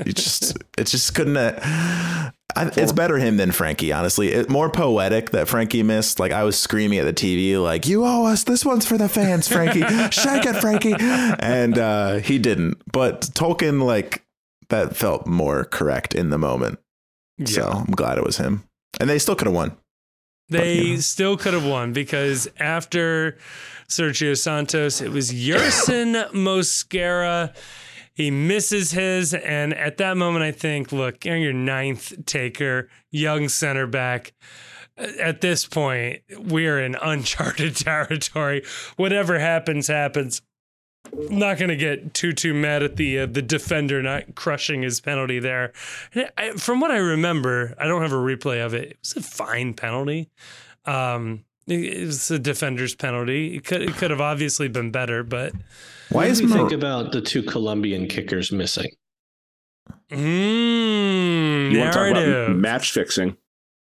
he 0.05 0.13
just 0.13 0.57
it 0.77 0.85
just 0.87 1.13
couldn't 1.15 1.37
uh, 1.37 2.31
I, 2.55 2.71
it's 2.77 2.93
better 2.93 3.17
him 3.17 3.35
than 3.35 3.51
Frankie, 3.51 3.91
honestly. 3.91 4.29
It, 4.29 4.49
more 4.49 4.69
poetic 4.69 5.31
that 5.31 5.49
Frankie 5.49 5.83
missed. 5.83 6.21
Like 6.21 6.31
I 6.31 6.43
was 6.43 6.57
screaming 6.57 6.99
at 6.99 7.05
the 7.05 7.13
TV, 7.13 7.61
like 7.61 7.85
"You 7.85 8.05
owe 8.05 8.25
us. 8.25 8.45
This 8.45 8.63
one's 8.63 8.85
for 8.85 8.97
the 8.97 9.09
fans, 9.09 9.47
Frankie. 9.47 9.81
Shake 10.11 10.45
it, 10.45 10.55
Frankie." 10.61 10.95
And 10.97 11.77
uh, 11.77 12.15
he 12.19 12.39
didn't. 12.39 12.81
But 12.89 13.21
Tolkin, 13.21 13.83
like 13.83 14.23
that, 14.69 14.95
felt 14.95 15.27
more 15.27 15.65
correct 15.65 16.15
in 16.15 16.29
the 16.29 16.37
moment. 16.37 16.79
Yeah. 17.37 17.45
So 17.47 17.63
I'm 17.63 17.93
glad 17.93 18.17
it 18.17 18.23
was 18.23 18.37
him. 18.37 18.63
And 19.01 19.09
they 19.09 19.19
still 19.19 19.35
could 19.35 19.47
have 19.47 19.55
won. 19.55 19.75
They 20.47 20.77
but, 20.77 20.85
you 20.85 20.93
know. 20.93 20.99
still 20.99 21.37
could 21.37 21.53
have 21.53 21.65
won 21.65 21.91
because 21.91 22.47
after 22.57 23.37
Sergio 23.89 24.37
Santos, 24.37 25.01
it 25.01 25.11
was 25.11 25.31
Yerson 25.31 26.31
Mosquera 26.31 27.53
he 28.15 28.31
misses 28.31 28.91
his, 28.91 29.33
and 29.33 29.73
at 29.73 29.97
that 29.97 30.15
moment, 30.15 30.43
I 30.43 30.51
think, 30.51 30.93
look, 30.93 31.25
you're 31.25 31.35
your 31.35 31.53
ninth 31.53 32.25
taker, 32.25 32.87
young 33.11 33.49
center 33.49 33.85
back. 33.85 34.33
At 34.97 35.41
this 35.41 35.65
point, 35.65 36.21
we're 36.39 36.79
in 36.79 36.95
uncharted 36.95 37.75
territory. 37.75 38.63
Whatever 38.95 39.37
happens, 39.37 39.87
happens. 39.87 40.41
I'm 41.11 41.37
not 41.37 41.57
going 41.57 41.69
to 41.69 41.75
get 41.75 42.13
too 42.13 42.31
too 42.31 42.53
mad 42.53 42.81
at 42.81 42.95
the 42.95 43.19
uh, 43.19 43.25
the 43.25 43.41
defender 43.41 44.01
not 44.01 44.33
crushing 44.33 44.81
his 44.81 45.01
penalty 45.01 45.39
there. 45.39 45.73
I, 46.37 46.51
from 46.51 46.79
what 46.79 46.91
I 46.91 46.97
remember, 46.97 47.75
I 47.77 47.85
don't 47.85 48.01
have 48.01 48.13
a 48.13 48.15
replay 48.15 48.65
of 48.65 48.73
it. 48.73 48.91
It 48.91 48.97
was 49.01 49.17
a 49.17 49.21
fine 49.21 49.73
penalty. 49.73 50.29
Um, 50.85 51.43
it 51.67 52.05
was 52.05 52.29
a 52.31 52.39
defender's 52.39 52.95
penalty. 52.95 53.55
It 53.57 53.65
could 53.65 53.81
it 53.81 53.93
could 53.95 54.11
have 54.11 54.21
obviously 54.21 54.67
been 54.67 54.91
better, 54.91 55.23
but 55.23 55.53
why 56.09 56.25
is 56.25 56.41
you 56.41 56.47
Mar- 56.47 56.57
think 56.59 56.71
about 56.71 57.11
the 57.11 57.21
two 57.21 57.41
Colombian 57.43 58.07
kickers 58.07 58.51
missing? 58.51 58.89
Mm, 60.11 61.71
you 61.71 61.77
narrative. 61.77 61.93
want 61.93 61.95
to 61.95 62.01
talk 62.13 62.47
about 62.49 62.55
match 62.57 62.91
fixing? 62.91 63.37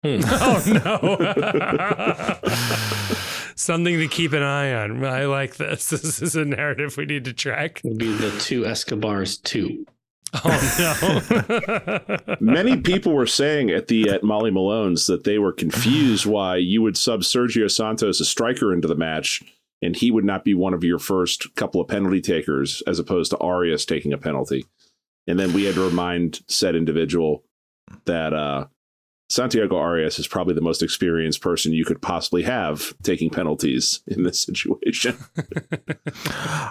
Hmm. 0.05 0.21
oh 0.27 0.63
no! 0.85 2.39
Something 3.57 3.99
to 3.99 4.09
keep 4.09 4.33
an 4.33 4.43
eye 4.43 4.73
on. 4.73 5.05
I 5.05 5.27
like 5.27 5.57
this. 5.57 5.91
This 5.91 6.23
is 6.23 6.35
a 6.37 6.45
narrative 6.47 6.97
we 6.97 7.05
need 7.05 7.25
to 7.27 7.33
track. 7.35 7.83
It'll 7.85 7.97
be 7.97 8.13
the 8.13 8.31
two 8.39 8.65
Escobars 8.65 9.37
two. 9.39 9.85
Oh 10.33 12.01
no! 12.09 12.37
Many 12.41 12.77
people 12.77 13.13
were 13.13 13.27
saying 13.27 13.71
at 13.71 13.89
the 13.89 14.09
at 14.11 14.23
Molly 14.23 14.51
Malone's 14.51 15.07
that 15.07 15.25
they 15.25 15.39
were 15.39 15.53
confused 15.53 16.25
why 16.27 16.57
you 16.57 16.83
would 16.83 16.97
sub 16.97 17.21
Sergio 17.21 17.71
Santos, 17.71 18.21
a 18.21 18.25
striker, 18.25 18.73
into 18.73 18.89
the 18.89 18.95
match 18.95 19.43
and 19.83 19.97
he 19.97 20.11
would 20.11 20.25
not 20.25 20.45
be 20.45 20.55
one 20.55 20.75
of 20.75 20.85
your 20.85 20.99
first 20.99 21.55
couple 21.55 21.81
of 21.81 21.89
penalty 21.89 22.21
takers 22.21 22.83
as 22.87 22.99
opposed 22.99 23.31
to 23.31 23.39
Arias 23.39 23.85
taking 23.85 24.13
a 24.13 24.19
penalty. 24.19 24.67
And 25.27 25.39
then 25.39 25.53
we 25.53 25.65
had 25.65 25.75
to 25.77 25.87
remind 25.87 26.41
said 26.49 26.75
individual 26.75 27.45
that 28.05 28.33
uh, 28.33 28.67
Santiago 29.31 29.77
Arias 29.77 30.19
is 30.19 30.27
probably 30.27 30.55
the 30.55 30.61
most 30.61 30.83
experienced 30.83 31.41
person 31.41 31.73
you 31.73 31.85
could 31.85 32.03
possibly 32.03 32.43
have 32.43 32.93
taking 33.03 33.31
penalties 33.31 34.01
in 34.09 34.25
this 34.25 34.43
situation. 34.43 35.17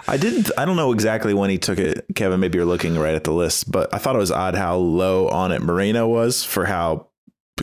I 0.06 0.18
didn't. 0.20 0.50
I 0.58 0.66
don't 0.66 0.76
know 0.76 0.92
exactly 0.92 1.32
when 1.32 1.48
he 1.48 1.56
took 1.56 1.78
it, 1.78 2.04
Kevin. 2.14 2.38
Maybe 2.38 2.58
you're 2.58 2.66
looking 2.66 2.98
right 2.98 3.14
at 3.14 3.24
the 3.24 3.32
list, 3.32 3.70
but 3.70 3.92
I 3.94 3.98
thought 3.98 4.14
it 4.14 4.18
was 4.18 4.30
odd 4.30 4.54
how 4.54 4.76
low 4.76 5.28
on 5.28 5.52
it 5.52 5.62
Moreno 5.62 6.06
was 6.06 6.44
for 6.44 6.66
how 6.66 7.08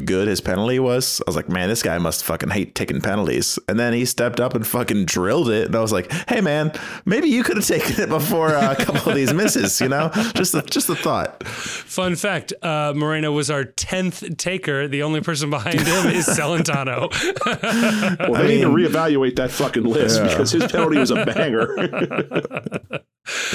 good 0.05 0.27
his 0.27 0.41
penalty 0.41 0.79
was. 0.79 1.21
I 1.21 1.29
was 1.29 1.35
like, 1.35 1.49
man, 1.49 1.69
this 1.69 1.83
guy 1.83 1.97
must 1.97 2.23
fucking 2.23 2.49
hate 2.49 2.75
taking 2.75 3.01
penalties. 3.01 3.59
And 3.67 3.79
then 3.79 3.93
he 3.93 4.05
stepped 4.05 4.39
up 4.39 4.53
and 4.55 4.65
fucking 4.65 5.05
drilled 5.05 5.49
it. 5.49 5.67
And 5.67 5.75
I 5.75 5.81
was 5.81 5.91
like, 5.91 6.11
hey, 6.29 6.41
man, 6.41 6.71
maybe 7.05 7.29
you 7.29 7.43
could 7.43 7.57
have 7.57 7.65
taken 7.67 8.01
it 8.01 8.09
before 8.09 8.55
uh, 8.55 8.73
a 8.73 8.75
couple 8.75 9.09
of 9.09 9.15
these 9.15 9.33
misses. 9.33 9.79
You 9.81 9.89
know, 9.89 10.09
just 10.33 10.53
a, 10.53 10.61
just 10.61 10.89
a 10.89 10.95
thought. 10.95 11.45
Fun 11.45 12.15
fact: 12.15 12.53
uh, 12.61 12.93
Moreno 12.95 13.31
was 13.31 13.49
our 13.49 13.63
tenth 13.63 14.37
taker. 14.37 14.87
The 14.87 15.03
only 15.03 15.21
person 15.21 15.49
behind 15.49 15.79
him 15.79 16.07
is 16.07 16.27
Celentano. 16.27 17.09
well, 18.19 18.33
they 18.33 18.39
I 18.39 18.47
mean, 18.47 18.47
need 18.47 18.61
to 18.61 18.69
reevaluate 18.69 19.35
that 19.37 19.51
fucking 19.51 19.83
list 19.83 20.21
yeah. 20.21 20.29
because 20.29 20.51
his 20.51 20.71
penalty 20.71 20.97
was 20.97 21.11
a 21.11 21.25
banger. 21.25 21.75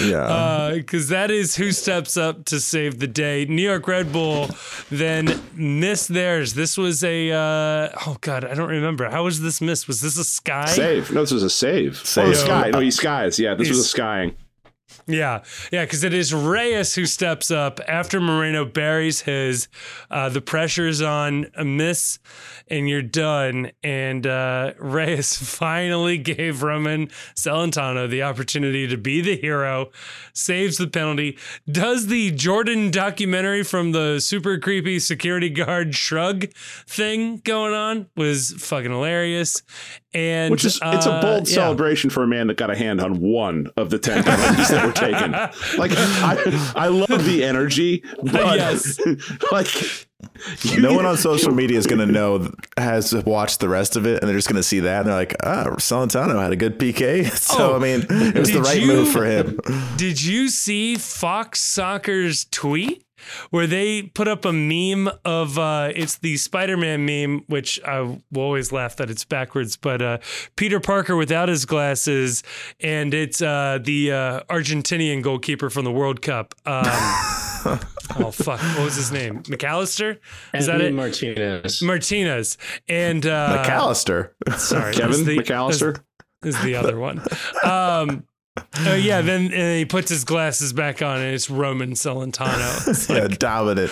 Yeah. 0.02 0.72
Because 0.74 1.10
uh, 1.10 1.16
that 1.16 1.30
is 1.30 1.56
who 1.56 1.72
steps 1.72 2.16
up 2.16 2.44
to 2.46 2.60
save 2.60 2.98
the 2.98 3.06
day. 3.06 3.44
New 3.46 3.62
York 3.62 3.86
Red 3.88 4.12
Bull 4.12 4.48
then 4.90 5.40
missed 5.54 6.08
theirs. 6.08 6.54
This 6.54 6.76
was 6.76 7.02
a, 7.04 7.30
uh, 7.30 7.98
oh 8.06 8.16
God, 8.20 8.44
I 8.44 8.54
don't 8.54 8.68
remember. 8.68 9.08
How 9.08 9.24
was 9.24 9.40
this 9.40 9.60
missed? 9.60 9.88
Was 9.88 10.00
this 10.00 10.18
a 10.18 10.24
sky? 10.24 10.66
Save. 10.66 11.12
No, 11.12 11.20
this 11.20 11.32
was 11.32 11.42
a 11.42 11.50
save. 11.50 11.96
Save. 12.04 12.28
Oh, 12.28 12.32
sky. 12.32 12.70
No, 12.70 12.80
he 12.80 12.90
skies. 12.90 13.38
Yeah, 13.38 13.54
this 13.54 13.68
He's, 13.68 13.76
was 13.76 13.86
a 13.86 13.88
skying. 13.88 14.36
Yeah, 15.06 15.42
yeah, 15.70 15.84
because 15.84 16.04
it 16.04 16.14
is 16.14 16.32
Reyes 16.32 16.94
who 16.94 17.06
steps 17.06 17.50
up 17.50 17.80
after 17.88 18.20
Moreno 18.20 18.64
buries 18.64 19.22
his. 19.22 19.68
Uh, 20.10 20.28
the 20.28 20.40
pressure's 20.40 21.02
on 21.02 21.46
a 21.56 21.64
miss, 21.64 22.18
and 22.68 22.88
you're 22.88 23.02
done. 23.02 23.72
And 23.82 24.26
uh, 24.26 24.72
Reyes 24.78 25.36
finally 25.36 26.18
gave 26.18 26.62
Roman 26.62 27.08
Celentano 27.34 28.08
the 28.08 28.22
opportunity 28.22 28.86
to 28.86 28.96
be 28.96 29.20
the 29.20 29.36
hero, 29.36 29.90
saves 30.32 30.78
the 30.78 30.86
penalty, 30.86 31.36
does 31.70 32.06
the 32.06 32.30
Jordan 32.30 32.90
documentary 32.90 33.62
from 33.62 33.92
the 33.92 34.20
super 34.20 34.58
creepy 34.58 34.98
security 34.98 35.50
guard 35.50 35.94
shrug 35.94 36.50
thing 36.86 37.38
going 37.38 37.74
on 37.74 38.06
was 38.16 38.52
fucking 38.52 38.90
hilarious. 38.90 39.62
And 40.14 40.50
which 40.50 40.64
is 40.64 40.78
it's 40.82 41.06
a 41.06 41.12
uh, 41.12 41.22
bold 41.22 41.48
yeah. 41.48 41.54
celebration 41.54 42.10
for 42.10 42.22
a 42.22 42.26
man 42.26 42.48
that 42.48 42.58
got 42.58 42.70
a 42.70 42.76
hand 42.76 43.00
on 43.00 43.20
one 43.20 43.68
of 43.78 43.88
the 43.88 43.98
ten 43.98 44.22
penalties 44.22 44.70
that 44.82 44.86
were 44.86 44.92
taken. 44.92 45.32
Like 45.78 45.92
I, 45.94 46.72
I 46.76 46.88
love 46.88 47.24
the 47.24 47.44
energy, 47.44 48.04
but 48.22 48.56
yes. 48.56 49.00
like 49.52 49.68
no 50.78 50.94
one 50.94 51.06
on 51.06 51.16
social 51.16 51.52
media 51.52 51.78
is 51.78 51.86
going 51.86 52.06
to 52.06 52.12
know 52.12 52.52
has 52.76 53.14
watched 53.24 53.60
the 53.60 53.68
rest 53.68 53.96
of 53.96 54.06
it, 54.06 54.20
and 54.20 54.28
they're 54.28 54.36
just 54.36 54.48
going 54.48 54.56
to 54.56 54.62
see 54.62 54.80
that, 54.80 55.00
and 55.00 55.08
they're 55.08 55.16
like, 55.16 55.34
"Ah, 55.42 55.66
oh, 55.66 55.76
Celentano 55.76 56.40
had 56.40 56.52
a 56.52 56.56
good 56.56 56.78
PK." 56.78 57.30
So 57.52 57.72
oh, 57.72 57.76
I 57.76 57.78
mean, 57.78 58.06
it 58.08 58.38
was 58.38 58.52
the 58.52 58.62
right 58.62 58.80
you, 58.80 58.86
move 58.86 59.10
for 59.10 59.24
him. 59.24 59.58
Did 59.96 60.22
you 60.22 60.48
see 60.48 60.96
Fox 60.96 61.60
Soccer's 61.60 62.46
tweet? 62.50 63.04
Where 63.50 63.66
they 63.66 64.02
put 64.02 64.28
up 64.28 64.44
a 64.44 64.52
meme 64.52 65.10
of 65.24 65.58
uh, 65.58 65.92
it's 65.94 66.18
the 66.18 66.36
Spider-Man 66.36 67.04
meme, 67.04 67.44
which 67.46 67.82
I 67.84 68.00
will 68.00 68.20
always 68.36 68.72
laugh 68.72 68.96
that 68.96 69.10
it's 69.10 69.24
backwards, 69.24 69.76
but 69.76 70.02
uh, 70.02 70.18
Peter 70.56 70.80
Parker 70.80 71.16
without 71.16 71.48
his 71.48 71.64
glasses, 71.64 72.42
and 72.80 73.14
it's 73.14 73.40
uh, 73.42 73.78
the 73.82 74.12
uh, 74.12 74.40
Argentinian 74.50 75.22
goalkeeper 75.22 75.70
from 75.70 75.84
the 75.84 75.92
World 75.92 76.22
Cup. 76.22 76.54
Um, 76.66 76.82
oh 78.16 78.30
fuck, 78.32 78.60
what 78.60 78.84
was 78.84 78.96
his 78.96 79.12
name? 79.12 79.42
McAllister? 79.44 80.18
Is 80.54 80.68
Anthony 80.68 80.78
that 80.78 80.88
it? 80.88 80.94
Martinez. 80.94 81.82
Martinez 81.82 82.58
and 82.88 83.26
uh, 83.26 83.64
McAllister. 83.64 84.30
Sorry, 84.58 84.94
Kevin 84.94 85.24
the, 85.24 85.38
McAllister 85.38 86.02
is 86.44 86.60
the 86.62 86.76
other 86.76 86.98
one. 86.98 87.22
Um, 87.62 88.24
uh, 88.56 88.92
yeah, 89.00 89.22
then 89.22 89.46
uh, 89.46 89.76
he 89.76 89.86
puts 89.86 90.10
his 90.10 90.24
glasses 90.24 90.74
back 90.74 91.00
on, 91.00 91.20
and 91.20 91.34
it's 91.34 91.48
Roman 91.48 91.92
Celentano. 91.92 92.86
It's 92.92 93.08
yeah, 93.08 93.28
dominant. 93.28 93.90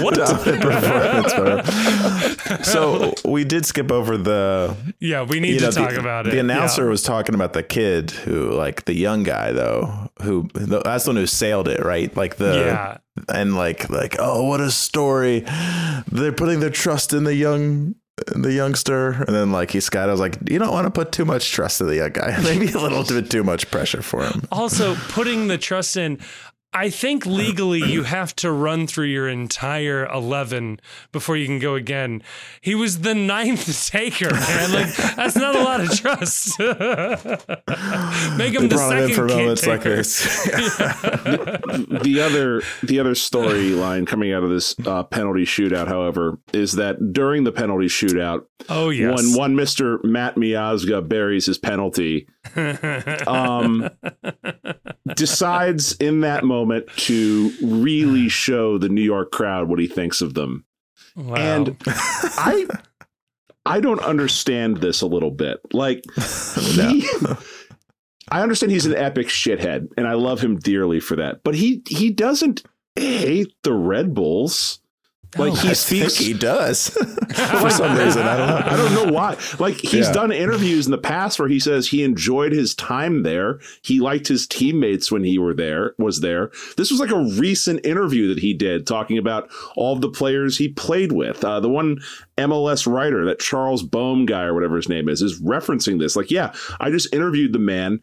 What? 0.00 0.14
Dominant 0.14 0.62
performance. 0.62 2.68
so 2.68 3.14
we 3.30 3.44
did 3.44 3.66
skip 3.66 3.92
over 3.92 4.16
the. 4.16 4.74
Yeah, 4.98 5.22
we 5.22 5.38
need 5.38 5.58
to 5.58 5.66
know, 5.66 5.70
talk 5.70 5.90
the, 5.90 6.00
about 6.00 6.26
it. 6.26 6.30
The 6.30 6.40
announcer 6.40 6.84
yeah. 6.84 6.90
was 6.90 7.02
talking 7.02 7.36
about 7.36 7.52
the 7.52 7.62
kid 7.62 8.10
who, 8.10 8.50
like 8.50 8.86
the 8.86 8.94
young 8.94 9.22
guy 9.22 9.52
though, 9.52 10.10
who 10.22 10.48
that's 10.54 11.04
the 11.04 11.10
one 11.10 11.16
who 11.16 11.26
sailed 11.26 11.68
it, 11.68 11.84
right? 11.84 12.16
Like 12.16 12.36
the 12.36 12.54
yeah. 12.54 12.96
And 13.28 13.54
like, 13.54 13.90
like, 13.90 14.16
oh, 14.18 14.44
what 14.44 14.60
a 14.60 14.70
story! 14.70 15.44
They're 16.10 16.32
putting 16.32 16.60
their 16.60 16.70
trust 16.70 17.12
in 17.12 17.24
the 17.24 17.34
young 17.34 17.96
the 18.26 18.52
youngster, 18.52 19.12
and 19.12 19.34
then 19.34 19.52
like 19.52 19.70
he 19.70 19.80
Scott, 19.80 20.08
I 20.08 20.12
was 20.12 20.20
like, 20.20 20.36
you 20.50 20.58
don't 20.58 20.72
want 20.72 20.86
to 20.86 20.90
put 20.90 21.12
too 21.12 21.24
much 21.24 21.50
trust 21.52 21.80
in 21.80 21.86
the 21.86 21.96
young 21.96 22.10
guy. 22.10 22.38
Maybe 22.42 22.70
a 22.72 22.78
little 22.78 23.04
bit 23.04 23.30
too 23.30 23.44
much 23.44 23.70
pressure 23.70 24.02
for 24.02 24.24
him. 24.24 24.42
Also, 24.52 24.94
putting 25.08 25.48
the 25.48 25.58
trust 25.58 25.96
in. 25.96 26.18
I 26.72 26.88
think 26.88 27.26
legally 27.26 27.80
you 27.80 28.04
have 28.04 28.34
to 28.36 28.52
run 28.52 28.86
through 28.86 29.06
your 29.06 29.28
entire 29.28 30.06
11 30.06 30.80
before 31.10 31.36
you 31.36 31.46
can 31.46 31.58
go 31.58 31.74
again. 31.74 32.22
He 32.60 32.76
was 32.76 33.00
the 33.00 33.14
ninth 33.14 33.88
taker, 33.90 34.32
man. 34.32 34.72
Like, 34.72 34.94
that's 35.16 35.34
not 35.34 35.56
a 35.56 35.62
lot 35.64 35.80
of 35.80 35.90
trust. 35.90 36.58
Make 38.38 38.54
him 38.54 38.62
they 38.62 38.68
the 38.68 38.86
second 38.88 39.14
for 39.14 39.26
moments 39.26 39.62
taker. 39.62 39.72
like 39.72 39.82
this. 39.82 40.44
the, 40.44 42.00
the, 42.04 42.20
other, 42.20 42.62
the 42.84 43.00
other 43.00 43.14
storyline 43.14 44.06
coming 44.06 44.32
out 44.32 44.44
of 44.44 44.50
this 44.50 44.76
uh, 44.86 45.02
penalty 45.02 45.44
shootout, 45.44 45.88
however, 45.88 46.38
is 46.52 46.74
that 46.74 47.12
during 47.12 47.42
the 47.42 47.52
penalty 47.52 47.86
shootout, 47.86 48.44
oh 48.68 48.90
yes, 48.90 49.16
when 49.16 49.34
one 49.34 49.56
Mister 49.56 49.98
Matt 50.04 50.36
Miazga 50.36 51.06
buries 51.06 51.46
his 51.46 51.58
penalty, 51.58 52.28
um, 53.26 53.88
decides 55.14 55.92
in 55.94 56.20
that 56.20 56.44
moment 56.44 56.88
to 56.96 57.52
really 57.62 58.28
show 58.28 58.78
the 58.78 58.88
New 58.88 59.02
York 59.02 59.30
crowd 59.30 59.68
what 59.68 59.78
he 59.78 59.86
thinks 59.86 60.20
of 60.20 60.34
them. 60.34 60.64
Wow. 61.16 61.34
And 61.34 61.76
I 61.86 62.66
I 63.66 63.80
don't 63.80 64.00
understand 64.00 64.78
this 64.78 65.02
a 65.02 65.06
little 65.06 65.30
bit. 65.30 65.60
Like 65.72 66.04
he 66.56 67.08
I 68.30 68.42
understand 68.42 68.72
he's 68.72 68.86
an 68.86 68.96
epic 68.96 69.28
shithead 69.28 69.88
and 69.96 70.06
I 70.06 70.14
love 70.14 70.40
him 70.40 70.58
dearly 70.58 71.00
for 71.00 71.16
that. 71.16 71.42
But 71.42 71.54
he 71.54 71.82
he 71.88 72.10
doesn't 72.10 72.62
hate 72.96 73.54
the 73.62 73.72
Red 73.72 74.14
Bulls. 74.14 74.80
Like 75.36 75.54
he 75.58 75.74
speaks, 75.74 76.16
he 76.16 76.32
does 76.32 76.88
for 76.90 77.70
some 77.70 77.96
reason. 77.96 78.22
I 78.22 78.36
don't 78.36 78.48
know. 78.48 78.62
I 78.64 78.76
don't 78.76 78.94
know 78.94 79.12
why. 79.12 79.36
Like 79.58 79.76
he's 79.76 80.06
yeah. 80.06 80.12
done 80.12 80.32
interviews 80.32 80.86
in 80.86 80.90
the 80.90 80.98
past 80.98 81.38
where 81.38 81.48
he 81.48 81.60
says 81.60 81.86
he 81.86 82.02
enjoyed 82.02 82.52
his 82.52 82.74
time 82.74 83.22
there. 83.22 83.60
He 83.82 84.00
liked 84.00 84.26
his 84.26 84.46
teammates 84.46 85.12
when 85.12 85.22
he 85.22 85.38
were 85.38 85.54
there. 85.54 85.94
Was 85.98 86.20
there? 86.20 86.50
This 86.76 86.90
was 86.90 86.98
like 86.98 87.10
a 87.10 87.24
recent 87.38 87.86
interview 87.86 88.26
that 88.28 88.40
he 88.40 88.54
did 88.54 88.86
talking 88.86 89.18
about 89.18 89.50
all 89.76 89.96
the 89.96 90.10
players 90.10 90.58
he 90.58 90.68
played 90.68 91.12
with. 91.12 91.44
Uh, 91.44 91.60
the 91.60 91.70
one 91.70 92.00
MLS 92.36 92.90
writer, 92.90 93.24
that 93.26 93.38
Charles 93.38 93.82
Boehm 93.82 94.26
guy 94.26 94.44
or 94.44 94.54
whatever 94.54 94.76
his 94.76 94.88
name 94.88 95.08
is, 95.08 95.22
is 95.22 95.40
referencing 95.40 96.00
this. 96.00 96.16
Like, 96.16 96.30
yeah, 96.30 96.52
I 96.80 96.90
just 96.90 97.12
interviewed 97.14 97.52
the 97.52 97.58
man 97.58 98.00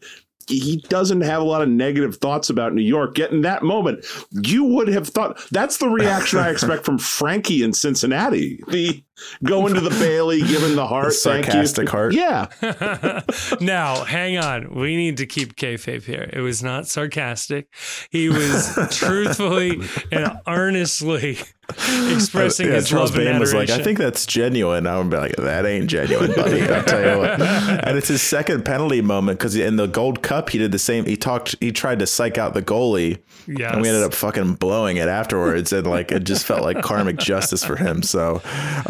he 0.56 0.78
doesn't 0.88 1.20
have 1.20 1.42
a 1.42 1.44
lot 1.44 1.62
of 1.62 1.68
negative 1.68 2.16
thoughts 2.16 2.50
about 2.50 2.74
New 2.74 2.82
York. 2.82 3.18
Yet 3.18 3.30
in 3.30 3.42
that 3.42 3.62
moment, 3.62 4.04
you 4.30 4.64
would 4.64 4.88
have 4.88 5.08
thought 5.08 5.40
that's 5.50 5.78
the 5.78 5.88
reaction 5.88 6.38
I 6.38 6.50
expect 6.50 6.84
from 6.84 6.98
Frankie 6.98 7.62
in 7.62 7.72
Cincinnati. 7.72 8.62
The 8.68 9.02
going 9.44 9.74
to 9.74 9.80
the 9.80 9.90
Bailey, 9.90 10.40
giving 10.42 10.76
the 10.76 10.86
heart, 10.86 11.06
the 11.06 11.12
sarcastic 11.12 11.88
heart. 11.88 12.14
Yeah. 12.14 12.48
now, 13.60 14.04
hang 14.04 14.38
on. 14.38 14.74
We 14.74 14.96
need 14.96 15.16
to 15.18 15.26
keep 15.26 15.56
kayfabe 15.56 16.04
here. 16.04 16.28
It 16.32 16.40
was 16.40 16.62
not 16.62 16.86
sarcastic. 16.86 17.68
He 18.10 18.28
was 18.28 18.76
truthfully 18.90 19.80
and 20.12 20.38
earnestly 20.46 21.38
expressing 21.70 22.66
uh, 22.66 22.70
yeah, 22.70 22.74
his 22.76 22.88
Charles 22.88 23.10
love 23.10 23.20
Boehm 23.20 23.38
was 23.38 23.52
like, 23.52 23.68
I 23.68 23.82
think 23.82 23.98
that's 23.98 24.24
genuine. 24.24 24.86
I 24.86 24.98
would 24.98 25.10
be 25.10 25.16
like, 25.16 25.36
that 25.36 25.66
ain't 25.66 25.88
genuine, 25.88 26.32
buddy. 26.32 26.62
I'll 26.62 26.84
tell 26.84 27.00
you 27.00 27.18
what. 27.18 27.38
And 27.88 27.96
it's 27.96 28.08
his 28.08 28.22
second 28.22 28.64
penalty 28.64 29.00
moment 29.00 29.38
because 29.38 29.54
in 29.54 29.76
the 29.76 29.86
Gold 29.86 30.22
Cup, 30.22 30.50
he 30.50 30.58
did 30.58 30.72
the 30.72 30.78
same. 30.78 31.04
He 31.04 31.16
talked, 31.16 31.56
he 31.60 31.72
tried 31.72 31.98
to 32.00 32.06
psych 32.06 32.38
out 32.38 32.54
the 32.54 32.62
goalie. 32.62 33.18
Yes. 33.46 33.72
And 33.72 33.82
we 33.82 33.88
ended 33.88 34.02
up 34.02 34.14
fucking 34.14 34.54
blowing 34.54 34.96
it 34.96 35.08
afterwards. 35.08 35.72
And 35.72 35.86
like, 35.86 36.12
it 36.12 36.24
just 36.24 36.46
felt 36.46 36.62
like 36.62 36.82
karmic 36.82 37.18
justice 37.18 37.64
for 37.64 37.76
him. 37.76 38.02
So, 38.02 38.42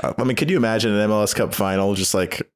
uh, 0.03 0.15
I 0.19 0.25
mean, 0.25 0.37
could 0.37 0.51
you 0.51 0.57
imagine 0.57 0.93
an 0.93 1.09
MLS 1.09 1.35
Cup 1.35 1.55
final 1.55 1.95
just 1.95 2.15
like 2.15 2.51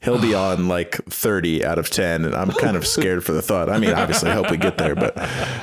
he'll 0.00 0.20
be 0.20 0.34
on 0.34 0.68
like 0.76 0.96
30 1.06 1.64
out 1.64 1.78
of 1.78 1.90
10 1.90 2.24
and 2.24 2.34
i'm 2.34 2.50
kind 2.50 2.76
of 2.76 2.84
scared 2.84 3.22
for 3.22 3.30
the 3.30 3.40
thought 3.40 3.70
i 3.70 3.78
mean 3.78 3.92
obviously 3.92 4.28
i 4.28 4.34
hope 4.34 4.50
we 4.50 4.56
get 4.56 4.76
there 4.78 4.96
but 4.96 5.16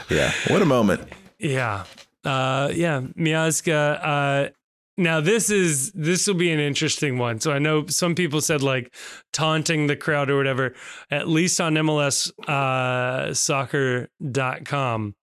yeah 0.09 0.31
what 0.47 0.61
a 0.61 0.65
moment 0.65 1.01
yeah 1.39 1.83
uh, 2.27 2.69
yeah, 2.73 3.01
Miazga. 3.17 3.99
Uh, 4.03 4.49
now 4.97 5.21
this 5.21 5.49
is 5.49 5.91
this 5.93 6.27
will 6.27 6.33
be 6.33 6.51
an 6.51 6.59
interesting 6.59 7.17
one. 7.17 7.39
So 7.39 7.51
I 7.53 7.59
know 7.59 7.85
some 7.87 8.15
people 8.15 8.41
said 8.41 8.61
like 8.61 8.93
taunting 9.31 9.87
the 9.87 9.95
crowd 9.95 10.29
or 10.29 10.37
whatever. 10.37 10.73
At 11.09 11.27
least 11.29 11.61
on 11.61 11.75
MLS 11.75 12.31
uh, 12.49 13.33
soccer.com, 13.33 15.15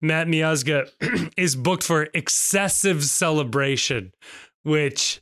Matt 0.00 0.26
Miazga 0.28 1.32
is 1.36 1.56
booked 1.56 1.82
for 1.82 2.08
excessive 2.14 3.04
celebration, 3.04 4.12
which 4.62 5.20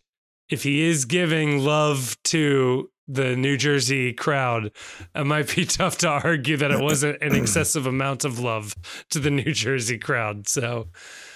if 0.48 0.62
he 0.62 0.82
is 0.82 1.04
giving 1.04 1.64
love 1.64 2.16
to 2.24 2.90
the 3.08 3.34
New 3.34 3.56
Jersey 3.56 4.12
crowd, 4.12 4.70
it 5.14 5.24
might 5.24 5.54
be 5.54 5.64
tough 5.66 5.98
to 5.98 6.08
argue 6.08 6.56
that 6.58 6.70
it 6.70 6.80
wasn't 6.80 7.20
an 7.22 7.34
excessive 7.40 7.86
amount 7.86 8.24
of 8.24 8.38
love 8.38 8.74
to 9.10 9.18
the 9.18 9.30
New 9.30 9.52
Jersey 9.52 9.98
crowd. 9.98 10.46
So 10.46 10.88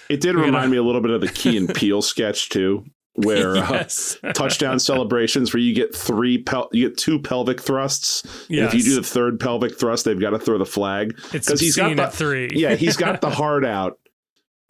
it 0.09 0.21
did 0.21 0.35
remind 0.35 0.53
gonna... 0.53 0.67
me 0.69 0.77
a 0.77 0.83
little 0.83 1.01
bit 1.01 1.11
of 1.11 1.21
the 1.21 1.27
Key 1.27 1.57
and 1.57 1.73
Peele 1.73 2.01
sketch 2.03 2.49
too, 2.49 2.85
where 3.15 3.57
uh, 3.57 3.71
yes. 3.71 4.17
uh, 4.23 4.31
touchdown 4.33 4.79
celebrations 4.79 5.53
where 5.53 5.61
you 5.61 5.73
get 5.73 5.95
three 5.95 6.37
pel- 6.37 6.69
you 6.71 6.89
get 6.89 6.97
two 6.97 7.19
pelvic 7.19 7.59
thrusts. 7.59 8.23
Yes. 8.49 8.73
if 8.73 8.79
you 8.79 8.83
do 8.83 8.95
the 8.95 9.07
third 9.07 9.39
pelvic 9.39 9.77
thrust, 9.79 10.05
they've 10.05 10.19
got 10.19 10.31
to 10.31 10.39
throw 10.39 10.57
the 10.57 10.65
flag 10.65 11.19
because 11.31 11.59
he's 11.59 11.75
got 11.75 11.95
the 11.95 12.07
three. 12.07 12.49
yeah, 12.53 12.75
he's 12.75 12.97
got 12.97 13.21
the 13.21 13.31
heart 13.31 13.65
out, 13.65 13.97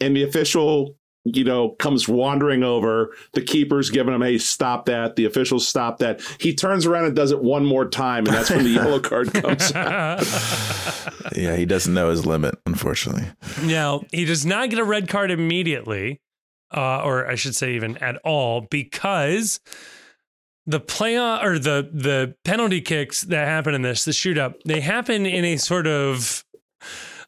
and 0.00 0.16
the 0.16 0.22
official 0.22 0.96
you 1.24 1.42
know, 1.42 1.70
comes 1.70 2.08
wandering 2.08 2.62
over. 2.62 3.14
The 3.32 3.40
keeper's 3.40 3.90
giving 3.90 4.14
him, 4.14 4.22
hey, 4.22 4.38
stop 4.38 4.86
that. 4.86 5.16
The 5.16 5.24
officials 5.24 5.66
stop 5.66 5.98
that. 5.98 6.20
He 6.38 6.54
turns 6.54 6.86
around 6.86 7.06
and 7.06 7.16
does 7.16 7.32
it 7.32 7.42
one 7.42 7.64
more 7.64 7.88
time, 7.88 8.26
and 8.26 8.34
that's 8.34 8.50
when 8.50 8.64
the 8.64 8.70
yellow 8.70 9.00
card 9.00 9.32
comes 9.32 9.72
out. 9.72 10.22
yeah, 11.36 11.56
he 11.56 11.64
doesn't 11.64 11.92
know 11.92 12.10
his 12.10 12.26
limit, 12.26 12.58
unfortunately. 12.66 13.26
Now, 13.62 14.02
he 14.12 14.24
does 14.24 14.44
not 14.44 14.70
get 14.70 14.78
a 14.78 14.84
red 14.84 15.08
card 15.08 15.30
immediately, 15.30 16.20
uh, 16.74 17.02
or 17.02 17.26
I 17.26 17.36
should 17.36 17.56
say, 17.56 17.74
even 17.74 17.96
at 17.98 18.16
all, 18.24 18.62
because 18.70 19.60
the 20.66 20.80
playoff 20.80 21.42
or 21.42 21.58
the 21.58 21.88
the 21.92 22.34
penalty 22.44 22.80
kicks 22.80 23.22
that 23.22 23.46
happen 23.46 23.74
in 23.74 23.82
this, 23.82 24.04
the 24.04 24.12
shootout, 24.12 24.54
they 24.64 24.80
happen 24.80 25.26
in 25.26 25.44
a 25.44 25.56
sort 25.56 25.86
of 25.86 26.43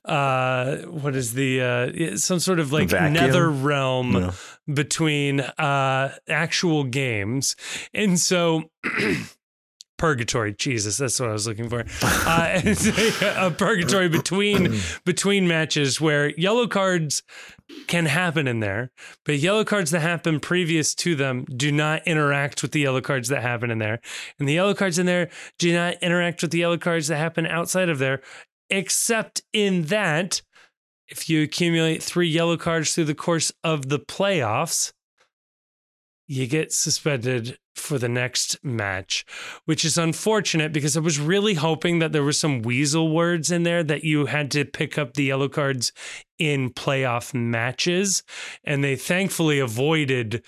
uh 0.07 0.77
what 0.83 1.17
is 1.17 1.35
the 1.35 1.61
uh 1.61 2.17
some 2.17 2.39
sort 2.39 2.61
of 2.61 2.73
like 2.73 2.89
Vacuum? 2.89 3.13
nether 3.13 3.51
realm 3.51 4.13
no. 4.13 4.33
between 4.73 5.41
uh 5.41 6.15
actual 6.29 6.85
games 6.85 7.57
and 7.93 8.19
so 8.19 8.71
purgatory 9.99 10.55
jesus 10.55 10.99
that's 10.99 11.19
what 11.19 11.29
i 11.29 11.33
was 11.33 11.49
looking 11.49 11.69
for 11.69 11.81
uh 12.03 12.61
a, 12.63 13.47
a 13.47 13.51
purgatory 13.51 14.09
between 14.09 14.79
between 15.05 15.49
matches 15.49 16.01
where 16.01 16.29
yellow 16.39 16.69
cards 16.69 17.23
can 17.89 18.07
happen 18.07 18.47
in 18.47 18.61
there 18.61 18.93
but 19.25 19.39
yellow 19.39 19.65
cards 19.65 19.91
that 19.91 20.01
happen 20.01 20.39
previous 20.39 20.95
to 20.95 21.17
them 21.17 21.45
do 21.57 21.73
not 21.73 22.07
interact 22.07 22.63
with 22.63 22.71
the 22.71 22.81
yellow 22.81 23.01
cards 23.01 23.29
that 23.29 23.43
happen 23.43 23.73
in 23.73 23.79
there 23.79 24.01
and 24.39 24.49
the 24.49 24.53
yellow 24.53 24.75
cards 24.75 25.01
in 25.01 25.07
there 25.07 25.29
do 25.59 25.73
not 25.73 25.95
interact 26.01 26.43
with 26.43 26.53
the 26.53 26.59
yellow 26.59 26.79
cards 26.79 27.09
that 27.09 27.17
happen 27.17 27.45
outside 27.45 27.89
of 27.89 27.99
there 27.99 28.21
except 28.71 29.43
in 29.53 29.85
that 29.85 30.43
if 31.09 31.29
you 31.29 31.43
accumulate 31.43 32.03
three 32.03 32.29
yellow 32.29 32.57
cards 32.57 32.95
through 32.95 33.05
the 33.05 33.15
course 33.15 33.53
of 33.63 33.89
the 33.89 33.99
playoffs, 33.99 34.93
you 36.27 36.47
get 36.47 36.73
suspended 36.73 37.59
for 37.77 37.99
the 37.99 38.09
next 38.09 38.63
match, 38.65 39.25
which 39.65 39.85
is 39.85 39.97
unfortunate 39.97 40.73
because 40.73 40.97
I 40.97 41.01
was 41.01 41.21
really 41.21 41.55
hoping 41.55 41.99
that 42.01 42.13
there 42.13 42.25
were 42.25 42.33
some 42.33 42.63
weasel 42.63 43.13
words 43.13 43.51
in 43.51 43.63
there 43.63 43.85
that 43.85 44.03
you 44.03 44.27
had 44.27 44.51
to 44.53 44.65
pick 44.65 44.99
up 44.99 45.15
the 45.15 45.25
yellow 45.25 45.49
cards 45.49 45.93
in 46.39 46.71
playoff 46.71 47.33
matches. 47.33 48.23
And 48.65 48.83
they 48.83 48.97
thankfully 48.97 49.61
avoided 49.61 50.43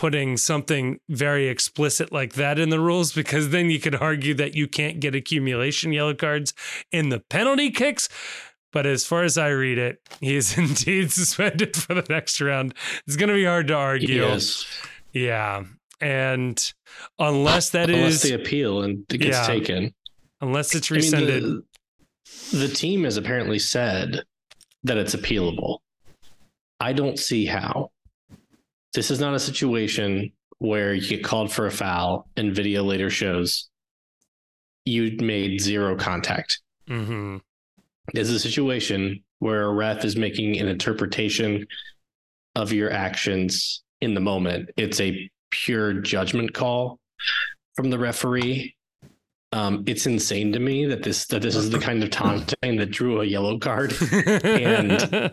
putting 0.00 0.34
something 0.38 0.98
very 1.10 1.46
explicit 1.46 2.10
like 2.10 2.32
that 2.32 2.58
in 2.58 2.70
the 2.70 2.80
rules 2.80 3.12
because 3.12 3.50
then 3.50 3.68
you 3.68 3.78
could 3.78 3.94
argue 3.94 4.32
that 4.32 4.54
you 4.54 4.66
can't 4.66 4.98
get 4.98 5.14
accumulation 5.14 5.92
yellow 5.92 6.14
cards 6.14 6.54
in 6.90 7.10
the 7.10 7.20
penalty 7.20 7.70
kicks. 7.70 8.08
But 8.72 8.86
as 8.86 9.04
far 9.04 9.24
as 9.24 9.36
I 9.36 9.48
read 9.48 9.76
it, 9.76 10.00
he 10.22 10.36
is 10.36 10.56
indeed 10.58 11.12
suspended 11.12 11.76
for 11.76 11.92
the 11.92 12.06
next 12.08 12.40
round. 12.40 12.72
It's 13.06 13.16
going 13.16 13.28
to 13.28 13.34
be 13.34 13.44
hard 13.44 13.68
to 13.68 13.74
argue. 13.74 14.22
Yes. 14.22 14.64
Yeah. 15.12 15.64
And 16.00 16.72
unless 17.18 17.68
that 17.70 17.90
unless 17.90 18.14
is 18.14 18.22
the 18.22 18.32
appeal 18.36 18.80
and 18.80 19.04
it 19.12 19.18
gets 19.18 19.36
yeah, 19.36 19.46
taken, 19.46 19.92
unless 20.40 20.74
it's 20.74 20.90
rescinded. 20.90 21.44
I 21.44 21.46
mean, 21.46 21.62
the, 22.52 22.56
the 22.56 22.68
team 22.68 23.04
has 23.04 23.18
apparently 23.18 23.58
said 23.58 24.22
that 24.82 24.96
it's 24.96 25.14
appealable. 25.14 25.80
I 26.80 26.94
don't 26.94 27.18
see 27.18 27.44
how. 27.44 27.90
This 28.94 29.10
is 29.10 29.20
not 29.20 29.34
a 29.34 29.40
situation 29.40 30.32
where 30.58 30.94
you 30.94 31.08
get 31.08 31.24
called 31.24 31.52
for 31.52 31.66
a 31.66 31.70
foul 31.70 32.28
and 32.36 32.54
video 32.54 32.82
later 32.84 33.08
shows 33.10 33.70
you 34.84 35.16
made 35.20 35.60
zero 35.60 35.96
contact. 35.96 36.60
Mm-hmm. 36.88 37.38
This 38.12 38.28
is 38.28 38.34
a 38.34 38.40
situation 38.40 39.22
where 39.38 39.62
a 39.62 39.72
ref 39.72 40.04
is 40.04 40.16
making 40.16 40.58
an 40.58 40.68
interpretation 40.68 41.66
of 42.56 42.72
your 42.72 42.92
actions 42.92 43.82
in 44.00 44.14
the 44.14 44.20
moment. 44.20 44.70
It's 44.76 45.00
a 45.00 45.30
pure 45.50 45.94
judgment 45.94 46.54
call 46.54 46.98
from 47.74 47.90
the 47.90 47.98
referee. 47.98 48.74
Um, 49.52 49.84
it's 49.86 50.06
insane 50.06 50.52
to 50.52 50.60
me 50.60 50.86
that 50.86 51.02
this 51.02 51.26
that 51.26 51.42
this 51.42 51.56
is 51.56 51.70
the 51.70 51.78
kind 51.78 52.02
of 52.02 52.10
taunting 52.10 52.76
that 52.76 52.90
drew 52.90 53.20
a 53.20 53.24
yellow 53.24 53.58
card, 53.58 53.92
and 54.44 55.32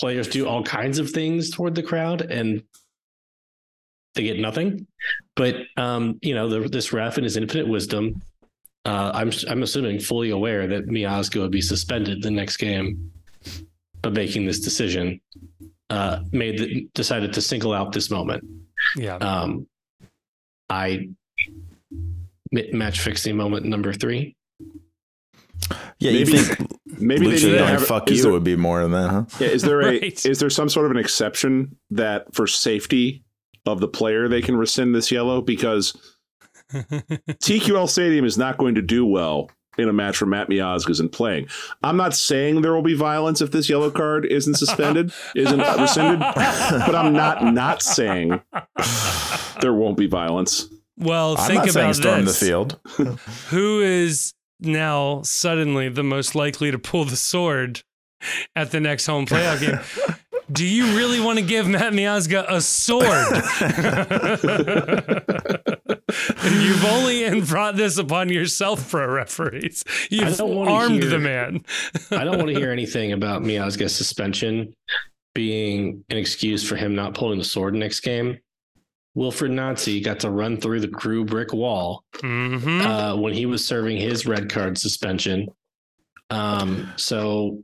players 0.00 0.28
do 0.28 0.46
all 0.46 0.62
kinds 0.62 0.98
of 0.98 1.10
things 1.10 1.50
toward 1.50 1.74
the 1.74 1.82
crowd, 1.82 2.22
and 2.22 2.62
they 4.14 4.22
get 4.22 4.38
nothing. 4.38 4.86
But 5.36 5.56
um, 5.76 6.18
you 6.22 6.34
know, 6.34 6.48
the, 6.48 6.68
this 6.68 6.92
ref 6.92 7.18
in 7.18 7.24
his 7.24 7.36
infinite 7.36 7.68
wisdom, 7.68 8.20
uh, 8.84 9.12
I'm 9.14 9.30
I'm 9.48 9.62
assuming 9.62 10.00
fully 10.00 10.30
aware 10.30 10.66
that 10.66 10.88
Miazga 10.88 11.40
would 11.40 11.52
be 11.52 11.62
suspended 11.62 12.22
the 12.22 12.30
next 12.30 12.56
game, 12.56 13.12
but 14.02 14.12
making 14.12 14.46
this 14.46 14.60
decision, 14.60 15.20
uh, 15.90 16.20
made 16.32 16.58
the, 16.58 16.88
decided 16.94 17.32
to 17.34 17.42
single 17.42 17.72
out 17.72 17.92
this 17.92 18.10
moment. 18.10 18.44
Yeah. 18.96 19.16
Um, 19.16 19.66
I 20.70 21.08
match 22.50 23.00
fixing 23.00 23.36
moment 23.36 23.66
number 23.66 23.92
three. 23.92 24.36
Yeah, 25.98 26.12
maybe, 26.12 26.32
you 26.32 26.38
think 26.38 26.70
maybe 27.00 27.26
Lucha 27.26 27.50
they 27.50 27.64
have, 27.64 27.86
fuck 27.86 28.10
you 28.10 28.22
there, 28.22 28.32
would 28.32 28.44
be 28.44 28.56
more 28.56 28.82
than 28.82 28.92
that, 28.92 29.10
huh? 29.10 29.24
Yeah, 29.40 29.48
is 29.48 29.62
there 29.62 29.80
a 29.92 29.96
is 29.96 30.38
there 30.38 30.50
some 30.50 30.68
sort 30.68 30.86
of 30.86 30.92
an 30.92 30.98
exception 30.98 31.76
that 31.90 32.34
for 32.34 32.46
safety 32.46 33.24
of 33.66 33.80
the 33.80 33.88
player 33.88 34.28
they 34.28 34.40
can 34.40 34.56
rescind 34.56 34.94
this 34.94 35.10
yellow 35.10 35.42
because 35.42 35.96
TQL 36.72 37.88
Stadium 37.88 38.24
is 38.24 38.38
not 38.38 38.58
going 38.58 38.74
to 38.76 38.82
do 38.82 39.04
well 39.04 39.50
in 39.78 39.88
a 39.88 39.92
match 39.92 40.20
where 40.20 40.28
Matt 40.28 40.48
Miazga 40.48 40.90
isn't 40.90 41.12
playing. 41.12 41.46
I'm 41.82 41.96
not 41.96 42.14
saying 42.14 42.62
there 42.62 42.74
will 42.74 42.82
be 42.82 42.94
violence 42.94 43.40
if 43.40 43.52
this 43.52 43.70
yellow 43.70 43.90
card 43.90 44.26
isn't 44.26 44.54
suspended, 44.54 45.12
isn't 45.34 45.58
rescinded, 45.58 46.20
but 46.20 46.94
I'm 46.94 47.12
not 47.12 47.44
not 47.44 47.82
saying 47.82 48.40
there 49.60 49.72
won't 49.72 49.96
be 49.96 50.06
violence. 50.06 50.68
Well, 50.96 51.36
I'm 51.38 51.46
think 51.46 51.70
about 51.70 51.94
storm 51.94 52.24
this. 52.24 52.40
the 52.40 52.46
field. 52.46 52.80
Who 53.50 53.80
is 53.80 54.34
now 54.60 55.22
suddenly 55.22 55.88
the 55.88 56.02
most 56.02 56.34
likely 56.34 56.70
to 56.70 56.78
pull 56.78 57.04
the 57.04 57.16
sword 57.16 57.82
at 58.56 58.70
the 58.70 58.80
next 58.80 59.06
home 59.06 59.26
playoff 59.26 59.60
game? 59.60 60.16
Do 60.50 60.64
you 60.64 60.96
really 60.96 61.20
want 61.20 61.38
to 61.38 61.44
give 61.44 61.68
Matt 61.68 61.92
Miazga 61.92 62.46
a 62.48 62.62
sword? 62.62 63.04
You've 66.50 66.84
only 66.86 67.40
brought 67.42 67.76
this 67.76 67.98
upon 67.98 68.30
yourself, 68.30 68.90
pro 68.90 69.06
referees. 69.06 69.84
You've 70.10 70.40
armed 70.40 71.02
hear, 71.02 71.10
the 71.10 71.18
man. 71.18 71.64
I 72.10 72.24
don't 72.24 72.38
want 72.38 72.48
to 72.48 72.54
hear 72.54 72.72
anything 72.72 73.12
about 73.12 73.42
Miazga's 73.42 73.94
suspension 73.94 74.72
being 75.34 76.02
an 76.08 76.16
excuse 76.16 76.66
for 76.66 76.76
him 76.76 76.94
not 76.94 77.14
pulling 77.14 77.38
the 77.38 77.44
sword 77.44 77.74
next 77.74 78.00
game. 78.00 78.38
Wilfried 79.18 79.50
Nancy 79.50 80.00
got 80.00 80.20
to 80.20 80.30
run 80.30 80.60
through 80.60 80.78
the 80.78 80.88
crew 80.88 81.24
brick 81.24 81.52
wall 81.52 82.04
mm-hmm. 82.14 82.80
uh, 82.86 83.16
when 83.16 83.32
he 83.32 83.46
was 83.46 83.66
serving 83.66 83.96
his 83.96 84.26
red 84.26 84.48
card 84.48 84.78
suspension. 84.78 85.48
Um, 86.30 86.92
so, 86.94 87.60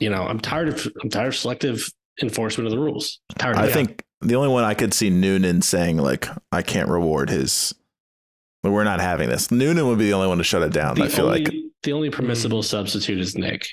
you 0.00 0.08
know, 0.08 0.22
I'm 0.22 0.40
tired 0.40 0.68
of 0.68 0.90
I'm 1.02 1.10
tired 1.10 1.28
of 1.28 1.36
selective 1.36 1.86
enforcement 2.22 2.66
of 2.66 2.70
the 2.70 2.78
rules. 2.78 3.20
tired. 3.36 3.56
I 3.56 3.70
think 3.70 4.02
the 4.22 4.36
only 4.36 4.48
one 4.48 4.64
I 4.64 4.72
could 4.72 4.94
see 4.94 5.10
Noonan 5.10 5.60
saying 5.60 5.98
like, 5.98 6.28
"I 6.50 6.62
can't 6.62 6.88
reward 6.88 7.28
his." 7.28 7.74
We're 8.64 8.84
not 8.84 9.00
having 9.00 9.28
this. 9.28 9.50
Noonan 9.50 9.86
would 9.88 9.98
be 9.98 10.06
the 10.06 10.14
only 10.14 10.28
one 10.28 10.38
to 10.38 10.44
shut 10.44 10.62
it 10.62 10.72
down. 10.72 10.94
The 10.94 11.04
I 11.04 11.08
feel 11.08 11.26
only, 11.26 11.44
like 11.44 11.54
the 11.82 11.92
only 11.92 12.08
permissible 12.08 12.60
mm. 12.60 12.64
substitute 12.64 13.18
is 13.18 13.36
Nick. 13.36 13.66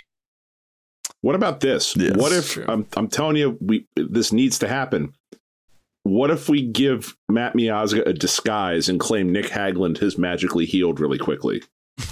What 1.21 1.35
about 1.35 1.59
this? 1.61 1.95
Yes, 1.95 2.17
what 2.17 2.31
if 2.33 2.57
I'm, 2.67 2.85
I'm 2.97 3.07
telling 3.07 3.37
you 3.37 3.57
we 3.61 3.87
this 3.95 4.33
needs 4.33 4.59
to 4.59 4.67
happen? 4.67 5.13
What 6.03 6.31
if 6.31 6.49
we 6.49 6.65
give 6.65 7.15
Matt 7.27 7.53
Miazga 7.53 8.05
a 8.07 8.13
disguise 8.13 8.89
and 8.89 8.99
claim 8.99 9.31
Nick 9.31 9.47
Hagglund 9.47 9.99
has 9.99 10.17
magically 10.17 10.65
healed 10.65 10.99
really 10.99 11.17
quickly? 11.17 11.61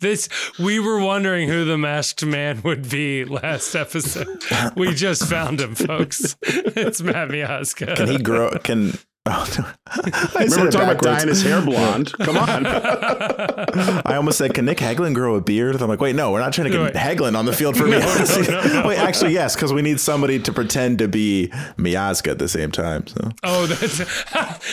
this 0.00 0.28
we 0.60 0.78
were 0.78 1.00
wondering 1.00 1.48
who 1.48 1.64
the 1.64 1.76
masked 1.76 2.24
man 2.24 2.62
would 2.62 2.88
be 2.88 3.24
last 3.24 3.74
episode. 3.74 4.28
We 4.76 4.94
just 4.94 5.28
found 5.28 5.60
him, 5.60 5.74
folks. 5.74 6.36
It's 6.76 7.00
Matt 7.02 7.28
Miazga. 7.28 7.96
Can 7.96 8.08
he 8.08 8.18
grow? 8.18 8.50
Can 8.62 8.86
no. 8.88 8.92
I 9.26 10.44
Remember 10.44 10.70
talking 10.70 10.90
about 10.90 11.02
dyeing 11.02 11.28
his 11.28 11.42
hair 11.42 11.62
blonde? 11.62 12.12
Come 12.18 12.36
on. 12.36 12.66
I 12.66 14.16
almost 14.16 14.36
said, 14.36 14.52
"Can 14.52 14.66
Nick 14.66 14.78
Hagglund 14.78 15.14
grow 15.14 15.36
a 15.36 15.40
beard?" 15.40 15.80
I'm 15.80 15.88
like, 15.88 16.00
"Wait, 16.00 16.14
no, 16.14 16.30
we're 16.30 16.40
not 16.40 16.52
trying 16.52 16.70
to 16.70 16.76
get 16.76 16.94
Hagglund 16.94 17.34
on 17.34 17.46
the 17.46 17.52
field 17.54 17.74
for 17.78 17.86
no, 17.86 18.00
Miazga." 18.00 18.74
No, 18.74 18.80
no, 18.82 18.88
Wait, 18.88 18.98
actually, 18.98 19.32
yes, 19.32 19.54
because 19.54 19.72
we 19.72 19.80
need 19.80 19.98
somebody 19.98 20.38
to 20.40 20.52
pretend 20.52 20.98
to 20.98 21.08
be 21.08 21.48
Miazga 21.78 22.32
at 22.32 22.38
the 22.38 22.48
same 22.48 22.70
time. 22.70 23.06
So. 23.06 23.30
Oh, 23.42 23.66
that's 23.66 24.00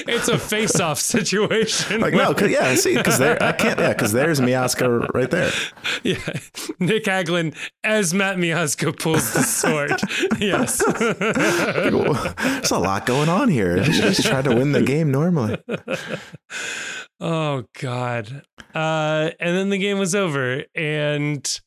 it's 0.07 0.27
a 0.27 0.37
face-off 0.37 0.99
situation. 0.99 2.01
like 2.01 2.13
no, 2.13 2.35
yeah, 2.45 2.75
see, 2.75 2.97
because 2.97 3.19
there, 3.19 3.41
I 3.41 3.53
can't, 3.53 3.79
yeah, 3.79 3.89
because 3.89 4.11
there's 4.11 4.41
Miazga 4.41 5.13
right 5.13 5.31
there. 5.31 5.51
Yeah, 6.03 6.17
Nick 6.79 7.05
Hagglund 7.05 7.55
as 7.85 8.13
Matt 8.13 8.35
Miazga 8.35 8.97
pulls 8.99 9.31
the 9.33 9.43
sword. 9.43 10.01
yes, 10.39 10.83
there's 12.37 12.71
a 12.71 12.79
lot 12.79 13.05
going 13.05 13.29
on 13.29 13.47
here 13.47 13.77
try 14.40 14.40
to 14.41 14.55
win 14.55 14.71
the 14.71 14.81
game 14.83 15.11
normally. 15.11 15.61
oh 17.19 17.65
God. 17.79 18.43
Uh, 18.73 19.31
and 19.39 19.57
then 19.57 19.69
the 19.69 19.77
game 19.77 19.99
was 19.99 20.15
over, 20.15 20.63
and 20.75 21.59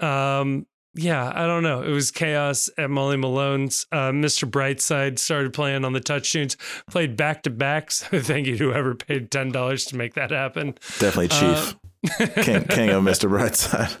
um, 0.00 0.66
yeah, 0.94 1.32
I 1.34 1.46
don't 1.46 1.62
know. 1.62 1.82
It 1.82 1.90
was 1.90 2.10
chaos 2.10 2.68
at 2.76 2.90
Molly 2.90 3.16
Malone's. 3.16 3.86
Uh, 3.90 4.10
Mr. 4.10 4.50
Brightside 4.50 5.18
started 5.18 5.54
playing 5.54 5.84
on 5.84 5.94
the 5.94 6.00
touch 6.00 6.32
tunes, 6.32 6.56
played 6.90 7.16
back 7.16 7.42
to 7.44 7.50
back. 7.50 7.90
So 7.90 8.20
thank 8.22 8.46
you 8.46 8.58
to 8.58 8.64
whoever 8.70 8.94
paid 8.94 9.30
ten 9.30 9.50
dollars 9.52 9.86
to 9.86 9.96
make 9.96 10.14
that 10.14 10.30
happen. 10.30 10.74
Definitely 10.98 11.28
Chief. 11.28 11.76
Uh, 12.20 12.26
king, 12.42 12.64
king 12.64 12.90
of 12.90 13.04
Mr. 13.04 13.30
Brightside. 13.30 13.96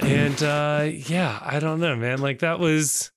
and 0.00 0.42
uh, 0.42 0.90
yeah, 1.08 1.38
I 1.42 1.60
don't 1.60 1.78
know, 1.78 1.94
man. 1.94 2.18
Like 2.20 2.40
that 2.40 2.58
was 2.58 3.11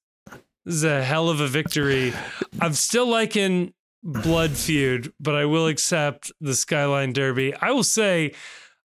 this 0.65 0.75
is 0.75 0.83
a 0.83 1.03
hell 1.03 1.29
of 1.29 1.39
a 1.39 1.47
victory. 1.47 2.13
I'm 2.59 2.73
still 2.73 3.07
liking 3.07 3.73
Blood 4.03 4.51
Feud, 4.51 5.13
but 5.19 5.35
I 5.35 5.45
will 5.45 5.67
accept 5.67 6.31
the 6.41 6.53
Skyline 6.53 7.13
Derby. 7.13 7.53
I 7.55 7.71
will 7.71 7.83
say, 7.83 8.33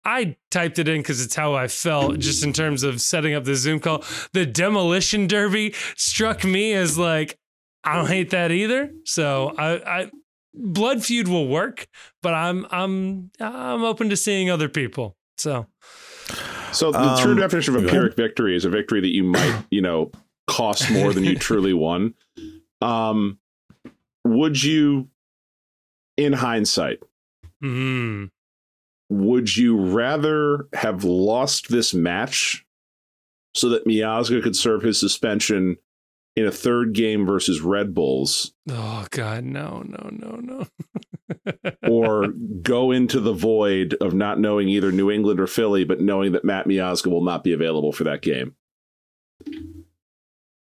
I 0.04 0.36
typed 0.50 0.78
it 0.78 0.88
in 0.88 1.00
because 1.00 1.20
it's 1.20 1.34
how 1.34 1.54
I 1.54 1.66
felt, 1.66 2.18
just 2.20 2.44
in 2.44 2.52
terms 2.52 2.84
of 2.84 3.00
setting 3.00 3.34
up 3.34 3.44
the 3.44 3.56
Zoom 3.56 3.80
call. 3.80 4.04
The 4.32 4.46
Demolition 4.46 5.26
Derby 5.26 5.74
struck 5.96 6.44
me 6.44 6.72
as 6.72 6.96
like, 6.96 7.38
I 7.82 7.96
don't 7.96 8.08
hate 8.08 8.30
that 8.30 8.52
either. 8.52 8.90
So 9.04 9.54
I, 9.58 10.00
I 10.02 10.10
Blood 10.54 11.04
Feud 11.04 11.28
will 11.28 11.48
work, 11.48 11.86
but 12.22 12.34
I'm 12.34 12.66
I'm 12.70 13.30
I'm 13.38 13.84
open 13.84 14.08
to 14.08 14.16
seeing 14.16 14.50
other 14.50 14.68
people. 14.68 15.16
So 15.36 15.66
so 16.72 16.90
the 16.92 16.98
um, 16.98 17.18
true 17.18 17.34
definition 17.34 17.76
of 17.76 17.84
a 17.84 17.88
Pyrrhic 17.88 18.16
victory 18.16 18.56
is 18.56 18.64
a 18.64 18.70
victory 18.70 19.00
that 19.00 19.14
you 19.14 19.24
might, 19.24 19.64
you 19.70 19.82
know, 19.82 20.10
cost 20.46 20.90
more 20.90 21.12
than 21.12 21.24
you 21.24 21.36
truly 21.38 21.72
won. 21.72 22.14
Um, 22.80 23.38
would 24.24 24.62
you, 24.62 25.08
in 26.16 26.32
hindsight, 26.32 27.00
mm. 27.62 28.30
would 29.08 29.56
you 29.56 29.76
rather 29.78 30.68
have 30.72 31.04
lost 31.04 31.68
this 31.68 31.94
match 31.94 32.64
so 33.54 33.70
that 33.70 33.86
Miazga 33.86 34.42
could 34.42 34.56
serve 34.56 34.82
his 34.82 35.00
suspension 35.00 35.76
in 36.36 36.46
a 36.46 36.52
third 36.52 36.92
game 36.92 37.24
versus 37.24 37.60
Red 37.60 37.94
Bulls? 37.94 38.52
Oh 38.70 39.06
God, 39.10 39.44
no, 39.44 39.82
no, 39.86 40.10
no, 40.12 40.36
no. 40.36 40.66
or 41.88 42.28
go 42.62 42.90
into 42.90 43.20
the 43.20 43.32
void 43.32 43.96
of 44.00 44.12
not 44.12 44.38
knowing 44.38 44.68
either 44.68 44.92
New 44.92 45.10
England 45.10 45.40
or 45.40 45.46
Philly, 45.46 45.84
but 45.84 46.00
knowing 46.00 46.32
that 46.32 46.44
Matt 46.44 46.66
Miazga 46.66 47.10
will 47.10 47.24
not 47.24 47.42
be 47.42 47.52
available 47.52 47.92
for 47.92 48.04
that 48.04 48.22
game. 48.22 48.54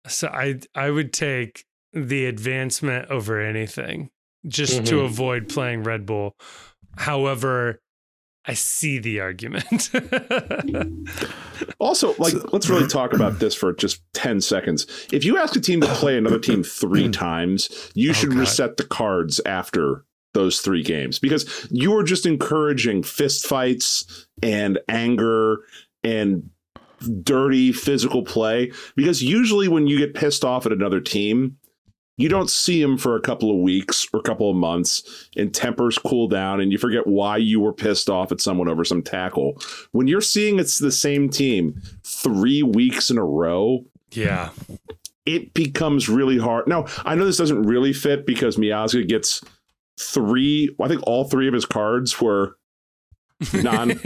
So 0.08 0.28
I 0.28 0.60
I 0.76 0.90
would 0.90 1.14
take 1.14 1.66
the 1.94 2.26
advancement 2.26 3.10
over 3.10 3.40
anything 3.40 4.10
just 4.48 4.76
mm-hmm. 4.76 4.86
to 4.86 5.02
avoid 5.02 5.50
playing 5.50 5.84
Red 5.84 6.06
Bull. 6.06 6.36
However, 6.98 7.82
I 8.46 8.54
see 8.56 8.98
the 8.98 9.20
argument. 9.20 9.92
also, 11.80 12.16
like, 12.18 12.34
let's 12.52 12.70
really 12.70 12.88
talk 12.88 13.14
about 13.14 13.34
this 13.40 13.54
for 13.54 13.72
just 13.74 14.02
10 14.14 14.42
seconds. 14.42 14.88
If 15.12 15.24
you 15.24 15.38
ask 15.38 15.56
a 15.56 15.60
team 15.60 15.82
to 15.82 15.88
play 15.88 16.18
another 16.18 16.40
team 16.40 16.64
three 16.64 17.10
times, 17.12 17.92
you 17.94 18.10
oh, 18.10 18.14
should 18.14 18.32
God. 18.32 18.40
reset 18.40 18.78
the 18.78 18.84
cards 18.84 19.40
after 19.46 20.06
those 20.34 20.62
three 20.62 20.82
games 20.82 21.20
because 21.20 21.68
you 21.72 21.96
are 21.98 22.04
just 22.04 22.26
encouraging 22.26 23.04
fist 23.04 23.46
fights 23.46 24.28
and 24.42 24.80
anger 24.88 25.60
and 26.04 26.50
dirty 27.24 27.72
physical 27.72 28.24
play 28.24 28.72
because 28.96 29.22
usually 29.22 29.68
when 29.68 29.88
you 29.88 29.98
get 29.98 30.14
pissed 30.14 30.44
off 30.44 30.66
at 30.66 30.72
another 30.72 31.00
team, 31.00 31.58
you 32.18 32.30
don't 32.30 32.50
see 32.50 32.82
them 32.82 32.98
for 32.98 33.16
a 33.16 33.22
couple 33.22 33.50
of 33.50 33.58
weeks 33.58 34.08
or 34.14 34.20
a 34.20 34.24
couple 34.24 34.50
of 34.50 34.56
months 34.56 35.30
and 35.36 35.54
tempers 35.54 35.98
cool 35.98 36.28
down 36.28 36.62
and 36.62 36.72
you 36.72 36.78
forget 36.78 37.08
why 37.08 37.38
you 37.38 37.60
were 37.60 37.74
pissed 37.74 38.10
off 38.10 38.32
at 38.32 38.42
someone 38.42 38.70
over 38.70 38.84
some 38.84 39.02
tackle. 39.02 39.60
When 39.92 40.08
you're 40.08 40.22
seeing 40.22 40.60
it's 40.60 40.78
the 40.78 40.92
same 40.92 41.30
team 41.30 41.82
3 42.04 42.64
weeks 42.64 43.10
in 43.10 43.18
a 43.18 43.26
row, 43.26 43.86
yeah. 44.12 44.50
It 45.26 45.54
becomes 45.54 46.10
really 46.10 46.38
hard. 46.38 46.68
Now, 46.68 46.86
I 47.06 47.16
know 47.16 47.26
this 47.26 47.38
doesn't 47.38 47.64
really 47.64 47.94
fit 47.94 48.26
because 48.26 48.58
Miazga 48.58 49.08
gets 49.08 49.42
three, 50.00 50.76
I 50.82 50.88
think 50.88 51.02
all 51.04 51.26
three 51.26 51.48
of 51.48 51.54
his 51.54 51.66
cards 51.66 52.20
were 52.20 52.58
non 53.54 54.00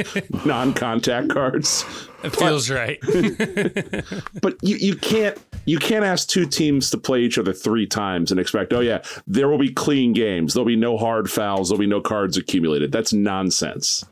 non 0.45 0.73
contact 0.73 1.29
cards. 1.29 1.83
It 2.23 2.31
but, 2.31 2.35
feels 2.35 2.69
right. 2.69 2.99
but 4.41 4.57
you, 4.61 4.77
you 4.77 4.95
can't 4.95 5.37
you 5.65 5.77
can't 5.77 6.05
ask 6.05 6.29
two 6.29 6.45
teams 6.45 6.89
to 6.91 6.97
play 6.97 7.21
each 7.21 7.37
other 7.37 7.53
three 7.53 7.85
times 7.85 8.31
and 8.31 8.39
expect, 8.39 8.73
oh 8.73 8.79
yeah, 8.79 9.03
there 9.27 9.49
will 9.49 9.57
be 9.57 9.73
clean 9.73 10.13
games. 10.13 10.53
There'll 10.53 10.65
be 10.65 10.75
no 10.75 10.97
hard 10.97 11.29
fouls. 11.29 11.69
There'll 11.69 11.79
be 11.79 11.87
no 11.87 12.01
cards 12.01 12.37
accumulated. 12.37 12.91
That's 12.91 13.13
nonsense. 13.13 14.05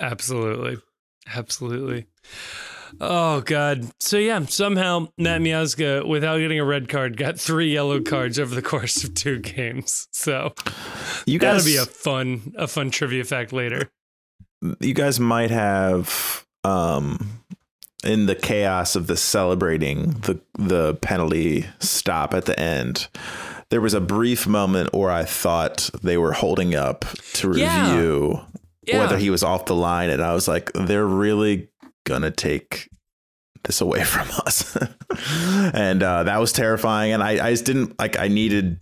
Absolutely. 0.00 0.78
Absolutely. 1.34 2.06
Oh 3.00 3.40
God! 3.40 3.90
So 4.00 4.18
yeah, 4.18 4.44
somehow 4.46 5.08
Matt 5.16 5.38
hmm. 5.38 5.46
Miazga, 5.46 6.06
without 6.06 6.38
getting 6.38 6.58
a 6.58 6.64
red 6.64 6.88
card, 6.88 7.16
got 7.16 7.38
three 7.38 7.72
yellow 7.72 8.00
cards 8.00 8.38
over 8.38 8.54
the 8.54 8.62
course 8.62 9.02
of 9.02 9.14
two 9.14 9.38
games. 9.38 10.08
So 10.12 10.54
you 11.26 11.38
guys, 11.38 11.64
that'll 11.64 11.84
be 11.84 11.90
a 11.90 11.90
fun, 11.90 12.54
a 12.56 12.68
fun 12.68 12.90
trivia 12.90 13.24
fact 13.24 13.52
later 13.52 13.90
you 14.80 14.94
guys 14.94 15.18
might 15.18 15.50
have 15.50 16.46
um 16.64 17.42
in 18.04 18.26
the 18.26 18.34
chaos 18.34 18.96
of 18.96 19.06
the 19.06 19.16
celebrating 19.16 20.10
the 20.10 20.40
the 20.58 20.94
penalty 20.94 21.66
stop 21.78 22.34
at 22.34 22.46
the 22.46 22.58
end 22.58 23.08
there 23.70 23.80
was 23.80 23.94
a 23.94 24.00
brief 24.00 24.46
moment 24.46 24.92
where 24.92 25.10
I 25.10 25.24
thought 25.24 25.88
they 26.02 26.18
were 26.18 26.32
holding 26.32 26.74
up 26.74 27.06
to 27.34 27.48
review 27.48 28.34
yeah. 28.34 28.94
Yeah. 28.94 28.98
whether 28.98 29.16
he 29.16 29.30
was 29.30 29.42
off 29.42 29.64
the 29.64 29.74
line 29.74 30.10
and 30.10 30.22
I 30.22 30.34
was 30.34 30.46
like 30.46 30.70
they're 30.74 31.06
really 31.06 31.68
gonna 32.04 32.30
take 32.30 32.90
this 33.64 33.80
away 33.80 34.04
from 34.04 34.28
us 34.44 34.76
and 35.74 36.02
uh, 36.02 36.24
that 36.24 36.38
was 36.38 36.52
terrifying 36.52 37.12
and 37.12 37.22
I, 37.22 37.46
I 37.46 37.50
just 37.50 37.64
didn't 37.64 37.98
like 37.98 38.18
I 38.18 38.28
needed 38.28 38.78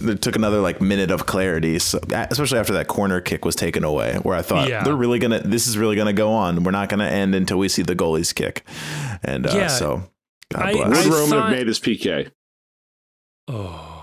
it 0.00 0.22
took 0.22 0.36
another 0.36 0.60
like 0.60 0.80
minute 0.80 1.10
of 1.10 1.26
clarity, 1.26 1.78
so, 1.78 2.00
especially 2.12 2.58
after 2.58 2.72
that 2.74 2.88
corner 2.88 3.20
kick 3.20 3.44
was 3.44 3.54
taken 3.54 3.84
away, 3.84 4.16
where 4.22 4.36
I 4.36 4.42
thought 4.42 4.68
yeah. 4.68 4.82
they're 4.82 4.96
really 4.96 5.18
gonna, 5.18 5.40
this 5.40 5.66
is 5.66 5.78
really 5.78 5.96
gonna 5.96 6.12
go 6.12 6.32
on. 6.32 6.64
We're 6.64 6.72
not 6.72 6.88
gonna 6.88 7.06
end 7.06 7.34
until 7.34 7.58
we 7.58 7.68
see 7.68 7.82
the 7.82 7.94
goalie's 7.94 8.32
kick, 8.32 8.64
and 9.22 9.46
uh, 9.46 9.52
yeah. 9.54 9.68
so 9.68 10.02
God 10.52 10.62
I, 10.62 10.72
bless. 10.72 11.04
Would 11.04 11.14
Roman 11.14 11.30
thought... 11.30 11.42
have 11.42 11.50
made 11.50 11.66
his 11.68 11.78
PK? 11.78 12.30
Oh, 13.46 13.94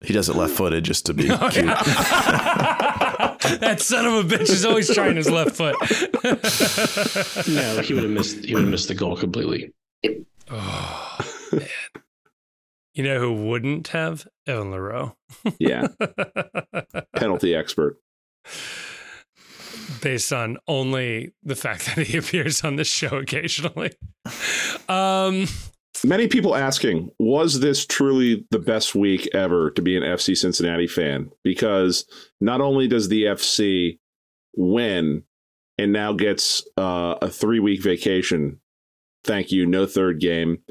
he 0.00 0.12
does 0.12 0.28
it 0.28 0.36
left 0.36 0.54
footed 0.54 0.84
just 0.84 1.06
to 1.06 1.14
be 1.14 1.30
oh, 1.30 1.48
cute. 1.50 1.66
that 3.60 3.80
son 3.80 4.06
of 4.06 4.12
a 4.14 4.22
bitch 4.22 4.50
is 4.50 4.64
always 4.64 4.92
trying 4.94 5.16
his 5.16 5.28
left 5.28 5.56
foot. 5.56 5.74
no, 7.48 7.80
he 7.80 7.94
would 7.94 8.04
have 8.04 8.12
missed. 8.12 8.44
He 8.44 8.54
would 8.54 8.62
have 8.62 8.70
missed 8.70 8.88
the 8.88 8.94
goal 8.94 9.16
completely. 9.16 9.72
Oh 10.50 11.18
man. 11.52 11.68
You 12.98 13.04
know 13.04 13.20
who 13.20 13.32
wouldn't 13.32 13.86
have? 13.88 14.26
Evan 14.44 14.72
Louro. 14.72 15.14
yeah. 15.60 15.86
Penalty 17.14 17.54
expert. 17.54 17.96
Based 20.02 20.32
on 20.32 20.58
only 20.66 21.32
the 21.44 21.54
fact 21.54 21.86
that 21.86 22.08
he 22.08 22.18
appears 22.18 22.64
on 22.64 22.74
this 22.74 22.88
show 22.88 23.18
occasionally. 23.18 23.92
Um, 24.88 25.46
Many 26.04 26.26
people 26.26 26.56
asking, 26.56 27.12
was 27.20 27.60
this 27.60 27.86
truly 27.86 28.44
the 28.50 28.58
best 28.58 28.96
week 28.96 29.28
ever 29.32 29.70
to 29.70 29.82
be 29.82 29.96
an 29.96 30.02
FC 30.02 30.36
Cincinnati 30.36 30.88
fan? 30.88 31.30
Because 31.44 32.04
not 32.40 32.60
only 32.60 32.88
does 32.88 33.08
the 33.08 33.24
FC 33.24 34.00
win 34.56 35.22
and 35.78 35.92
now 35.92 36.14
gets 36.14 36.64
uh, 36.76 37.14
a 37.22 37.28
three 37.28 37.60
week 37.60 37.80
vacation, 37.80 38.58
thank 39.22 39.52
you, 39.52 39.66
no 39.66 39.86
third 39.86 40.18
game 40.18 40.64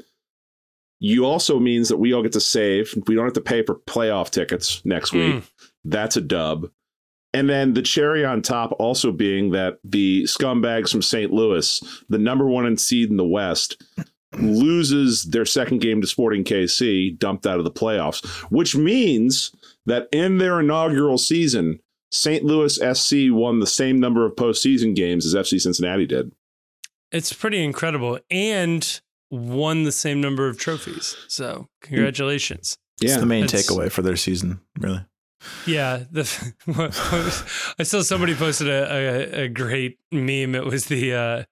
you 1.00 1.24
also 1.24 1.60
means 1.60 1.88
that 1.88 1.98
we 1.98 2.12
all 2.12 2.22
get 2.22 2.32
to 2.32 2.40
save. 2.40 2.94
We 3.06 3.14
don't 3.14 3.24
have 3.24 3.34
to 3.34 3.40
pay 3.40 3.62
for 3.62 3.76
playoff 3.76 4.30
tickets 4.30 4.84
next 4.84 5.12
week. 5.12 5.36
Mm. 5.36 5.50
That's 5.84 6.16
a 6.16 6.20
dub. 6.20 6.70
And 7.34 7.48
then 7.48 7.74
the 7.74 7.82
cherry 7.82 8.24
on 8.24 8.42
top 8.42 8.74
also 8.78 9.12
being 9.12 9.50
that 9.50 9.78
the 9.84 10.24
scumbags 10.24 10.90
from 10.90 11.02
St. 11.02 11.30
Louis, 11.30 11.82
the 12.08 12.18
number 12.18 12.46
one 12.46 12.66
in 12.66 12.76
seed 12.76 13.10
in 13.10 13.16
the 13.16 13.26
West, 13.26 13.82
loses 14.38 15.24
their 15.24 15.44
second 15.44 15.80
game 15.80 16.00
to 16.00 16.06
Sporting 16.06 16.44
KC, 16.44 17.18
dumped 17.18 17.46
out 17.46 17.58
of 17.58 17.64
the 17.64 17.70
playoffs, 17.70 18.26
which 18.50 18.76
means 18.76 19.52
that 19.86 20.08
in 20.10 20.38
their 20.38 20.60
inaugural 20.60 21.18
season, 21.18 21.80
St. 22.10 22.44
Louis 22.44 22.74
SC 22.74 23.30
won 23.30 23.60
the 23.60 23.66
same 23.66 24.00
number 24.00 24.24
of 24.24 24.34
postseason 24.34 24.94
games 24.94 25.26
as 25.26 25.34
FC 25.34 25.60
Cincinnati 25.60 26.06
did. 26.06 26.32
It's 27.12 27.32
pretty 27.32 27.62
incredible. 27.62 28.18
And 28.30 29.00
won 29.30 29.84
the 29.84 29.92
same 29.92 30.20
number 30.20 30.48
of 30.48 30.58
trophies. 30.58 31.16
So 31.28 31.68
congratulations. 31.82 32.76
Yeah. 33.00 33.10
It's 33.10 33.20
the 33.20 33.26
main 33.26 33.44
takeaway 33.44 33.90
for 33.90 34.02
their 34.02 34.16
season, 34.16 34.60
really. 34.78 35.04
Yeah, 35.66 36.04
the 36.10 36.24
I 37.78 37.84
saw 37.84 38.02
somebody 38.02 38.34
posted 38.34 38.68
a, 38.68 38.92
a, 38.92 39.42
a 39.44 39.48
great 39.48 39.98
meme. 40.10 40.56
It 40.56 40.64
was 40.64 40.86
the 40.86 41.14
uh, 41.14 41.44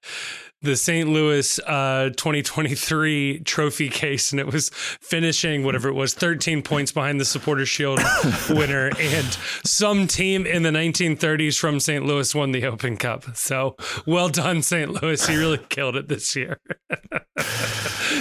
the 0.62 0.76
St. 0.76 1.08
Louis 1.08 1.58
uh, 1.66 2.10
2023 2.16 3.40
trophy 3.40 3.88
case, 3.88 4.32
and 4.32 4.40
it 4.40 4.46
was 4.46 4.70
finishing 4.72 5.64
whatever 5.64 5.88
it 5.88 5.94
was, 5.94 6.14
13 6.14 6.62
points 6.62 6.92
behind 6.92 7.20
the 7.20 7.24
Supporter 7.24 7.66
Shield 7.66 8.00
winner, 8.50 8.90
and 8.98 9.38
some 9.64 10.06
team 10.06 10.46
in 10.46 10.62
the 10.62 10.70
1930s 10.70 11.58
from 11.58 11.80
St. 11.80 12.04
Louis 12.04 12.34
won 12.34 12.52
the 12.52 12.64
Open 12.64 12.96
Cup. 12.96 13.36
So 13.36 13.76
well 14.06 14.28
done, 14.28 14.62
St. 14.62 15.02
Louis! 15.02 15.28
You 15.28 15.38
really 15.38 15.58
killed 15.68 15.96
it 15.96 16.08
this 16.08 16.34
year. 16.34 16.58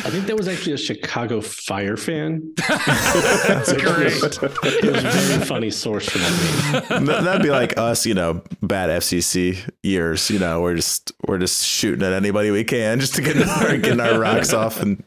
I 0.05 0.09
think 0.09 0.27
that 0.27 0.35
was 0.35 0.47
actually 0.47 0.73
a 0.73 0.77
Chicago 0.77 1.41
Fire 1.41 1.95
fan. 1.97 2.53
That's 2.67 3.71
great. 3.81 4.13
It 4.13 4.91
was 4.91 5.03
a 5.03 5.09
very 5.09 5.45
funny 5.45 5.71
source 5.71 6.09
for 6.09 6.17
that. 6.19 7.05
That'd 7.23 7.41
be 7.41 7.49
like 7.49 7.77
us, 7.77 8.05
you 8.05 8.13
know, 8.13 8.43
bad 8.61 8.89
FCC 8.89 9.67
years. 9.83 10.29
You 10.29 10.39
know, 10.39 10.61
we're 10.61 10.75
just 10.75 11.13
we're 11.27 11.37
just 11.37 11.65
shooting 11.65 12.03
at 12.05 12.13
anybody 12.13 12.34
we 12.35 12.63
can 12.63 12.99
just 12.99 13.15
to 13.15 13.21
get 13.21 13.37
our, 13.37 13.77
getting 13.77 13.99
our 14.01 14.19
rocks 14.19 14.53
off, 14.53 14.81
and 14.81 15.03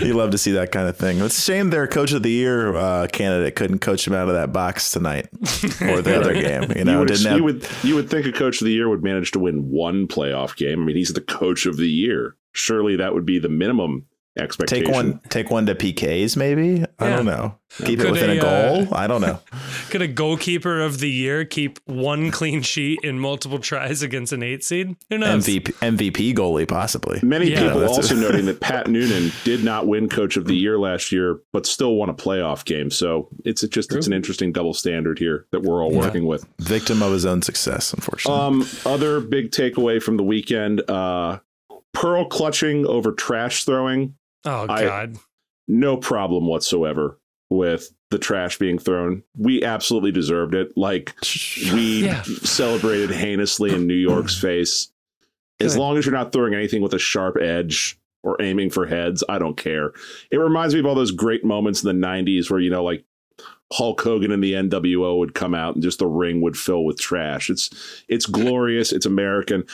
you 0.00 0.14
love 0.14 0.30
to 0.30 0.38
see 0.38 0.52
that 0.52 0.72
kind 0.72 0.88
of 0.88 0.96
thing. 0.96 1.20
It's 1.20 1.38
a 1.38 1.40
shame 1.40 1.70
their 1.70 1.86
coach 1.86 2.12
of 2.12 2.22
the 2.22 2.30
year 2.30 2.74
uh, 2.74 3.06
candidate 3.06 3.54
couldn't 3.54 3.80
coach 3.80 4.06
him 4.06 4.14
out 4.14 4.28
of 4.28 4.34
that 4.34 4.52
box 4.52 4.90
tonight 4.90 5.28
or 5.82 6.02
the 6.02 6.18
other 6.20 6.34
game. 6.40 6.72
You 6.76 6.84
know, 6.84 6.92
you 6.92 6.98
would, 7.00 7.08
didn't 7.08 7.26
have, 7.26 7.36
you 7.36 7.44
would 7.44 7.68
you 7.82 7.94
would 7.94 8.10
think 8.10 8.26
a 8.26 8.32
coach 8.32 8.60
of 8.60 8.64
the 8.64 8.72
year 8.72 8.88
would 8.88 9.04
manage 9.04 9.30
to 9.32 9.38
win 9.38 9.70
one 9.70 10.08
playoff 10.08 10.56
game. 10.56 10.82
I 10.82 10.86
mean, 10.86 10.96
he's 10.96 11.12
the 11.12 11.20
coach 11.20 11.66
of 11.66 11.76
the 11.76 11.88
year. 11.88 12.36
Surely 12.52 12.96
that 12.96 13.14
would 13.14 13.26
be 13.26 13.38
the 13.38 13.48
minimum 13.48 14.06
expectation. 14.36 14.86
Take 14.86 14.94
one, 14.94 15.20
take 15.28 15.50
one 15.50 15.66
to 15.66 15.74
PKs, 15.74 16.36
maybe. 16.36 16.68
Yeah. 16.80 16.86
I 16.98 17.08
don't 17.10 17.26
know. 17.26 17.58
Keep 17.78 18.00
Could 18.00 18.08
it 18.08 18.12
within 18.12 18.30
a, 18.30 18.34
a 18.34 18.40
goal. 18.40 18.94
Uh, 18.94 18.96
I 18.96 19.06
don't 19.06 19.20
know. 19.20 19.40
Could 19.90 20.02
a 20.02 20.08
goalkeeper 20.08 20.80
of 20.80 21.00
the 21.00 21.10
year 21.10 21.44
keep 21.44 21.80
one 21.86 22.30
clean 22.30 22.62
sheet 22.62 23.00
in 23.02 23.18
multiple 23.18 23.58
tries 23.58 24.02
against 24.02 24.32
an 24.32 24.42
eight 24.42 24.62
seed? 24.62 24.96
Who 25.10 25.18
knows? 25.18 25.44
MVP, 25.44 25.72
MVP 25.74 26.34
goalie, 26.34 26.68
possibly. 26.68 27.18
Many 27.22 27.50
yeah. 27.50 27.62
people 27.62 27.86
also 27.86 28.14
noting 28.14 28.46
that 28.46 28.60
Pat 28.60 28.88
Noonan 28.88 29.32
did 29.42 29.64
not 29.64 29.86
win 29.86 30.08
Coach 30.08 30.36
of 30.36 30.46
the 30.46 30.54
Year 30.54 30.78
last 30.78 31.10
year, 31.10 31.40
but 31.52 31.66
still 31.66 31.96
won 31.96 32.08
a 32.08 32.14
playoff 32.14 32.64
game. 32.64 32.90
So 32.90 33.28
it's 33.44 33.62
just 33.62 33.90
True. 33.90 33.98
it's 33.98 34.06
an 34.06 34.12
interesting 34.12 34.52
double 34.52 34.74
standard 34.74 35.18
here 35.18 35.46
that 35.50 35.62
we're 35.62 35.82
all 35.82 35.92
yeah. 35.92 36.00
working 36.00 36.26
with. 36.26 36.46
Victim 36.60 37.02
of 37.02 37.12
his 37.12 37.26
own 37.26 37.42
success, 37.42 37.92
unfortunately. 37.92 38.40
Um, 38.40 38.68
other 38.86 39.20
big 39.20 39.50
takeaway 39.50 40.00
from 40.00 40.16
the 40.16 40.22
weekend: 40.22 40.88
uh, 40.88 41.40
pearl 41.92 42.26
clutching 42.26 42.86
over 42.86 43.12
trash 43.12 43.64
throwing 43.64 44.14
Oh 44.44 44.66
God. 44.66 45.16
I, 45.16 45.18
no 45.66 45.96
problem 45.96 46.46
whatsoever 46.46 47.18
with 47.50 47.92
the 48.10 48.18
trash 48.18 48.58
being 48.58 48.78
thrown. 48.78 49.22
We 49.36 49.62
absolutely 49.62 50.12
deserved 50.12 50.54
it. 50.54 50.76
Like 50.76 51.14
we 51.72 52.04
yeah. 52.04 52.22
celebrated 52.22 53.10
heinously 53.10 53.74
in 53.74 53.86
New 53.86 53.94
York's 53.94 54.38
face. 54.38 54.88
As 55.60 55.76
long 55.76 55.96
as 55.96 56.04
you're 56.04 56.14
not 56.14 56.32
throwing 56.32 56.52
anything 56.52 56.82
with 56.82 56.94
a 56.94 56.98
sharp 56.98 57.36
edge 57.40 57.98
or 58.22 58.40
aiming 58.42 58.70
for 58.70 58.86
heads, 58.86 59.22
I 59.28 59.38
don't 59.38 59.56
care. 59.56 59.92
It 60.30 60.38
reminds 60.38 60.74
me 60.74 60.80
of 60.80 60.86
all 60.86 60.94
those 60.94 61.12
great 61.12 61.44
moments 61.44 61.82
in 61.82 62.00
the 62.00 62.06
90s 62.06 62.50
where, 62.50 62.60
you 62.60 62.70
know, 62.70 62.84
like 62.84 63.04
Hulk 63.72 64.00
Hogan 64.00 64.30
and 64.30 64.42
the 64.42 64.52
NWO 64.52 65.18
would 65.18 65.34
come 65.34 65.54
out 65.54 65.74
and 65.74 65.82
just 65.82 65.98
the 65.98 66.06
ring 66.06 66.40
would 66.42 66.56
fill 66.56 66.84
with 66.84 66.98
trash. 66.98 67.50
It's 67.50 68.04
it's 68.08 68.26
glorious. 68.26 68.92
It's 68.92 69.06
American. 69.06 69.64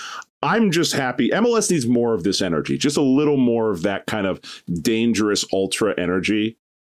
I'm 0.43 0.71
just 0.71 0.93
happy. 0.93 1.31
MLS 1.31 1.71
needs 1.71 1.87
more 1.87 2.15
of 2.15 2.23
this 2.23 2.41
energy, 2.41 2.79
just 2.79 2.97
a 2.97 3.03
little 3.03 3.37
more 3.37 3.71
of 3.71 3.83
that 3.83 4.07
kind 4.07 4.27
of 4.27 4.41
dangerous 4.81 5.45
ultra 5.53 5.95
energy. 5.99 6.57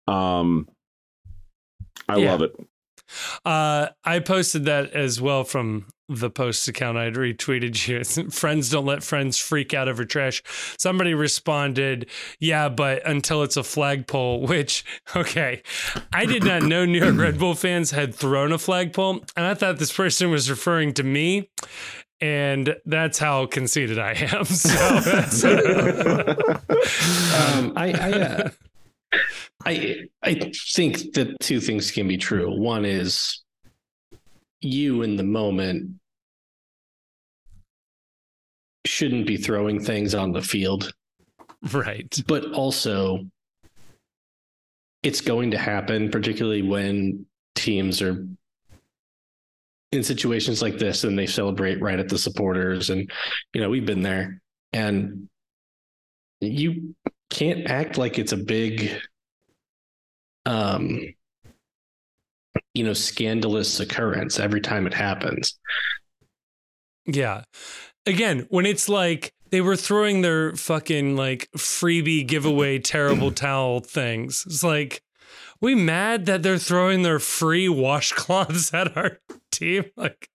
Um, 0.07 0.67
I 2.07 2.17
yeah. 2.17 2.31
love 2.31 2.41
it. 2.43 2.55
Uh, 3.43 3.87
I 4.03 4.19
posted 4.19 4.65
that 4.65 4.91
as 4.93 5.19
well 5.19 5.43
from 5.43 5.87
the 6.07 6.29
post 6.29 6.67
account. 6.67 6.97
I'd 6.97 7.15
retweeted 7.15 7.87
you. 7.87 8.29
friends 8.29 8.69
don't 8.69 8.85
let 8.85 9.03
friends 9.03 9.37
freak 9.37 9.73
out 9.73 9.87
over 9.87 10.05
trash. 10.05 10.43
Somebody 10.77 11.13
responded, 11.13 12.07
"Yeah, 12.39 12.69
but 12.69 13.05
until 13.07 13.43
it's 13.43 13.57
a 13.57 13.63
flagpole." 13.63 14.41
Which, 14.47 14.83
okay, 15.15 15.61
I 16.13 16.25
did 16.25 16.43
not 16.43 16.63
know 16.63 16.85
New 16.85 17.03
York 17.03 17.17
Red 17.17 17.39
Bull 17.39 17.55
fans 17.55 17.91
had 17.91 18.13
thrown 18.13 18.51
a 18.51 18.57
flagpole, 18.57 19.23
and 19.35 19.45
I 19.45 19.53
thought 19.53 19.79
this 19.79 19.93
person 19.93 20.31
was 20.31 20.49
referring 20.49 20.93
to 20.93 21.03
me 21.03 21.49
and 22.21 22.75
that's 22.85 23.17
how 23.17 23.47
conceited 23.47 23.97
I 23.97 24.11
am. 24.13 24.45
So 24.45 24.69
um, 27.37 27.73
I 27.75 27.93
I, 27.99 28.11
uh, 28.11 28.49
I 29.65 29.95
I 30.23 30.51
think 30.73 31.13
that 31.13 31.35
two 31.39 31.59
things 31.59 31.91
can 31.91 32.07
be 32.07 32.17
true. 32.17 32.55
One 32.57 32.85
is 32.85 33.41
you 34.61 35.01
in 35.01 35.15
the 35.15 35.23
moment 35.23 35.95
shouldn't 38.85 39.25
be 39.25 39.37
throwing 39.37 39.83
things 39.83 40.13
on 40.13 40.31
the 40.31 40.41
field, 40.41 40.93
right? 41.73 42.15
But 42.27 42.51
also, 42.53 43.25
it's 45.03 45.21
going 45.21 45.51
to 45.51 45.57
happen, 45.57 46.11
particularly 46.11 46.61
when 46.61 47.25
teams 47.55 48.01
are 48.01 48.27
in 49.91 50.03
situations 50.03 50.61
like 50.61 50.77
this 50.77 51.03
and 51.03 51.17
they 51.17 51.25
celebrate 51.25 51.81
right 51.81 51.99
at 51.99 52.07
the 52.07 52.17
supporters 52.17 52.89
and 52.89 53.11
you 53.53 53.61
know 53.61 53.69
we've 53.69 53.85
been 53.85 54.01
there. 54.01 54.41
And 54.73 55.27
you 56.39 56.95
can't 57.29 57.69
act 57.69 57.97
like 57.97 58.17
it's 58.17 58.31
a 58.31 58.37
big 58.37 58.91
um 60.45 61.01
you 62.73 62.83
know 62.83 62.93
scandalous 62.93 63.79
occurrence 63.79 64.39
every 64.39 64.61
time 64.61 64.87
it 64.87 64.93
happens. 64.93 65.59
Yeah. 67.05 67.43
Again 68.05 68.47
when 68.49 68.65
it's 68.65 68.87
like 68.87 69.33
they 69.51 69.61
were 69.61 69.75
throwing 69.75 70.21
their 70.21 70.55
fucking 70.55 71.17
like 71.17 71.49
freebie 71.57 72.25
giveaway 72.25 72.79
terrible 72.79 73.31
towel 73.31 73.81
things 73.81 74.45
it's 74.47 74.63
like 74.63 75.03
we 75.61 75.75
mad 75.75 76.25
that 76.25 76.43
they're 76.43 76.57
throwing 76.57 77.03
their 77.03 77.19
free 77.19 77.67
washcloths 77.67 78.73
at 78.73 78.97
our 78.97 79.19
team? 79.51 79.85
Like, 79.95 80.29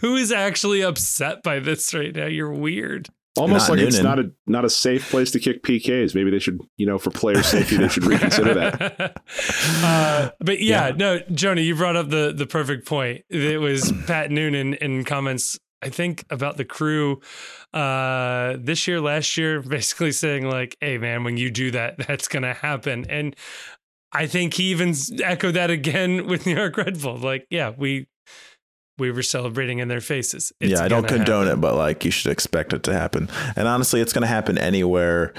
who 0.00 0.16
is 0.16 0.32
actually 0.32 0.82
upset 0.82 1.42
by 1.42 1.60
this 1.60 1.94
right 1.94 2.14
now? 2.14 2.26
You're 2.26 2.52
weird. 2.52 3.08
Almost 3.36 3.68
not 3.68 3.70
like 3.70 3.78
Noonan. 3.78 3.88
it's 3.88 4.02
not 4.02 4.18
a 4.20 4.30
not 4.46 4.64
a 4.64 4.70
safe 4.70 5.10
place 5.10 5.32
to 5.32 5.40
kick 5.40 5.64
PKs. 5.64 6.14
Maybe 6.14 6.30
they 6.30 6.38
should, 6.38 6.60
you 6.76 6.86
know, 6.86 6.98
for 6.98 7.10
player 7.10 7.42
safety, 7.42 7.76
they 7.76 7.88
should 7.88 8.04
reconsider 8.04 8.54
that. 8.54 9.20
Uh, 9.82 10.30
but 10.38 10.60
yeah, 10.60 10.88
yeah, 10.88 10.94
no, 10.96 11.18
Jonah, 11.32 11.60
you 11.60 11.74
brought 11.74 11.96
up 11.96 12.08
the 12.08 12.32
the 12.32 12.46
perfect 12.46 12.86
point. 12.86 13.24
It 13.28 13.60
was 13.60 13.92
Pat 14.06 14.30
Noonan 14.30 14.74
in 14.74 15.04
comments 15.04 15.58
I 15.84 15.90
think 15.90 16.24
about 16.30 16.56
the 16.56 16.64
crew 16.64 17.20
uh, 17.74 18.56
this 18.58 18.88
year, 18.88 19.02
last 19.02 19.36
year, 19.36 19.60
basically 19.60 20.12
saying 20.12 20.48
like, 20.48 20.76
"Hey, 20.80 20.96
man, 20.96 21.24
when 21.24 21.36
you 21.36 21.50
do 21.50 21.70
that, 21.72 21.98
that's 22.08 22.26
gonna 22.26 22.54
happen." 22.54 23.04
And 23.10 23.36
I 24.14 24.26
think 24.26 24.54
he 24.54 24.64
even 24.64 24.94
echoed 25.22 25.52
that 25.52 25.70
again 25.70 26.26
with 26.28 26.46
New 26.46 26.54
York 26.54 26.76
Red 26.76 27.00
Bull. 27.00 27.16
Like, 27.16 27.46
yeah, 27.50 27.72
we 27.76 28.06
we 28.98 29.10
were 29.10 29.22
celebrating 29.22 29.80
in 29.80 29.88
their 29.88 30.00
faces. 30.00 30.52
It's 30.60 30.72
yeah, 30.72 30.84
I 30.84 30.88
don't 30.88 31.06
condone 31.06 31.46
happen. 31.46 31.58
it, 31.58 31.60
but 31.60 31.74
like 31.74 32.04
you 32.04 32.10
should 32.10 32.30
expect 32.30 32.72
it 32.72 32.84
to 32.84 32.92
happen. 32.92 33.28
And 33.56 33.66
honestly, 33.66 34.00
it's 34.00 34.12
going 34.12 34.22
to 34.22 34.28
happen 34.28 34.56
anywhere 34.56 35.34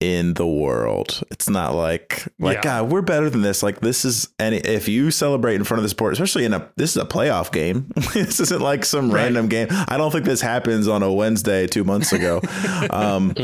in 0.00 0.32
the 0.34 0.46
world. 0.46 1.22
It's 1.30 1.48
not 1.48 1.74
like 1.74 2.26
like 2.38 2.56
yeah. 2.56 2.62
God, 2.62 2.90
we're 2.90 3.02
better 3.02 3.28
than 3.28 3.42
this. 3.42 3.62
Like 3.62 3.80
this 3.80 4.04
is 4.04 4.28
any 4.38 4.56
if 4.58 4.88
you 4.88 5.10
celebrate 5.10 5.56
in 5.56 5.64
front 5.64 5.78
of 5.78 5.82
the 5.82 5.90
sport, 5.90 6.14
especially 6.14 6.46
in 6.46 6.54
a 6.54 6.70
this 6.76 6.96
is 6.96 7.02
a 7.02 7.06
playoff 7.06 7.52
game. 7.52 7.90
this 8.14 8.40
isn't 8.40 8.62
like 8.62 8.84
some 8.84 9.10
right. 9.10 9.24
random 9.24 9.48
game. 9.48 9.68
I 9.70 9.98
don't 9.98 10.10
think 10.10 10.24
this 10.24 10.40
happens 10.40 10.88
on 10.88 11.02
a 11.02 11.12
Wednesday 11.12 11.66
two 11.66 11.84
months 11.84 12.12
ago. 12.12 12.40
um, 12.90 13.34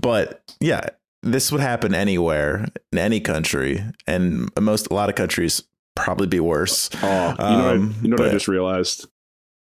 but 0.00 0.42
yeah, 0.60 0.88
this 1.22 1.52
would 1.52 1.60
happen 1.60 1.94
anywhere 1.94 2.66
in 2.92 2.98
any 2.98 3.20
country, 3.20 3.84
and 4.06 4.50
most 4.60 4.88
a 4.90 4.94
lot 4.94 5.08
of 5.08 5.14
countries 5.14 5.62
probably 5.94 6.26
be 6.26 6.40
worse. 6.40 6.90
Oh, 7.02 7.30
you 7.30 7.36
know, 7.36 7.70
um, 7.70 7.88
what, 7.88 8.02
you 8.02 8.08
know 8.08 8.16
but, 8.16 8.24
what 8.24 8.30
I 8.30 8.32
just 8.32 8.48
realized? 8.48 9.06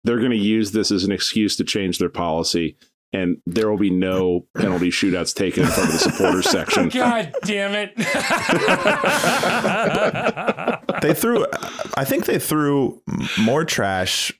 They're 0.04 0.18
going 0.18 0.30
to 0.30 0.36
use 0.36 0.72
this 0.72 0.90
as 0.90 1.04
an 1.04 1.12
excuse 1.12 1.56
to 1.56 1.64
change 1.64 1.98
their 1.98 2.08
policy, 2.08 2.76
and 3.12 3.40
there 3.46 3.70
will 3.70 3.78
be 3.78 3.90
no 3.90 4.46
penalty 4.56 4.90
shootouts 4.90 5.34
taken 5.34 5.64
in 5.64 5.68
front 5.68 5.88
of 5.88 5.92
the 5.92 5.98
supporters 5.98 6.46
section. 6.50 6.88
God 6.88 7.34
damn 7.44 7.74
it! 7.74 7.94
they 11.02 11.14
threw. 11.14 11.46
I 11.96 12.04
think 12.04 12.26
they 12.26 12.38
threw 12.38 13.02
more 13.40 13.64
trash 13.64 14.32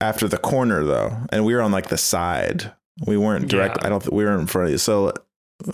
after 0.00 0.28
the 0.28 0.38
corner 0.38 0.84
though, 0.84 1.16
and 1.30 1.46
we 1.46 1.54
were 1.54 1.62
on 1.62 1.72
like 1.72 1.88
the 1.88 1.98
side. 1.98 2.72
We 3.06 3.16
weren't 3.16 3.48
direct. 3.48 3.78
Yeah. 3.80 3.86
I 3.86 3.88
don't. 3.88 4.02
Think 4.02 4.14
we 4.14 4.24
were 4.24 4.38
in 4.38 4.46
front 4.46 4.66
of 4.66 4.72
you. 4.72 4.78
So 4.78 5.14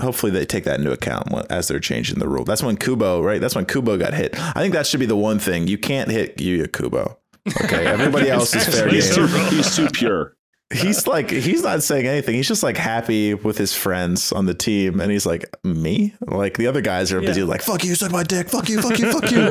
hopefully 0.01 0.32
they 0.32 0.44
take 0.44 0.65
that 0.65 0.78
into 0.78 0.93
account 0.93 1.28
as 1.51 1.69
they're 1.69 1.81
changing 1.81 2.19
the 2.19 2.28
rule. 2.28 2.44
That's 2.44 2.62
when 2.62 2.77
Kubo, 2.77 3.23
right? 3.23 3.40
That's 3.40 3.55
when 3.55 3.66
Kubo 3.66 3.97
got 3.97 4.15
hit. 4.15 4.35
I 4.39 4.60
think 4.60 4.74
that 4.74 4.86
should 4.86 5.01
be 5.01 5.06
the 5.06 5.16
one 5.16 5.39
thing 5.39 5.66
you 5.66 5.78
can't 5.78 6.10
hit 6.10 6.36
Yuya 6.39 6.73
Kubo. 6.73 7.19
Okay, 7.65 7.86
everybody 7.86 8.28
else 8.28 8.55
is 8.55 8.66
fair 8.66 8.89
he's 8.89 9.15
game. 9.15 9.28
Too, 9.28 9.56
he's 9.56 9.77
too 9.77 9.89
pure. 9.89 10.35
He's 10.70 11.06
like 11.06 11.31
he's 11.31 11.62
not 11.62 11.82
saying 11.82 12.06
anything. 12.06 12.35
He's 12.35 12.47
just 12.47 12.62
like 12.62 12.77
happy 12.77 13.32
with 13.32 13.56
his 13.56 13.74
friends 13.74 14.32
on 14.32 14.44
the 14.44 14.52
team, 14.52 15.01
and 15.01 15.10
he's 15.10 15.24
like 15.24 15.47
me. 15.65 16.15
Like 16.20 16.59
the 16.59 16.66
other 16.66 16.82
guys 16.82 17.10
are 17.10 17.23
yeah. 17.23 17.28
busy 17.28 17.43
like 17.43 17.62
fuck 17.62 17.85
you, 17.85 17.94
suck 17.94 18.12
my 18.12 18.23
dick, 18.23 18.51
fuck 18.51 18.69
you, 18.69 18.82
fuck 18.82 18.98
you, 18.98 19.10
fuck 19.10 19.31
you. 19.31 19.39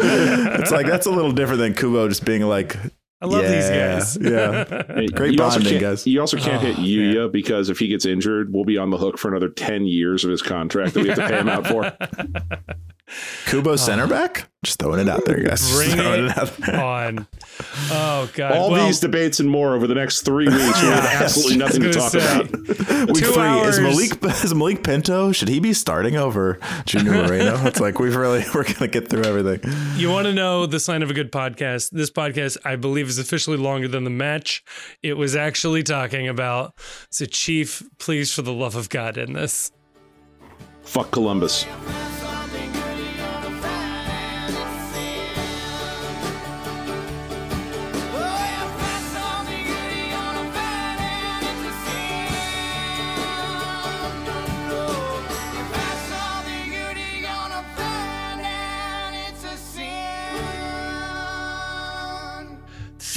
it's 0.59 0.69
like 0.69 0.85
that's 0.85 1.07
a 1.07 1.11
little 1.11 1.31
different 1.31 1.59
than 1.59 1.73
Kubo 1.73 2.07
just 2.07 2.23
being 2.23 2.43
like 2.43 2.77
I 3.19 3.26
love 3.26 3.44
yeah, 3.44 3.49
these 3.49 3.69
guys. 3.69 4.18
Yeah. 4.22 5.07
Great 5.15 5.31
you 5.31 5.38
bonding, 5.38 5.81
guys. 5.81 6.06
You 6.06 6.22
also 6.22 6.38
can't 6.38 6.64
oh, 6.64 6.68
hit 6.68 6.76
Yuya 6.76 7.15
man. 7.15 7.31
because 7.31 7.69
if 7.69 7.80
he 7.80 7.88
gets 7.88 8.06
injured, 8.06 8.53
we'll 8.53 8.65
be 8.65 8.77
on 8.77 8.91
the 8.91 8.98
hook 8.98 9.18
for 9.18 9.27
another 9.30 9.49
10 9.49 9.85
years 9.85 10.23
of 10.23 10.30
his 10.30 10.44
contract 10.44 10.94
that 10.94 11.02
we 11.02 11.10
have 11.10 11.18
to 11.18 11.27
pay 11.27 11.39
him 11.39 11.49
out 11.49 11.65
for. 11.65 11.91
Kubo 13.45 13.72
oh. 13.72 13.76
center 13.76 14.06
back? 14.06 14.49
Just 14.64 14.80
throwing 14.80 14.99
it 14.99 15.07
out 15.07 15.23
there, 15.26 15.41
guys. 15.41 15.72
Bring 15.72 15.91
it, 15.91 15.99
it 15.99 16.76
on. 16.76 17.27
Oh 17.89 18.30
god! 18.34 18.52
All 18.52 18.72
well, 18.72 18.85
these 18.85 18.99
debates 18.99 19.39
and 19.39 19.49
more 19.49 19.76
over 19.76 19.88
the 19.88 19.95
next 19.95 20.23
three 20.23 20.48
weeks. 20.48 20.81
We 20.81 20.88
have 20.89 21.06
absolutely 21.06 21.57
nothing 21.57 21.84
to 21.84 21.94
talk 21.94 22.11
say, 22.11 22.19
about. 22.19 22.52
Week 23.07 23.23
three 23.23 23.38
hours. 23.38 23.77
is 23.77 23.80
Malik 23.80 24.44
is 24.44 24.56
Malik 24.56 24.84
Pinto. 24.84 25.31
Should 25.31 25.48
he 25.48 25.60
be 25.60 25.73
starting 25.73 26.18
over 26.18 26.60
Junior 26.85 27.14
Moreno? 27.14 27.65
it's 27.65 27.80
like 27.80 27.99
we've 27.99 28.15
really 28.15 28.44
we're 28.53 28.64
gonna 28.64 28.88
get 28.88 29.10
through 29.10 29.23
everything. 29.23 29.72
You 29.95 30.10
want 30.10 30.26
to 30.26 30.34
know 30.34 30.65
the 30.65 30.80
sign 30.80 31.03
of 31.03 31.11
a 31.11 31.14
good 31.14 31.31
podcast? 31.31 31.91
This 31.91 32.10
podcast, 32.10 32.57
I 32.65 32.76
believe, 32.76 33.06
is 33.09 33.19
officially 33.19 33.57
longer 33.57 33.88
than 33.88 34.03
the 34.03 34.09
match. 34.09 34.63
It 35.03 35.13
was 35.13 35.35
actually 35.35 35.84
talking 35.84 36.27
about 36.27 36.73
So, 37.09 37.25
chief. 37.25 37.84
Please, 37.99 38.34
for 38.34 38.41
the 38.41 38.53
love 38.53 38.75
of 38.75 38.89
God, 38.89 39.17
in 39.17 39.34
this. 39.34 39.71
Fuck 40.84 41.11
Columbus. 41.11 41.65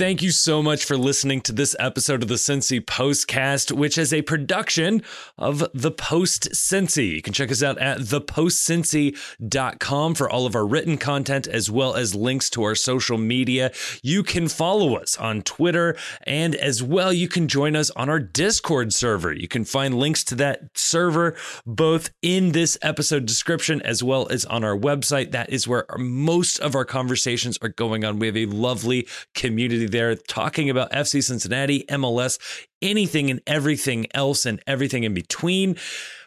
Thank 0.00 0.22
you 0.22 0.30
so 0.30 0.62
much 0.62 0.86
for 0.86 0.96
listening 0.96 1.42
to 1.42 1.52
this 1.52 1.76
episode 1.78 2.22
of 2.22 2.30
the 2.30 2.36
Cincy 2.36 2.80
Postcast, 2.80 3.70
which 3.70 3.98
is 3.98 4.14
a 4.14 4.22
production 4.22 5.02
of 5.36 5.62
The 5.74 5.90
Post 5.90 6.52
Cincy. 6.52 7.16
You 7.16 7.20
can 7.20 7.34
check 7.34 7.52
us 7.52 7.62
out 7.62 7.76
at 7.76 7.98
thepostcincy.com 7.98 10.14
for 10.14 10.30
all 10.30 10.46
of 10.46 10.54
our 10.54 10.66
written 10.66 10.96
content 10.96 11.46
as 11.46 11.70
well 11.70 11.96
as 11.96 12.14
links 12.14 12.48
to 12.48 12.62
our 12.62 12.74
social 12.74 13.18
media. 13.18 13.72
You 14.02 14.22
can 14.22 14.48
follow 14.48 14.96
us 14.96 15.18
on 15.18 15.42
Twitter 15.42 15.98
and 16.26 16.54
as 16.54 16.82
well 16.82 17.12
you 17.12 17.28
can 17.28 17.46
join 17.46 17.76
us 17.76 17.90
on 17.90 18.08
our 18.08 18.20
Discord 18.20 18.94
server. 18.94 19.34
You 19.34 19.48
can 19.48 19.66
find 19.66 19.98
links 19.98 20.24
to 20.24 20.34
that 20.36 20.62
server 20.74 21.36
both 21.66 22.08
in 22.22 22.52
this 22.52 22.78
episode 22.80 23.26
description 23.26 23.82
as 23.82 24.02
well 24.02 24.28
as 24.30 24.46
on 24.46 24.64
our 24.64 24.78
website. 24.78 25.32
That 25.32 25.50
is 25.50 25.68
where 25.68 25.84
most 25.98 26.58
of 26.60 26.74
our 26.74 26.86
conversations 26.86 27.58
are 27.60 27.68
going 27.68 28.02
on. 28.02 28.18
We 28.18 28.28
have 28.28 28.36
a 28.38 28.46
lovely 28.46 29.06
community 29.34 29.89
there 29.90 30.14
talking 30.14 30.70
about 30.70 30.92
FC 30.92 31.22
Cincinnati, 31.22 31.84
MLS, 31.90 32.38
anything 32.80 33.30
and 33.30 33.40
everything 33.46 34.06
else 34.14 34.46
and 34.46 34.62
everything 34.66 35.04
in 35.04 35.14
between. 35.14 35.76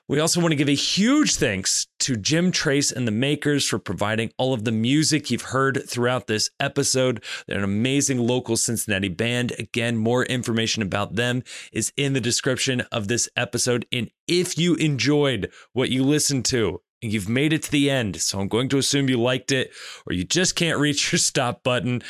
We 0.10 0.20
also 0.20 0.42
want 0.42 0.52
to 0.52 0.58
give 0.58 0.68
a 0.68 0.76
huge 0.76 1.36
thanks 1.36 1.88
to 2.00 2.18
Jim 2.18 2.52
Trace 2.52 2.92
and 2.92 3.08
the 3.08 3.12
Makers 3.12 3.66
for 3.66 3.80
providing 3.80 4.34
all 4.38 4.54
of 4.54 4.66
the 4.66 4.72
music 4.72 5.32
you've 5.32 5.44
heard 5.44 5.82
throughout 5.88 6.28
this 6.28 6.50
episode. 6.60 7.24
They're 7.48 7.58
an 7.58 7.64
amazing 7.64 8.20
local 8.20 8.58
Cincinnati 8.58 9.08
band. 9.08 9.54
Again, 9.58 9.96
more 9.96 10.26
information 10.26 10.84
about 10.84 11.16
them 11.16 11.42
is 11.72 11.94
in 11.96 12.12
the 12.12 12.20
description 12.20 12.82
of 12.92 13.08
this 13.08 13.30
episode. 13.38 13.86
And 13.94 14.12
if 14.28 14.58
you 14.58 14.76
enjoyed 14.76 15.50
what 15.72 15.90
you 15.90 16.04
listened 16.04 16.44
to, 16.46 16.82
and 17.02 17.12
you've 17.12 17.30
made 17.30 17.54
it 17.54 17.64
to 17.64 17.72
the 17.72 17.90
end, 17.90 18.22
so 18.22 18.40
I'm 18.40 18.48
going 18.48 18.70
to 18.70 18.78
assume 18.78 19.10
you 19.10 19.20
liked 19.20 19.52
it, 19.52 19.72
or 20.06 20.14
you 20.14 20.24
just 20.26 20.56
can't 20.56 20.80
reach 20.80 21.12
your 21.12 21.20
stop 21.20 21.64
button, 21.64 22.02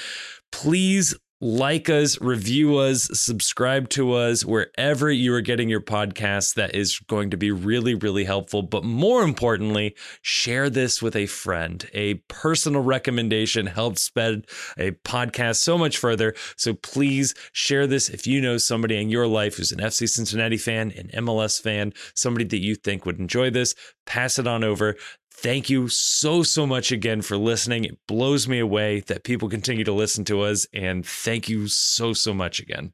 please 0.52 1.16
like 1.44 1.90
us, 1.90 2.20
review 2.22 2.78
us, 2.78 3.10
subscribe 3.12 3.90
to 3.90 4.14
us 4.14 4.46
wherever 4.46 5.12
you 5.12 5.34
are 5.34 5.42
getting 5.42 5.68
your 5.68 5.82
podcasts. 5.82 6.54
That 6.54 6.74
is 6.74 7.00
going 7.00 7.32
to 7.32 7.38
be 7.38 7.52
really, 7.52 7.96
really 7.96 8.24
helpful. 8.24 8.62
But 8.62 8.86
more 8.86 9.24
importantly, 9.24 9.94
share 10.22 10.70
this 10.70 11.02
with 11.02 11.18
a 11.18 11.26
friend. 11.26 11.86
A 11.94 12.14
personal 12.30 12.82
recommendation 12.82 13.66
helps 13.66 14.04
spread 14.04 14.48
a 14.78 14.92
podcast 14.92 15.58
so 15.58 15.78
much 15.78 15.98
further. 15.98 16.34
So 16.56 16.76
please 16.76 17.36
share 17.52 17.88
this 17.88 18.08
if 18.08 18.26
you 18.26 18.40
know 18.40 18.58
somebody 18.58 19.02
in 19.02 19.10
your 19.10 19.28
life 19.28 19.58
who's 19.58 19.74
an 19.74 19.80
FC 19.80 20.08
Cincinnati 20.08 20.58
fan, 20.58 20.92
an 20.92 21.26
MLS 21.26 21.62
fan, 21.62 21.92
somebody 22.16 22.46
that 22.46 22.62
you 22.62 22.76
think 22.76 23.06
would 23.06 23.20
enjoy 23.20 23.50
this. 23.50 23.76
Pass 24.06 24.40
it 24.40 24.48
on 24.48 24.64
over. 24.64 24.96
Thank 25.44 25.70
you 25.70 25.90
so, 25.90 26.42
so 26.42 26.66
much 26.66 26.94
again 26.94 27.22
for 27.22 27.36
listening. 27.36 27.84
It 27.84 28.00
blows 28.08 28.48
me 28.48 28.60
away 28.60 29.02
that 29.02 29.26
people 29.26 29.50
continue 29.50 29.84
to 29.84 29.92
listen 29.92 30.24
to 30.26 30.40
us. 30.40 30.66
And 30.74 31.06
thank 31.06 31.50
you 31.50 31.68
so, 31.68 32.14
so 32.14 32.34
much 32.34 32.62
again. 32.62 32.94